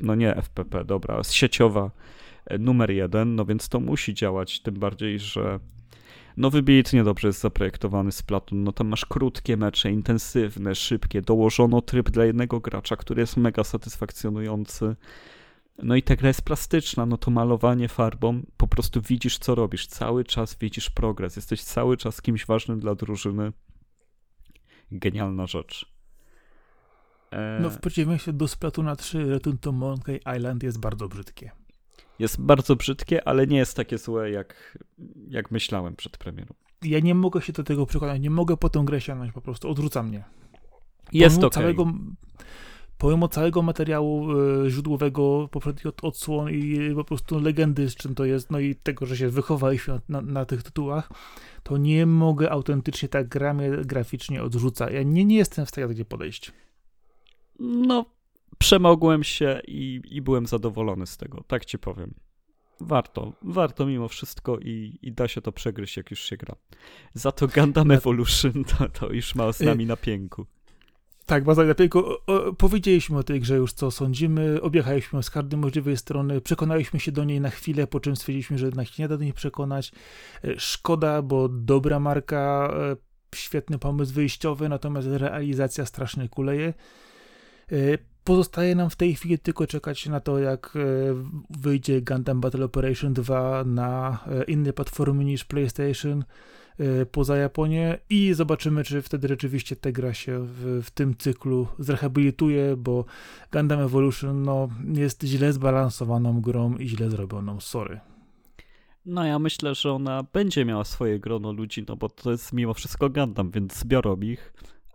no 0.00 0.14
nie 0.14 0.34
FPP, 0.34 0.84
dobra, 0.84 1.24
sieciowa 1.24 1.90
e, 2.46 2.58
numer 2.58 2.90
jeden, 2.90 3.34
no 3.34 3.44
więc 3.44 3.68
to 3.68 3.80
musi 3.80 4.14
działać, 4.14 4.60
tym 4.60 4.74
bardziej, 4.74 5.18
że 5.18 5.60
no 6.36 6.50
wybitnie 6.50 7.04
dobrze 7.04 7.28
jest 7.28 7.40
zaprojektowany 7.40 8.12
Splatoon, 8.12 8.64
no 8.64 8.72
tam 8.72 8.86
masz 8.88 9.04
krótkie 9.04 9.56
mecze, 9.56 9.90
intensywne, 9.90 10.74
szybkie, 10.74 11.22
dołożono 11.22 11.82
tryb 11.82 12.10
dla 12.10 12.24
jednego 12.24 12.60
gracza, 12.60 12.96
który 12.96 13.20
jest 13.20 13.36
mega 13.36 13.64
satysfakcjonujący. 13.64 14.96
No 15.82 15.96
i 15.96 16.02
ta 16.02 16.16
gra 16.16 16.28
jest 16.28 16.42
plastyczna, 16.42 17.06
no 17.06 17.16
to 17.16 17.30
malowanie 17.30 17.88
farbą, 17.88 18.42
po 18.56 18.68
prostu 18.68 19.00
widzisz 19.02 19.38
co 19.38 19.54
robisz, 19.54 19.86
cały 19.86 20.24
czas 20.24 20.56
widzisz 20.60 20.90
progres, 20.90 21.36
jesteś 21.36 21.62
cały 21.62 21.96
czas 21.96 22.22
kimś 22.22 22.46
ważnym 22.46 22.80
dla 22.80 22.94
drużyny. 22.94 23.52
Genialna 24.90 25.46
rzecz. 25.46 25.95
E, 27.36 27.58
No 27.62 27.70
w 27.70 27.78
przeciwieństwie 27.80 28.32
do 28.32 28.48
Splatoona 28.48 28.96
3, 28.96 29.24
Return 29.24 29.56
to 29.60 29.72
Monkey 29.72 30.20
Island 30.36 30.62
jest 30.62 30.80
bardzo 30.80 31.08
brzydkie. 31.08 31.50
Jest 32.18 32.40
bardzo 32.40 32.76
brzydkie, 32.76 33.28
ale 33.28 33.46
nie 33.46 33.56
jest 33.56 33.76
takie 33.76 33.98
złe, 33.98 34.30
jak, 34.30 34.78
jak 35.28 35.50
myślałem 35.50 35.96
przed 35.96 36.18
premierą. 36.18 36.54
Ja 36.82 37.00
nie 37.00 37.14
mogę 37.14 37.42
się 37.42 37.52
do 37.52 37.62
tego 37.62 37.86
przekonać, 37.86 38.20
nie 38.20 38.30
mogę 38.30 38.56
po 38.56 38.68
tą 38.68 38.84
grę 38.84 39.00
sięgnąć, 39.00 39.32
po 39.32 39.40
prostu 39.40 39.70
odrzuca 39.70 40.02
mnie. 40.02 40.24
Jest 41.12 41.36
Pomimo 41.36 41.46
okej. 41.46 41.62
całego, 41.62 41.92
pomimo 42.98 43.28
całego 43.28 43.62
materiału 43.62 44.26
e, 44.32 44.70
źródłowego, 44.70 45.48
poprzednich 45.50 45.86
od, 45.86 46.04
odsłon 46.04 46.50
i 46.50 46.92
po 46.94 47.04
prostu 47.04 47.40
legendy, 47.40 47.90
z 47.90 47.94
czym 47.94 48.14
to 48.14 48.24
jest, 48.24 48.50
no 48.50 48.58
i 48.58 48.74
tego, 48.74 49.06
że 49.06 49.16
się 49.16 49.28
wychowaliśmy 49.28 49.94
na, 49.94 50.20
na, 50.20 50.32
na 50.32 50.44
tych 50.44 50.62
tytułach, 50.62 51.10
to 51.62 51.76
nie 51.76 52.06
mogę 52.06 52.50
autentycznie 52.50 53.08
tak 53.08 53.28
gra 53.28 53.54
mnie 53.54 53.70
graficznie 53.70 54.42
odrzuca. 54.42 54.90
Ja 54.90 55.02
nie, 55.02 55.24
nie 55.24 55.36
jestem 55.36 55.66
w 55.66 55.68
stanie 55.68 55.94
do 55.94 56.04
podejść. 56.04 56.52
No, 57.58 58.04
przemogłem 58.58 59.24
się 59.24 59.60
i, 59.66 60.00
i 60.10 60.22
byłem 60.22 60.46
zadowolony 60.46 61.06
z 61.06 61.16
tego, 61.16 61.44
tak 61.46 61.64
ci 61.64 61.78
powiem. 61.78 62.14
Warto, 62.80 63.32
warto 63.42 63.86
mimo 63.86 64.08
wszystko 64.08 64.58
i, 64.58 64.98
i 65.02 65.12
da 65.12 65.28
się 65.28 65.40
to 65.40 65.52
przegryźć, 65.52 65.96
jak 65.96 66.10
już 66.10 66.20
się 66.20 66.36
gra. 66.36 66.54
Za 67.14 67.32
to 67.32 67.48
Gundam 67.48 67.90
Evolution 67.90 68.64
to, 68.78 68.88
to 68.88 69.12
już 69.12 69.34
ma 69.34 69.52
z 69.52 69.60
nami 69.60 69.86
na 69.86 69.96
pięku. 69.96 70.46
Tak, 71.26 71.44
bardzo 71.44 71.62
lepiej. 71.62 71.90
Powiedzieliśmy 72.58 73.18
o 73.18 73.22
tej 73.22 73.40
grze 73.40 73.56
już, 73.56 73.72
co 73.72 73.90
sądzimy. 73.90 74.62
Objechaliśmy 74.62 75.22
z 75.22 75.30
każdej 75.30 75.60
możliwej 75.60 75.96
strony. 75.96 76.40
Przekonaliśmy 76.40 77.00
się 77.00 77.12
do 77.12 77.24
niej 77.24 77.40
na 77.40 77.50
chwilę, 77.50 77.86
po 77.86 78.00
czym 78.00 78.16
stwierdziliśmy, 78.16 78.58
że 78.58 78.66
jednak 78.66 78.98
nie 78.98 79.08
da 79.08 79.16
do 79.16 79.24
niej 79.24 79.32
przekonać. 79.32 79.92
E, 80.44 80.60
szkoda, 80.60 81.22
bo 81.22 81.48
dobra 81.48 82.00
marka, 82.00 82.74
e, 82.92 82.96
świetny 83.34 83.78
pomysł 83.78 84.14
wyjściowy, 84.14 84.68
natomiast 84.68 85.08
realizacja 85.10 85.86
strasznie 85.86 86.28
kuleje. 86.28 86.74
E, 87.72 87.76
pozostaje 88.24 88.74
nam 88.74 88.90
w 88.90 88.96
tej 88.96 89.14
chwili 89.14 89.38
tylko 89.38 89.66
czekać 89.66 90.06
na 90.06 90.20
to, 90.20 90.38
jak 90.38 90.78
wyjdzie 91.50 92.02
Gundam 92.02 92.40
Battle 92.40 92.64
Operation 92.64 93.12
2 93.12 93.64
na 93.64 94.18
inne 94.46 94.72
platformy 94.72 95.24
niż 95.24 95.44
PlayStation 95.44 96.24
Y, 96.80 97.06
poza 97.06 97.36
Japonię 97.36 97.98
i 98.10 98.34
zobaczymy, 98.34 98.84
czy 98.84 99.02
wtedy 99.02 99.28
rzeczywiście 99.28 99.76
ta 99.76 99.92
gra 99.92 100.14
się 100.14 100.46
w, 100.46 100.82
w 100.84 100.90
tym 100.90 101.16
cyklu 101.16 101.68
zrehabilituje, 101.78 102.76
bo 102.76 103.04
Gundam 103.52 103.80
Evolution 103.80 104.42
no, 104.42 104.68
jest 104.94 105.22
źle 105.22 105.52
zbalansowaną 105.52 106.40
grą 106.40 106.76
i 106.76 106.88
źle 106.88 107.10
zrobioną, 107.10 107.60
sorry. 107.60 108.00
No 109.06 109.24
ja 109.24 109.38
myślę, 109.38 109.74
że 109.74 109.92
ona 109.92 110.22
będzie 110.32 110.64
miała 110.64 110.84
swoje 110.84 111.20
grono 111.20 111.52
ludzi, 111.52 111.84
no 111.88 111.96
bo 111.96 112.08
to 112.08 112.30
jest 112.30 112.52
mimo 112.52 112.74
wszystko 112.74 113.10
Gundam, 113.10 113.50
więc 113.50 113.78
zbiorą 113.78 114.20
ich, 114.20 114.52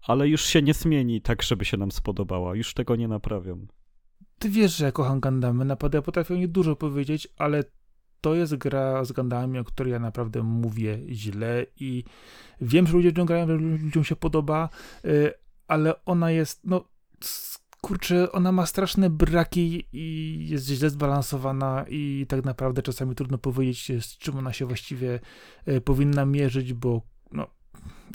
ale 0.07 0.27
już 0.27 0.41
się 0.41 0.61
nie 0.61 0.73
zmieni 0.73 1.21
tak, 1.21 1.43
żeby 1.43 1.65
się 1.65 1.77
nam 1.77 1.91
spodobała. 1.91 2.55
Już 2.55 2.73
tego 2.73 2.95
nie 2.95 3.07
naprawią. 3.07 3.67
Ty 4.39 4.49
wiesz, 4.49 4.77
że 4.77 4.85
ja 4.85 4.91
kocham 4.91 5.19
Gundamy, 5.19 5.65
naprawdę 5.65 6.01
potrafię 6.01 6.37
nie 6.39 6.47
dużo 6.47 6.75
powiedzieć, 6.75 7.27
ale 7.37 7.63
to 8.21 8.35
jest 8.35 8.55
gra 8.55 9.05
z 9.05 9.11
Gundamami, 9.11 9.59
o 9.59 9.63
której 9.63 9.93
ja 9.93 9.99
naprawdę 9.99 10.43
mówię 10.43 10.99
źle 11.09 11.65
i 11.79 12.03
wiem, 12.61 12.87
że 12.87 12.93
ludzie 12.93 13.11
grają, 13.11 13.47
że 13.47 13.53
ludziom 13.53 14.03
się 14.03 14.15
podoba, 14.15 14.69
y, 15.05 15.33
ale 15.67 16.05
ona 16.05 16.31
jest, 16.31 16.61
no 16.63 16.83
kurczę, 17.81 18.31
ona 18.31 18.51
ma 18.51 18.65
straszne 18.65 19.09
braki 19.09 19.87
i 19.93 20.47
jest 20.49 20.65
źle 20.65 20.89
zbalansowana 20.89 21.85
i 21.89 22.25
tak 22.29 22.45
naprawdę 22.45 22.81
czasami 22.81 23.15
trudno 23.15 23.37
powiedzieć, 23.37 23.91
z 24.05 24.17
czym 24.17 24.37
ona 24.37 24.53
się 24.53 24.65
właściwie 24.65 25.19
y, 25.67 25.81
powinna 25.81 26.25
mierzyć, 26.25 26.73
bo 26.73 27.01
no, 27.31 27.47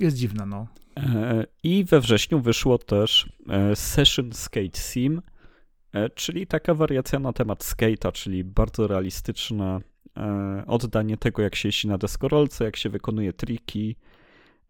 jest 0.01 0.17
dziwna, 0.17 0.47
no. 0.47 0.67
I 1.63 1.85
we 1.85 2.01
wrześniu 2.01 2.41
wyszło 2.41 2.79
też 2.79 3.33
e, 3.49 3.77
Session 3.77 4.33
Skate 4.33 4.79
Sim, 4.79 5.23
e, 5.93 6.11
czyli 6.11 6.47
taka 6.47 6.75
wariacja 6.75 7.19
na 7.19 7.33
temat 7.33 7.65
skate'a, 7.65 8.13
czyli 8.13 8.45
bardzo 8.45 8.87
realistyczna 8.87 9.81
E, 10.17 10.65
oddanie 10.67 11.17
tego, 11.17 11.43
jak 11.43 11.55
się 11.55 11.69
jeździ 11.69 11.89
na 11.89 11.99
deskorolce, 11.99 12.65
jak 12.65 12.77
się 12.77 12.89
wykonuje 12.89 13.33
triki. 13.33 13.97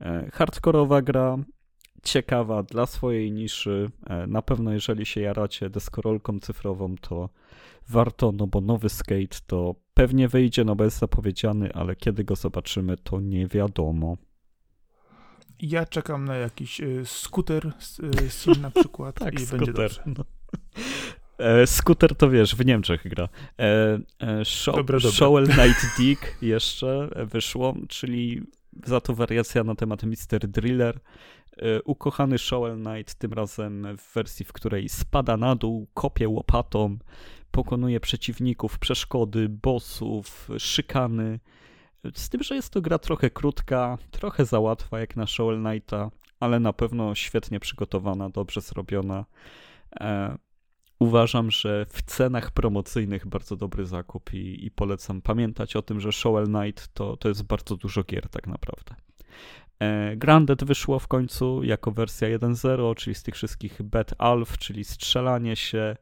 E, 0.00 0.30
hardkorowa 0.32 1.02
gra, 1.02 1.36
ciekawa 2.02 2.62
dla 2.62 2.86
swojej 2.86 3.32
niszy. 3.32 3.90
Na 4.28 4.42
pewno, 4.42 4.72
jeżeli 4.72 5.06
się 5.06 5.20
jaracie 5.20 5.70
deskorolką 5.70 6.40
cyfrową, 6.40 6.94
to 7.00 7.28
warto, 7.88 8.32
no 8.32 8.46
bo 8.46 8.60
nowy 8.60 8.88
skate 8.88 9.38
to 9.46 9.74
pewnie 9.94 10.28
wyjdzie, 10.28 10.64
no 10.64 10.76
bo 10.76 10.84
jest 10.84 10.98
zapowiedziany, 10.98 11.72
ale 11.72 11.96
kiedy 11.96 12.24
go 12.24 12.36
zobaczymy, 12.36 12.96
to 12.96 13.20
nie 13.20 13.46
wiadomo. 13.46 14.16
Ja 15.60 15.86
czekam 15.86 16.24
na 16.24 16.36
jakiś 16.36 16.80
y, 16.80 17.02
skuter 17.04 17.72
y, 18.24 18.30
sim 18.30 18.54
na 18.60 18.70
przykład 18.70 19.18
tak, 19.24 19.34
i 19.34 19.46
skuter, 19.46 19.58
będzie 19.58 19.72
dobrze. 19.72 20.02
No. 20.06 20.24
E, 21.38 21.66
skuter 21.66 22.16
to 22.16 22.30
wiesz, 22.30 22.56
w 22.56 22.66
Niemczech 22.66 23.08
gra. 23.08 23.28
E, 23.58 23.98
e, 24.20 24.44
show, 24.44 24.76
dobra, 24.76 24.98
dobra. 24.98 25.16
Shovel 25.16 25.46
Knight 25.46 25.96
Dick 25.98 26.42
jeszcze 26.42 27.08
wyszło, 27.26 27.74
czyli 27.88 28.42
za 28.84 29.00
to 29.00 29.14
wariacja 29.14 29.64
na 29.64 29.74
temat 29.74 30.02
Mr. 30.02 30.48
Driller. 30.48 31.00
E, 31.56 31.82
ukochany 31.82 32.38
Shovel 32.38 32.82
Knight, 32.82 33.14
tym 33.14 33.32
razem 33.32 33.96
w 33.96 34.14
wersji, 34.14 34.44
w 34.44 34.52
której 34.52 34.88
spada 34.88 35.36
na 35.36 35.56
dół, 35.56 35.86
kopie 35.94 36.28
łopatą, 36.28 36.98
pokonuje 37.50 38.00
przeciwników, 38.00 38.78
przeszkody, 38.78 39.48
bossów, 39.48 40.48
szykany. 40.58 41.40
Z 42.14 42.28
tym, 42.28 42.42
że 42.42 42.54
jest 42.54 42.70
to 42.70 42.80
gra 42.80 42.98
trochę 42.98 43.30
krótka, 43.30 43.98
trochę 44.10 44.44
za 44.44 44.60
łatwa 44.60 45.00
jak 45.00 45.16
na 45.16 45.26
Shovel 45.26 45.62
Knighta, 45.62 46.10
ale 46.40 46.60
na 46.60 46.72
pewno 46.72 47.14
świetnie 47.14 47.60
przygotowana, 47.60 48.30
dobrze 48.30 48.60
zrobiona. 48.60 49.24
E, 50.00 50.38
uważam, 50.98 51.50
że 51.50 51.86
w 51.88 52.02
cenach 52.02 52.50
promocyjnych 52.50 53.26
bardzo 53.26 53.56
dobry 53.56 53.86
zakup 53.86 54.34
i, 54.34 54.66
i 54.66 54.70
polecam 54.70 55.22
pamiętać 55.22 55.76
o 55.76 55.82
tym, 55.82 56.00
że 56.00 56.12
Shovel 56.12 56.46
Knight 56.46 56.88
to, 56.94 57.16
to 57.16 57.28
jest 57.28 57.42
bardzo 57.42 57.76
dużo 57.76 58.04
gier 58.04 58.28
tak 58.28 58.46
naprawdę. 58.46 58.94
E, 59.78 60.16
Grounded 60.16 60.64
wyszło 60.64 60.98
w 60.98 61.08
końcu 61.08 61.62
jako 61.62 61.90
wersja 61.90 62.38
1.0, 62.38 62.94
czyli 62.94 63.14
z 63.14 63.22
tych 63.22 63.34
wszystkich 63.34 63.82
Bet 63.82 64.14
Alf, 64.18 64.58
czyli 64.58 64.84
strzelanie 64.84 65.56
się 65.56 65.96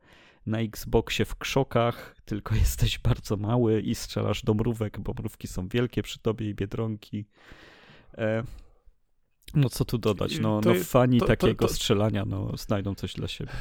na 0.46 0.58
Xboxie 0.60 1.24
w 1.24 1.36
krzokach, 1.36 2.16
tylko 2.24 2.54
jesteś 2.64 2.98
bardzo 2.98 3.36
mały 3.36 3.80
i 3.80 3.94
strzelasz 3.94 4.42
do 4.42 4.54
mrówek, 4.54 5.00
bo 5.00 5.12
mrówki 5.18 5.48
są 5.48 5.68
wielkie 5.68 6.02
przy 6.02 6.18
tobie 6.18 6.48
i 6.48 6.54
biedronki. 6.54 7.26
E, 8.18 8.44
no 9.54 9.68
co 9.68 9.84
tu 9.84 9.98
dodać, 9.98 10.38
no, 10.38 10.60
no 10.64 10.74
fani 10.74 11.20
to, 11.20 11.26
takiego 11.26 11.64
to, 11.64 11.68
to, 11.68 11.74
strzelania 11.74 12.24
no, 12.24 12.56
znajdą 12.56 12.94
coś 12.94 13.14
dla 13.14 13.28
siebie 13.28 13.52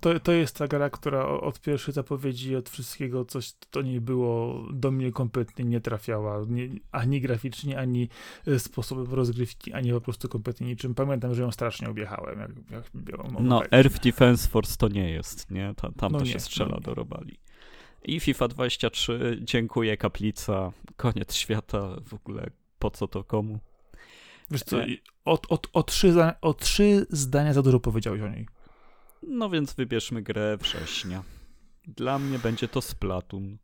to, 0.00 0.20
to 0.20 0.32
jest 0.32 0.56
ta 0.56 0.68
gra, 0.68 0.90
która 0.90 1.26
od 1.26 1.60
pierwszej 1.60 1.94
zapowiedzi, 1.94 2.56
od 2.56 2.68
wszystkiego, 2.68 3.24
coś 3.24 3.52
to 3.70 3.82
nie 3.82 4.00
było, 4.00 4.62
do 4.72 4.90
mnie 4.90 5.12
kompletnie 5.12 5.64
nie 5.64 5.80
trafiała, 5.80 6.42
nie, 6.48 6.68
ani 6.92 7.20
graficznie, 7.20 7.78
ani 7.78 8.08
e, 8.46 8.58
sposobem 8.58 9.14
rozgrywki, 9.14 9.72
ani 9.72 9.92
po 9.92 10.00
prostu 10.00 10.28
kompletnie 10.28 10.66
niczym. 10.66 10.94
Pamiętam, 10.94 11.34
że 11.34 11.42
ją 11.42 11.52
strasznie 11.52 11.88
objechałem. 11.88 12.40
Jak, 12.40 12.50
jak 12.70 12.84
no, 13.18 13.40
no 13.40 13.62
Earth 13.70 14.00
Defense 14.00 14.48
Force 14.48 14.76
to 14.76 14.88
nie 14.88 15.10
jest, 15.10 15.50
nie? 15.50 15.74
Tam, 15.76 15.92
tam 15.92 16.12
no 16.12 16.18
to 16.18 16.24
nie, 16.24 16.32
się 16.32 16.40
strzela 16.40 16.70
no 16.74 16.80
do 16.80 16.94
robali. 16.94 17.38
I 18.04 18.20
FIFA 18.20 18.48
23, 18.48 19.38
dziękuję, 19.42 19.96
kaplica, 19.96 20.72
koniec 20.96 21.34
świata, 21.34 21.96
w 22.06 22.14
ogóle 22.14 22.50
po 22.78 22.90
co 22.90 23.08
to 23.08 23.24
komu? 23.24 23.58
Wiesz 24.50 24.62
co, 24.62 24.82
e. 24.82 24.86
o, 25.24 25.40
o, 25.48 25.58
o, 25.72 25.82
trzy, 25.82 26.14
o 26.40 26.54
trzy 26.54 27.06
zdania 27.10 27.52
za 27.52 27.62
dużo 27.62 27.80
powiedziałeś 27.80 28.20
o 28.20 28.28
niej. 28.28 28.46
No 29.22 29.50
więc 29.50 29.74
wybierzmy 29.74 30.22
grę 30.22 30.56
września. 30.56 31.22
Dla 31.86 32.18
mnie 32.18 32.38
będzie 32.38 32.68
to 32.68 32.82
Splatoon. 32.82 33.58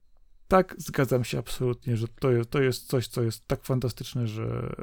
Tak, 0.49 0.75
zgadzam 0.79 1.25
się 1.25 1.39
absolutnie, 1.39 1.97
że 1.97 2.09
to 2.09 2.31
jest, 2.31 2.51
to 2.51 2.63
jest 2.63 2.87
coś, 2.87 3.09
co 3.09 3.23
jest 3.23 3.47
tak 3.47 3.65
fantastyczne, 3.65 4.27
że 4.27 4.75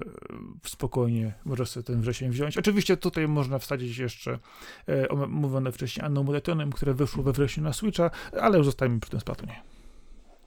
spokojnie 0.65 1.33
może 1.45 1.65
sobie 1.65 1.83
ten 1.83 2.01
wrzesień 2.01 2.29
wziąć. 2.29 2.57
Oczywiście 2.57 2.97
tutaj 2.97 3.27
można 3.27 3.59
wsadzić 3.59 3.97
jeszcze 3.97 4.39
e, 4.87 5.15
mówione 5.27 5.71
wcześniej 5.71 6.05
Annomuletonem, 6.05 6.71
które 6.71 6.93
wyszło 6.93 7.23
we 7.23 7.33
wrześniu 7.33 7.63
na 7.63 7.73
Switcha, 7.73 8.11
ale 8.41 8.57
już 8.57 8.65
zostajemy 8.65 8.99
przy 8.99 9.11
tym 9.11 9.19
Splatonie. 9.19 9.63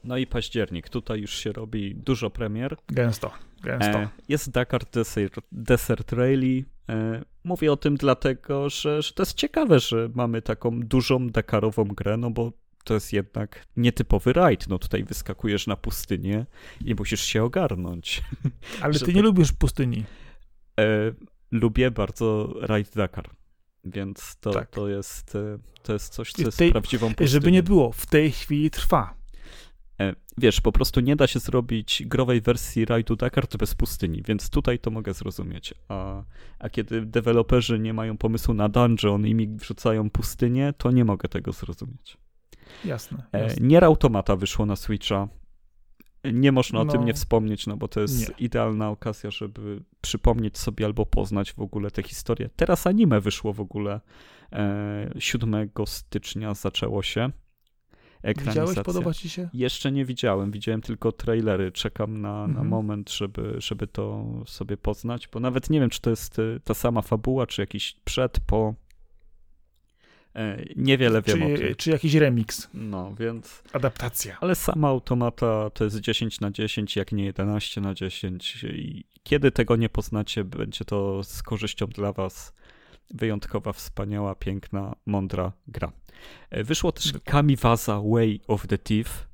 No 0.05 0.17
i 0.17 0.27
październik. 0.27 0.89
Tutaj 0.89 1.21
już 1.21 1.35
się 1.35 1.53
robi 1.53 1.95
dużo 1.95 2.31
premier. 2.31 2.77
Gęsto, 2.89 3.33
gęsto. 3.63 3.99
E, 3.99 4.09
jest 4.29 4.51
Dakar 4.51 4.85
Desert, 4.93 5.35
Desert 5.53 6.13
Rally. 6.13 6.65
E, 6.89 7.23
mówię 7.45 7.73
o 7.73 7.77
tym 7.77 7.97
dlatego, 7.97 8.71
że, 8.71 9.03
że 9.03 9.13
to 9.13 9.23
jest 9.23 9.35
ciekawe, 9.35 9.81
że 9.81 10.11
mamy 10.15 10.43
taką 10.43 10.81
dużą 10.81 11.29
Dakarową 11.29 11.85
grę, 11.85 12.17
no 12.17 12.31
bo 12.31 12.53
to 12.85 12.95
jest 12.95 13.13
jednak 13.13 13.67
nietypowy 13.77 14.33
rajd. 14.33 14.69
No 14.69 14.79
tutaj 14.79 15.05
wyskakujesz 15.05 15.67
na 15.67 15.77
pustynię 15.77 16.47
i 16.85 16.95
musisz 16.95 17.23
się 17.23 17.45
ogarnąć. 17.45 18.23
Ale 18.83 18.95
ty 18.95 19.15
nie 19.15 19.23
lubisz 19.23 19.53
pustyni. 19.53 20.05
E, 20.81 21.13
lubię 21.51 21.91
bardzo 21.91 22.55
rajd 22.61 22.95
Dakar. 22.95 23.31
Więc 23.85 24.37
to, 24.41 24.51
tak. 24.51 24.71
to, 24.71 24.89
jest, 24.89 25.35
e, 25.35 25.59
to 25.83 25.93
jest 25.93 26.13
coś, 26.13 26.33
co 26.33 26.43
jest 26.43 26.59
tej, 26.59 26.73
prawdziwą 26.73 27.09
pustynią. 27.09 27.29
Żeby 27.29 27.53
nie 27.53 27.63
było, 27.63 27.93
w 27.93 28.07
tej 28.07 28.31
chwili 28.31 28.71
trwa. 28.71 29.22
E, 30.01 30.15
wiesz, 30.39 30.61
po 30.61 30.73
prostu 30.73 31.01
nie 31.01 31.17
da 31.17 31.27
się 31.27 31.39
zrobić 31.39 32.03
growej 32.07 32.41
wersji 32.41 32.85
rajdu 32.85 33.17
Dakar 33.17 33.45
bez 33.59 33.75
pustyni, 33.75 34.23
więc 34.23 34.51
tutaj 34.51 34.79
to 34.79 34.91
mogę 34.91 35.15
zrozumieć. 35.15 35.75
A, 35.89 36.23
a 36.59 36.69
kiedy 36.69 37.07
deweloperzy 37.07 37.79
nie 37.79 37.95
mają 37.95 38.17
pomysłu 38.17 38.55
na 38.55 38.69
dungeon 38.69 39.27
i 39.27 39.35
mi 39.35 39.49
wrzucają 39.49 40.11
pustynię, 40.11 40.73
to 40.79 40.91
nie 40.91 41.05
mogę 41.05 41.29
tego 41.29 41.53
zrozumieć. 41.53 42.17
Jasne. 42.85 43.23
E, 43.33 43.43
jasne. 43.43 43.67
Nier 43.67 43.85
Automata 43.85 44.37
wyszło 44.37 44.67
na 44.67 44.77
Switcha. 44.77 45.29
nie 46.33 46.53
można 46.53 46.81
o 46.81 46.85
tym 46.85 47.01
No. 47.01 47.07
nie 47.07 47.15
wspomnieć, 47.15 47.67
no 47.67 47.77
bo 47.77 47.89
to 47.89 48.01
jest 48.01 48.29
Nie. 48.29 48.35
idealna 48.47 48.91
okazja, 48.91 49.31
żeby 49.31 49.83
przypomnieć 50.01 50.59
sobie 50.59 50.85
albo 50.87 51.07
poznać 51.07 51.53
w 51.53 51.61
ogóle 51.61 51.91
tę 51.91 52.03
historię. 52.03 52.51
Teraz 52.57 52.87
anime 52.87 53.21
wyszło 53.21 53.53
w 53.53 53.61
ogóle 53.61 54.01
e, 54.53 55.11
7 55.19 55.71
stycznia 55.87 56.55
zaczęło 56.55 57.03
się. 57.03 57.31
Widziałeś? 58.25 58.49
Ekranizacja. 58.51 58.83
Podoba 58.85 59.15
ci 59.15 59.31
się? 59.31 59.49
Jeszcze 59.55 59.93
nie 59.93 60.05
widziałem, 60.05 60.51
widziałem 60.51 60.81
tylko 60.81 61.13
trailery. 61.13 61.73
Czekam 61.73 62.21
na, 62.21 62.33
na 62.39 62.45
Mhm. 62.45 62.69
moment, 62.69 63.11
żeby, 63.13 63.55
żeby 63.59 63.87
to 63.87 64.25
sobie 64.47 64.77
poznać, 64.77 65.29
bo 65.29 65.41
nawet 65.41 65.71
nie 65.71 65.81
wiem, 65.81 65.91
czy 65.91 66.01
to 66.01 66.11
jest 66.11 66.39
y, 66.39 66.61
ta 66.65 66.75
sama 66.75 67.03
fabuła, 67.03 67.47
czy 67.47 67.63
jakiś 67.63 67.97
przed, 68.05 68.41
po. 68.41 68.75
E, 70.37 70.65
Niewiele 70.77 71.23
wiem 71.23 71.43
o 71.43 71.47
tym. 71.47 71.57
Czy, 71.57 71.77
czy 71.77 71.91
jakiś 71.91 72.15
remix, 72.15 72.69
No, 72.75 73.15
więc. 73.15 73.63
adaptacja? 73.73 74.37
Ale 74.41 74.55
sama 74.55 74.89
automata 74.89 75.71
to 75.71 75.85
jest 75.85 76.01
10 76.01 76.41
na 76.41 76.51
10, 76.51 76.97
jak 76.97 77.13
nie 77.13 77.25
11 77.25 77.81
na 77.81 77.95
10. 77.95 78.65
I 78.65 79.05
kiedy 79.23 79.51
tego 79.51 79.77
nie 79.77 79.89
poznacie, 79.89 80.45
będzie 80.45 80.85
to 80.85 81.25
z 81.25 81.43
korzyścią 81.43 81.87
dla 81.87 82.13
Was 82.13 82.53
wyjątkowa, 83.13 83.73
wspaniała, 83.73 84.35
piękna, 84.35 84.97
mądra 85.07 85.53
gra. 85.69 85.93
E, 86.51 86.65
Wyszło 86.65 86.93
też. 86.93 87.13
Kamiwaza 87.25 88.01
Way 88.05 88.41
of 88.49 88.67
the 88.67 88.79
Thief. 88.79 89.29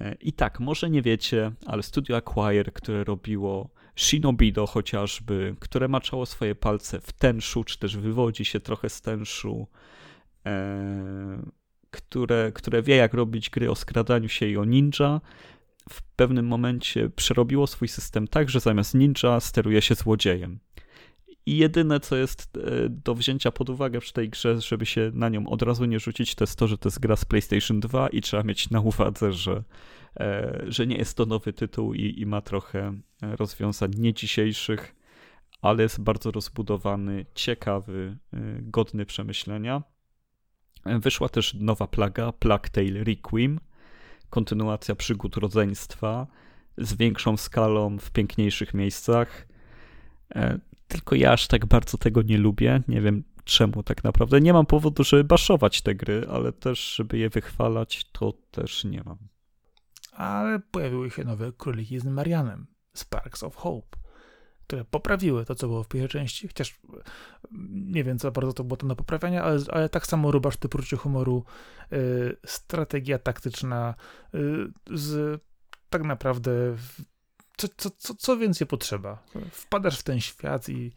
E, 0.00 0.14
I 0.14 0.32
tak, 0.32 0.60
może 0.60 0.90
nie 0.90 1.02
wiecie, 1.02 1.52
ale 1.66 1.82
studio 1.82 2.16
Acquire, 2.16 2.72
które 2.72 3.04
robiło 3.04 3.70
Shinobido 3.96 4.66
chociażby, 4.66 5.56
które 5.60 5.88
maczało 5.88 6.26
swoje 6.26 6.54
palce 6.54 7.00
w 7.00 7.12
tenszu, 7.12 7.64
czy 7.64 7.78
też 7.78 7.96
wywodzi 7.96 8.44
się 8.44 8.60
trochę 8.60 8.88
z 8.88 9.00
tenszu, 9.00 9.66
e, 10.46 11.42
które, 11.90 12.52
które 12.54 12.82
wie 12.82 12.96
jak 12.96 13.14
robić 13.14 13.50
gry 13.50 13.70
o 13.70 13.74
skradaniu 13.74 14.28
się 14.28 14.46
i 14.46 14.56
o 14.56 14.64
ninja, 14.64 15.20
w 15.90 16.02
pewnym 16.02 16.46
momencie 16.46 17.10
przerobiło 17.10 17.66
swój 17.66 17.88
system 17.88 18.28
tak, 18.28 18.50
że 18.50 18.60
zamiast 18.60 18.94
ninja 18.94 19.40
steruje 19.40 19.82
się 19.82 19.94
złodziejem. 19.94 20.58
I 21.48 21.56
jedyne, 21.56 22.00
co 22.00 22.16
jest 22.16 22.56
e, 22.56 22.88
do 22.88 23.14
wzięcia 23.14 23.52
pod 23.52 23.70
uwagę 23.70 24.00
przy 24.00 24.12
tej 24.12 24.28
grze, 24.28 24.60
żeby 24.60 24.86
się 24.86 25.10
na 25.14 25.28
nią 25.28 25.46
od 25.46 25.62
razu 25.62 25.84
nie 25.84 26.00
rzucić, 26.00 26.34
to 26.34 26.44
jest 26.44 26.58
to, 26.58 26.68
że 26.68 26.78
to 26.78 26.88
jest 26.88 27.00
gra 27.00 27.16
z 27.16 27.24
PlayStation 27.24 27.80
2 27.80 28.08
i 28.08 28.20
trzeba 28.20 28.42
mieć 28.42 28.70
na 28.70 28.80
uwadze, 28.80 29.32
że, 29.32 29.62
e, 30.20 30.64
że 30.66 30.86
nie 30.86 30.96
jest 30.96 31.16
to 31.16 31.26
nowy 31.26 31.52
tytuł 31.52 31.94
i, 31.94 32.20
i 32.20 32.26
ma 32.26 32.40
trochę 32.40 33.00
e, 33.22 33.36
rozwiązań 33.36 33.90
nie 33.98 34.14
dzisiejszych, 34.14 34.94
ale 35.62 35.82
jest 35.82 36.00
bardzo 36.00 36.30
rozbudowany, 36.30 37.26
ciekawy, 37.34 38.18
godny 38.60 39.06
przemyślenia. 39.06 39.82
Wyszła 40.84 41.28
też 41.28 41.54
nowa 41.54 41.86
plaga, 41.86 42.32
Plague 42.32 42.68
Tale 42.72 43.04
Requiem, 43.04 43.60
kontynuacja 44.30 44.94
przygód 44.94 45.36
rodzeństwa 45.36 46.26
z 46.78 46.94
większą 46.94 47.36
skalą 47.36 47.98
w 47.98 48.10
piękniejszych 48.10 48.74
miejscach. 48.74 49.48
Tylko 50.88 51.14
ja 51.14 51.32
aż 51.32 51.46
tak 51.46 51.66
bardzo 51.66 51.98
tego 51.98 52.22
nie 52.22 52.38
lubię. 52.38 52.82
Nie 52.88 53.00
wiem 53.00 53.24
czemu 53.48 53.82
tak 53.82 54.04
naprawdę. 54.04 54.40
Nie 54.40 54.52
mam 54.52 54.66
powodu, 54.66 55.04
żeby 55.04 55.24
baszować 55.24 55.82
te 55.82 55.94
gry, 55.94 56.26
ale 56.30 56.52
też, 56.52 56.94
żeby 56.94 57.18
je 57.18 57.28
wychwalać, 57.28 58.10
to 58.12 58.32
też 58.50 58.84
nie 58.84 59.02
mam. 59.04 59.18
Ale 60.12 60.58
pojawiły 60.58 61.10
się 61.10 61.24
nowe 61.24 61.52
króliki 61.52 61.98
z 61.98 62.04
Marianem, 62.04 62.66
Sparks 62.94 63.42
of 63.42 63.56
Hope, 63.56 63.98
które 64.66 64.84
poprawiły 64.84 65.44
to, 65.44 65.54
co 65.54 65.66
było 65.66 65.82
w 65.82 65.88
pierwszej 65.88 66.08
części, 66.08 66.48
chociaż 66.48 66.80
mm, 67.52 67.92
nie 67.92 68.04
wiem, 68.04 68.18
co 68.18 68.32
bardzo 68.32 68.52
to 68.52 68.64
było 68.64 68.76
tam 68.76 68.88
do 68.88 68.96
poprawiania, 68.96 69.42
ale, 69.42 69.60
ale 69.70 69.88
tak 69.88 70.06
samo 70.06 70.30
rubasz 70.30 70.56
ty 70.56 70.68
poczucie 70.68 70.96
humoru, 70.96 71.44
y, 71.92 72.36
strategia 72.46 73.18
taktyczna 73.18 73.94
y, 74.34 74.38
z 74.94 75.40
tak 75.90 76.02
naprawdę 76.02 76.76
co, 77.58 77.68
co, 77.76 77.90
co, 77.90 78.14
co 78.14 78.36
więcej 78.36 78.66
potrzeba? 78.66 79.24
Wpadasz 79.52 79.98
w 79.98 80.02
ten 80.02 80.20
świat 80.20 80.68
i 80.68 80.92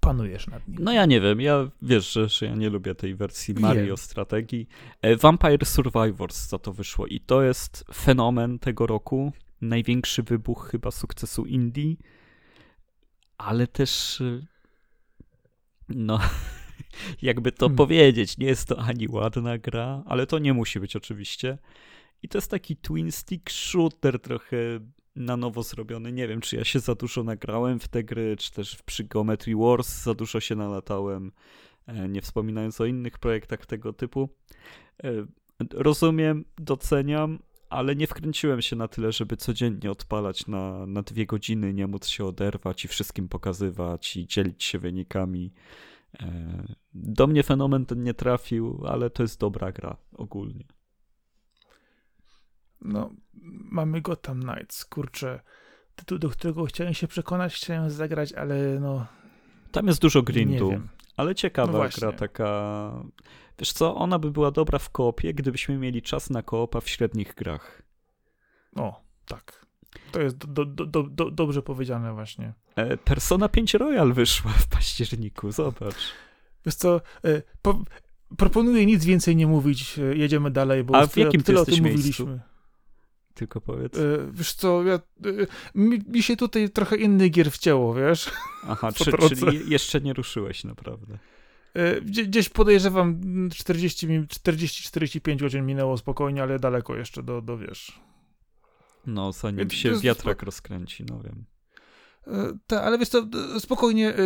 panujesz 0.00 0.46
nad 0.46 0.68
nim. 0.68 0.78
No 0.80 0.92
ja 0.92 1.06
nie 1.06 1.20
wiem, 1.20 1.40
ja 1.40 1.70
wiesz, 1.82 2.12
że, 2.12 2.28
że 2.28 2.46
ja 2.46 2.54
nie 2.54 2.70
lubię 2.70 2.94
tej 2.94 3.14
wersji 3.14 3.54
Wiem. 3.54 3.62
Mario 3.62 3.96
strategii. 3.96 4.68
E, 5.02 5.16
Vampire 5.16 5.66
Survivors 5.66 6.48
za 6.48 6.58
to 6.58 6.72
wyszło 6.72 7.06
i 7.06 7.20
to 7.20 7.42
jest 7.42 7.84
fenomen 7.94 8.58
tego 8.58 8.86
roku. 8.86 9.32
Największy 9.60 10.22
wybuch 10.22 10.68
chyba 10.70 10.90
sukcesu 10.90 11.46
Indie, 11.46 11.96
ale 13.38 13.66
też 13.66 14.20
y, 14.20 14.46
no 15.88 16.20
jakby 17.22 17.52
to 17.52 17.66
Hmm. 17.66 17.76
powiedzieć, 17.76 18.38
nie 18.38 18.46
jest 18.46 18.68
to 18.68 18.78
ani 18.78 19.08
ładna 19.08 19.58
gra, 19.58 20.02
ale 20.06 20.26
to 20.26 20.38
nie 20.38 20.52
musi 20.52 20.80
być 20.80 20.96
oczywiście. 20.96 21.58
I 22.22 22.28
to 22.28 22.38
jest 22.38 22.50
taki 22.50 22.76
twin 22.76 23.12
stick 23.12 23.50
shooter 23.50 24.20
trochę 24.20 24.56
na 25.20 25.36
nowo 25.36 25.62
zrobiony. 25.62 26.12
Nie 26.12 26.28
wiem, 26.28 26.40
czy 26.40 26.56
ja 26.56 26.64
się 26.64 26.80
za 26.80 26.94
dużo 26.94 27.24
nagrałem 27.24 27.78
w 27.78 27.88
te 27.88 28.04
gry, 28.04 28.36
czy 28.36 28.52
też 28.52 28.82
przy 28.82 29.04
Geometry 29.04 29.56
Wars 29.56 30.02
za 30.02 30.14
dużo 30.14 30.40
się 30.40 30.56
nalatałem, 30.56 31.32
e, 31.86 32.08
nie 32.08 32.22
wspominając 32.22 32.80
o 32.80 32.86
innych 32.86 33.18
projektach 33.18 33.66
tego 33.66 33.92
typu. 33.92 34.28
E, 35.04 35.12
Rozumiem, 35.74 36.44
doceniam, 36.58 37.38
ale 37.68 37.96
nie 37.96 38.06
wkręciłem 38.06 38.62
się 38.62 38.76
na 38.76 38.88
tyle, 38.88 39.12
żeby 39.12 39.36
codziennie 39.36 39.90
odpalać 39.90 40.46
na, 40.46 40.86
na 40.86 41.02
dwie 41.02 41.26
godziny, 41.26 41.74
nie 41.74 41.86
móc 41.86 42.06
się 42.06 42.24
oderwać 42.24 42.84
i 42.84 42.88
wszystkim 42.88 43.28
pokazywać 43.28 44.16
i 44.16 44.26
dzielić 44.26 44.64
się 44.64 44.78
wynikami. 44.78 45.52
E, 46.20 46.74
Do 46.94 47.26
mnie 47.26 47.42
fenomen 47.42 47.86
ten 47.86 48.02
nie 48.02 48.14
trafił, 48.14 48.82
ale 48.86 49.10
to 49.10 49.22
jest 49.22 49.40
dobra 49.40 49.72
gra 49.72 49.96
ogólnie. 50.12 50.64
No, 52.82 53.10
mamy 53.70 54.00
Gotham 54.00 54.42
Knights, 54.42 54.84
kurczę, 54.84 55.40
tytuł, 55.96 56.18
do 56.18 56.28
którego 56.28 56.64
chciałem 56.64 56.94
się 56.94 57.06
przekonać, 57.06 57.54
chciałem 57.54 57.90
zagrać, 57.90 58.32
ale 58.32 58.80
no, 58.80 59.06
Tam 59.72 59.86
jest 59.86 60.00
dużo 60.00 60.22
grindu, 60.22 60.80
ale 61.16 61.34
ciekawa 61.34 61.72
No 61.72 61.88
gra 61.98 62.12
taka. 62.12 62.92
Wiesz 63.58 63.72
co, 63.72 63.94
ona 63.96 64.18
by 64.18 64.30
była 64.30 64.50
dobra 64.50 64.78
w 64.78 64.90
koopie, 64.90 65.34
gdybyśmy 65.34 65.78
mieli 65.78 66.02
czas 66.02 66.30
na 66.30 66.42
koopa 66.42 66.80
w 66.80 66.88
średnich 66.88 67.34
grach. 67.34 67.82
O, 68.76 69.02
tak. 69.26 69.66
To 70.12 70.20
jest 70.20 70.36
do, 70.36 70.64
do, 70.64 70.86
do, 70.86 71.02
do, 71.02 71.30
dobrze 71.30 71.62
powiedziane 71.62 72.12
właśnie. 72.12 72.54
E, 72.76 72.96
Persona 72.96 73.48
5 73.48 73.74
Royal 73.74 74.12
wyszła 74.12 74.50
w 74.50 74.68
październiku, 74.68 75.52
zobacz. 75.52 76.12
Wiesz 76.66 76.74
co, 76.74 77.00
e, 77.24 77.42
po, 77.62 77.82
proponuję 78.36 78.86
nic 78.86 79.04
więcej 79.04 79.36
nie 79.36 79.46
mówić, 79.46 79.98
e, 79.98 80.02
jedziemy 80.02 80.50
dalej, 80.50 80.84
bo 80.84 80.96
A 80.96 81.06
w 81.06 81.16
jakim 81.16 81.40
ty 81.40 81.46
tyle 81.46 81.60
o 81.60 81.64
tym 81.64 81.74
jesteś 81.74 81.92
mówiliśmy. 81.92 82.40
Tylko 83.40 83.60
powiedz. 83.60 83.98
E, 83.98 84.30
wiesz 84.32 84.52
co, 84.52 84.82
ja, 84.84 84.94
e, 84.94 85.00
mi, 85.74 85.98
mi 86.08 86.22
się 86.22 86.36
tutaj 86.36 86.70
trochę 86.70 86.96
inny 86.96 87.28
gier 87.28 87.50
wcięło, 87.50 87.94
wiesz? 87.94 88.30
Aha, 88.68 88.92
czy, 88.96 89.04
czyli 89.36 89.70
jeszcze 89.70 90.00
nie 90.00 90.12
ruszyłeś 90.12 90.64
naprawdę. 90.64 91.18
E, 91.74 92.00
Gdzie, 92.00 92.24
gdzieś 92.26 92.48
podejrzewam 92.48 93.20
mm, 93.24 93.50
40 93.50 94.08
min- 94.08 94.26
40-45 94.26 95.40
godzin 95.40 95.66
minęło 95.66 95.96
spokojnie, 95.96 96.42
ale 96.42 96.58
daleko 96.58 96.96
jeszcze 96.96 97.22
do, 97.22 97.42
do 97.42 97.58
wiesz. 97.58 98.00
No, 99.06 99.32
zanim 99.32 99.70
się 99.70 99.88
wiatrak 100.04 100.42
rozkręci, 100.42 101.04
no 101.04 101.20
wiem. 101.22 101.44
Tak, 102.66 102.84
ale 102.84 102.98
wiesz 102.98 103.08
co, 103.08 103.18
e, 103.56 103.60
spokojnie, 103.60 104.08
e, 104.08 104.22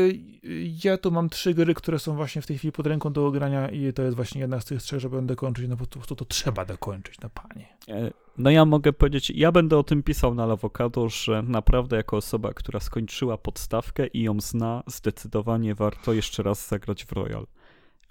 ja 0.85 0.99
tu 0.99 1.11
mam 1.11 1.29
trzy 1.29 1.55
gry, 1.55 1.75
które 1.75 1.99
są 1.99 2.17
właśnie 2.17 2.43
w 2.43 2.47
tej 2.47 2.59
chwili 2.59 2.73
pod 2.73 2.87
ręką 2.87 3.13
do 3.13 3.27
ogrania 3.27 3.69
i 3.69 3.93
to 3.93 4.03
jest 4.03 4.17
właśnie 4.17 4.41
jedna 4.41 4.61
z 4.61 4.65
tych 4.65 4.83
trzech, 4.83 5.01
że 5.01 5.11
będę 5.11 5.37
kończyć, 5.37 5.69
no 5.69 5.77
to, 5.77 6.01
to, 6.01 6.17
to 6.17 6.25
trzeba 6.25 6.65
dokończyć, 6.65 7.21
no 7.21 7.31
panie. 7.31 7.77
E, 7.89 8.11
No 8.39 8.51
ja 8.51 8.65
mogę 8.65 8.93
powiedzieć, 8.93 9.31
ja 9.31 9.53
będę 9.53 9.79
o 9.79 9.83
tym 9.83 10.03
pisał 10.03 10.35
na 10.35 10.47
Lawokado, 10.47 11.09
że 11.09 11.43
naprawdę 11.43 11.97
jako 11.97 12.17
osoba, 12.17 12.55
która 12.55 12.81
skończyła 12.81 13.39
podstawkę 13.39 14.07
i 14.07 14.23
ją 14.23 14.41
zna, 14.41 14.83
zdecydowanie 14.87 15.75
warto 15.75 16.13
jeszcze 16.13 16.43
raz 16.43 16.69
zagrać 16.69 17.05
w 17.05 17.13
Royal. 17.13 17.47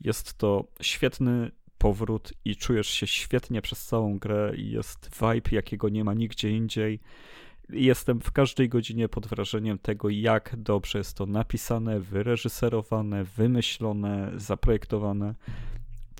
Jest 0.02 0.38
to 0.38 0.64
świetny 0.82 1.52
powrót 1.78 2.34
i 2.46 2.56
czujesz 2.56 2.88
się 2.88 3.08
świetnie 3.08 3.62
przez 3.62 3.86
całą 3.86 4.20
grę 4.20 4.54
i 4.58 4.72
jest 4.72 5.10
vibe, 5.22 5.50
jakiego 5.52 5.90
nie 5.90 6.04
ma 6.04 6.14
nigdzie 6.14 6.50
indziej. 6.50 7.00
Jestem 7.74 8.22
w 8.22 8.32
każdej 8.32 8.70
godzinie 8.70 9.10
pod 9.10 9.28
wrażeniem 9.28 9.80
tego, 9.80 10.10
jak 10.10 10.56
dobrze 10.58 10.98
jest 10.98 11.18
to 11.18 11.26
napisane, 11.26 12.00
wyreżyserowane, 12.00 13.24
wymyślone, 13.24 14.32
zaprojektowane. 14.36 15.36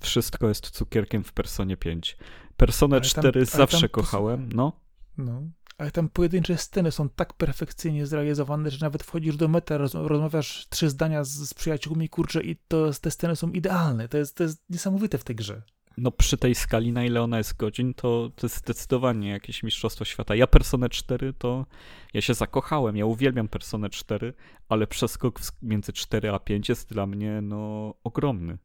Wszystko 0.02 0.48
jest 0.48 0.70
cukierkiem 0.70 1.24
w 1.24 1.32
Personie 1.32 1.76
5. 1.76 2.16
Personę 2.56 2.96
Ale 2.96 3.00
tam- 3.02 3.10
4 3.10 3.40
ale 3.40 3.46
zawsze 3.46 3.80
tam 3.80 3.88
kochałem, 3.88 4.48
no. 4.52 4.72
No. 5.18 5.42
Ale 5.78 5.90
tam 5.90 6.08
pojedyncze 6.08 6.56
sceny 6.58 6.92
są 6.92 7.08
tak 7.08 7.32
perfekcyjnie 7.32 8.06
zrealizowane, 8.06 8.70
że 8.70 8.86
nawet 8.86 9.02
wchodzisz 9.02 9.36
do 9.36 9.48
meta, 9.48 9.78
roz, 9.78 9.94
rozmawiasz 9.94 10.66
trzy 10.70 10.90
zdania 10.90 11.24
z, 11.24 11.30
z 11.30 11.54
przyjaciółmi, 11.54 12.08
kurczę, 12.08 12.42
i 12.42 12.56
to, 12.68 12.90
te 13.00 13.10
sceny 13.10 13.36
są 13.36 13.50
idealne. 13.50 14.08
To 14.08 14.18
jest, 14.18 14.36
to 14.36 14.42
jest 14.42 14.64
niesamowite 14.70 15.18
w 15.18 15.24
tej 15.24 15.36
grze. 15.36 15.62
No 15.98 16.10
przy 16.10 16.36
tej 16.36 16.54
skali, 16.54 16.92
na 16.92 17.04
ile 17.04 17.22
ona 17.22 17.38
jest 17.38 17.56
godzin, 17.56 17.94
to, 17.94 18.30
to 18.36 18.46
jest 18.46 18.56
zdecydowanie 18.56 19.30
jakieś 19.30 19.62
mistrzostwo 19.62 20.04
świata. 20.04 20.34
Ja 20.34 20.46
Personę 20.46 20.88
4 20.88 21.32
to, 21.32 21.66
ja 22.14 22.20
się 22.20 22.34
zakochałem, 22.34 22.96
ja 22.96 23.06
uwielbiam 23.06 23.48
Personę 23.48 23.90
4, 23.90 24.32
ale 24.68 24.86
przeskok 24.86 25.40
między 25.62 25.92
4 25.92 26.30
a 26.30 26.38
5 26.38 26.68
jest 26.68 26.88
dla 26.88 27.06
mnie, 27.06 27.40
no, 27.42 27.94
ogromny. 28.04 28.58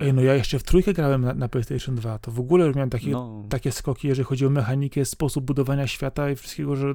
Ej, 0.00 0.14
no 0.14 0.22
ja 0.22 0.34
jeszcze 0.34 0.58
w 0.58 0.62
trójkę 0.62 0.92
grałem 0.92 1.22
na, 1.22 1.34
na 1.34 1.48
PlayStation 1.48 1.94
2, 1.94 2.18
to 2.18 2.30
w 2.30 2.40
ogóle 2.40 2.72
miałem 2.72 2.90
takie, 2.90 3.10
No, 3.10 3.46
takie 3.48 3.72
skoki, 3.72 4.08
jeżeli 4.08 4.24
chodzi 4.24 4.46
o 4.46 4.50
mechanikę, 4.50 5.04
sposób 5.04 5.44
budowania 5.44 5.86
świata 5.86 6.30
i 6.30 6.36
wszystkiego, 6.36 6.76
że 6.76 6.94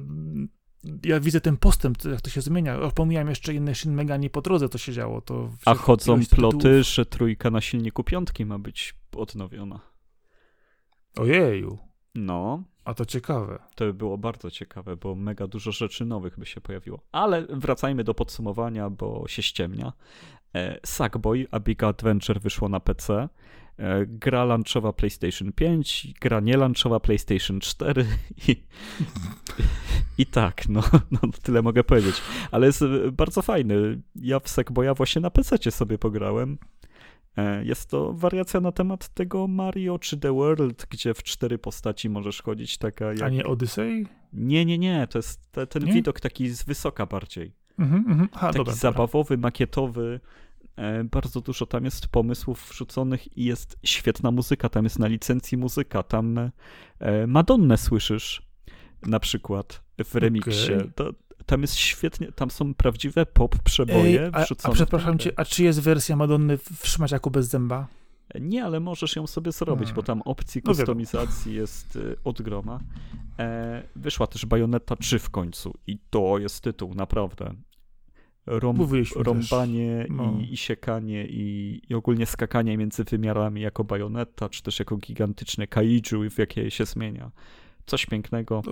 ja 1.04 1.20
widzę 1.20 1.40
ten 1.40 1.56
postęp, 1.56 2.04
jak 2.04 2.20
to 2.20 2.30
się 2.30 2.40
zmienia. 2.40 2.78
Pomijam 2.94 3.28
jeszcze 3.28 3.54
inne 3.54 3.74
Shin 3.74 3.94
Megami 3.94 4.30
po 4.30 4.42
drodze, 4.42 4.68
to 4.68 4.78
się 4.78 4.92
działo. 4.92 5.20
To 5.20 5.50
a 5.64 5.74
chodzą 5.74 6.20
ploty, 6.30 6.56
tytułów. 6.58 6.86
że 6.86 7.06
trójka 7.06 7.50
na 7.50 7.60
silniku 7.60 8.04
piątki 8.04 8.44
ma 8.46 8.58
być 8.58 8.94
odnowiona. 9.16 9.80
Ojeju, 11.16 11.78
No, 12.14 12.62
a 12.84 12.94
to 12.94 13.04
ciekawe. 13.06 13.58
to 13.74 13.84
by 13.84 13.94
było 13.94 14.18
bardzo 14.18 14.50
ciekawe, 14.50 14.96
bo 14.96 15.14
mega 15.14 15.46
dużo 15.46 15.72
rzeczy 15.72 16.04
nowych 16.04 16.38
by 16.38 16.46
się 16.46 16.60
pojawiło. 16.60 17.00
Ale 17.12 17.46
wracajmy 17.50 18.04
do 18.04 18.14
podsumowania, 18.14 18.90
bo 18.90 19.24
się 19.28 19.42
ściemnia. 19.42 19.92
E, 20.54 20.78
Sackboy 20.86 21.46
A 21.50 21.60
Big 21.60 21.82
Adventure 21.82 22.40
wyszło 22.40 22.68
na 22.68 22.80
PC. 22.80 23.28
E, 23.78 24.06
gra 24.06 24.44
launchowa 24.44 24.92
PlayStation 24.92 25.52
5, 25.52 26.14
gra 26.20 26.40
nie 26.40 26.56
launchowa 26.56 27.00
PlayStation 27.00 27.60
4 27.60 28.06
i, 28.48 28.56
i 30.18 30.26
tak, 30.26 30.68
no, 30.68 30.82
no 31.10 31.18
tyle 31.42 31.62
mogę 31.62 31.84
powiedzieć. 31.84 32.22
Ale 32.50 32.66
jest 32.66 32.82
e, 32.82 33.12
bardzo 33.12 33.42
fajny. 33.42 34.00
Ja 34.14 34.40
w 34.40 34.48
Sackboya 34.48 34.94
właśnie 34.94 35.22
na 35.22 35.30
PC 35.30 35.70
sobie 35.70 35.98
pograłem. 35.98 36.58
E, 37.36 37.64
Jest 37.64 37.90
to 37.90 38.12
wariacja 38.12 38.60
na 38.60 38.72
temat 38.72 39.08
tego 39.08 39.48
Mario 39.48 39.98
czy 39.98 40.18
The 40.18 40.32
World, 40.34 40.86
gdzie 40.90 41.14
w 41.14 41.22
cztery 41.22 41.58
postaci 41.58 42.10
możesz 42.10 42.42
chodzić, 42.42 42.78
taka 42.78 43.04
jak... 43.04 43.22
A 43.22 43.28
nie 43.28 43.44
Odyssey? 43.44 44.06
Nie, 44.32 44.64
nie, 44.64 44.78
nie, 44.78 45.06
to 45.06 45.18
jest 45.18 45.52
te, 45.52 45.66
ten 45.66 45.84
Nie? 45.84 45.92
widok 45.92 46.20
taki 46.20 46.48
z 46.48 46.62
wysoka 46.62 47.06
bardziej. 47.06 47.52
Mhm, 47.78 48.04
mhm. 48.08 48.28
Aha, 48.32 48.46
taki 48.46 48.58
dobra, 48.58 48.72
dobra. 48.72 48.74
zabawowy, 48.74 49.38
makietowy. 49.38 50.20
E, 50.78 51.04
bardzo 51.04 51.40
dużo 51.40 51.66
tam 51.66 51.84
jest 51.84 52.08
pomysłów 52.08 52.68
wrzuconych 52.70 53.38
i 53.38 53.44
jest 53.44 53.78
świetna 53.82 54.30
muzyka. 54.30 54.68
Tam 54.68 54.84
jest 54.84 54.98
na 54.98 55.06
licencji 55.06 55.58
muzyka. 55.58 56.02
Tam 56.02 56.38
e, 56.98 57.26
Madonnę 57.26 57.76
słyszysz 57.76 58.42
na 59.06 59.20
przykład 59.20 59.82
w 60.04 60.14
remiksie. 60.14 60.72
To, 60.94 61.10
tam 61.46 61.62
jest 61.62 61.74
świetnie, 61.76 62.32
tam 62.32 62.50
są 62.50 62.74
prawdziwe 62.74 63.26
pop 63.26 63.58
przeboje 63.58 64.22
Ej, 64.22 64.30
a, 64.32 64.44
wrzucone. 64.44 64.72
a 64.72 64.74
przepraszam 64.74 65.18
cię, 65.18 65.32
a 65.36 65.44
czy 65.44 65.64
jest 65.64 65.80
wersja 65.80 66.16
Madonny 66.16 66.58
w 66.58 66.88
Szmaciaku 66.88 67.30
bez 67.30 67.48
zęba? 67.48 67.86
Nie, 68.40 68.64
ale 68.64 68.80
możesz 68.80 69.16
ją 69.16 69.26
sobie 69.26 69.52
zrobić, 69.52 69.92
bo 69.92 70.02
tam 70.02 70.22
opcji 70.22 70.62
No 70.64 70.74
kustomizacji 70.74 71.54
jest 71.54 71.96
y, 71.96 72.16
od 72.24 72.42
groma. 72.42 72.80
E, 73.38 73.82
wyszła 73.96 74.26
też 74.26 74.46
Bayonetta 74.46 74.96
3 74.96 75.18
w 75.18 75.30
końcu 75.30 75.74
i 75.86 75.98
to 76.10 76.38
jest 76.38 76.60
tytuł, 76.60 76.94
naprawdę. 76.94 77.54
Rąb, 78.50 78.80
rąbanie 79.16 80.06
no. 80.10 80.38
i, 80.40 80.52
i 80.52 80.56
siekanie 80.56 81.26
i, 81.26 81.80
i 81.88 81.94
ogólnie 81.94 82.26
skakanie 82.26 82.76
między 82.76 83.04
wymiarami 83.04 83.60
jako 83.60 83.84
Bayonetta, 83.84 84.48
czy 84.48 84.62
też 84.62 84.78
jako 84.78 84.96
gigantyczne 84.96 85.66
kaiju, 85.66 86.30
w 86.30 86.38
jakie 86.38 86.70
się 86.70 86.84
zmienia. 86.84 87.30
Coś 87.86 88.06
pięknego. 88.06 88.62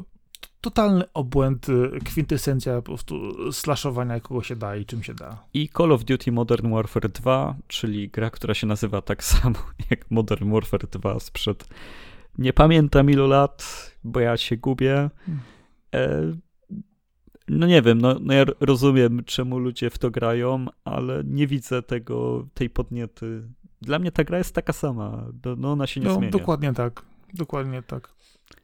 Totalny 0.61 1.05
obłęd, 1.15 1.69
y, 1.69 1.91
kwintesencja 2.05 2.77
po 2.77 2.83
prostu 2.83 3.17
slashowania, 3.53 4.21
kogo 4.21 4.43
się 4.43 4.57
da 4.57 4.77
i 4.77 4.85
czym 4.85 5.03
się 5.03 5.15
da. 5.15 5.45
I 5.55 5.69
Call 5.69 5.93
of 5.93 6.05
Duty 6.05 6.33
Modern 6.33 6.71
Warfare 6.71 7.09
2, 7.09 7.57
czyli 7.67 8.09
gra, 8.09 8.31
która 8.31 8.55
się 8.55 8.67
nazywa 8.67 9.03
tak 9.03 9.25
samo 9.35 9.59
jak 9.91 10.11
Modern 10.11 10.51
Warfare 10.51 10.87
2 10.87 11.21
sprzed 11.21 11.69
nie 12.39 12.53
pamiętam 12.53 13.11
ilu 13.11 13.27
lat, 13.27 13.91
bo 14.05 14.21
ja 14.21 14.37
się 14.37 14.57
gubię. 14.57 15.11
Hmm. 15.27 16.41
E, 17.51 17.53
no 17.53 17.67
nie 17.67 17.83
wiem, 17.83 18.01
no, 18.01 18.17
no 18.21 18.35
ja 18.35 18.45
rozumiem, 18.61 19.25
czemu 19.25 19.59
ludzie 19.59 19.91
w 19.91 19.99
to 19.99 20.11
grają, 20.11 20.67
ale 20.85 21.23
nie 21.25 21.47
widzę 21.47 21.83
tego, 21.83 22.47
tej 22.55 22.71
podniety. 22.71 23.43
Dla 23.83 23.99
mnie 23.99 24.13
ta 24.13 24.25
gra 24.25 24.39
jest 24.39 24.55
taka 24.55 24.73
sama, 24.73 25.27
no, 25.45 25.57
no 25.57 25.73
ona 25.73 25.87
się 25.87 26.01
nie 26.01 26.07
No, 26.07 26.15
zmienia. 26.15 26.31
dokładnie 26.31 26.73
tak. 26.73 27.03
Dokładnie 27.35 27.83
tak. 27.83 28.13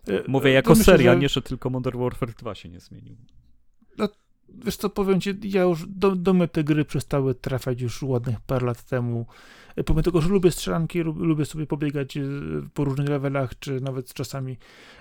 Y, 0.09 0.23
Mówię 0.29 0.51
y, 0.51 0.53
jako 0.53 0.73
to 0.73 0.79
myślę, 0.79 0.85
seria, 0.95 1.13
że- 1.15 1.19
nie, 1.21 1.29
że 1.29 1.43
tylko 1.43 1.71
Modern 1.71 1.99
Warfare 2.01 2.35
2 2.35 2.55
się 2.55 2.69
nie 2.69 2.81
zmienił. 2.81 3.17
Wiesz 4.65 4.77
co, 4.77 4.91
powiem 4.91 5.21
ci, 5.21 5.31
ja 5.45 5.63
już 5.63 5.87
do, 5.89 6.17
do 6.17 6.35
mnie 6.35 6.49
te 6.49 6.65
gry 6.65 6.85
przestały 6.85 7.35
trafiać 7.35 7.81
już 7.81 8.03
ładnych 8.03 8.41
parę 8.41 8.67
lat 8.67 8.85
temu. 8.85 9.27
E, 9.77 9.85
Pomimo 9.85 10.03
tego, 10.03 10.21
że 10.21 10.29
lubię 10.29 10.51
strzelanki, 10.51 11.03
lub- 11.03 11.19
lubię 11.21 11.45
sobie 11.45 11.67
pobiegać 11.67 12.17
e, 12.17 12.23
po 12.75 12.85
różnych 12.85 13.09
levelach, 13.09 13.59
czy 13.59 13.81
nawet 13.81 14.15
czasami 14.15 14.57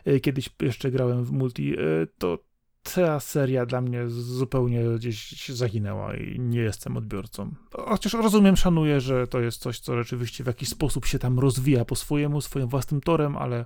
e, 0.06 0.20
kiedyś 0.20 0.49
jeszcze 0.62 0.91
grałem 0.91 1.24
w 1.26 1.32
multi, 1.32 1.74
e, 1.74 1.78
to 2.18 2.40
ta 2.84 3.20
seria 3.20 3.66
dla 3.66 3.82
mnie 3.82 4.10
zupełnie 4.10 4.84
gdzieś 4.95 5.49
zaginęła 5.49 6.16
i 6.16 6.40
nie 6.40 6.60
jestem 6.60 6.98
odbiorcą. 6.98 7.56
Chociaż 7.72 8.14
rozumiem, 8.14 8.58
szanuję, 8.58 9.02
że 9.02 9.28
to 9.28 9.40
jest 9.40 9.62
coś, 9.62 9.80
co 9.80 9.98
rzeczywiście 9.98 10.44
w 10.44 10.48
jakiś 10.48 10.70
sposób 10.70 11.06
się 11.06 11.20
tam 11.20 11.40
rozwija 11.40 11.86
po 11.86 11.95
swojemu, 11.95 12.41
swoim 12.41 12.68
własnym 12.68 13.02
torem, 13.02 13.38
ale 13.38 13.66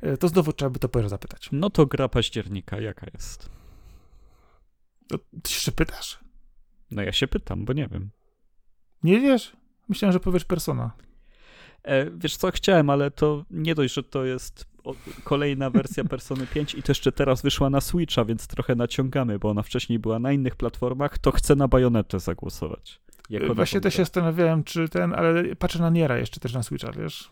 e, 0.00 0.16
to 0.16 0.28
znowu 0.28 0.52
trzeba 0.52 0.70
by 0.70 0.78
to 0.78 0.88
Pera 0.88 1.08
zapytać. 1.08 1.48
No 1.52 1.70
to 1.70 1.86
gra 1.86 2.08
października, 2.08 2.80
jaka 2.80 3.06
jest? 3.14 3.50
To 5.08 5.18
Ty 5.18 5.50
jeszcze 5.50 5.72
pytasz? 5.72 6.18
No 6.90 7.02
ja 7.02 7.12
się 7.12 7.28
pytam, 7.28 7.64
bo 7.64 7.72
nie 7.72 7.88
wiem. 7.88 8.10
Nie 9.02 9.20
wiesz? 9.20 9.56
Myślałem, 9.88 10.12
że 10.12 10.20
powiesz 10.20 10.44
Persona. 10.44 10.90
E, 11.82 12.10
wiesz 12.10 12.36
co, 12.36 12.50
chciałem, 12.50 12.90
ale 12.90 13.10
to 13.10 13.44
nie 13.50 13.74
dość, 13.74 13.94
że 13.94 14.02
to 14.02 14.24
jest 14.24 14.69
kolejna 15.24 15.70
wersja 15.70 16.04
Persony 16.04 16.46
5 16.46 16.74
i 16.74 16.82
to 16.82 16.90
jeszcze 16.90 17.12
teraz 17.12 17.42
wyszła 17.42 17.70
na 17.70 17.80
Switcha, 17.80 18.24
więc 18.24 18.46
trochę 18.46 18.74
naciągamy, 18.74 19.38
bo 19.38 19.50
ona 19.50 19.62
wcześniej 19.62 19.98
była 19.98 20.18
na 20.18 20.32
innych 20.32 20.56
platformach, 20.56 21.18
to 21.18 21.30
chcę 21.30 21.56
na 21.56 21.68
Bajonetę 21.68 22.20
zagłosować. 22.20 23.00
Właśnie 23.54 23.80
też 23.80 23.94
się 23.94 24.02
zastanawiałem, 24.02 24.64
czy 24.64 24.88
ten, 24.88 25.14
ale 25.14 25.56
patrzę 25.56 25.78
na 25.78 25.90
Niera 25.90 26.18
jeszcze 26.18 26.40
też 26.40 26.54
na 26.54 26.62
Switcha, 26.62 26.92
wiesz? 26.92 27.30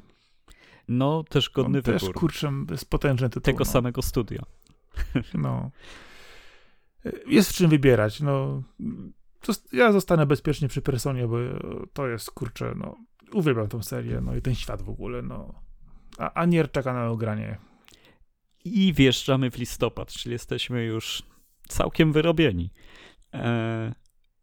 No, 0.89 1.25
też 1.29 1.51
godny 1.51 1.79
On 1.79 1.83
też, 1.83 2.03
wybór. 2.03 2.15
kurczę, 2.15 2.53
jest 2.71 2.91
potężny 2.91 3.29
tytuł. 3.29 3.43
Tego 3.43 3.59
no. 3.59 3.65
samego 3.65 4.03
studia. 4.03 4.43
No. 5.35 5.71
Jest 7.27 7.51
w 7.51 7.55
czym 7.55 7.71
wybierać, 7.71 8.21
no. 8.21 8.63
Ja 9.73 9.93
zostanę 9.93 10.27
bezpiecznie 10.27 10.69
przy 10.69 10.83
Personie, 10.83 11.29
bo 11.29 11.37
to 11.93 12.09
jest, 12.09 12.31
kurczę, 12.31 12.75
no. 12.77 12.97
Uwielbiam 13.33 13.69
tą 13.69 13.83
serię, 13.83 14.21
no 14.21 14.37
i 14.37 14.43
ten 14.43 14.55
świat 14.55 14.83
w 14.83 14.89
ogóle, 14.89 15.23
no. 15.23 15.68
A, 16.19 16.33
a 16.35 16.45
Nier 16.45 16.73
czeka 16.73 16.93
na 16.93 17.09
ogranie. 17.09 17.59
I 18.65 18.93
wjeżdżamy 18.93 19.51
w 19.51 19.59
listopad, 19.59 20.13
czyli 20.13 20.33
jesteśmy 20.33 20.85
już 20.85 21.23
całkiem 21.69 22.13
wyrobieni. 22.13 22.71
E, 23.35 23.95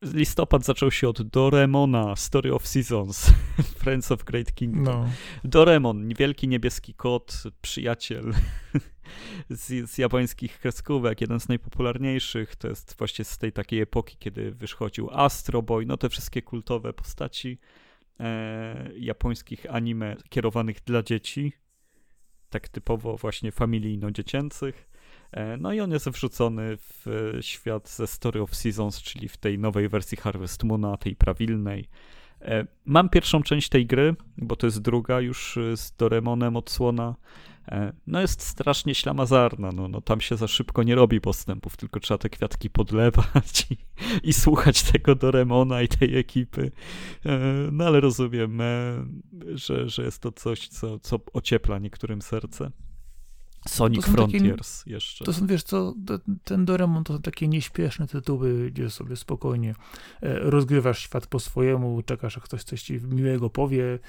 listopad 0.01 0.65
zaczął 0.65 0.91
się 0.91 1.09
od 1.09 1.21
Doremona, 1.21 2.15
Story 2.15 2.53
of 2.53 2.67
Seasons, 2.67 3.33
Friends 3.79 4.11
of 4.11 4.23
Great 4.23 4.53
Kingdom. 4.53 4.83
No. 4.83 5.09
Doremon, 5.43 6.09
wielki 6.17 6.47
niebieski 6.47 6.93
kot, 6.93 7.43
przyjaciel 7.61 8.33
z, 9.49 9.89
z 9.91 9.97
japońskich 9.97 10.59
kreskówek, 10.59 11.21
jeden 11.21 11.39
z 11.39 11.49
najpopularniejszych. 11.49 12.55
To 12.55 12.67
jest 12.67 12.95
właśnie 12.97 13.25
z 13.25 13.37
tej 13.37 13.51
takiej 13.51 13.81
epoki, 13.81 14.17
kiedy 14.19 14.51
wychodził 14.51 15.09
Astro 15.11 15.61
Boy, 15.61 15.85
no 15.85 15.97
te 15.97 16.09
wszystkie 16.09 16.41
kultowe 16.41 16.93
postaci 16.93 17.59
e, 18.19 18.91
japońskich 18.97 19.65
anime 19.69 20.15
kierowanych 20.29 20.83
dla 20.85 21.03
dzieci, 21.03 21.53
tak 22.55 22.69
typowo 22.69 23.17
właśnie 23.17 23.51
familijno-dziecięcych. 23.51 24.89
E, 25.31 25.57
No 25.57 25.73
i 25.73 25.79
on 25.79 25.91
jest 25.91 26.09
wrzucony 26.09 26.77
w 26.77 27.07
e, 27.07 27.43
świat 27.43 27.89
ze 27.89 28.07
Story 28.07 28.41
of 28.41 28.55
Seasons, 28.55 29.01
czyli 29.01 29.27
w 29.29 29.37
tej 29.37 29.59
nowej 29.59 29.89
wersji 29.89 30.17
Harvest 30.17 30.63
Moona, 30.63 30.97
tej 30.97 31.15
prawilnej. 31.15 31.87
E, 32.41 32.65
Mam 32.85 33.09
pierwszą 33.09 33.43
część 33.43 33.69
tej 33.69 33.85
gry, 33.85 34.15
bo 34.37 34.55
to 34.55 34.67
jest 34.67 34.81
druga 34.81 35.21
już 35.21 35.59
z 35.75 35.95
Doremonem 35.95 36.55
odsłona. 36.57 37.15
E, 37.67 37.93
No 38.07 38.21
jest 38.21 38.41
strasznie 38.41 38.95
ślamazarna, 38.95 39.71
no, 39.71 39.87
no 39.87 40.01
tam 40.01 40.21
się 40.21 40.37
za 40.37 40.47
szybko 40.47 40.83
nie 40.83 40.95
robi 40.95 41.21
postępów, 41.21 41.77
tylko 41.77 41.99
trzeba 41.99 42.17
te 42.17 42.29
kwiatki 42.29 42.69
podlewać 42.69 43.67
i, 43.71 43.77
i 44.29 44.33
słuchać 44.33 44.83
tego 44.83 45.15
Doremona 45.15 45.81
i 45.81 45.87
tej 45.87 46.17
ekipy. 46.17 46.71
E, 47.25 47.39
No 47.71 47.85
ale 47.85 47.99
rozumiem, 47.99 48.61
e, 48.61 48.65
że, 49.53 49.89
że 49.89 50.03
jest 50.03 50.19
to 50.19 50.31
coś, 50.31 50.67
co, 50.67 50.99
co 50.99 51.19
ociepla 51.33 51.79
niektórym 51.79 52.21
serce. 52.21 52.71
Sonic 53.67 54.05
są 54.05 54.11
takie- 54.15 54.17
Frontiers 54.39 54.83
jeszcze. 54.85 55.25
To 55.25 55.33
są, 55.33 55.47
wiesz 55.47 55.63
co, 55.63 55.93
ten 56.43 56.65
Doremon 56.65 57.03
to 57.03 57.13
są 57.13 57.21
takie 57.21 57.47
nieśpieszne 57.47 58.07
tytuły, 58.07 58.71
gdzie 58.71 58.89
sobie 58.89 59.15
spokojnie 59.15 59.75
rozgrywasz 60.21 60.99
świat 60.99 61.27
po 61.27 61.39
swojemu, 61.39 62.01
czekasz, 62.05 62.37
aż 62.37 62.43
ktoś 62.43 62.63
coś 62.63 62.81
ci 62.83 62.93
miłego 62.93 63.49
powie 63.49 63.99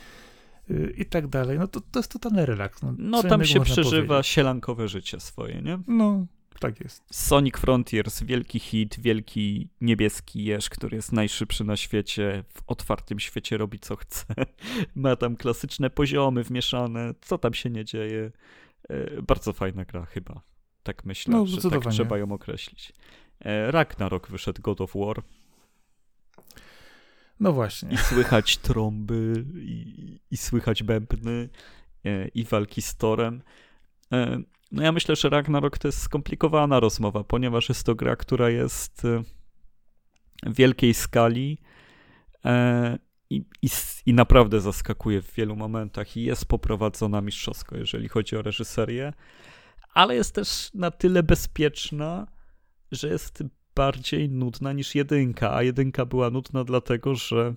i 0.97 1.05
tak 1.07 1.27
dalej. 1.27 1.59
No 1.59 1.69
to, 1.69 1.81
to 1.81 1.99
jest 1.99 2.13
totalny 2.13 2.47
relaks. 2.47 2.83
No, 2.83 2.95
No 2.99 3.23
tam 3.23 3.45
się 3.45 3.61
przeżywa 3.61 4.07
powiedzieć. 4.07 4.27
sielankowe 4.27 4.89
życie 4.89 5.21
swoje, 5.21 5.63
nie? 5.63 5.79
No, 5.87 6.27
tak 6.61 6.81
jest. 6.81 7.03
Sonic 7.11 7.57
Frontiers, 7.59 8.23
wielki 8.23 8.59
hit, 8.59 9.01
wielki 9.01 9.69
niebieski 9.81 10.45
jeż, 10.45 10.71
który 10.71 10.97
jest 10.97 11.13
najszybszy 11.13 11.65
na 11.65 11.77
świecie, 11.77 12.45
w 12.55 12.63
otwartym 12.67 13.21
świecie 13.21 13.57
robi 13.57 13.79
co 13.79 13.97
chce. 13.97 14.25
Ma 14.95 15.17
tam 15.17 15.37
klasyczne 15.37 15.91
poziomy 15.91 16.43
wmieszane, 16.45 17.15
co 17.21 17.39
tam 17.39 17.55
się 17.55 17.71
nie 17.71 17.85
dzieje. 17.85 18.31
E, 18.89 19.23
Bardzo 19.23 19.53
fajna 19.53 19.85
gra 19.85 20.05
chyba. 20.07 20.41
Tak 20.83 21.05
myślę, 21.05 21.35
No, 21.35 21.47
że 21.47 21.71
tak 21.71 21.87
trzeba 21.91 22.19
ją 22.19 22.33
określić. 22.33 22.93
E, 23.41 23.71
Ragnarok 23.71 24.31
wyszedł 24.31 24.63
God 24.63 24.81
of 24.81 24.93
War. 24.95 25.23
No 27.41 27.53
właśnie. 27.53 27.91
I 27.91 27.97
słychać 27.97 28.57
trąby, 28.57 29.45
i, 29.55 30.21
i 30.31 30.37
słychać 30.37 30.83
bębny, 30.83 31.49
e, 32.05 32.29
i 32.29 32.45
walki 32.45 32.83
z 32.83 32.97
Torem. 32.97 33.43
E, 34.13 34.39
no 34.73 34.83
ja 34.83 34.93
myślę, 34.93 35.17
że 35.17 35.29
Ragnarok 35.29 35.79
to 35.79 35.89
jest 35.89 36.03
skomplikowana 36.03 36.81
rozmowa, 36.81 37.25
ponieważ 37.25 37.69
jest 37.69 37.87
to 37.87 37.95
gra, 37.95 38.17
która 38.17 38.51
jest 38.51 39.05
e, 39.05 39.23
wielkiej 40.47 40.95
skali 40.95 41.59
i, 43.31 43.45
i, 43.63 43.69
i, 44.07 44.15
naprawdę 44.15 44.61
zaskakuje 44.61 45.23
w 45.23 45.35
wielu 45.35 45.57
momentach 45.57 46.17
i 46.17 46.23
jest 46.23 46.47
poprowadzona 46.47 47.21
mistrzowsko, 47.21 47.77
jeżeli 47.77 48.09
chodzi 48.09 48.37
o 48.37 48.43
reżyserię, 48.43 49.13
ale 49.95 50.15
jest 50.15 50.35
też 50.35 50.71
na 50.75 50.91
tyle 50.91 51.23
bezpieczna, 51.23 52.27
że 52.93 53.09
jest 53.09 53.45
bardziej 53.77 54.29
nudna 54.29 54.73
niż 54.73 54.95
jedynka, 54.95 55.55
a 55.55 55.63
jedynka 55.63 56.07
była 56.07 56.31
nudna 56.31 56.65
dlatego, 56.65 57.15
że 57.15 57.55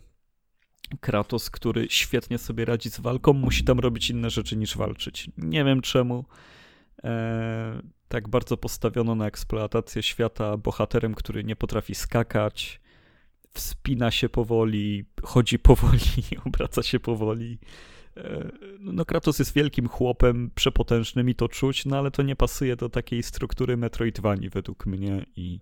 Kratos, 0.99 1.49
który 1.49 1.87
świetnie 1.89 2.37
sobie 2.37 2.65
radzi 2.65 2.89
z 2.89 2.99
walką, 2.99 3.33
musi 3.33 3.63
tam 3.63 3.79
robić 3.79 4.09
inne 4.09 4.29
rzeczy 4.29 4.57
niż 4.57 4.77
walczyć. 4.77 5.29
Nie 5.37 5.63
wiem 5.63 5.81
czemu 5.81 6.25
e, 7.03 7.81
tak 8.07 8.29
bardzo 8.29 8.57
postawiono 8.57 9.15
na 9.15 9.27
eksploatację 9.27 10.03
świata 10.03 10.57
bohaterem, 10.57 11.15
który 11.15 11.43
nie 11.43 11.55
potrafi 11.55 11.95
skakać, 11.95 12.81
wspina 13.53 14.11
się 14.11 14.29
powoli, 14.29 15.05
chodzi 15.23 15.59
powoli, 15.69 16.23
obraca 16.45 16.83
się 16.83 16.99
powoli. 16.99 17.57
E, 18.17 18.49
no, 18.79 19.05
Kratos 19.05 19.39
jest 19.39 19.53
wielkim 19.53 19.87
chłopem, 19.87 20.51
przepotężnym 20.55 21.29
i 21.29 21.35
to 21.35 21.47
czuć, 21.47 21.85
no 21.85 21.97
ale 21.97 22.11
to 22.11 22.23
nie 22.23 22.35
pasuje 22.35 22.75
do 22.75 22.89
takiej 22.89 23.23
struktury 23.23 23.77
Metroidvanii 23.77 24.49
według 24.49 24.85
mnie 24.85 25.25
i 25.35 25.59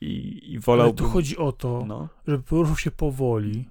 i, 0.00 0.40
i 0.52 0.58
wolałbym... 0.58 0.98
Ale 0.98 1.08
tu 1.08 1.14
chodzi 1.14 1.36
o 1.36 1.52
to, 1.52 1.84
no. 1.86 2.08
żeby 2.26 2.42
poruszał 2.42 2.76
się 2.76 2.90
powoli, 2.90 3.68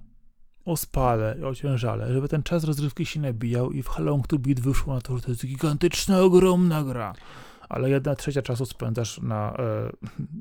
o 0.65 0.77
spale 0.77 1.37
i 1.39 1.43
o 1.43 1.55
ciężale, 1.55 2.13
żeby 2.13 2.27
ten 2.27 2.43
czas 2.43 2.63
rozrywki 2.63 3.05
się 3.05 3.19
nabijał 3.19 3.71
i 3.71 3.83
w 3.83 3.87
How 3.87 4.05
Long 4.05 4.27
to 4.27 4.39
Beat 4.39 4.59
wyszło 4.59 4.93
na 4.93 5.01
to, 5.01 5.17
że 5.17 5.23
to 5.23 5.31
jest 5.31 5.45
gigantyczna, 5.45 6.21
ogromna 6.21 6.83
gra. 6.83 7.13
Ale 7.69 7.89
jedna 7.89 8.15
trzecia 8.15 8.41
czasu 8.41 8.65
spędzasz 8.65 9.21
na, 9.21 9.53
e, 9.59 9.91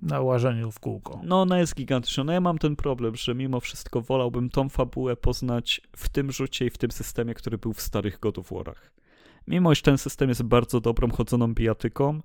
na 0.03 0.21
łażeniu 0.21 0.71
w 0.71 0.81
kółko. 0.81 1.21
No 1.25 1.41
ona 1.41 1.59
jest 1.59 1.75
gigantyczna. 1.75 2.25
No 2.25 2.33
ja 2.33 2.41
mam 2.41 2.59
ten 2.59 2.77
problem, 2.77 3.17
że 3.17 3.35
mimo 3.35 3.61
wszystko 3.61 4.01
wolałbym 4.01 4.51
tą 4.51 4.69
fabułę 4.69 5.17
poznać 5.17 5.81
w 5.97 6.09
tym 6.09 6.33
rzucie 6.33 6.67
i 6.67 6.71
w 6.71 6.79
tym 6.79 6.91
systemie, 6.91 7.35
który 7.35 7.59
był 7.59 7.73
w 7.73 7.81
starych 7.81 8.21
God 8.21 8.39
of 8.39 8.53
War'ach. 8.53 8.91
Mimo, 9.49 9.73
iż 9.73 9.83
ten 9.83 9.99
system 9.99 10.29
jest 10.29 10.43
bardzo 10.43 10.81
dobrą 10.81 11.11
chodzoną 11.11 11.55
bijatyką, 11.55 12.21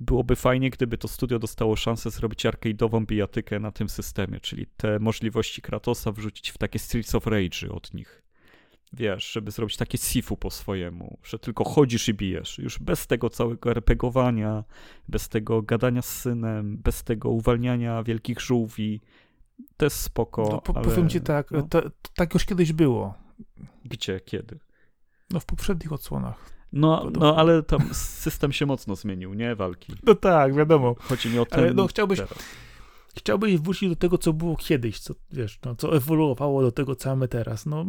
byłoby 0.00 0.36
fajnie, 0.36 0.70
gdyby 0.70 0.98
to 0.98 1.08
studio 1.08 1.38
dostało 1.38 1.76
szansę 1.76 2.10
zrobić 2.10 2.46
arcade'ową 2.46 3.06
bijatykę 3.06 3.60
na 3.60 3.72
tym 3.72 3.88
systemie, 3.88 4.40
czyli 4.40 4.66
te 4.76 4.98
możliwości 4.98 5.62
Kratosa 5.62 6.12
wrzucić 6.12 6.50
w 6.50 6.58
takie 6.58 6.78
Streets 6.78 7.14
of 7.14 7.26
Rage 7.26 7.68
od 7.70 7.94
nich. 7.94 8.22
Wiesz, 8.92 9.32
żeby 9.32 9.50
zrobić 9.50 9.76
takie 9.76 9.98
sifu 9.98 10.36
po 10.36 10.50
swojemu, 10.50 11.18
że 11.24 11.38
tylko 11.38 11.64
chodzisz 11.64 12.08
i 12.08 12.14
bijesz. 12.14 12.58
Już 12.58 12.78
bez 12.78 13.06
tego 13.06 13.30
całego 13.30 13.70
RPGowania, 13.70 14.64
bez 15.08 15.28
tego 15.28 15.62
gadania 15.62 16.02
z 16.02 16.20
synem, 16.20 16.76
bez 16.76 17.04
tego 17.04 17.30
uwalniania 17.30 18.02
wielkich 18.02 18.40
żółwi. 18.40 19.00
To 19.76 19.86
jest 19.86 20.00
spoko. 20.00 20.48
No, 20.52 20.60
po, 20.60 20.76
ale, 20.76 20.84
powiem 20.84 21.08
ci 21.08 21.20
tak, 21.20 21.50
no. 21.50 21.62
to, 21.62 21.82
to, 21.82 21.90
tak 22.14 22.34
już 22.34 22.44
kiedyś 22.44 22.72
było. 22.72 23.14
Gdzie, 23.84 24.20
kiedy? 24.20 24.58
No 25.30 25.40
w 25.40 25.44
poprzednich 25.44 25.92
odsłonach. 25.92 26.54
No, 26.72 27.10
no 27.20 27.36
ale 27.36 27.62
tam 27.62 27.80
system 28.24 28.52
się 28.52 28.66
mocno 28.66 28.96
zmienił, 28.96 29.34
nie? 29.34 29.54
Walki. 29.54 29.92
No 30.02 30.14
tak, 30.14 30.54
wiadomo. 30.54 30.94
Chodzi 30.98 31.28
mi 31.28 31.38
o 31.38 31.46
ten 31.46 31.60
ale 31.60 31.74
no 31.74 31.86
chciałbyś, 31.86 32.20
chciałbyś 33.18 33.56
wrócić 33.56 33.88
do 33.88 33.96
tego, 33.96 34.18
co 34.18 34.32
było 34.32 34.56
kiedyś, 34.56 35.00
co, 35.00 35.14
wiesz, 35.32 35.58
no, 35.64 35.74
co 35.74 35.96
ewoluowało 35.96 36.62
do 36.62 36.72
tego, 36.72 36.96
co 36.96 37.08
mamy 37.08 37.28
teraz. 37.28 37.66
No, 37.66 37.84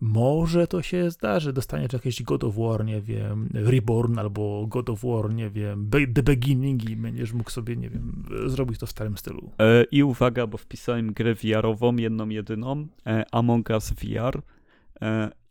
może 0.00 0.66
to 0.66 0.82
się 0.82 1.10
zdarzy, 1.10 1.52
dostaniesz 1.52 1.92
jakieś 1.92 2.22
God 2.22 2.44
of 2.44 2.56
War, 2.56 2.84
nie 2.84 3.00
wiem, 3.00 3.48
Reborn 3.54 4.18
albo 4.18 4.66
God 4.66 4.90
of 4.90 5.00
War, 5.04 5.30
nie 5.34 5.50
wiem, 5.50 5.90
The 6.14 6.22
Beginning 6.22 6.90
i 6.90 6.96
będziesz 6.96 7.32
mógł 7.32 7.50
sobie, 7.50 7.76
nie 7.76 7.90
wiem, 7.90 8.24
zrobić 8.46 8.78
to 8.78 8.86
w 8.86 8.90
starym 8.90 9.16
stylu. 9.16 9.50
E, 9.58 9.84
I 9.84 10.02
uwaga, 10.02 10.46
bo 10.46 10.58
wpisałem 10.58 11.12
grę 11.12 11.34
VR-ową, 11.34 11.96
jedną, 11.96 12.28
jedyną, 12.28 12.86
e, 13.06 13.24
Among 13.32 13.70
Us 13.70 13.92
VR. 13.92 14.42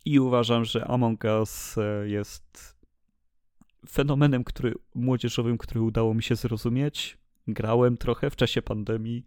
I 0.04 0.20
uważam, 0.20 0.64
że 0.64 0.84
Among 0.84 1.24
Us 1.24 1.78
e, 1.78 2.08
jest 2.08 2.76
fenomenem 3.88 4.44
który, 4.44 4.74
młodzieżowym, 4.94 5.58
który 5.58 5.80
udało 5.80 6.14
mi 6.14 6.22
się 6.22 6.36
zrozumieć. 6.36 7.18
Grałem 7.48 7.96
trochę 7.96 8.30
w 8.30 8.36
czasie 8.36 8.62
pandemii. 8.62 9.24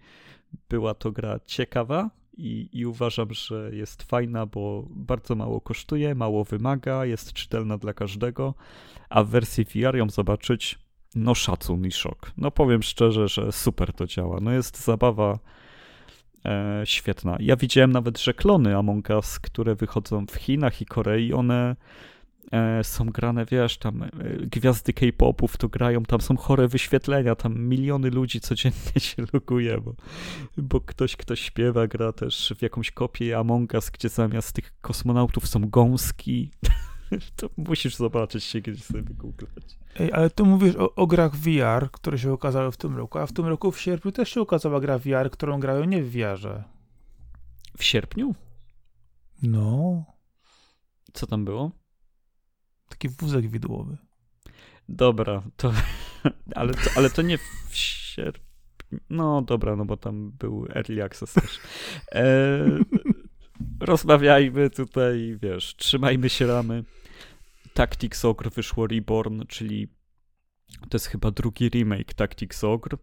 Była 0.69 0.93
to 0.93 1.11
gra 1.11 1.39
ciekawa 1.45 2.09
i, 2.37 2.69
i 2.73 2.85
uważam, 2.85 3.33
że 3.33 3.69
jest 3.75 4.03
fajna, 4.03 4.45
bo 4.45 4.87
bardzo 4.89 5.35
mało 5.35 5.61
kosztuje, 5.61 6.15
mało 6.15 6.43
wymaga, 6.43 7.05
jest 7.05 7.33
czytelna 7.33 7.77
dla 7.77 7.93
każdego, 7.93 8.53
a 9.09 9.23
w 9.23 9.29
wersji 9.29 9.65
VR 9.65 9.95
ją 9.95 10.09
zobaczyć, 10.09 10.79
no 11.15 11.35
szacun 11.35 11.85
i 11.85 11.91
szok. 11.91 12.31
No 12.37 12.51
powiem 12.51 12.83
szczerze, 12.83 13.27
że 13.27 13.51
super 13.51 13.93
to 13.93 14.07
działa. 14.07 14.39
No 14.41 14.51
jest 14.51 14.83
zabawa 14.85 15.39
świetna. 16.85 17.37
Ja 17.39 17.55
widziałem 17.55 17.91
nawet, 17.91 18.19
że 18.19 18.33
klony 18.33 18.77
Among 18.77 19.09
Us, 19.09 19.39
które 19.39 19.75
wychodzą 19.75 20.25
w 20.25 20.35
Chinach 20.35 20.81
i 20.81 20.85
Korei, 20.85 21.33
one 21.33 21.75
e, 22.51 22.83
są 22.83 23.05
grane, 23.05 23.45
wiesz, 23.45 23.77
tam 23.77 24.03
e, 24.03 24.09
gwiazdy 24.51 24.93
K-popów 24.93 25.57
to 25.57 25.69
grają, 25.69 26.03
tam 26.03 26.21
są 26.21 26.37
chore 26.37 26.67
wyświetlenia, 26.67 27.35
tam 27.35 27.59
miliony 27.59 28.09
ludzi 28.09 28.39
codziennie 28.39 28.99
się 28.99 29.23
loguje, 29.33 29.81
bo, 29.81 29.93
bo 30.57 30.81
ktoś, 30.81 31.15
kto 31.15 31.35
śpiewa, 31.35 31.87
gra 31.87 32.11
też 32.13 32.53
w 32.57 32.61
jakąś 32.61 32.91
kopię 32.91 33.37
Among 33.37 33.73
Us, 33.73 33.89
gdzie 33.89 34.09
zamiast 34.09 34.53
tych 34.53 34.73
kosmonautów 34.81 35.47
są 35.47 35.69
gąski. 35.69 36.51
to 37.35 37.49
musisz 37.57 37.95
zobaczyć 37.95 38.43
się 38.43 38.61
kiedyś 38.61 38.83
sobie 38.83 39.01
wygooglać. 39.01 39.77
Ej, 39.99 40.11
ale 40.11 40.29
tu 40.29 40.45
mówisz 40.45 40.75
o, 40.75 40.95
o, 40.95 41.07
grach 41.07 41.35
VR, 41.35 41.91
które 41.91 42.19
się 42.19 42.33
okazały 42.33 42.71
w 42.71 42.77
tym 42.77 42.97
roku, 42.97 43.19
a 43.19 43.25
w 43.25 43.33
tym 43.33 43.45
roku 43.45 43.71
w 43.71 43.81
sierpniu 43.81 44.11
też 44.11 44.29
się 44.29 44.41
okazała 44.41 44.79
gra 44.79 44.99
VR, 44.99 45.31
którą 45.31 45.59
grają 45.59 45.83
nie 45.83 46.03
w 46.03 46.11
VR-ze. 46.11 46.63
W 47.77 47.83
sierpniu? 47.83 48.35
No. 49.43 50.05
Co 51.13 51.27
tam 51.27 51.45
było? 51.45 51.71
Taki 52.89 53.09
wózek 53.09 53.49
widłowy. 53.49 53.97
Dobra, 54.89 55.43
to 55.57 55.73
ale, 56.55 56.73
to, 56.73 56.89
ale 56.95 57.09
to 57.09 57.21
nie 57.21 57.37
w 57.37 57.75
sierpniu. 57.75 58.53
No 59.09 59.41
dobra, 59.41 59.75
no 59.75 59.85
bo 59.85 59.97
tam 59.97 60.31
był 60.31 60.67
Early 60.75 61.03
Access 61.03 61.33
też. 61.33 61.59
E, 62.11 62.65
rozmawiajmy 63.79 64.69
tutaj, 64.69 65.37
wiesz, 65.41 65.75
trzymajmy 65.75 66.29
się 66.29 66.47
ramy. 66.47 66.83
Tactics 67.73 68.25
Ogre 68.25 68.49
wyszło 68.49 68.87
Reborn, 68.87 69.43
czyli 69.47 69.87
to 70.89 70.95
jest 70.95 71.07
chyba 71.07 71.31
drugi 71.31 71.69
remake 71.69 72.13
Tactics 72.13 72.63
Ogre. 72.63 72.97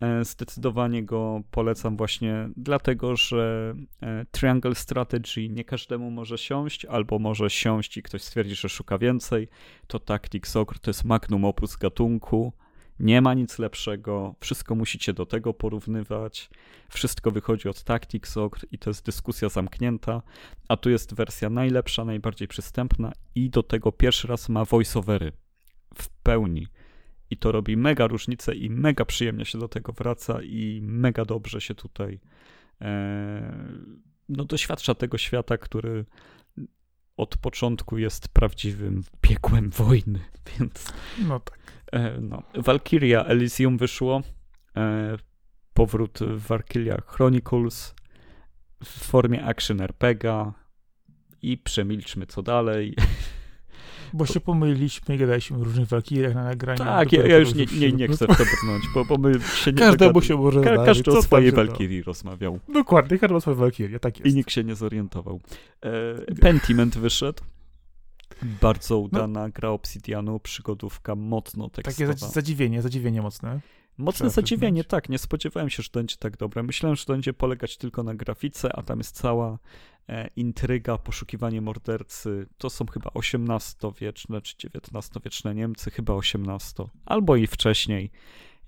E, 0.00 0.24
zdecydowanie 0.24 1.04
go 1.04 1.42
polecam 1.50 1.96
właśnie 1.96 2.48
dlatego, 2.56 3.16
że 3.16 3.74
e, 4.02 4.26
Triangle 4.30 4.74
Strategy 4.74 5.48
nie 5.48 5.64
każdemu 5.64 6.10
może 6.10 6.38
siąść, 6.38 6.84
albo 6.84 7.18
może 7.18 7.50
siąść 7.50 7.96
i 7.96 8.02
ktoś 8.02 8.22
stwierdzi, 8.22 8.54
że 8.54 8.68
szuka 8.68 8.98
więcej. 8.98 9.48
To 9.86 9.98
Tactics 9.98 10.56
Ogre 10.56 10.78
to 10.78 10.90
jest 10.90 11.04
magnum 11.04 11.44
opus 11.44 11.76
gatunku. 11.76 12.52
Nie 13.00 13.22
ma 13.22 13.34
nic 13.34 13.58
lepszego, 13.58 14.34
wszystko 14.40 14.74
musicie 14.74 15.12
do 15.12 15.26
tego 15.26 15.54
porównywać. 15.54 16.50
Wszystko 16.88 17.30
wychodzi 17.30 17.68
od 17.68 17.82
Tactics 17.82 18.36
Ogre 18.36 18.62
i 18.72 18.78
to 18.78 18.90
jest 18.90 19.06
dyskusja 19.06 19.48
zamknięta, 19.48 20.22
a 20.68 20.76
tu 20.76 20.90
jest 20.90 21.14
wersja 21.14 21.50
najlepsza, 21.50 22.04
najbardziej 22.04 22.48
przystępna 22.48 23.12
i 23.34 23.50
do 23.50 23.62
tego 23.62 23.92
pierwszy 23.92 24.28
raz 24.28 24.48
ma 24.48 24.64
voiceovery 24.64 25.32
w 25.94 26.08
pełni. 26.08 26.66
I 27.30 27.36
to 27.36 27.52
robi 27.52 27.76
mega 27.76 28.06
różnicę 28.06 28.54
i 28.54 28.70
mega 28.70 29.04
przyjemnie 29.04 29.44
się 29.44 29.58
do 29.58 29.68
tego 29.68 29.92
wraca 29.92 30.42
i 30.42 30.80
mega 30.82 31.24
dobrze 31.24 31.60
się 31.60 31.74
tutaj 31.74 32.20
e, 32.80 33.76
no, 34.28 34.44
doświadcza 34.44 34.94
tego 34.94 35.18
świata, 35.18 35.58
który 35.58 36.04
od 37.16 37.36
początku 37.36 37.98
jest 37.98 38.28
prawdziwym 38.28 39.04
piekłem 39.20 39.70
wojny, 39.70 40.20
więc... 40.58 40.92
No 41.28 41.40
tak. 41.40 41.65
E, 41.92 42.20
no. 42.20 42.42
Valkyria 42.54 43.24
Elysium 43.24 43.78
wyszło. 43.78 44.22
E, 44.76 45.16
powrót 45.74 46.18
Valkyria 46.48 47.00
Chronicles 47.06 47.94
w 48.84 49.04
formie 49.04 49.44
action 49.44 49.80
RPGa 49.80 50.52
i 51.42 51.58
przemilczmy 51.58 52.26
co 52.26 52.42
dalej. 52.42 52.94
Bo 54.12 54.26
się 54.26 54.40
pomyliliśmy 54.40 55.14
i 55.14 55.18
gadaliśmy 55.18 55.58
o 55.58 55.64
różnych 55.64 55.88
Valkyriach 55.88 56.34
na 56.34 56.44
nagraniu. 56.44 56.78
Tak, 56.78 57.12
ja, 57.12 57.26
ja, 57.26 57.38
już 57.38 57.54
nie, 57.54 57.66
nie, 57.78 57.92
nie 57.92 58.08
chcę 58.08 58.24
w 58.24 58.28
to 58.28 58.44
brnąć, 58.44 58.84
bo, 58.94 59.04
bo 59.04 59.18
my 59.18 59.40
się 59.40 59.72
nie 59.72 59.78
Każdemu 59.78 60.22
się 60.22 60.36
może 60.36 60.60
Ka 60.60 60.84
Każdy 60.84 61.10
o 61.10 61.22
swojej 61.22 61.52
Valkyrii 61.52 62.02
rozmawiał. 62.02 62.60
Dokładnie, 62.68 63.18
każdy 63.18 63.36
o 63.36 63.40
swojej 63.40 63.60
Valkyrii, 63.60 64.00
tak 64.00 64.18
jest. 64.18 64.32
I 64.32 64.36
nikt 64.36 64.52
się 64.52 64.64
nie 64.64 64.74
zorientował. 64.74 65.40
E, 65.80 66.34
Pentiment 66.34 66.98
wyszedł. 66.98 67.42
Bardzo 68.60 68.94
no. 68.94 69.00
udana 69.00 69.42
no. 69.46 69.52
gra 69.52 69.70
Obsidianu, 69.70 70.40
przygodówka 70.40 71.14
mocno 71.14 71.70
tekstowa. 71.70 72.12
Takie 72.12 72.26
zadziwienie, 72.26 72.82
zadziwienie 72.82 73.22
mocne. 73.22 73.60
Mocne 73.98 74.30
zadziwienie, 74.30 74.84
tak. 74.84 75.08
Nie 75.08 75.18
spodziewałem 75.18 75.70
się, 75.70 75.82
że 75.82 75.88
to 75.88 76.00
będzie 76.00 76.16
tak 76.16 76.36
dobre. 76.36 76.62
Myślałem, 76.62 76.96
że 76.96 77.04
to 77.04 77.12
będzie 77.12 77.32
polegać 77.32 77.76
tylko 77.76 78.02
na 78.02 78.14
grafice, 78.14 78.76
a 78.76 78.82
tam 78.82 78.98
jest 78.98 79.16
cała 79.16 79.58
e, 80.08 80.28
intryga, 80.36 80.98
poszukiwanie 80.98 81.60
mordercy. 81.60 82.46
To 82.58 82.70
są 82.70 82.86
chyba 82.86 83.10
XVIII-wieczne 83.14 84.40
czy 84.40 84.68
XIX-wieczne 84.68 85.54
Niemcy, 85.54 85.90
chyba 85.90 86.14
XVIII, 86.14 86.88
albo 87.06 87.36
i 87.36 87.46
wcześniej. 87.46 88.10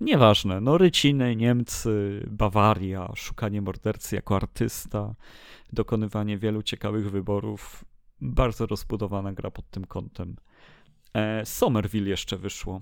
Nieważne, 0.00 0.60
no 0.60 0.78
Ryciny, 0.78 1.36
Niemcy, 1.36 2.24
Bawaria, 2.30 3.12
szukanie 3.16 3.62
mordercy 3.62 4.16
jako 4.16 4.36
artysta, 4.36 5.14
dokonywanie 5.72 6.38
wielu 6.38 6.62
ciekawych 6.62 7.10
wyborów. 7.10 7.84
Bardzo 8.20 8.66
rozbudowana 8.66 9.32
gra 9.32 9.50
pod 9.50 9.70
tym 9.70 9.84
kątem. 9.84 10.36
E, 11.14 11.46
Somerville 11.46 12.10
jeszcze 12.10 12.36
wyszło. 12.36 12.80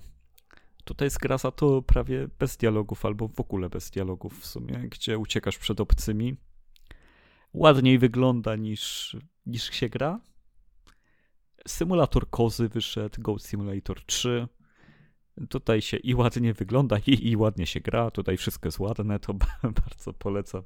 Tutaj 0.83 1.05
jest 1.05 1.19
gra 1.19 1.37
za 1.37 1.51
to 1.51 1.81
prawie 1.81 2.27
bez 2.39 2.57
dialogów, 2.57 3.05
albo 3.05 3.27
w 3.27 3.39
ogóle 3.39 3.69
bez 3.69 3.89
dialogów 3.89 4.39
w 4.39 4.45
sumie, 4.45 4.73
gdzie 4.73 5.17
uciekasz 5.17 5.57
przed 5.57 5.79
obcymi. 5.79 6.37
Ładniej 7.53 7.99
wygląda 7.99 8.55
niż, 8.55 9.15
niż 9.45 9.63
się 9.63 9.89
gra. 9.89 10.19
Symulator 11.67 12.29
kozy 12.29 12.69
wyszedł, 12.69 13.21
Goat 13.21 13.43
Simulator 13.43 14.05
3. 14.05 14.47
Tutaj 15.49 15.81
się 15.81 15.97
i 15.97 16.15
ładnie 16.15 16.53
wygląda, 16.53 16.97
i, 17.07 17.29
i 17.29 17.37
ładnie 17.37 17.65
się 17.65 17.79
gra. 17.79 18.11
Tutaj 18.11 18.37
wszystko 18.37 18.67
jest 18.67 18.79
ładne, 18.79 19.19
to 19.19 19.33
bardzo 19.83 20.13
polecam 20.13 20.63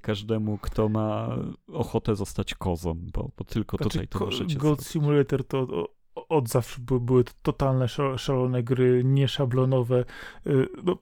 każdemu, 0.00 0.58
kto 0.58 0.88
ma 0.88 1.36
ochotę 1.72 2.16
zostać 2.16 2.54
kozą, 2.54 2.94
bo, 3.12 3.30
bo 3.38 3.44
tylko 3.44 3.76
Znaczy, 3.76 3.90
tutaj 3.90 4.08
to 4.08 4.18
możecie 4.24 4.56
Goat 4.56 4.78
zrobić. 4.78 4.86
Simulator 4.86 5.44
to 5.46 5.58
o- 5.60 5.88
o- 6.14 6.28
od 6.28 6.48
zawsze 6.48 6.80
były, 6.80 7.00
były 7.00 7.24
totalne, 7.42 7.84
szal- 7.88 8.18
szalone 8.18 8.62
gry, 8.62 9.02
nieszablonowe. 9.04 10.04
y, 10.46 10.66
No, 10.84 10.98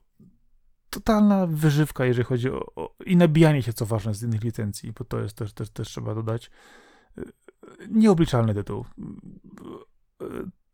totalna 0.89 1.47
wyżywka, 1.47 2.05
jeżeli 2.05 2.25
chodzi 2.25 2.49
o, 2.49 2.65
o... 2.75 2.95
i 3.05 3.15
nabijanie 3.17 3.61
się, 3.63 3.73
co 3.73 3.85
ważne, 3.85 4.13
z 4.13 4.23
innych 4.23 4.43
licencji, 4.43 4.91
bo 4.99 5.05
to 5.05 5.19
jest 5.19 5.37
też, 5.37 5.53
też, 5.53 5.69
też 5.69 5.87
trzeba 5.87 6.15
dodać. 6.15 6.51
Y, 7.17 7.23
Nieobliczalny 7.89 8.53
tytuł. 8.53 8.85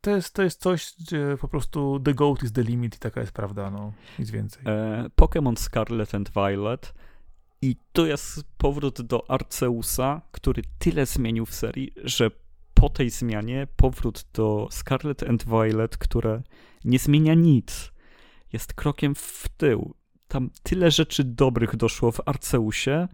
To 0.00 0.10
jest, 0.10 0.34
to 0.34 0.42
jest 0.42 0.60
coś, 0.60 0.94
gdzie 1.00 1.36
po 1.40 1.48
prostu 1.48 2.00
the 2.04 2.14
goat 2.14 2.42
is 2.42 2.52
the 2.52 2.62
limit 2.62 2.96
i 2.96 2.98
taka 2.98 3.20
jest 3.20 3.32
prawda, 3.32 3.70
no, 3.70 3.92
nic 4.18 4.30
więcej. 4.30 4.62
E, 4.66 5.06
Pokémon 5.20 5.56
Scarlet 5.56 6.14
and 6.14 6.30
Violet 6.34 6.94
i 7.62 7.76
to 7.92 8.06
jest 8.06 8.44
powrót 8.58 9.02
do 9.02 9.30
Arceusa, 9.30 10.22
który 10.32 10.62
tyle 10.78 11.06
zmienił 11.06 11.46
w 11.46 11.54
serii, 11.54 11.92
że 12.04 12.30
po 12.74 12.88
tej 12.88 13.10
zmianie 13.10 13.66
powrót 13.76 14.26
do 14.32 14.68
Scarlet 14.70 15.22
and 15.22 15.44
Violet, 15.44 15.96
które 15.96 16.42
nie 16.84 16.98
zmienia 16.98 17.34
nic, 17.34 17.92
jest 18.52 18.74
krokiem 18.74 19.14
w 19.14 19.48
tył. 19.56 19.94
Tam 20.28 20.50
tyle 20.62 20.90
rzeczy 20.90 21.24
dobrych 21.24 21.76
doszło 21.76 22.12
w 22.12 22.20
Arceusie, 22.26 23.08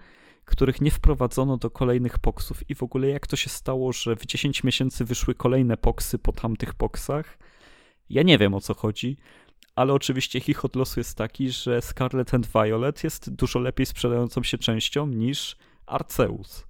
których 0.44 0.80
nie 0.80 0.90
wprowadzono 0.90 1.56
do 1.56 1.70
kolejnych 1.70 2.18
poksów 2.18 2.70
i 2.70 2.74
w 2.74 2.82
ogóle 2.82 3.08
jak 3.08 3.26
to 3.26 3.36
się 3.36 3.50
stało, 3.50 3.92
że 3.92 4.16
w 4.16 4.26
10 4.26 4.64
miesięcy 4.64 5.04
wyszły 5.04 5.34
kolejne 5.34 5.76
poksy 5.76 6.18
po 6.18 6.32
tamtych 6.32 6.74
poksach. 6.74 7.38
Ja 8.10 8.22
nie 8.22 8.38
wiem 8.38 8.54
o 8.54 8.60
co 8.60 8.74
chodzi, 8.74 9.16
ale 9.76 9.92
oczywiście 9.92 10.40
chichot 10.40 10.76
losu 10.76 11.00
jest 11.00 11.14
taki, 11.16 11.50
że 11.50 11.82
Scarlet 11.82 12.34
and 12.34 12.46
Violet 12.46 13.04
jest 13.04 13.30
dużo 13.30 13.58
lepiej 13.58 13.86
sprzedającą 13.86 14.42
się 14.42 14.58
częścią 14.58 15.06
niż 15.06 15.56
Arceus. 15.86 16.66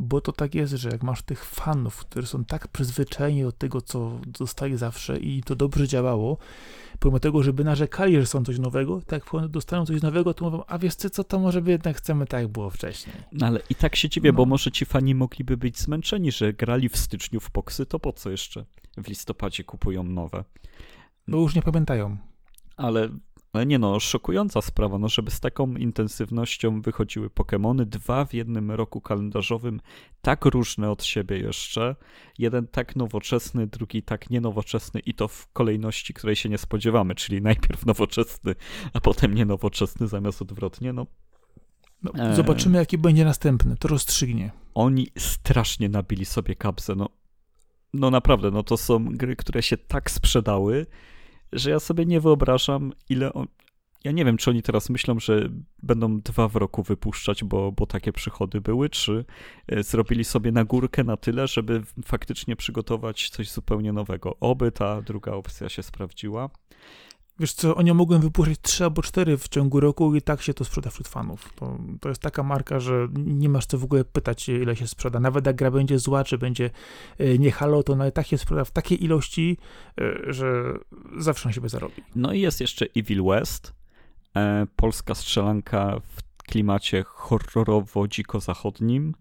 Bo 0.00 0.20
to 0.20 0.32
tak 0.32 0.54
jest, 0.54 0.72
że 0.72 0.88
jak 0.88 1.02
masz 1.02 1.22
tych 1.22 1.44
fanów, 1.44 1.96
którzy 1.96 2.26
są 2.26 2.44
tak 2.44 2.68
przyzwyczajeni 2.68 3.42
do 3.42 3.52
tego, 3.52 3.80
co 3.80 4.20
dostaje 4.26 4.78
zawsze 4.78 5.18
i 5.18 5.42
to 5.42 5.56
dobrze 5.56 5.88
działało, 5.88 6.38
pomimo 6.98 7.20
tego, 7.20 7.42
żeby 7.42 7.64
narzekali, 7.64 8.16
że 8.16 8.26
są 8.26 8.44
coś 8.44 8.58
nowego, 8.58 9.00
tak 9.06 9.24
jak 9.24 9.34
one 9.34 9.48
dostaną 9.48 9.86
coś 9.86 10.02
nowego, 10.02 10.34
to 10.34 10.44
mówią, 10.44 10.64
a 10.66 10.78
wiesz 10.78 10.94
co, 10.94 11.10
co 11.10 11.24
to 11.24 11.38
może 11.38 11.62
by 11.62 11.70
jednak 11.70 11.96
chcemy 11.96 12.26
tak, 12.26 12.40
jak 12.42 12.48
było 12.52 12.70
wcześniej. 12.70 13.16
No 13.32 13.46
ale 13.46 13.60
i 13.70 13.74
tak 13.74 13.96
się 13.96 14.08
dziwię, 14.08 14.32
No. 14.32 14.36
bo 14.36 14.44
może 14.46 14.70
ci 14.70 14.84
fani 14.84 15.14
mogliby 15.14 15.56
być 15.56 15.78
zmęczeni, 15.78 16.32
że 16.32 16.52
grali 16.52 16.88
w 16.88 16.96
styczniu 16.96 17.40
w 17.40 17.50
poksy, 17.50 17.86
to 17.86 17.98
po 17.98 18.12
co 18.12 18.30
jeszcze 18.30 18.64
w 18.96 19.08
listopadzie 19.08 19.64
kupują 19.64 20.02
nowe? 20.02 20.44
No 21.28 21.38
już 21.38 21.54
nie 21.54 21.62
pamiętają. 21.62 22.16
Ale, 22.76 23.08
ale 23.52 23.66
nie 23.66 23.78
no, 23.78 24.00
szokująca 24.00 24.62
sprawa, 24.62 24.98
no 24.98 25.08
żeby 25.08 25.30
z 25.30 25.40
taką 25.40 25.74
intensywnością 25.74 26.80
wychodziły 26.82 27.28
Pokémony, 27.28 27.84
dwa 27.84 28.24
w 28.24 28.34
jednym 28.34 28.70
roku 28.70 29.00
kalendarzowym, 29.00 29.80
tak 30.22 30.44
różne 30.44 30.90
od 30.90 31.04
siebie 31.04 31.38
jeszcze, 31.38 31.96
jeden 32.38 32.66
tak 32.66 32.96
nowoczesny, 32.96 33.66
drugi 33.66 34.02
tak 34.02 34.30
nienowoczesny 34.30 35.00
i 35.00 35.14
to 35.14 35.28
w 35.28 35.52
kolejności, 35.52 36.14
której 36.14 36.36
się 36.36 36.48
nie 36.48 36.58
spodziewamy, 36.58 37.14
czyli 37.14 37.42
najpierw 37.42 37.86
nowoczesny, 37.86 38.54
a 38.92 39.00
potem 39.00 39.34
nienowoczesny 39.34 40.08
zamiast 40.08 40.42
odwrotnie, 40.42 40.92
no 40.92 41.06
No, 42.02 42.12
Eee. 42.14 42.36
Zobaczymy, 42.36 42.78
jaki 42.78 42.98
będzie 42.98 43.24
następny. 43.24 43.76
To 43.76 43.88
rozstrzygnie. 43.88 44.50
oni 44.74 45.06
strasznie 45.18 45.88
nabili 45.88 46.24
sobie 46.24 46.54
kapsę, 46.54 46.94
no, 46.94 47.08
no 47.92 48.10
naprawdę, 48.10 48.50
no 48.50 48.62
to 48.62 48.76
są 48.76 49.04
gry, 49.04 49.36
które 49.36 49.62
się 49.62 49.76
tak 49.76 50.10
sprzedały, 50.10 50.86
że 51.52 51.70
ja 51.70 51.80
sobie 51.80 52.06
nie 52.06 52.20
wyobrażam, 52.20 52.92
ile 53.08 53.32
on... 53.32 53.46
Ja 54.04 54.12
nie 54.12 54.24
wiem, 54.24 54.36
czy 54.36 54.50
oni 54.50 54.62
teraz 54.62 54.90
myślą, 54.90 55.20
że 55.20 55.48
będą 55.82 56.20
dwa 56.20 56.48
w 56.48 56.56
roku 56.56 56.82
wypuszczać, 56.82 57.44
bo, 57.44 57.72
bo 57.72 57.86
takie 57.86 58.12
przychody 58.12 58.60
były, 58.60 58.90
czy 58.90 59.24
e, 59.66 59.82
zrobili 59.82 60.24
sobie 60.24 60.52
na 60.52 60.64
górkę 60.64 61.04
na 61.04 61.16
tyle, 61.16 61.46
żeby 61.46 61.82
faktycznie 62.04 62.56
przygotować 62.56 63.30
coś 63.30 63.50
zupełnie 63.50 63.92
nowego. 63.92 64.36
Oby 64.40 64.72
ta 64.72 65.02
druga 65.02 65.32
opcja 65.32 65.68
się 65.68 65.82
sprawdziła. 65.82 66.50
Wiesz 67.40 67.52
co, 67.52 67.76
oni 67.76 67.94
mogą 67.94 68.18
wypuszczać 68.18 68.58
trzy 68.62 68.84
albo 68.84 69.02
cztery 69.02 69.38
w 69.38 69.48
ciągu 69.48 69.80
roku 69.80 70.14
i 70.14 70.22
tak 70.22 70.42
się 70.42 70.54
to 70.54 70.64
sprzeda 70.64 70.90
wśród 70.90 71.08
fanów. 71.08 71.52
To, 71.54 71.78
to 72.00 72.08
jest 72.08 72.22
taka 72.22 72.42
marka, 72.42 72.80
że 72.80 73.08
nie 73.16 73.48
masz 73.48 73.66
co 73.66 73.78
w 73.78 73.84
ogóle 73.84 74.04
pytać, 74.04 74.48
ile 74.48 74.76
się 74.76 74.86
sprzeda. 74.86 75.20
Nawet 75.20 75.46
jak 75.46 75.56
gra 75.56 75.70
będzie 75.70 75.98
zła, 75.98 76.24
czy 76.24 76.38
będzie 76.38 76.70
e, 77.18 77.38
nie 77.38 77.52
halo, 77.52 77.82
to 77.82 77.96
nawet 77.96 78.14
tak 78.14 78.26
się 78.26 78.38
sprzeda 78.38 78.64
w 78.64 78.70
takiej 78.70 79.04
ilości, 79.04 79.58
e, 80.00 80.32
że 80.32 80.74
zawsze 81.18 81.48
na 81.48 81.52
siebie 81.52 81.68
zarobi. 81.68 82.02
No 82.16 82.32
i 82.32 82.40
jest 82.40 82.60
jeszcze 82.60 82.86
Evil 82.96 83.24
West, 83.24 83.74
e, 84.36 84.66
polska 84.76 85.14
strzelanka 85.14 86.00
w 86.00 86.22
klimacie 86.42 87.04
horrorowo-dziko-zachodnim. 87.04 89.14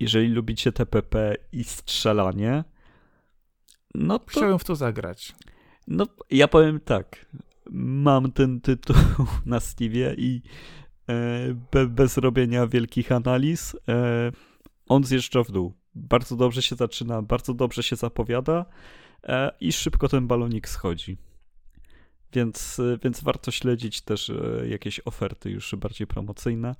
Jeżeli 0.00 0.28
lubicie 0.28 0.72
TPP 0.72 1.34
i 1.52 1.64
strzelanie, 1.64 2.64
no 3.94 4.18
to 4.18 4.24
Chciałem 4.26 4.58
w 4.58 4.64
to 4.64 4.76
zagrać. 4.76 5.34
No, 5.86 6.06
ja 6.30 6.48
powiem 6.48 6.80
tak. 6.80 7.26
Mam 7.70 8.32
ten 8.32 8.60
tytuł 8.60 8.96
na 9.46 9.60
Steamie 9.60 10.14
i 10.18 10.42
e, 11.08 11.54
be, 11.72 11.86
bez 11.86 12.16
robienia 12.16 12.66
wielkich 12.66 13.12
analiz 13.12 13.76
e, 13.88 14.32
on 14.88 15.04
zjeżdża 15.04 15.42
w 15.42 15.50
dół. 15.50 15.72
Bardzo 15.94 16.36
dobrze 16.36 16.62
się 16.62 16.76
zaczyna, 16.76 17.22
bardzo 17.22 17.54
dobrze 17.54 17.82
się 17.82 17.96
zapowiada 17.96 18.64
e, 19.22 19.50
i 19.60 19.72
szybko 19.72 20.08
ten 20.08 20.26
balonik 20.26 20.68
schodzi. 20.68 21.16
Więc, 22.34 22.80
e, 22.80 22.98
więc 23.02 23.20
warto 23.22 23.50
śledzić 23.50 24.00
też 24.00 24.30
e, 24.30 24.68
jakieś 24.68 25.00
oferty 25.04 25.50
już 25.50 25.74
bardziej 25.74 26.06
promocyjne. 26.06 26.74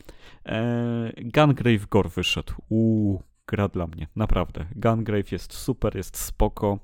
E, 0.47 1.13
Gungrave 1.17 1.87
Gore 1.91 2.09
wyszedł. 2.09 2.53
Uuu, 2.69 3.23
gra 3.47 3.69
dla 3.69 3.87
mnie, 3.87 4.07
naprawdę. 4.17 4.67
Gungrave 4.77 5.33
jest 5.33 5.53
super, 5.53 5.97
jest 5.97 6.17
spoko. 6.17 6.79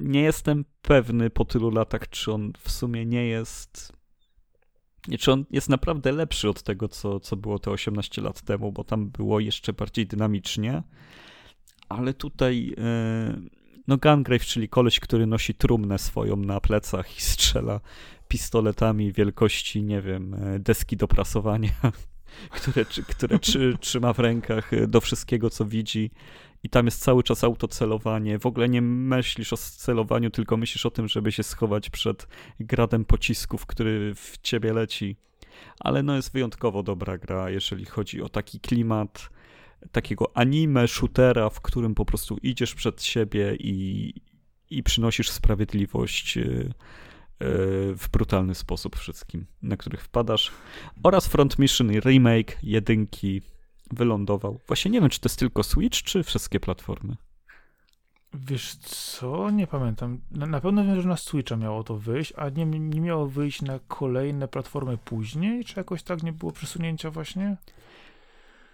Nie 0.00 0.22
jestem 0.22 0.64
pewny 0.82 1.30
po 1.30 1.44
tylu 1.44 1.70
latach, 1.70 2.08
czy 2.08 2.32
on 2.32 2.52
w 2.58 2.70
sumie 2.70 3.06
nie 3.06 3.26
jest. 3.26 3.92
Czy 5.18 5.32
on 5.32 5.44
jest 5.50 5.68
naprawdę 5.68 6.12
lepszy 6.12 6.48
od 6.48 6.62
tego, 6.62 6.88
co, 6.88 7.20
co 7.20 7.36
było 7.36 7.58
te 7.58 7.70
18 7.70 8.22
lat 8.22 8.42
temu, 8.42 8.72
bo 8.72 8.84
tam 8.84 9.10
było 9.10 9.40
jeszcze 9.40 9.72
bardziej 9.72 10.06
dynamicznie. 10.06 10.82
Ale 11.88 12.14
tutaj. 12.14 12.74
e, 12.78 13.40
No, 13.88 13.96
Gungrave, 13.96 14.44
czyli 14.44 14.68
koleś, 14.68 15.00
który 15.00 15.26
nosi 15.26 15.54
trumnę 15.54 15.98
swoją 15.98 16.36
na 16.36 16.60
plecach 16.60 17.18
i 17.18 17.22
strzela 17.22 17.80
pistoletami 18.28 19.12
wielkości, 19.12 19.82
nie 19.82 20.02
wiem, 20.02 20.34
e, 20.34 20.58
deski 20.58 20.96
do 20.96 21.08
prasowania, 21.08 21.70
które, 22.56 22.84
które 22.84 23.38
trzy, 23.38 23.76
trzyma 23.80 24.12
w 24.12 24.18
rękach 24.18 24.72
e, 24.72 24.86
do 24.86 25.00
wszystkiego, 25.00 25.50
co 25.50 25.64
widzi 25.64 26.10
i 26.64 26.68
tam 26.68 26.84
jest 26.86 27.02
cały 27.02 27.22
czas 27.22 27.44
autocelowanie. 27.44 28.38
W 28.38 28.46
ogóle 28.46 28.68
nie 28.68 28.82
myślisz 28.82 29.52
o 29.52 29.56
celowaniu, 29.56 30.30
tylko 30.30 30.56
myślisz 30.56 30.86
o 30.86 30.90
tym, 30.90 31.08
żeby 31.08 31.32
się 31.32 31.42
schować 31.42 31.90
przed 31.90 32.26
gradem 32.60 33.04
pocisków, 33.04 33.66
który 33.66 34.14
w 34.14 34.38
ciebie 34.42 34.72
leci. 34.72 35.16
Ale 35.80 36.02
no 36.02 36.16
jest 36.16 36.32
wyjątkowo 36.32 36.82
dobra 36.82 37.18
gra, 37.18 37.50
jeżeli 37.50 37.84
chodzi 37.84 38.22
o 38.22 38.28
taki 38.28 38.60
klimat 38.60 39.30
takiego 39.92 40.36
anime, 40.36 40.88
shootera, 40.88 41.50
w 41.50 41.60
którym 41.60 41.94
po 41.94 42.04
prostu 42.04 42.38
idziesz 42.42 42.74
przed 42.74 43.02
siebie 43.02 43.56
i, 43.58 44.14
i 44.70 44.82
przynosisz 44.82 45.30
sprawiedliwość 45.30 46.38
e, 46.38 46.42
e, 46.42 46.44
w 47.94 48.08
brutalny 48.12 48.54
sposób 48.54 48.96
wszystkim, 48.96 49.46
na 49.62 49.76
których 49.76 50.02
wpadasz. 50.02 50.50
Oraz 51.02 51.26
Front 51.26 51.58
Mission 51.58 51.90
Remake 51.90 52.58
jedynki 52.62 53.42
wylądował. 53.92 54.60
Właśnie 54.66 54.90
nie 54.90 55.00
wiem, 55.00 55.10
czy 55.10 55.20
to 55.20 55.28
jest 55.28 55.38
tylko 55.38 55.62
Switch, 55.62 56.02
czy 56.02 56.22
wszystkie 56.22 56.60
platformy. 56.60 57.16
Wiesz 58.34 58.74
co? 58.76 59.50
Nie 59.50 59.66
pamiętam. 59.66 60.20
Na, 60.30 60.46
na 60.46 60.60
pewno 60.60 60.84
wiem, 60.84 61.00
że 61.02 61.08
na 61.08 61.16
Switcha 61.16 61.56
miało 61.56 61.84
to 61.84 61.96
wyjść, 61.96 62.32
a 62.36 62.48
nie, 62.48 62.66
nie 62.66 63.00
miało 63.00 63.26
wyjść 63.26 63.62
na 63.62 63.78
kolejne 63.88 64.48
platformy 64.48 64.98
później? 65.04 65.64
Czy 65.64 65.74
jakoś 65.80 66.02
tak 66.02 66.22
nie 66.22 66.32
było 66.32 66.52
przesunięcia 66.52 67.10
właśnie? 67.10 67.56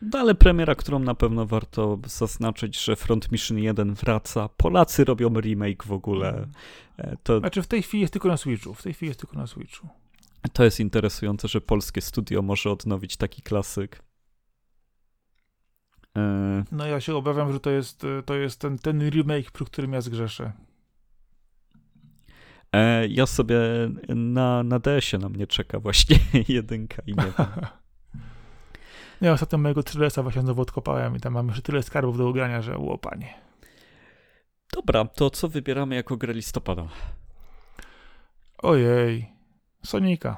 No 0.02 0.18
ale 0.18 0.34
premiera, 0.34 0.74
którą 0.74 0.98
na 0.98 1.14
pewno 1.14 1.46
warto 1.46 1.98
zaznaczyć, 2.06 2.84
że 2.84 2.96
Front 2.96 3.32
Mission 3.32 3.58
1 3.58 3.94
wraca. 3.94 4.48
Polacy 4.56 5.04
robią 5.04 5.40
remake 5.40 5.84
w 5.84 5.92
ogóle. 5.92 6.46
E, 6.98 7.16
To, 7.22 7.38
Znaczy 7.38 7.62
w 7.62 7.66
tej 7.66 7.82
chwili 7.82 8.00
jest 8.00 8.12
tylko 8.12 8.28
na 8.28 8.36
Switchu. 8.36 8.74
W 8.74 8.82
tej 8.82 8.94
chwili 8.94 9.08
jest 9.08 9.20
tylko 9.20 9.36
na 9.36 9.46
Switchu. 9.46 9.88
to 10.52 10.64
jest 10.64 10.80
interesujące, 10.80 11.48
że 11.48 11.60
polskie 11.60 12.00
studio 12.00 12.42
może 12.42 12.70
odnowić 12.70 13.16
taki 13.16 13.42
klasyk. 13.42 14.02
E, 16.16 16.64
No 16.72 16.86
ja 16.86 17.00
się 17.00 17.14
obawiam, 17.16 17.52
że 17.52 17.60
to 17.60 17.70
jest, 17.70 18.04
y, 18.04 18.22
to 18.26 18.34
jest 18.34 18.60
ten, 18.60 18.78
ten 18.78 19.10
remake, 19.10 19.50
przy 19.50 19.64
którym 19.64 19.92
ja 19.92 20.00
zgrzeszę. 20.00 20.52
e, 22.72 23.06
Ja 23.08 23.26
sobie 23.26 23.58
na, 24.08 24.62
na 24.62 24.78
DS-ie 24.78 25.20
na 25.22 25.28
mnie 25.28 25.46
czeka 25.46 25.80
właśnie 25.80 26.16
jedynka 26.48 27.02
i 27.06 27.14
nie. 27.14 27.32
Ja 29.20 29.32
ostatnio 29.32 29.58
mojego 29.58 29.80
3DS-a 29.80 30.22
właśnie 30.22 30.42
znowu 30.42 30.62
odkopałem 30.62 31.16
i 31.16 31.20
tam 31.20 31.32
mam 31.32 31.46
jeszcze 31.46 31.62
tyle 31.62 31.82
skarbów 31.82 32.18
do 32.18 32.28
ugrania, 32.28 32.62
że 32.62 32.78
łopanie. 32.78 33.34
Dobra, 34.72 35.04
to 35.04 35.30
co 35.30 35.48
wybieramy 35.48 35.94
jako 35.94 36.16
grę 36.16 36.32
listopada? 36.34 36.88
Ojej. 38.58 39.32
Sonika. 39.84 40.36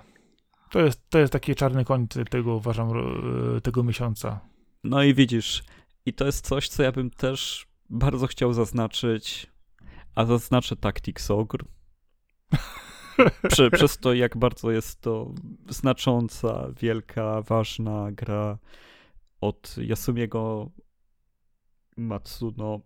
To 0.70 0.80
jest, 0.80 1.10
to 1.10 1.18
jest 1.18 1.32
taki 1.32 1.54
czarny 1.54 1.84
koń 1.84 2.06
tego, 2.30 2.54
uważam, 2.56 2.88
tego 3.62 3.82
miesiąca. 3.82 4.40
No 4.84 5.02
i 5.02 5.14
widzisz, 5.14 5.62
i 6.06 6.12
to 6.12 6.26
jest 6.26 6.46
coś, 6.46 6.68
co 6.68 6.82
ja 6.82 6.92
bym 6.92 7.10
też 7.10 7.66
bardzo 7.90 8.26
chciał 8.26 8.52
zaznaczyć, 8.52 9.46
a 10.14 10.24
zaznaczę 10.24 10.76
Tactics 10.76 11.30
Ogre. 11.30 11.64
Prze, 13.48 13.70
przez 13.70 13.98
to, 13.98 14.14
jak 14.14 14.36
bardzo 14.36 14.70
jest 14.70 15.00
to 15.00 15.34
znacząca, 15.68 16.68
wielka, 16.80 17.42
ważna 17.42 18.12
gra 18.12 18.58
od 19.40 19.76
Yasumiego 19.78 20.70
Matsuno 21.96 22.80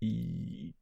i... 0.00 0.72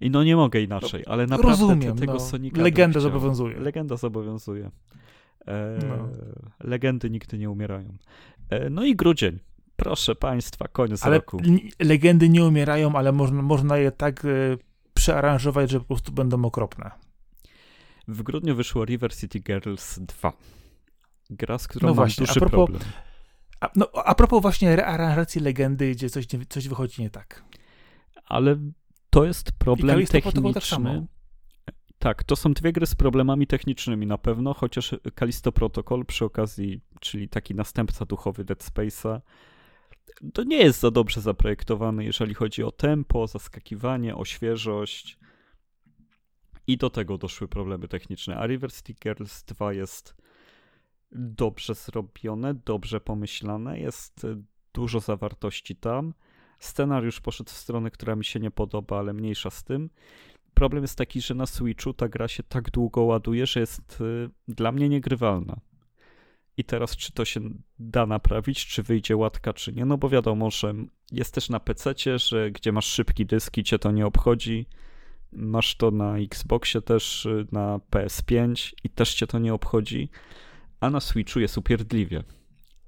I 0.00 0.10
no 0.10 0.24
nie 0.24 0.36
mogę 0.36 0.60
inaczej, 0.60 1.04
ale 1.06 1.26
naprawdę 1.26 1.50
Rozumiem, 1.50 1.94
te, 1.94 2.00
tego 2.00 2.12
no. 2.12 2.20
Sonika 2.20 2.62
Legenda 2.62 3.00
zobowiązuje. 3.00 3.60
Legenda 3.60 3.96
zobowiązuje. 3.96 4.70
E, 5.46 5.78
No. 5.88 6.08
Legendy 6.60 7.10
nigdy 7.10 7.38
nie 7.38 7.50
umierają. 7.50 7.96
E, 8.50 8.70
no 8.70 8.84
i 8.84 8.96
grudzień. 8.96 9.38
Proszę 9.76 10.14
państwa, 10.14 10.68
koniec 10.68 11.04
Ale 11.06 11.16
roku. 11.16 11.40
legendy 11.80 12.28
nie 12.28 12.44
umierają, 12.44 12.94
ale 12.94 13.12
można, 13.12 13.42
można 13.42 13.76
je 13.76 13.92
tak 13.92 14.24
e, 14.24 14.28
przearanżować, 14.94 15.70
że 15.70 15.80
po 15.80 15.86
prostu 15.86 16.12
będą 16.12 16.44
okropne. 16.44 16.90
W 18.08 18.22
grudniu 18.22 18.56
wyszło 18.56 18.84
River 18.84 19.16
City 19.16 19.40
Girls 19.40 19.98
2. 19.98 20.32
Gra, 21.30 21.58
z 21.58 21.68
którą 21.68 21.88
No 21.88 21.94
właśnie, 21.94 22.24
a 22.24 22.26
duży 22.26 22.40
propos- 22.40 22.50
problem. 22.50 22.82
A, 23.60 23.70
no, 23.76 23.88
a 24.04 24.14
propos 24.14 24.42
właśnie 24.42 24.76
rearanżacji 24.76 25.40
legendy, 25.40 25.90
gdzie 25.90 26.10
coś, 26.10 26.26
coś 26.48 26.68
wychodzi 26.68 27.02
nie 27.02 27.10
tak. 27.10 27.44
Ale 28.24 28.56
to 29.10 29.24
jest 29.24 29.52
problem 29.52 29.96
Protocol 29.96 30.22
techniczny. 30.22 31.06
Tak 32.00 32.24
to 32.24 32.36
są 32.36 32.52
dwie 32.52 32.72
gry 32.72 32.86
z 32.86 32.94
problemami 32.94 33.46
technicznymi 33.46 34.06
na 34.06 34.18
pewno, 34.18 34.54
chociaż 34.54 34.94
Callisto 35.18 35.52
Protocol 35.52 36.06
przy 36.06 36.24
okazji, 36.24 36.80
czyli 37.00 37.28
taki 37.28 37.54
następca 37.54 38.04
duchowy 38.04 38.44
Dead 38.44 38.64
Space'a, 38.64 39.20
to 40.34 40.44
nie 40.44 40.56
jest 40.56 40.80
za 40.80 40.90
dobrze 40.90 41.20
zaprojektowany, 41.20 42.04
jeżeli 42.04 42.34
chodzi 42.34 42.62
o 42.62 42.72
tempo, 42.72 43.26
zaskakiwanie, 43.26 44.16
o 44.16 44.24
świeżość. 44.24 45.18
I 46.66 46.76
do 46.76 46.90
tego 46.90 47.18
doszły 47.18 47.48
problemy 47.48 47.88
techniczne. 47.88 48.36
A 48.36 48.46
River 48.46 48.72
City 48.72 48.94
Girls 48.94 49.44
2 49.44 49.72
jest 49.72 50.16
dobrze 51.12 51.74
zrobione, 51.74 52.54
dobrze 52.54 53.00
pomyślane, 53.00 53.80
jest 53.80 54.26
dużo 54.72 55.00
zawartości 55.00 55.76
tam. 55.76 56.14
Scenariusz 56.58 57.20
poszedł 57.20 57.50
w 57.50 57.54
stronę, 57.54 57.90
która 57.90 58.16
mi 58.16 58.24
się 58.24 58.40
nie 58.40 58.50
podoba, 58.50 58.98
ale 58.98 59.12
mniejsza 59.12 59.50
z 59.50 59.64
tym. 59.64 59.90
Problem 60.60 60.84
jest 60.84 60.98
taki, 60.98 61.20
że 61.20 61.34
na 61.34 61.46
Switchu 61.46 61.92
ta 61.92 62.08
gra 62.08 62.28
się 62.28 62.42
tak 62.42 62.70
długo 62.70 63.02
ładuje, 63.02 63.46
że 63.46 63.60
jest 63.60 64.00
y, 64.00 64.30
dla 64.48 64.72
mnie 64.72 64.88
niegrywalna. 64.88 65.60
I 66.56 66.64
teraz, 66.64 66.96
czy 66.96 67.12
to 67.12 67.24
się 67.24 67.40
da 67.78 68.06
naprawić, 68.06 68.66
czy 68.66 68.82
wyjdzie 68.82 69.16
łatka, 69.16 69.52
czy 69.52 69.72
nie? 69.72 69.84
No 69.84 69.98
bo 69.98 70.08
wiadomo, 70.08 70.50
że 70.50 70.74
jest 71.12 71.34
też 71.34 71.48
na 71.48 71.60
PC, 71.60 71.94
że 72.18 72.50
gdzie 72.50 72.72
masz 72.72 72.86
szybki 72.86 73.26
dysk 73.26 73.58
i 73.58 73.64
cię 73.64 73.78
to 73.78 73.90
nie 73.90 74.06
obchodzi. 74.06 74.66
Masz 75.32 75.76
to 75.76 75.90
na 75.90 76.18
Xboxie 76.18 76.82
też, 76.82 77.26
y, 77.26 77.46
na 77.52 77.80
PS5 77.90 78.72
i 78.84 78.88
też 78.90 79.14
cię 79.14 79.26
to 79.26 79.38
nie 79.38 79.54
obchodzi. 79.54 80.08
A 80.80 80.90
na 80.90 81.00
Switchu 81.00 81.40
jest 81.40 81.58
upierdliwie. 81.58 82.22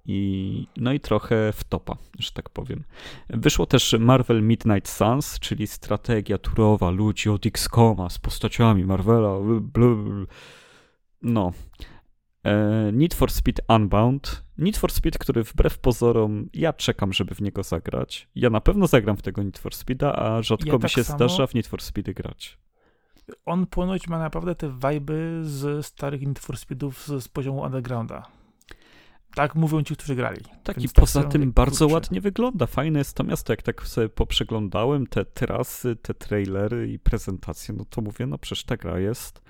I, 0.05 0.67
no 0.77 0.93
i 0.93 1.01
trochę 1.01 1.53
w 1.53 1.65
topa, 1.65 1.97
że 2.19 2.31
tak 2.33 2.51
powiem. 2.51 2.85
Wyszło 3.31 3.67
też 3.67 3.97
Marvel 3.99 4.43
Midnight 4.43 4.89
Suns, 4.89 5.39
czyli 5.39 5.67
strategia 5.67 6.39
turowa 6.39 6.91
ludzi 6.91 7.29
od 7.31 7.47
XCOMa 7.47 8.09
z 8.11 8.19
postaciami 8.19 8.85
Marvela. 8.85 9.39
No. 11.23 11.53
E, 12.45 12.91
Need 12.93 13.15
for 13.15 13.31
Speed 13.31 13.65
Unbound. 13.69 14.45
Need 14.59 14.77
for 14.77 14.93
Speed, 14.93 15.19
który 15.19 15.45
wbrew 15.45 15.79
pozorom, 15.79 16.49
ja 16.55 16.73
czekam, 16.73 17.13
żeby 17.13 17.35
w 17.35 17.41
niego 17.41 17.63
zagrać. 17.63 18.29
Ja 18.35 18.51
na 18.51 18.61
pewno 18.61 18.87
zagram 18.87 19.17
w 19.17 19.23
tego 19.23 19.43
Need 19.43 19.59
for 19.59 19.75
Speeda, 19.75 20.13
a 20.13 20.43
rzadko 20.43 20.67
Ja 20.67 20.75
mi 20.75 20.81
tak 20.81 20.91
się 20.91 21.05
samo. 21.05 21.19
zdarza 21.19 21.47
w 21.47 21.55
Need 21.55 21.67
for 21.67 21.83
Speedy 21.83 22.15
grać. 22.15 22.59
On 23.47 23.67
ponoć 23.67 24.09
ma 24.09 24.19
naprawdę 24.19 24.55
te 24.55 24.69
wajby 24.69 25.41
z 25.43 25.87
starych 25.87 26.23
Need 26.23 26.39
for 26.39 26.57
Speedów 26.57 27.07
z, 27.07 27.25
z 27.25 27.29
poziomu 27.29 27.61
Undergrounda. 27.63 28.42
Tak 29.35 29.55
mówią 29.55 29.83
ci, 29.83 29.97
którzy 29.97 30.15
grali. 30.15 30.41
Tak, 30.63 30.77
i 30.77 30.81
Więc 30.81 30.93
tak 30.93 31.03
poza 31.03 31.25
tym 31.25 31.53
bardzo 31.53 31.79
kurczę. 31.85 31.95
ładnie 31.95 32.21
wygląda. 32.21 32.67
Fajne 32.67 32.99
jest 32.99 33.17
to 33.17 33.25
miasto, 33.25 33.53
jak 33.53 33.63
tak 33.63 33.87
sobie 33.87 34.09
poprzeglądałem 34.09 35.07
te 35.07 35.25
trasy, 35.25 35.97
te 35.97 36.15
trailery 36.15 36.93
i 36.93 36.99
prezentacje, 36.99 37.75
no 37.79 37.85
to 37.85 38.01
mówię, 38.01 38.27
no 38.27 38.39
przecież 38.39 38.65
ta 38.65 38.77
gra 38.77 38.99
jest 38.99 39.43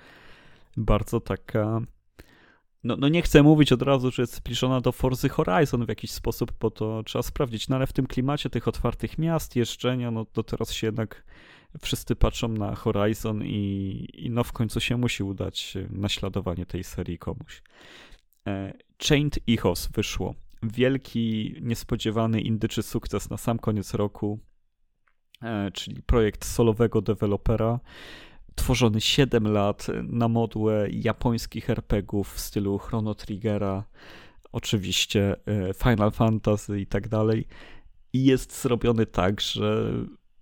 bardzo 0.77 1.19
taka... 1.21 1.81
No, 2.83 2.95
no 2.97 3.07
nie 3.07 3.21
chcę 3.21 3.43
mówić 3.43 3.71
od 3.71 3.81
razu, 3.81 4.11
że 4.11 4.23
jest 4.23 4.35
zbliżona 4.35 4.81
do 4.81 4.91
Forzy 4.91 5.29
Horizon 5.29 5.85
w 5.85 5.89
jakiś 5.89 6.11
sposób, 6.11 6.51
bo 6.59 6.71
to 6.71 7.03
trzeba 7.03 7.23
sprawdzić, 7.23 7.67
no 7.67 7.75
ale 7.75 7.87
w 7.87 7.93
tym 7.93 8.07
klimacie 8.07 8.49
tych 8.49 8.67
otwartych 8.67 9.17
miast, 9.17 9.55
jeżdżenia, 9.55 10.11
no 10.11 10.25
to 10.25 10.43
teraz 10.43 10.71
się 10.71 10.87
jednak 10.87 11.23
wszyscy 11.81 12.15
patrzą 12.15 12.47
na 12.47 12.75
Horizon 12.75 13.43
i, 13.43 14.07
i 14.13 14.29
no 14.29 14.43
w 14.43 14.51
końcu 14.51 14.79
się 14.79 14.97
musi 14.97 15.23
udać 15.23 15.77
naśladowanie 15.89 16.65
tej 16.65 16.83
serii 16.83 17.17
komuś. 17.17 17.61
E, 18.47 18.73
Chained 19.07 19.39
Echoes 19.49 19.87
wyszło. 19.87 20.35
Wielki, 20.63 21.55
niespodziewany 21.61 22.41
indyczy 22.41 22.83
sukces 22.83 23.29
na 23.29 23.37
sam 23.37 23.59
koniec 23.59 23.93
roku, 23.93 24.39
e, 25.41 25.71
czyli 25.71 26.01
projekt 26.03 26.45
solowego 26.45 27.01
dewelopera, 27.01 27.79
tworzony 28.55 29.01
7 29.01 29.47
lat 29.47 29.87
na 30.03 30.27
modłę 30.27 30.87
japońskich 30.91 31.69
RPGów 31.69 32.33
w 32.33 32.39
stylu 32.39 32.77
Chrono 32.77 33.15
Triggera, 33.15 33.83
oczywiście 34.51 35.35
e, 35.45 35.73
Final 35.73 36.11
Fantasy 36.11 36.79
i 36.79 36.87
tak 36.87 37.07
dalej. 37.07 37.47
I 38.13 38.23
jest 38.23 38.61
zrobiony 38.61 39.05
tak, 39.05 39.41
że 39.41 39.91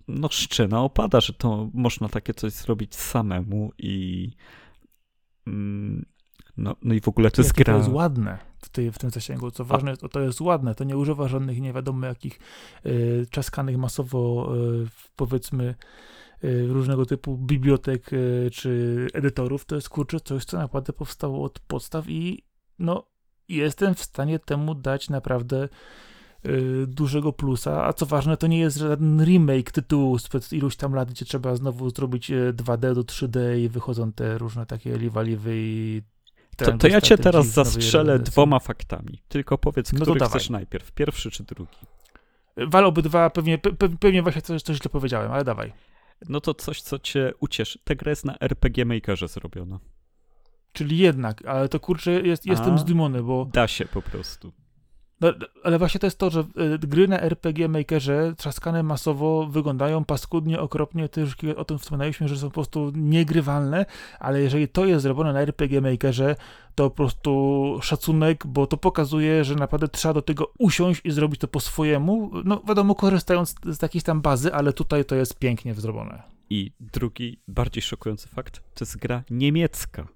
no 0.08 0.30
szczena 0.32 0.82
opada, 0.82 1.22
że 1.22 1.34
to 1.34 1.70
można 1.74 2.10
takie 2.10 2.34
coś 2.34 2.52
zrobić 2.52 2.96
samemu 2.96 3.72
i 3.78 4.30
mm, 5.48 6.06
no, 6.58 6.76
no 6.82 6.94
i 6.94 7.02
w 7.02 7.08
ogóle 7.08 7.32
to 7.32 7.42
jest 7.42 7.54
gra... 7.54 7.74
to 7.74 7.78
jest 7.78 7.90
ładne 7.90 8.38
w, 8.62 8.70
tej, 8.70 8.92
w 8.92 8.98
tym 8.98 9.10
zasięgu. 9.10 9.52
Co 9.52 9.66
ważne, 9.66 9.98
to, 9.98 10.10
to 10.10 10.20
jest 10.20 10.42
ładne. 10.42 10.76
To 10.76 10.84
nie 10.84 10.98
używa 10.98 11.28
żadnych 11.28 11.62
nie 11.62 11.74
wiadomo 11.74 12.06
jakich 12.06 12.40
y, 12.86 13.26
czaskanych 13.30 13.78
masowo, 13.78 14.54
y, 14.84 14.88
powiedzmy, 15.16 15.76
y, 16.44 16.68
różnego 16.68 17.06
typu 17.06 17.38
bibliotek 17.38 18.14
y, 18.14 18.50
czy 18.54 19.08
edytorów. 19.14 19.66
To 19.66 19.76
jest 19.76 19.90
kurczę 19.90 20.20
coś, 20.20 20.46
co 20.46 20.58
naprawdę 20.58 20.94
powstało 20.94 21.44
od 21.44 21.60
podstaw 21.60 22.10
i 22.10 22.44
no 22.80 23.08
jestem 23.50 23.96
w 23.96 24.04
stanie 24.04 24.40
temu 24.40 24.76
dać 24.76 25.10
naprawdę 25.10 25.70
dużego 26.88 27.34
plusa, 27.34 27.86
a 27.86 27.94
co 27.94 28.06
ważne, 28.06 28.38
to 28.38 28.48
nie 28.48 28.60
jest 28.60 28.78
żaden 28.78 29.26
remake 29.26 29.72
tytułu 29.72 30.20
sprzed 30.20 30.54
iluś 30.54 30.76
tam 30.76 30.94
lat, 30.94 31.10
gdzie 31.10 31.26
trzeba 31.26 31.56
znowu 31.56 31.90
zrobić 31.90 32.32
y, 32.32 32.54
2D 32.54 32.96
do 32.96 33.02
3D 33.02 33.60
i 33.60 33.70
wychodzą 33.70 34.12
te 34.12 34.38
różne 34.38 34.66
takie 34.66 34.98
liwaliwy 34.98 35.52
i 35.54 36.02
To, 36.66 36.78
to 36.78 36.88
ja 36.88 37.02
cię 37.02 37.18
teraz 37.18 37.48
zastrzelę 37.48 38.20
dwoma 38.20 38.60
faktami. 38.60 39.22
Tylko 39.28 39.58
powiedz, 39.58 39.94
No 39.94 40.00
który 40.02 40.20
dawaj. 40.20 40.40
chcesz 40.40 40.50
najpierw, 40.50 40.92
pierwszy 40.92 41.32
czy 41.32 41.44
drugi. 41.44 41.78
Wal 42.58 42.86
obydwa, 42.86 43.30
pewnie, 43.30 43.58
pe, 43.58 43.70
pe- 43.70 43.98
pewnie 43.98 44.22
właśnie 44.22 44.42
coś, 44.42 44.62
coś 44.62 44.78
źle 44.78 44.90
powiedziałem, 44.92 45.32
ale 45.32 45.44
dawaj. 45.44 45.74
No 46.30 46.42
to 46.42 46.54
coś, 46.54 46.82
co 46.82 47.00
cię 47.00 47.34
ucieszy. 47.40 47.80
Ta 47.84 47.96
gra 47.96 48.10
jest 48.10 48.26
na 48.26 48.38
RPG 48.40 48.86
Makerze 48.86 49.28
zrobiona. 49.28 49.80
Czyli 50.74 50.98
jednak, 50.98 51.46
ale 51.46 51.70
to 51.70 51.80
kurczę, 51.80 52.12
jest, 52.12 52.46
jestem 52.46 52.80
zdumiony, 52.80 53.24
bo 53.24 53.46
Da 53.54 53.68
się 53.68 53.86
po 53.86 54.02
prostu. 54.02 54.52
No, 55.22 55.34
ale 55.64 55.78
właśnie 55.78 56.00
to 56.00 56.08
jest 56.08 56.18
to, 56.18 56.30
że 56.30 56.40
y, 56.40 56.80
gry 56.80 57.08
na 57.08 57.22
RPG 57.22 57.68
Makerze 57.68 58.34
trzaskane 58.38 58.84
masowo 58.84 59.48
wyglądają 59.48 60.06
paskudnie, 60.06 60.60
okropnie, 60.60 61.10
też 61.10 61.36
już 61.44 61.56
o 61.56 61.66
tym 61.66 61.80
wspominaliśmy, 61.80 62.28
że 62.28 62.38
są 62.38 62.48
po 62.48 62.54
prostu 62.54 62.92
niegrywalne, 62.96 63.86
ale 64.20 64.42
jeżeli 64.42 64.68
to 64.68 64.86
jest 64.86 65.04
zrobione 65.04 65.34
na 65.34 65.42
RPG 65.42 65.82
Makerze, 65.82 66.36
to 66.76 66.90
po 66.90 66.96
prostu 66.96 67.80
szacunek, 67.82 68.48
bo 68.48 68.68
to 68.68 68.78
pokazuje, 68.78 69.44
że 69.44 69.56
naprawdę 69.56 69.88
trzeba 69.88 70.14
do 70.14 70.22
tego 70.22 70.54
usiąść 70.60 71.02
i 71.04 71.12
zrobić 71.12 71.42
to 71.42 71.48
po 71.48 71.60
swojemu, 71.60 72.32
no 72.46 72.62
wiadomo, 72.68 72.96
korzystając 72.96 73.56
z 73.66 73.82
jakiejś 73.82 74.04
tam 74.04 74.22
bazy, 74.22 74.54
ale 74.54 74.74
tutaj 74.74 75.06
to 75.06 75.16
jest 75.16 75.40
pięknie 75.40 75.74
zrobione. 75.74 76.24
I 76.50 76.72
drugi, 76.80 77.40
bardziej 77.48 77.84
szokujący 77.84 78.28
fakt, 78.28 78.62
to 78.76 78.86
jest 78.86 78.98
gra 78.98 79.24
niemiecka. 79.30 80.08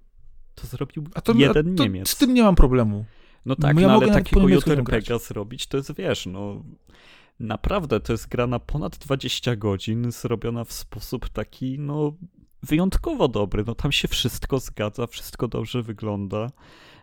To 0.54 0.66
zrobił 0.66 1.04
to, 1.24 1.32
jeden 1.32 1.76
to 1.76 1.82
Niemiec. 1.82 2.08
Z 2.08 2.16
tym 2.16 2.34
nie 2.34 2.42
mam 2.42 2.54
problemu. 2.54 3.04
No 3.46 3.56
tak, 3.56 3.80
ja 3.80 3.88
no 3.88 3.94
ale 3.94 4.22
po 4.22 4.40
niemiecku 4.40 4.70
JRPG'a 4.70 5.18
zrobić, 5.18 5.66
to 5.66 5.76
jest, 5.76 5.94
wiesz, 5.94 6.26
no... 6.26 6.64
Naprawdę, 7.40 8.00
to 8.00 8.12
jest 8.12 8.28
gra 8.28 8.46
na 8.46 8.58
ponad 8.58 8.98
20 8.98 9.56
godzin, 9.56 10.12
zrobiona 10.12 10.64
w 10.64 10.72
sposób 10.72 11.28
taki, 11.28 11.78
no, 11.78 12.12
wyjątkowo 12.62 13.28
dobry. 13.28 13.64
No 13.66 13.74
tam 13.74 13.92
się 13.92 14.08
wszystko 14.08 14.58
zgadza, 14.58 15.06
wszystko 15.06 15.48
dobrze 15.48 15.82
wygląda. 15.82 16.50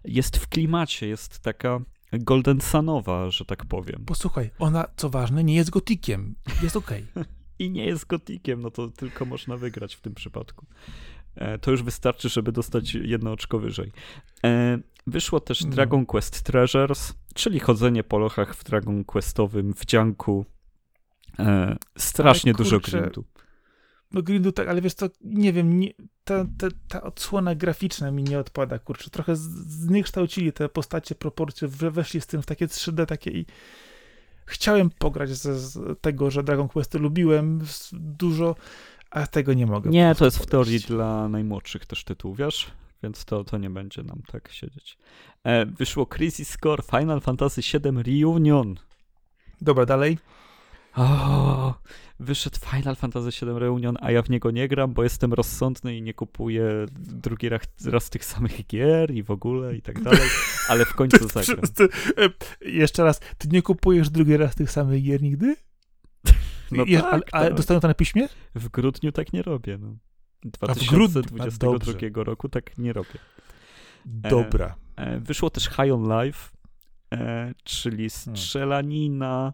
Jest 0.03 0.37
w 0.37 0.47
klimacie, 0.47 1.07
jest 1.07 1.39
taka 1.39 1.79
Golden 2.13 2.61
Sunowa, 2.61 3.29
że 3.29 3.45
tak 3.45 3.65
powiem. 3.65 4.05
Posłuchaj, 4.05 4.49
ona, 4.59 4.85
co 4.95 5.09
ważne, 5.09 5.43
nie 5.43 5.55
jest 5.55 5.69
gotikiem. 5.69 6.35
Jest 6.63 6.75
okej. 6.75 7.05
I 7.59 7.69
nie 7.69 7.85
jest 7.85 8.07
gotikiem, 8.07 8.61
no 8.61 8.71
to 8.71 8.87
tylko 8.87 9.25
można 9.25 9.57
wygrać 9.57 9.95
w 9.95 10.01
tym 10.01 10.13
przypadku. 10.13 10.65
E, 11.35 11.57
to 11.57 11.71
już 11.71 11.83
wystarczy, 11.83 12.29
żeby 12.29 12.51
dostać 12.51 12.93
jedno 12.93 13.31
oczko 13.31 13.59
wyżej. 13.59 13.91
E, 14.45 14.79
wyszło 15.07 15.39
też 15.39 15.63
No. 15.63 15.69
Dragon 15.71 16.05
Quest 16.05 16.41
Treasures, 16.43 17.13
czyli 17.33 17.59
chodzenie 17.59 18.03
po 18.03 18.17
lochach 18.17 18.55
w 18.55 18.63
Dragon 18.63 19.03
Questowym 19.03 19.73
wdzianku. 19.73 20.45
E, 21.39 21.75
strasznie 21.97 22.53
dużo 22.53 22.79
grindu. 22.79 23.23
No 24.11 24.21
grindu 24.21 24.51
tak, 24.51 24.67
ale 24.67 24.81
wiesz 24.81 24.93
co, 24.93 25.09
nie 25.21 25.53
wiem, 25.53 25.79
nie, 25.79 25.93
ta, 26.23 26.45
ta, 26.57 26.67
ta 26.87 27.01
odsłona 27.03 27.55
graficzna 27.55 28.11
mi 28.11 28.23
nie 28.23 28.39
odpada, 28.39 28.79
kurczę. 28.79 29.09
Trochę 29.09 29.35
zniekształcili 29.35 30.53
te 30.53 30.69
postacie, 30.69 31.15
proporcje, 31.15 31.67
we- 31.67 31.91
weszli 31.91 32.21
z 32.21 32.27
tym 32.27 32.41
w 32.41 32.45
takie 32.45 32.67
3D 32.67 33.05
takie 33.05 33.31
i 33.31 33.45
chciałem 34.45 34.89
pograć 34.89 35.29
z, 35.29 35.77
tego, 36.01 36.31
że 36.31 36.43
Dragon 36.43 36.67
Questy 36.67 36.99
lubiłem 36.99 37.59
dużo, 37.93 38.55
a 39.11 39.27
tego 39.27 39.53
nie 39.53 39.65
mogę. 39.65 39.89
Nie, 39.89 40.15
to 40.15 40.25
jest 40.25 40.37
w 40.37 40.39
prostu 40.39 40.51
teorii 40.51 40.71
podejść. 40.71 40.87
dla 40.87 41.29
najmłodszych 41.29 41.85
też 41.85 42.03
tytuł, 42.03 42.35
wiesz? 42.35 42.71
Więc 43.03 43.25
to, 43.25 43.43
to 43.43 43.57
nie 43.57 43.69
będzie 43.69 44.03
nam 44.03 44.21
tak 44.31 44.51
siedzieć. 44.51 44.97
E, 45.43 45.65
wyszło 45.65 46.05
Crisis 46.05 46.57
Core 46.63 46.83
Final 46.83 47.21
Fantasy 47.21 47.61
VII 47.61 48.03
Reunion. 48.03 48.75
Dobra, 49.61 49.85
dalej. 49.85 50.17
O, 50.95 51.73
wyszedł 52.19 52.57
Final 52.71 52.95
Fantasy 52.95 53.45
VII 53.45 53.59
Reunion, 53.59 53.97
a 54.01 54.11
ja 54.11 54.21
w 54.21 54.29
niego 54.29 54.51
nie 54.51 54.67
gram, 54.67 54.93
bo 54.93 55.03
jestem 55.03 55.33
rozsądny 55.33 55.97
i 55.97 56.01
nie 56.01 56.13
kupuję 56.13 56.85
drugi 56.99 57.49
raz, 57.49 57.61
raz 57.85 58.09
tych 58.09 58.25
samych 58.25 58.67
gier 58.67 59.11
i 59.11 59.23
w 59.23 59.31
ogóle 59.31 59.75
i 59.75 59.81
tak 59.81 60.01
dalej, 60.01 60.29
ale 60.69 60.85
w 60.85 60.93
końcu 60.99 61.27
zagram. 61.27 61.65
Ty, 61.75 61.83
e, 61.83 62.69
jeszcze 62.69 63.03
raz, 63.03 63.19
ty 63.37 63.47
nie 63.47 63.61
kupujesz 63.61 64.09
drugi 64.09 64.37
raz 64.37 64.55
tych 64.55 64.71
samych 64.71 65.03
gier 65.03 65.21
nigdy? 65.21 65.55
No 66.71 66.85
tak, 66.85 67.03
ale, 67.03 67.21
ale 67.31 67.47
tak. 67.47 67.57
dostają 67.57 67.79
to 67.79 67.87
na 67.87 67.93
piśmie? 67.93 68.27
W 68.55 68.69
grudniu 68.69 69.11
tak 69.11 69.33
nie 69.33 69.41
robię. 69.41 69.77
No. 69.77 69.95
A 70.61 70.73
w 70.73 70.83
grudniu? 70.85 71.19
A 71.19 71.27
2022 71.27 71.93
dobrze. 72.09 72.23
roku 72.23 72.49
tak 72.49 72.77
nie 72.77 72.93
robię. 72.93 73.19
Dobra. 74.05 74.75
E, 74.95 75.19
Wyszło 75.19 75.49
też 75.49 75.63
High 75.69 75.93
on 75.93 76.23
Life, 76.23 76.49
e, 77.13 77.53
czyli 77.63 78.09
strzelanina. 78.09 79.53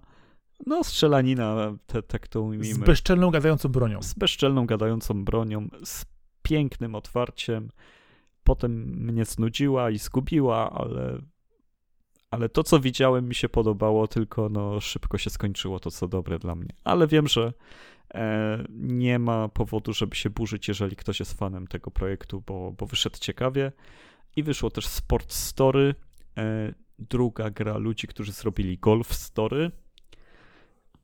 No, 0.65 0.83
strzelanina, 0.83 1.55
te, 1.87 2.03
tak 2.03 2.27
to 2.27 2.39
Z 2.39 2.43
ujmijmy. 2.43 2.85
bezczelną, 2.85 3.31
gadającą 3.31 3.69
bronią. 3.69 4.01
z 4.03 4.13
bezczelną, 4.13 4.65
gadającą 4.65 5.25
bronią, 5.25 5.67
z 5.83 6.05
pięknym 6.41 6.95
otwarciem. 6.95 7.69
Potem 8.43 8.71
mnie 9.05 9.25
znudziła 9.25 9.89
i 9.89 9.97
zgubiła, 9.97 10.71
ale, 10.71 11.21
ale 12.31 12.49
to, 12.49 12.63
co 12.63 12.79
widziałem, 12.79 13.27
mi 13.27 13.35
się 13.35 13.49
podobało, 13.49 14.07
tylko 14.07 14.49
no, 14.49 14.79
szybko 14.79 15.17
się 15.17 15.29
skończyło 15.29 15.79
to, 15.79 15.91
co 15.91 16.07
dobre 16.07 16.39
dla 16.39 16.55
mnie. 16.55 16.69
Ale 16.83 17.07
wiem, 17.07 17.27
że 17.27 17.47
e, 17.47 17.53
nie 18.69 19.19
ma 19.19 19.49
powodu, 19.49 19.93
żeby 19.93 20.15
się 20.15 20.29
burzyć, 20.29 20.67
jeżeli 20.67 20.95
ktoś 20.95 21.19
jest 21.19 21.33
fanem 21.33 21.67
tego 21.67 21.91
projektu, 21.91 22.43
bo, 22.47 22.71
bo 22.71 22.85
wyszedł 22.85 23.17
ciekawie. 23.19 23.71
I 24.35 24.43
wyszło 24.43 24.69
też 24.69 24.87
Sport 24.87 25.33
Story, 25.33 25.95
e, 26.37 26.73
druga 26.99 27.49
gra 27.49 27.77
ludzi, 27.77 28.07
którzy 28.07 28.31
zrobili 28.31 28.77
Golf 28.77 29.13
Story. 29.13 29.71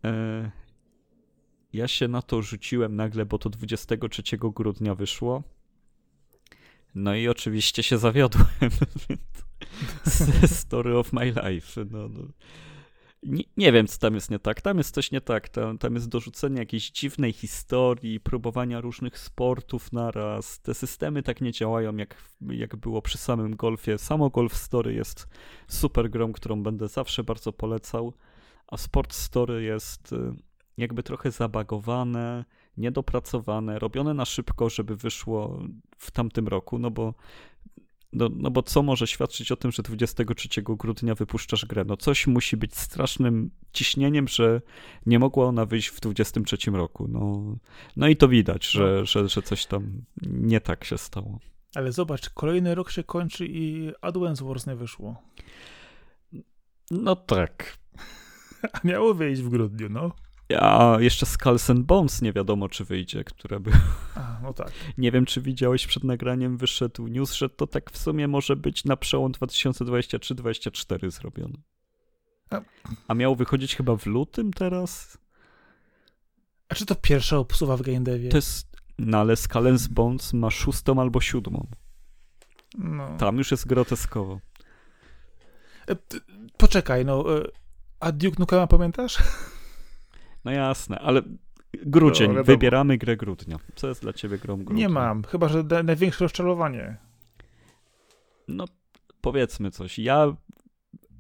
E, 0.03 0.51
ja 1.73 1.87
się 1.87 2.07
na 2.07 2.21
to 2.21 2.41
rzuciłem 2.41 2.95
nagle, 2.95 3.25
bo 3.25 3.37
to 3.37 3.49
23 3.49 4.23
grudnia 4.37 4.95
wyszło. 4.95 5.43
No 6.95 7.15
i 7.15 7.27
oczywiście 7.27 7.83
się 7.83 7.97
zawiodłem. 7.97 8.47
Story 10.45 10.97
of 10.97 11.13
my 11.13 11.25
life. 11.25 11.85
No, 11.91 12.09
no. 12.09 12.21
Nie, 13.57 13.71
wiem, 13.71 13.87
co 13.87 13.99
tam 13.99 14.15
jest 14.15 14.31
nie 14.31 14.39
tak. 14.39 14.61
Tam 14.61 14.77
jest 14.77 14.95
coś 14.95 15.11
nie 15.11 15.21
tak. 15.21 15.49
Tam, 15.49 15.77
tam 15.77 15.95
jest 15.95 16.09
dorzucenie 16.09 16.59
jakiejś 16.59 16.91
dziwnej 16.91 17.33
historii, 17.33 18.19
próbowania 18.19 18.81
różnych 18.81 19.19
sportów 19.19 19.93
naraz. 19.93 20.59
Te 20.61 20.73
systemy 20.73 21.23
tak 21.23 21.41
nie 21.41 21.51
działają, 21.51 21.97
jak, 21.97 22.15
jak 22.41 22.75
było 22.75 23.01
przy 23.01 23.17
samym 23.17 23.55
golfie. 23.55 23.97
Samo 23.97 24.29
Golf 24.29 24.55
Story 24.55 24.93
jest 24.93 25.27
super 25.67 26.09
grą, 26.09 26.33
którą 26.33 26.63
będę 26.63 26.87
zawsze 26.87 27.23
bardzo 27.23 27.53
polecał. 27.53 28.13
A 28.67 28.77
Sport 28.77 29.13
Story 29.13 29.63
jest 29.63 30.13
y, 30.13 30.17
jakby 30.77 31.03
trochę 31.03 31.31
zabagowane, 31.31 32.45
niedopracowane, 32.77 33.79
robione 33.79 34.13
na 34.13 34.25
szybko, 34.25 34.69
żeby 34.69 34.95
wyszło 34.95 35.59
w 35.97 36.11
tamtym 36.11 36.47
roku, 36.47 36.79
no 36.79 36.91
bo 36.91 37.13
no, 38.15 38.29
no 38.35 38.51
bo 38.51 38.63
co 38.63 38.83
może 38.83 39.07
świadczyć 39.07 39.51
o 39.51 39.55
tym, 39.55 39.71
że 39.71 39.83
23 39.83 40.61
grudnia 40.61 41.15
wypuszczasz 41.15 41.65
grę? 41.65 41.83
No 41.87 41.97
coś 41.97 42.27
musi 42.27 42.57
być 42.57 42.75
strasznym 42.75 43.51
ciśnieniem, 43.73 44.27
że 44.27 44.61
nie 45.05 45.19
mogła 45.19 45.45
ona 45.45 45.65
wyjść 45.65 45.87
w 45.87 45.99
23 45.99 46.71
roku. 46.71 47.07
No, 47.07 47.55
no 47.95 48.07
i 48.07 48.15
to 48.15 48.27
widać, 48.27 48.67
że, 48.67 49.05
że, 49.05 49.29
że 49.29 49.41
coś 49.41 49.65
tam 49.65 50.01
nie 50.27 50.61
tak 50.61 50.83
się 50.83 50.97
stało. 50.97 51.39
Ale 51.75 51.91
zobacz, 51.91 52.29
kolejny 52.29 52.75
rok 52.75 52.91
się 52.91 53.03
kończy 53.03 53.45
i 53.45 53.91
Advance 54.01 54.45
Wars 54.45 54.67
nie 54.67 54.75
wyszło. 54.75 55.21
No 56.91 57.15
tak. 57.15 57.77
A 58.73 58.87
miało 58.87 59.13
wyjść 59.13 59.41
w 59.41 59.49
grudniu, 59.49 59.89
no. 59.89 60.11
A 60.59 60.97
jeszcze 60.99 61.25
Skulls 61.25 61.69
and 61.69 61.79
Bones 61.85 62.21
nie 62.21 62.33
wiadomo, 62.33 62.69
czy 62.69 62.85
wyjdzie, 62.85 63.23
które 63.23 63.59
by 63.59 63.71
A, 64.15 64.37
no 64.43 64.53
tak. 64.53 64.71
Nie 64.97 65.11
wiem, 65.11 65.25
czy 65.25 65.41
widziałeś 65.41 65.87
przed 65.87 66.03
nagraniem, 66.03 66.57
wyszedł 66.57 67.07
news, 67.07 67.33
że 67.33 67.49
to 67.49 67.67
tak 67.67 67.91
w 67.91 67.97
sumie 67.97 68.27
może 68.27 68.55
być 68.55 68.85
na 68.85 68.97
przełom 68.97 69.31
2023-2024 69.31 71.11
zrobione. 71.11 71.53
A- 72.49 72.61
A 73.07 73.13
miało 73.13 73.35
wychodzić 73.35 73.75
chyba 73.75 73.95
w 73.95 74.05
lutym 74.05 74.53
teraz? 74.53 75.17
A 76.69 76.75
czy 76.75 76.85
to 76.85 76.95
pierwsza 76.95 77.37
obsuwa 77.37 77.77
w 77.77 77.81
Game 77.81 78.01
Devie? 78.01 78.29
To 78.29 78.37
jest... 78.37 78.67
No 78.99 79.17
ale 79.17 79.35
Skull 79.35 79.77
Bones 79.91 80.33
ma 80.33 80.49
szóstą 80.51 81.01
albo 81.01 81.21
siódmą. 81.21 81.67
No. 82.77 83.17
Tam 83.17 83.37
już 83.37 83.51
jest 83.51 83.67
groteskowo. 83.67 84.39
E, 85.89 85.95
Poczekaj, 86.57 87.05
no. 87.05 87.37
e, 87.37 87.43
A 87.99 88.11
Duke 88.11 88.35
Nukema 88.39 88.67
pamiętasz? 88.67 89.17
No 90.45 90.51
jasne, 90.51 90.99
ale 90.99 91.21
grudzień, 91.85 92.33
No, 92.33 92.43
wybieramy 92.43 92.97
grę 92.97 93.17
grudnia. 93.17 93.57
Co 93.75 93.87
jest 93.87 94.01
dla 94.01 94.13
ciebie 94.13 94.37
grą 94.37 94.57
grudnia? 94.57 94.87
Nie 94.87 94.89
mam, 94.89 95.23
chyba 95.23 95.47
że 95.47 95.63
największe 95.83 96.25
rozczarowanie. 96.25 96.97
No, 98.47 98.65
powiedzmy 99.21 99.71
coś. 99.71 99.99
Ja, 99.99 100.35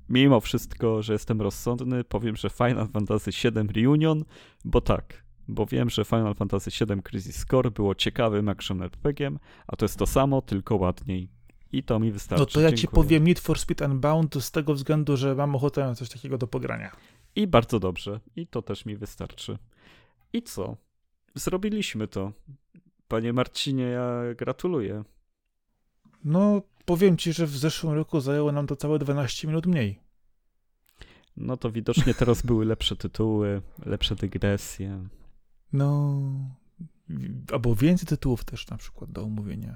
mimo 0.09 0.39
wszystko, 0.39 1.01
że 1.01 1.13
jestem 1.13 1.41
rozsądny, 1.41 2.03
powiem, 2.03 2.35
że 2.35 2.49
Final 2.49 2.87
Fantasy 2.87 3.31
VII 3.31 3.81
Reunion, 3.83 4.23
bo 4.65 4.81
tak, 4.81 5.23
bo 5.47 5.65
wiem, 5.65 5.89
że 5.89 6.05
Final 6.05 6.35
Fantasy 6.35 6.85
VII 6.85 7.01
Crisis 7.03 7.45
Core 7.45 7.71
było 7.71 7.95
ciekawym 7.95 8.49
action 8.49 8.81
RPG-iem, 8.81 9.39
a 9.67 9.75
to 9.75 9.85
jest 9.85 9.97
to 9.97 10.05
samo, 10.05 10.41
tylko 10.41 10.75
ładniej. 10.75 11.29
I 11.71 11.83
to 11.83 11.99
mi 11.99 12.11
wystarczy. 12.11 12.39
No 12.41 12.45
to 12.45 12.61
ja 12.61 12.69
ci 12.69 12.75
Dziękuję. 12.75 13.03
powiem 13.03 13.23
Need 13.23 13.39
for 13.39 13.59
Speed 13.59 13.85
Unbound 13.85 14.35
z 14.43 14.51
tego 14.51 14.73
względu, 14.73 15.17
że 15.17 15.35
mam 15.35 15.55
ochotę 15.55 15.85
na 15.85 15.95
coś 15.95 16.09
takiego 16.09 16.37
do 16.37 16.47
pogrania. 16.47 16.91
I 17.35 17.47
bardzo 17.47 17.79
dobrze. 17.79 18.19
I 18.35 18.47
to 18.47 18.61
też 18.61 18.85
mi 18.85 18.97
wystarczy. 18.97 19.57
I 20.33 20.41
co? 20.41 20.77
Zrobiliśmy 21.35 22.07
to. 22.07 22.31
Panie 23.07 23.33
Marcinie, 23.33 23.83
ja 23.83 24.21
gratuluję. 24.35 25.03
No, 26.23 26.61
powiem 26.85 27.17
ci, 27.17 27.33
że 27.33 27.45
w 27.45 27.57
zeszłym 27.57 27.93
roku 27.93 28.19
zajęło 28.19 28.51
nam 28.51 28.67
to 28.67 28.75
całe 28.75 28.99
12 28.99 29.47
minut 29.47 29.65
mniej. 29.65 29.99
No 31.37 31.57
to 31.57 31.71
widocznie 31.71 32.13
teraz 32.13 32.41
były 32.41 32.65
lepsze 32.65 32.95
tytuły, 32.95 33.61
lepsze 33.85 34.15
dygresje. 34.15 35.07
No, 35.73 36.19
albo 37.51 37.75
więcej 37.75 38.07
tytułów 38.07 38.45
też 38.45 38.67
na 38.67 38.77
przykład 38.77 39.11
do 39.11 39.23
omówienia. 39.23 39.75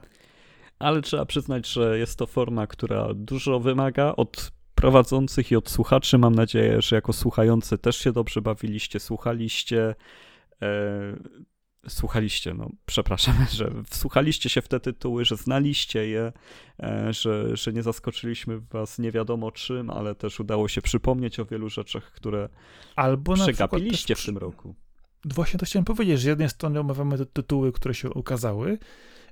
Ale 0.79 1.01
trzeba 1.01 1.25
przyznać, 1.25 1.67
że 1.67 1.99
jest 1.99 2.19
to 2.19 2.27
forma, 2.27 2.67
która 2.67 3.13
dużo 3.13 3.59
wymaga 3.59 4.13
od 4.17 4.51
prowadzących 4.81 5.51
i 5.51 5.55
od 5.55 5.69
słuchaczy. 5.69 6.17
Mam 6.17 6.35
nadzieję, 6.35 6.81
że 6.81 6.95
jako 6.95 7.13
słuchający 7.13 7.77
też 7.77 7.97
się 7.97 8.11
dobrze 8.11 8.41
bawiliście, 8.41 8.99
słuchaliście. 8.99 9.95
E, 10.61 10.69
słuchaliście, 11.87 12.53
no 12.53 12.69
przepraszam, 12.85 13.35
że 13.57 13.71
wsłuchaliście 13.89 14.49
się 14.49 14.61
w 14.61 14.67
te 14.67 14.79
tytuły, 14.79 15.25
że 15.25 15.35
znaliście 15.35 16.07
je, 16.07 16.31
e, 16.83 17.13
że, 17.13 17.57
że 17.57 17.73
nie 17.73 17.83
zaskoczyliśmy 17.83 18.59
was 18.59 18.99
nie 18.99 19.11
wiadomo 19.11 19.51
czym, 19.51 19.89
ale 19.89 20.15
też 20.15 20.39
udało 20.39 20.67
się 20.67 20.81
przypomnieć 20.81 21.39
o 21.39 21.45
wielu 21.45 21.69
rzeczach, 21.69 22.11
które 22.11 22.49
Albo 22.95 23.33
przegapiliście 23.33 24.15
w 24.15 24.25
tym 24.25 24.37
roku. 24.37 24.75
Właśnie 25.25 25.59
to 25.59 25.65
chciałem 25.65 25.85
powiedzieć, 25.85 26.15
że 26.15 26.21
z 26.21 26.25
jednej 26.25 26.49
strony 26.49 26.79
omawiamy 26.79 27.17
te 27.17 27.25
tytuły, 27.25 27.71
które 27.71 27.93
się 27.93 28.09
ukazały, 28.09 28.77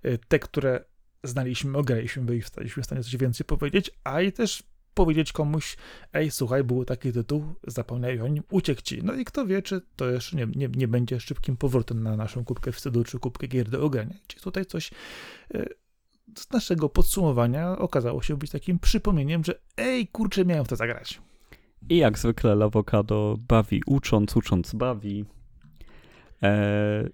e, 0.03 0.17
te, 0.17 0.39
które 0.39 0.85
znaliśmy, 1.23 1.77
ograliśmy 1.77 2.35
i 2.35 2.41
staliśmy 2.41 2.83
w 2.83 2.85
stanie 2.85 3.03
coś 3.03 3.17
więcej 3.17 3.45
powiedzieć, 3.45 3.91
a 4.03 4.21
i 4.21 4.31
też 4.31 4.63
powiedzieć 4.97 5.31
komuś, 5.31 5.77
ej, 6.13 6.31
słuchaj, 6.31 6.63
był 6.63 6.85
taki 6.85 7.13
tytuł, 7.13 7.55
zapomniaj 7.67 8.21
o 8.21 8.27
nim, 8.27 8.43
uciekł 8.51 8.81
ci. 8.81 9.03
No 9.03 9.13
i 9.13 9.25
kto 9.25 9.45
wie, 9.45 9.61
czy 9.61 9.81
to 9.95 10.09
jeszcze 10.09 10.37
nie, 10.37 10.47
nie, 10.55 10.67
nie 10.67 10.87
będzie 10.87 11.19
szybkim 11.19 11.57
powrotem 11.57 12.03
na 12.03 12.15
naszą 12.15 12.45
kubkę 12.45 12.71
wstydu, 12.71 13.03
czy 13.03 13.19
kubkę 13.19 13.47
gier 13.47 13.69
do 13.69 13.83
ogrania. 13.83 14.15
Czyli 14.27 14.41
tutaj 14.41 14.65
coś 14.65 14.91
e, 15.53 15.65
z 16.37 16.51
naszego 16.51 16.89
podsumowania 16.89 17.77
okazało 17.77 18.21
się 18.21 18.37
być 18.37 18.51
takim 18.51 18.79
przypomnieniem, 18.79 19.43
że 19.43 19.59
ej, 19.77 20.07
kurczę, 20.07 20.45
miałem 20.45 20.65
w 20.65 20.67
to 20.67 20.75
zagrać. 20.75 21.21
I 21.89 21.97
jak 21.97 22.19
zwykle 22.19 22.55
Lawokado 22.55 23.37
bawi 23.47 23.81
ucząc, 23.85 24.35
ucząc 24.35 24.73
bawi. 24.73 25.25
Eee, 26.41 27.09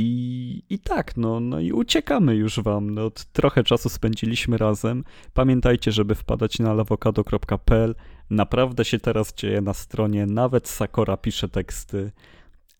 i, 0.00 0.62
I 0.70 0.78
tak, 0.78 1.16
no, 1.16 1.40
no 1.40 1.60
i 1.60 1.72
uciekamy 1.72 2.34
już 2.34 2.60
wam. 2.60 2.94
No, 2.94 3.10
trochę 3.32 3.64
czasu 3.64 3.88
spędziliśmy 3.88 4.56
razem. 4.58 5.04
Pamiętajcie, 5.34 5.92
żeby 5.92 6.14
wpadać 6.14 6.58
na 6.58 6.74
lawokado.pl. 6.74 7.94
Naprawdę 8.30 8.84
się 8.84 8.98
teraz 8.98 9.34
dzieje 9.34 9.60
na 9.60 9.74
stronie. 9.74 10.26
Nawet 10.26 10.68
Sakora 10.68 11.16
pisze 11.16 11.48
teksty. 11.48 12.12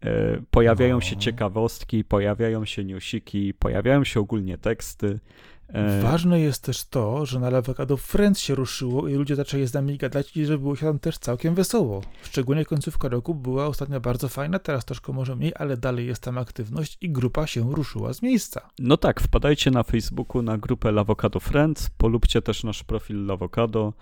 E, 0.04 0.42
pojawiają 0.50 0.94
no. 0.94 1.00
się 1.00 1.16
ciekawostki, 1.16 2.04
pojawiają 2.04 2.64
się 2.64 2.84
newsiki, 2.84 3.54
pojawiają 3.54 4.04
się 4.04 4.20
ogólnie 4.20 4.58
teksty. 4.58 5.20
E, 5.68 6.00
Ważne 6.02 6.40
jest 6.40 6.62
też 6.62 6.84
to, 6.84 7.26
że 7.26 7.40
na 7.40 7.50
Lawakado 7.50 7.96
Friends 7.96 8.40
się 8.40 8.54
ruszyło 8.54 9.08
i 9.08 9.14
ludzie 9.14 9.36
zaczęli 9.36 9.66
z 9.66 9.74
nami 9.74 9.98
gadać 9.98 10.36
i 10.36 10.46
że 10.46 10.58
było 10.58 10.76
się 10.76 10.86
tam 10.86 10.98
też 10.98 11.18
całkiem 11.18 11.54
wesoło. 11.54 12.02
Szczególnie 12.22 12.64
końcówka 12.64 13.08
roku 13.08 13.34
była 13.34 13.66
ostatnio 13.66 14.00
bardzo 14.00 14.28
fajna, 14.28 14.58
teraz 14.58 14.84
troszkę 14.84 15.12
może 15.12 15.36
mniej, 15.36 15.52
ale 15.56 15.76
dalej 15.76 16.06
jest 16.06 16.22
tam 16.22 16.38
aktywność 16.38 16.98
i 17.00 17.10
grupa 17.10 17.46
się 17.46 17.74
ruszyła 17.74 18.12
z 18.12 18.22
miejsca. 18.22 18.70
No 18.78 18.96
tak, 18.96 19.20
wpadajcie 19.20 19.70
na 19.70 19.82
Facebooku 19.82 20.42
na 20.42 20.58
grupę 20.58 20.92
Lawokado 20.92 21.40
Friends, 21.40 21.90
polubcie 21.90 22.42
też 22.42 22.64
nasz 22.64 22.84
profil 22.84 23.26
Lawokado. 23.26 23.92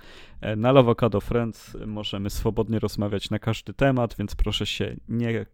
E, 0.40 0.56
na 0.56 0.72
Lawokado 0.72 1.20
Friends 1.20 1.76
możemy 1.86 2.30
swobodnie 2.30 2.78
rozmawiać 2.78 3.30
na 3.30 3.38
każdy 3.38 3.74
temat, 3.74 4.14
więc 4.18 4.34
proszę 4.34 4.66
się 4.66 4.96
nie, 5.08 5.40
e, 5.40 5.46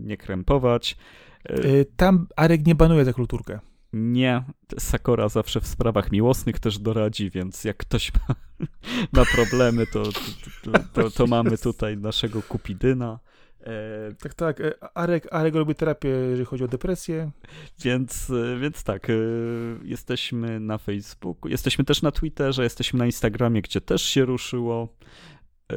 nie 0.00 0.16
krępować. 0.16 0.96
Tam 1.96 2.26
Arek 2.36 2.66
nie 2.66 2.74
banuje 2.74 3.04
za 3.04 3.12
kulturkę. 3.12 3.60
Nie, 3.96 4.42
Sakora 4.78 5.28
zawsze 5.28 5.60
w 5.60 5.66
sprawach 5.66 6.12
miłosnych 6.12 6.58
też 6.58 6.78
doradzi, 6.78 7.30
więc 7.30 7.64
jak 7.64 7.76
ktoś 7.76 8.12
ma, 8.14 8.34
ma 9.20 9.24
problemy, 9.34 9.86
to, 9.86 10.02
to, 10.62 10.70
to, 10.92 11.10
to, 11.10 11.26
mamy 11.26 11.58
tutaj 11.58 11.96
naszego 11.96 12.42
Kupidyna. 12.42 13.18
E, 13.66 14.14
tak, 14.22 14.34
tak. 14.34 14.60
E, 14.60 14.96
Arek, 14.96 15.28
Arek 15.30 15.54
robi 15.54 15.74
terapię, 15.74 16.08
jeżeli 16.08 16.44
chodzi 16.44 16.64
o 16.64 16.68
depresję. 16.68 17.30
Więc, 17.80 18.30
e, 18.30 18.58
więc 18.58 18.84
tak, 18.84 19.10
e, 19.10 19.12
jesteśmy 19.82 20.60
na 20.60 20.78
Facebooku, 20.78 21.48
jesteśmy 21.48 21.84
też 21.84 22.02
na 22.02 22.10
Twitterze, 22.10 22.62
jesteśmy 22.62 22.98
na 22.98 23.06
Instagramie, 23.06 23.62
gdzie 23.62 23.80
też 23.80 24.02
się 24.02 24.24
ruszyło. 24.24 24.88
E, 25.72 25.76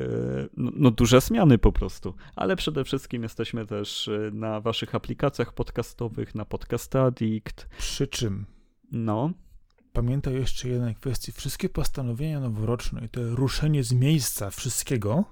no, 0.57 0.71
no, 0.75 0.91
duże 0.91 1.21
zmiany 1.21 1.57
po 1.57 1.71
prostu, 1.71 2.15
ale 2.35 2.55
przede 2.55 2.83
wszystkim 2.83 3.23
jesteśmy 3.23 3.65
też 3.65 4.07
e, 4.07 4.31
na 4.33 4.61
waszych 4.61 4.95
aplikacjach 4.95 5.53
podcastowych, 5.53 6.35
na 6.35 6.45
Podcast 6.45 6.95
Addict. 6.95 7.69
Przy 7.77 8.07
czym? 8.07 8.45
No. 8.91 9.31
Pamiętaj 9.93 10.33
jeszcze 10.33 10.69
jednej 10.69 10.95
kwestii. 10.95 11.31
Wszystkie 11.31 11.69
postanowienia 11.69 12.39
noworoczne 12.39 13.05
i 13.05 13.09
to 13.09 13.35
ruszenie 13.35 13.83
z 13.83 13.93
miejsca 13.93 14.49
wszystkiego 14.49 15.25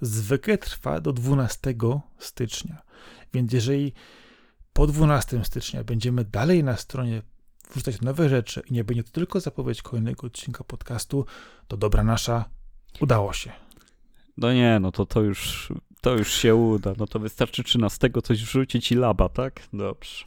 zwykle 0.00 0.58
trwa 0.58 1.00
do 1.00 1.12
12 1.12 1.74
stycznia. 2.18 2.82
Więc 3.34 3.52
jeżeli 3.52 3.92
po 4.72 4.86
12 4.86 5.44
stycznia 5.44 5.84
będziemy 5.84 6.24
dalej 6.24 6.64
na 6.64 6.76
stronie 6.76 7.22
wrzucać 7.70 8.00
nowe 8.00 8.28
rzeczy 8.28 8.62
i 8.70 8.72
nie 8.72 8.84
będzie 8.84 9.04
to 9.04 9.10
tylko 9.10 9.40
zapowiedź 9.40 9.82
kolejnego 9.82 10.26
odcinka 10.26 10.64
podcastu, 10.64 11.26
to 11.68 11.76
dobra 11.76 12.04
nasza, 12.04 12.44
udało 13.00 13.32
się. 13.32 13.52
No 14.36 14.52
nie, 14.52 14.78
no 14.80 14.92
to 14.92 15.06
to 15.06 15.22
już, 15.22 15.72
to 16.00 16.16
już 16.16 16.32
się 16.32 16.54
uda. 16.54 16.92
No 16.98 17.06
to 17.06 17.18
wystarczy 17.18 17.64
13 17.64 18.10
coś 18.22 18.44
wrzucić 18.44 18.92
i 18.92 18.94
laba, 18.94 19.28
tak? 19.28 19.62
Dobrze. 19.72 20.24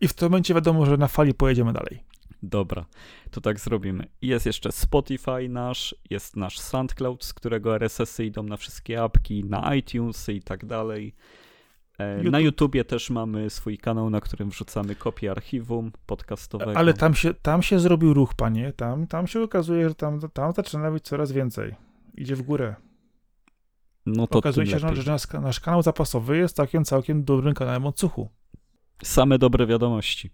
I 0.00 0.08
w 0.08 0.14
tym 0.14 0.26
momencie 0.26 0.54
wiadomo, 0.54 0.86
że 0.86 0.96
na 0.96 1.08
fali 1.08 1.34
pojedziemy 1.34 1.72
dalej. 1.72 2.02
Dobra, 2.42 2.84
to 3.30 3.40
tak 3.40 3.60
zrobimy. 3.60 4.06
Jest 4.22 4.46
jeszcze 4.46 4.72
Spotify 4.72 5.48
nasz, 5.48 5.94
jest 6.10 6.36
nasz 6.36 6.58
SoundCloud, 6.58 7.24
z 7.24 7.34
którego 7.34 7.76
RSS-y 7.76 8.24
idą 8.24 8.42
na 8.42 8.56
wszystkie 8.56 9.02
apki, 9.02 9.44
na 9.44 9.74
iTunes 9.74 10.28
i 10.28 10.42
tak 10.42 10.66
dalej. 10.66 11.14
E, 11.98 12.16
YouTube. 12.16 12.32
Na 12.32 12.40
YouTubie 12.40 12.84
też 12.84 13.10
mamy 13.10 13.50
swój 13.50 13.78
kanał, 13.78 14.10
na 14.10 14.20
którym 14.20 14.50
wrzucamy 14.50 14.94
kopię 14.94 15.30
archiwum 15.30 15.92
podcastowego. 16.06 16.76
Ale 16.76 16.94
tam 16.94 17.14
się, 17.14 17.34
tam 17.34 17.62
się 17.62 17.78
zrobił 17.78 18.14
ruch, 18.14 18.34
panie. 18.34 18.72
Tam, 18.72 19.06
tam 19.06 19.26
się 19.26 19.42
okazuje, 19.42 19.88
że 19.88 19.94
tam, 19.94 20.20
tam 20.32 20.52
zaczyna 20.52 20.90
być 20.90 21.04
coraz 21.04 21.32
więcej. 21.32 21.74
Idzie 22.14 22.36
w 22.36 22.42
górę 22.42 22.74
no 24.06 24.26
to 24.26 24.38
Okazuje 24.38 24.66
się, 24.66 24.78
że 24.78 24.86
nasz, 25.12 25.32
nasz 25.32 25.60
kanał 25.60 25.82
zapasowy 25.82 26.36
jest 26.36 26.56
całkiem, 26.56 26.84
całkiem 26.84 27.24
dobrym 27.24 27.54
kanałem 27.54 27.86
odsłuchu. 27.86 28.28
Same 29.02 29.38
dobre 29.38 29.66
wiadomości. 29.66 30.30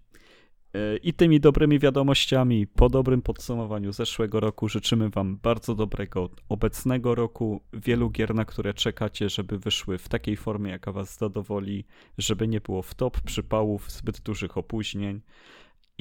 E, 0.73 0.97
I 0.97 1.13
tymi 1.13 1.39
dobrymi 1.39 1.79
wiadomościami, 1.79 2.67
po 2.67 2.89
dobrym 2.89 3.21
podsumowaniu 3.21 3.91
zeszłego 3.91 4.39
roku, 4.39 4.69
życzymy 4.69 5.09
Wam 5.09 5.37
bardzo 5.37 5.75
dobrego 5.75 6.29
obecnego 6.49 7.15
roku, 7.15 7.61
wielu 7.73 8.09
gier, 8.09 8.35
na 8.35 8.45
które 8.45 8.73
czekacie, 8.73 9.29
żeby 9.29 9.57
wyszły 9.57 9.97
w 9.97 10.09
takiej 10.09 10.37
formie, 10.37 10.71
jaka 10.71 10.91
Was 10.91 11.17
zadowoli, 11.17 11.85
żeby 12.17 12.47
nie 12.47 12.61
było 12.61 12.81
w 12.81 12.93
top 12.93 13.21
przypałów, 13.21 13.91
zbyt 13.91 14.19
dużych 14.19 14.57
opóźnień 14.57 15.21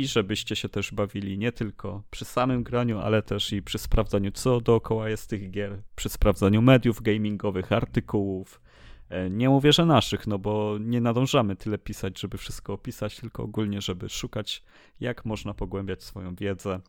i 0.00 0.06
żebyście 0.06 0.56
się 0.56 0.68
też 0.68 0.92
bawili 0.92 1.38
nie 1.38 1.52
tylko 1.52 2.02
przy 2.10 2.24
samym 2.24 2.62
graniu, 2.62 2.98
ale 2.98 3.22
też 3.22 3.52
i 3.52 3.62
przy 3.62 3.78
sprawdzaniu, 3.78 4.32
co 4.32 4.60
dookoła 4.60 5.08
jest 5.08 5.30
tych 5.30 5.50
gier, 5.50 5.82
przy 5.96 6.08
sprawdzaniu 6.08 6.62
mediów 6.62 7.02
gamingowych, 7.02 7.72
artykułów. 7.72 8.60
E, 9.08 9.30
nie 9.30 9.48
mówię, 9.48 9.72
że 9.72 9.86
naszych, 9.86 10.26
no 10.26 10.38
bo 10.38 10.76
nie 10.80 11.00
nadążamy 11.00 11.56
tyle 11.56 11.78
pisać, 11.78 12.20
żeby 12.20 12.38
wszystko 12.38 12.72
opisać, 12.72 13.16
tylko 13.16 13.42
ogólnie, 13.42 13.80
żeby 13.80 14.08
szukać, 14.08 14.62
jak 15.00 15.24
można 15.24 15.54
pogłębiać 15.54 16.02
swoją 16.02 16.34
wiedzę. 16.34 16.80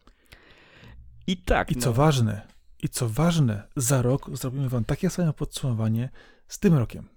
I 1.28 1.38
tak. 1.38 1.72
I 1.72 1.76
no. 1.76 1.82
co 1.82 1.94
ważne, 1.94 2.48
i 2.84 2.90
co 2.90 3.10
ważne, 3.10 3.68
za 3.76 4.02
rok 4.02 4.38
zrobimy 4.38 4.70
wam 4.70 4.86
takie 4.86 5.10
samo 5.10 5.34
podsumowanie 5.34 6.10
z 6.48 6.60
tym 6.60 6.74
rokiem. 6.74 7.10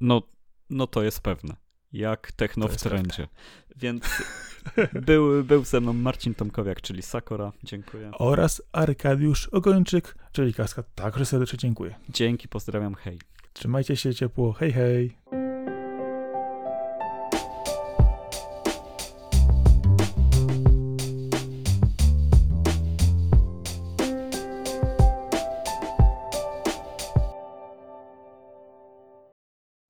No, 0.00 0.22
no 0.70 0.86
to 0.86 1.02
jest 1.02 1.20
pewne 1.20 1.67
jak 1.92 2.32
techno 2.32 2.68
w 2.68 2.76
trendzie. 2.76 3.28
Więc 3.76 4.04
był, 5.06 5.44
był 5.44 5.64
ze 5.64 5.80
mną 5.80 5.92
Marcin 5.92 6.34
Tomkowiak, 6.34 6.80
czyli 6.80 7.02
Sakora. 7.02 7.52
Dziękuję. 7.64 8.10
Oraz 8.12 8.62
Arkadiusz 8.72 9.48
Ogończyk, 9.48 10.14
czyli 10.32 10.54
Kaska. 10.54 10.82
Także 10.94 11.26
serdecznie 11.26 11.58
dziękuję. 11.58 11.94
Dzięki, 12.08 12.48
pozdrawiam, 12.48 12.94
hej. 12.94 13.18
Trzymajcie 13.52 13.96
się 13.96 14.14
ciepło. 14.14 14.52
Hej, 14.52 14.72
hej. 14.72 15.18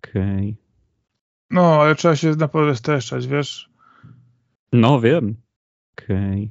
Okay. 0.09 0.68
No, 1.51 1.83
ale 1.83 1.95
trzeba 1.95 2.17
się 2.17 2.31
na 2.31 2.49
pewno 2.49 2.75
streszczać, 2.75 3.27
wiesz? 3.27 3.71
No, 4.73 5.01
wiem. 5.01 5.37
Okej. 5.99 6.51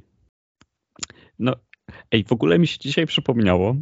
No, 1.38 1.54
ej, 2.10 2.24
w 2.24 2.32
ogóle 2.32 2.58
mi 2.58 2.66
się 2.66 2.78
dzisiaj 2.78 3.06
przypomniało. 3.06 3.76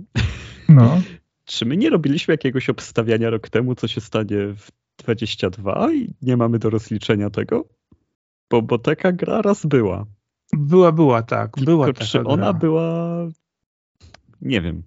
No. 0.69 1.03
Czy 1.45 1.67
my 1.67 1.77
nie 1.77 1.91
robiliśmy 1.91 2.35
jakiegoś 2.35 2.71
obstawiania 2.71 3.31
rok 3.31 3.49
temu, 3.49 3.75
co 3.75 3.89
się 3.89 4.01
stanie 4.01 4.37
w 4.57 4.71
22 4.97 5.93
i 5.93 6.15
nie 6.23 6.37
mamy 6.37 6.59
do 6.59 6.71
rozliczenia 6.71 7.31
tego? 7.31 7.69
Bo, 8.51 8.63
bo 8.63 8.79
taka 8.79 9.13
gra 9.13 9.43
raz 9.43 9.67
była. 9.67 10.07
Była, 10.53 10.93
była, 10.93 11.23
tak. 11.23 11.51
Była 11.65 11.87
Tylko, 11.87 12.05
czy 12.05 12.25
ona 12.25 12.37
gra. 12.37 12.53
była... 12.53 13.19
Nie 14.41 14.61
wiem. 14.61 14.83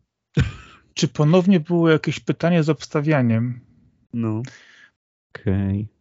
Czy 0.94 1.08
ponownie 1.08 1.60
było 1.60 1.90
jakieś 1.90 2.20
pytanie 2.20 2.64
z 2.64 2.70
obstawianiem? 2.70 3.60
No. 4.14 4.42
Okej. 5.30 5.88
Okay. 5.90 5.99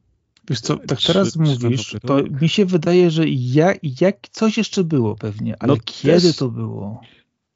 Wiesz 0.50 0.60
co, 0.60 0.76
tak 0.76 0.98
teraz 1.06 1.36
mówisz, 1.36 1.96
to 2.06 2.22
mi 2.40 2.48
się 2.48 2.64
wydaje, 2.66 3.10
że 3.10 3.24
ja, 3.28 3.74
jak 4.00 4.28
coś 4.28 4.56
jeszcze 4.56 4.84
było 4.84 5.14
pewnie, 5.14 5.56
ale 5.62 5.72
no 5.72 5.80
kiedy 5.84 6.20
też, 6.20 6.36
to 6.36 6.48
było? 6.48 7.00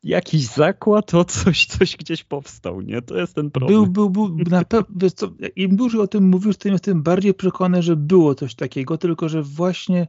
jakiś 0.03 0.47
zakład, 0.47 1.15
o 1.15 1.25
coś, 1.25 1.67
coś 1.67 1.97
gdzieś 1.97 2.25
powstał, 2.25 2.81
nie? 2.81 3.03
To 3.03 3.17
jest 3.17 3.35
ten 3.35 3.51
problem. 3.51 3.85
Był, 3.85 3.87
był, 3.87 4.11
był, 4.11 4.37
na 4.51 4.65
pewno, 4.65 5.09
im 5.57 5.77
dłużej 5.77 6.01
o 6.01 6.07
tym 6.07 6.29
mówisz, 6.29 6.57
tym 6.57 6.73
jestem 6.73 7.03
bardziej 7.03 7.35
przekonany, 7.35 7.83
że 7.83 7.97
było 7.97 8.35
coś 8.35 8.55
takiego, 8.55 8.99
tylko 8.99 9.29
że 9.29 9.43
właśnie 9.43 10.09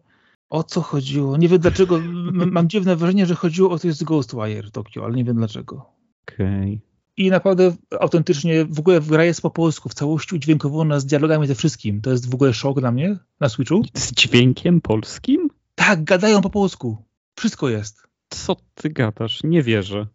o 0.49 0.63
co 0.63 0.81
chodziło. 0.81 1.37
Nie 1.37 1.47
wiem 1.47 1.59
dlaczego, 1.59 1.99
mam 2.33 2.69
dziwne 2.69 2.95
wrażenie, 2.95 3.25
że 3.25 3.35
chodziło 3.35 3.71
o 3.71 3.79
coś 3.79 3.93
z 3.93 4.03
Ghostwire 4.03 4.71
Tokyo, 4.71 5.05
ale 5.05 5.15
nie 5.15 5.23
wiem 5.23 5.35
dlaczego. 5.37 5.85
Okej. 6.27 6.73
Okay. 6.73 6.92
I 7.17 7.29
naprawdę 7.29 7.75
autentycznie 7.99 8.65
w 8.65 8.79
ogóle 8.79 9.01
gra 9.01 9.25
jest 9.25 9.41
po 9.41 9.49
polsku, 9.49 9.89
w 9.89 9.93
całości 9.93 10.35
udźwiękowana 10.35 10.99
z 10.99 11.05
dialogami 11.05 11.47
ze 11.47 11.55
wszystkim. 11.55 12.01
To 12.01 12.11
jest 12.11 12.29
w 12.29 12.33
ogóle 12.33 12.53
szok 12.53 12.79
dla 12.79 12.91
mnie 12.91 13.17
na 13.39 13.49
Switchu. 13.49 13.81
Z 13.93 14.11
dźwiękiem 14.11 14.81
polskim? 14.81 15.49
Tak, 15.75 16.03
gadają 16.03 16.41
po 16.41 16.49
polsku. 16.49 16.97
Wszystko 17.35 17.69
jest. 17.69 18.07
Co 18.29 18.55
ty 18.75 18.89
gadasz? 18.89 19.43
Nie 19.43 19.63
wierzę. 19.63 20.07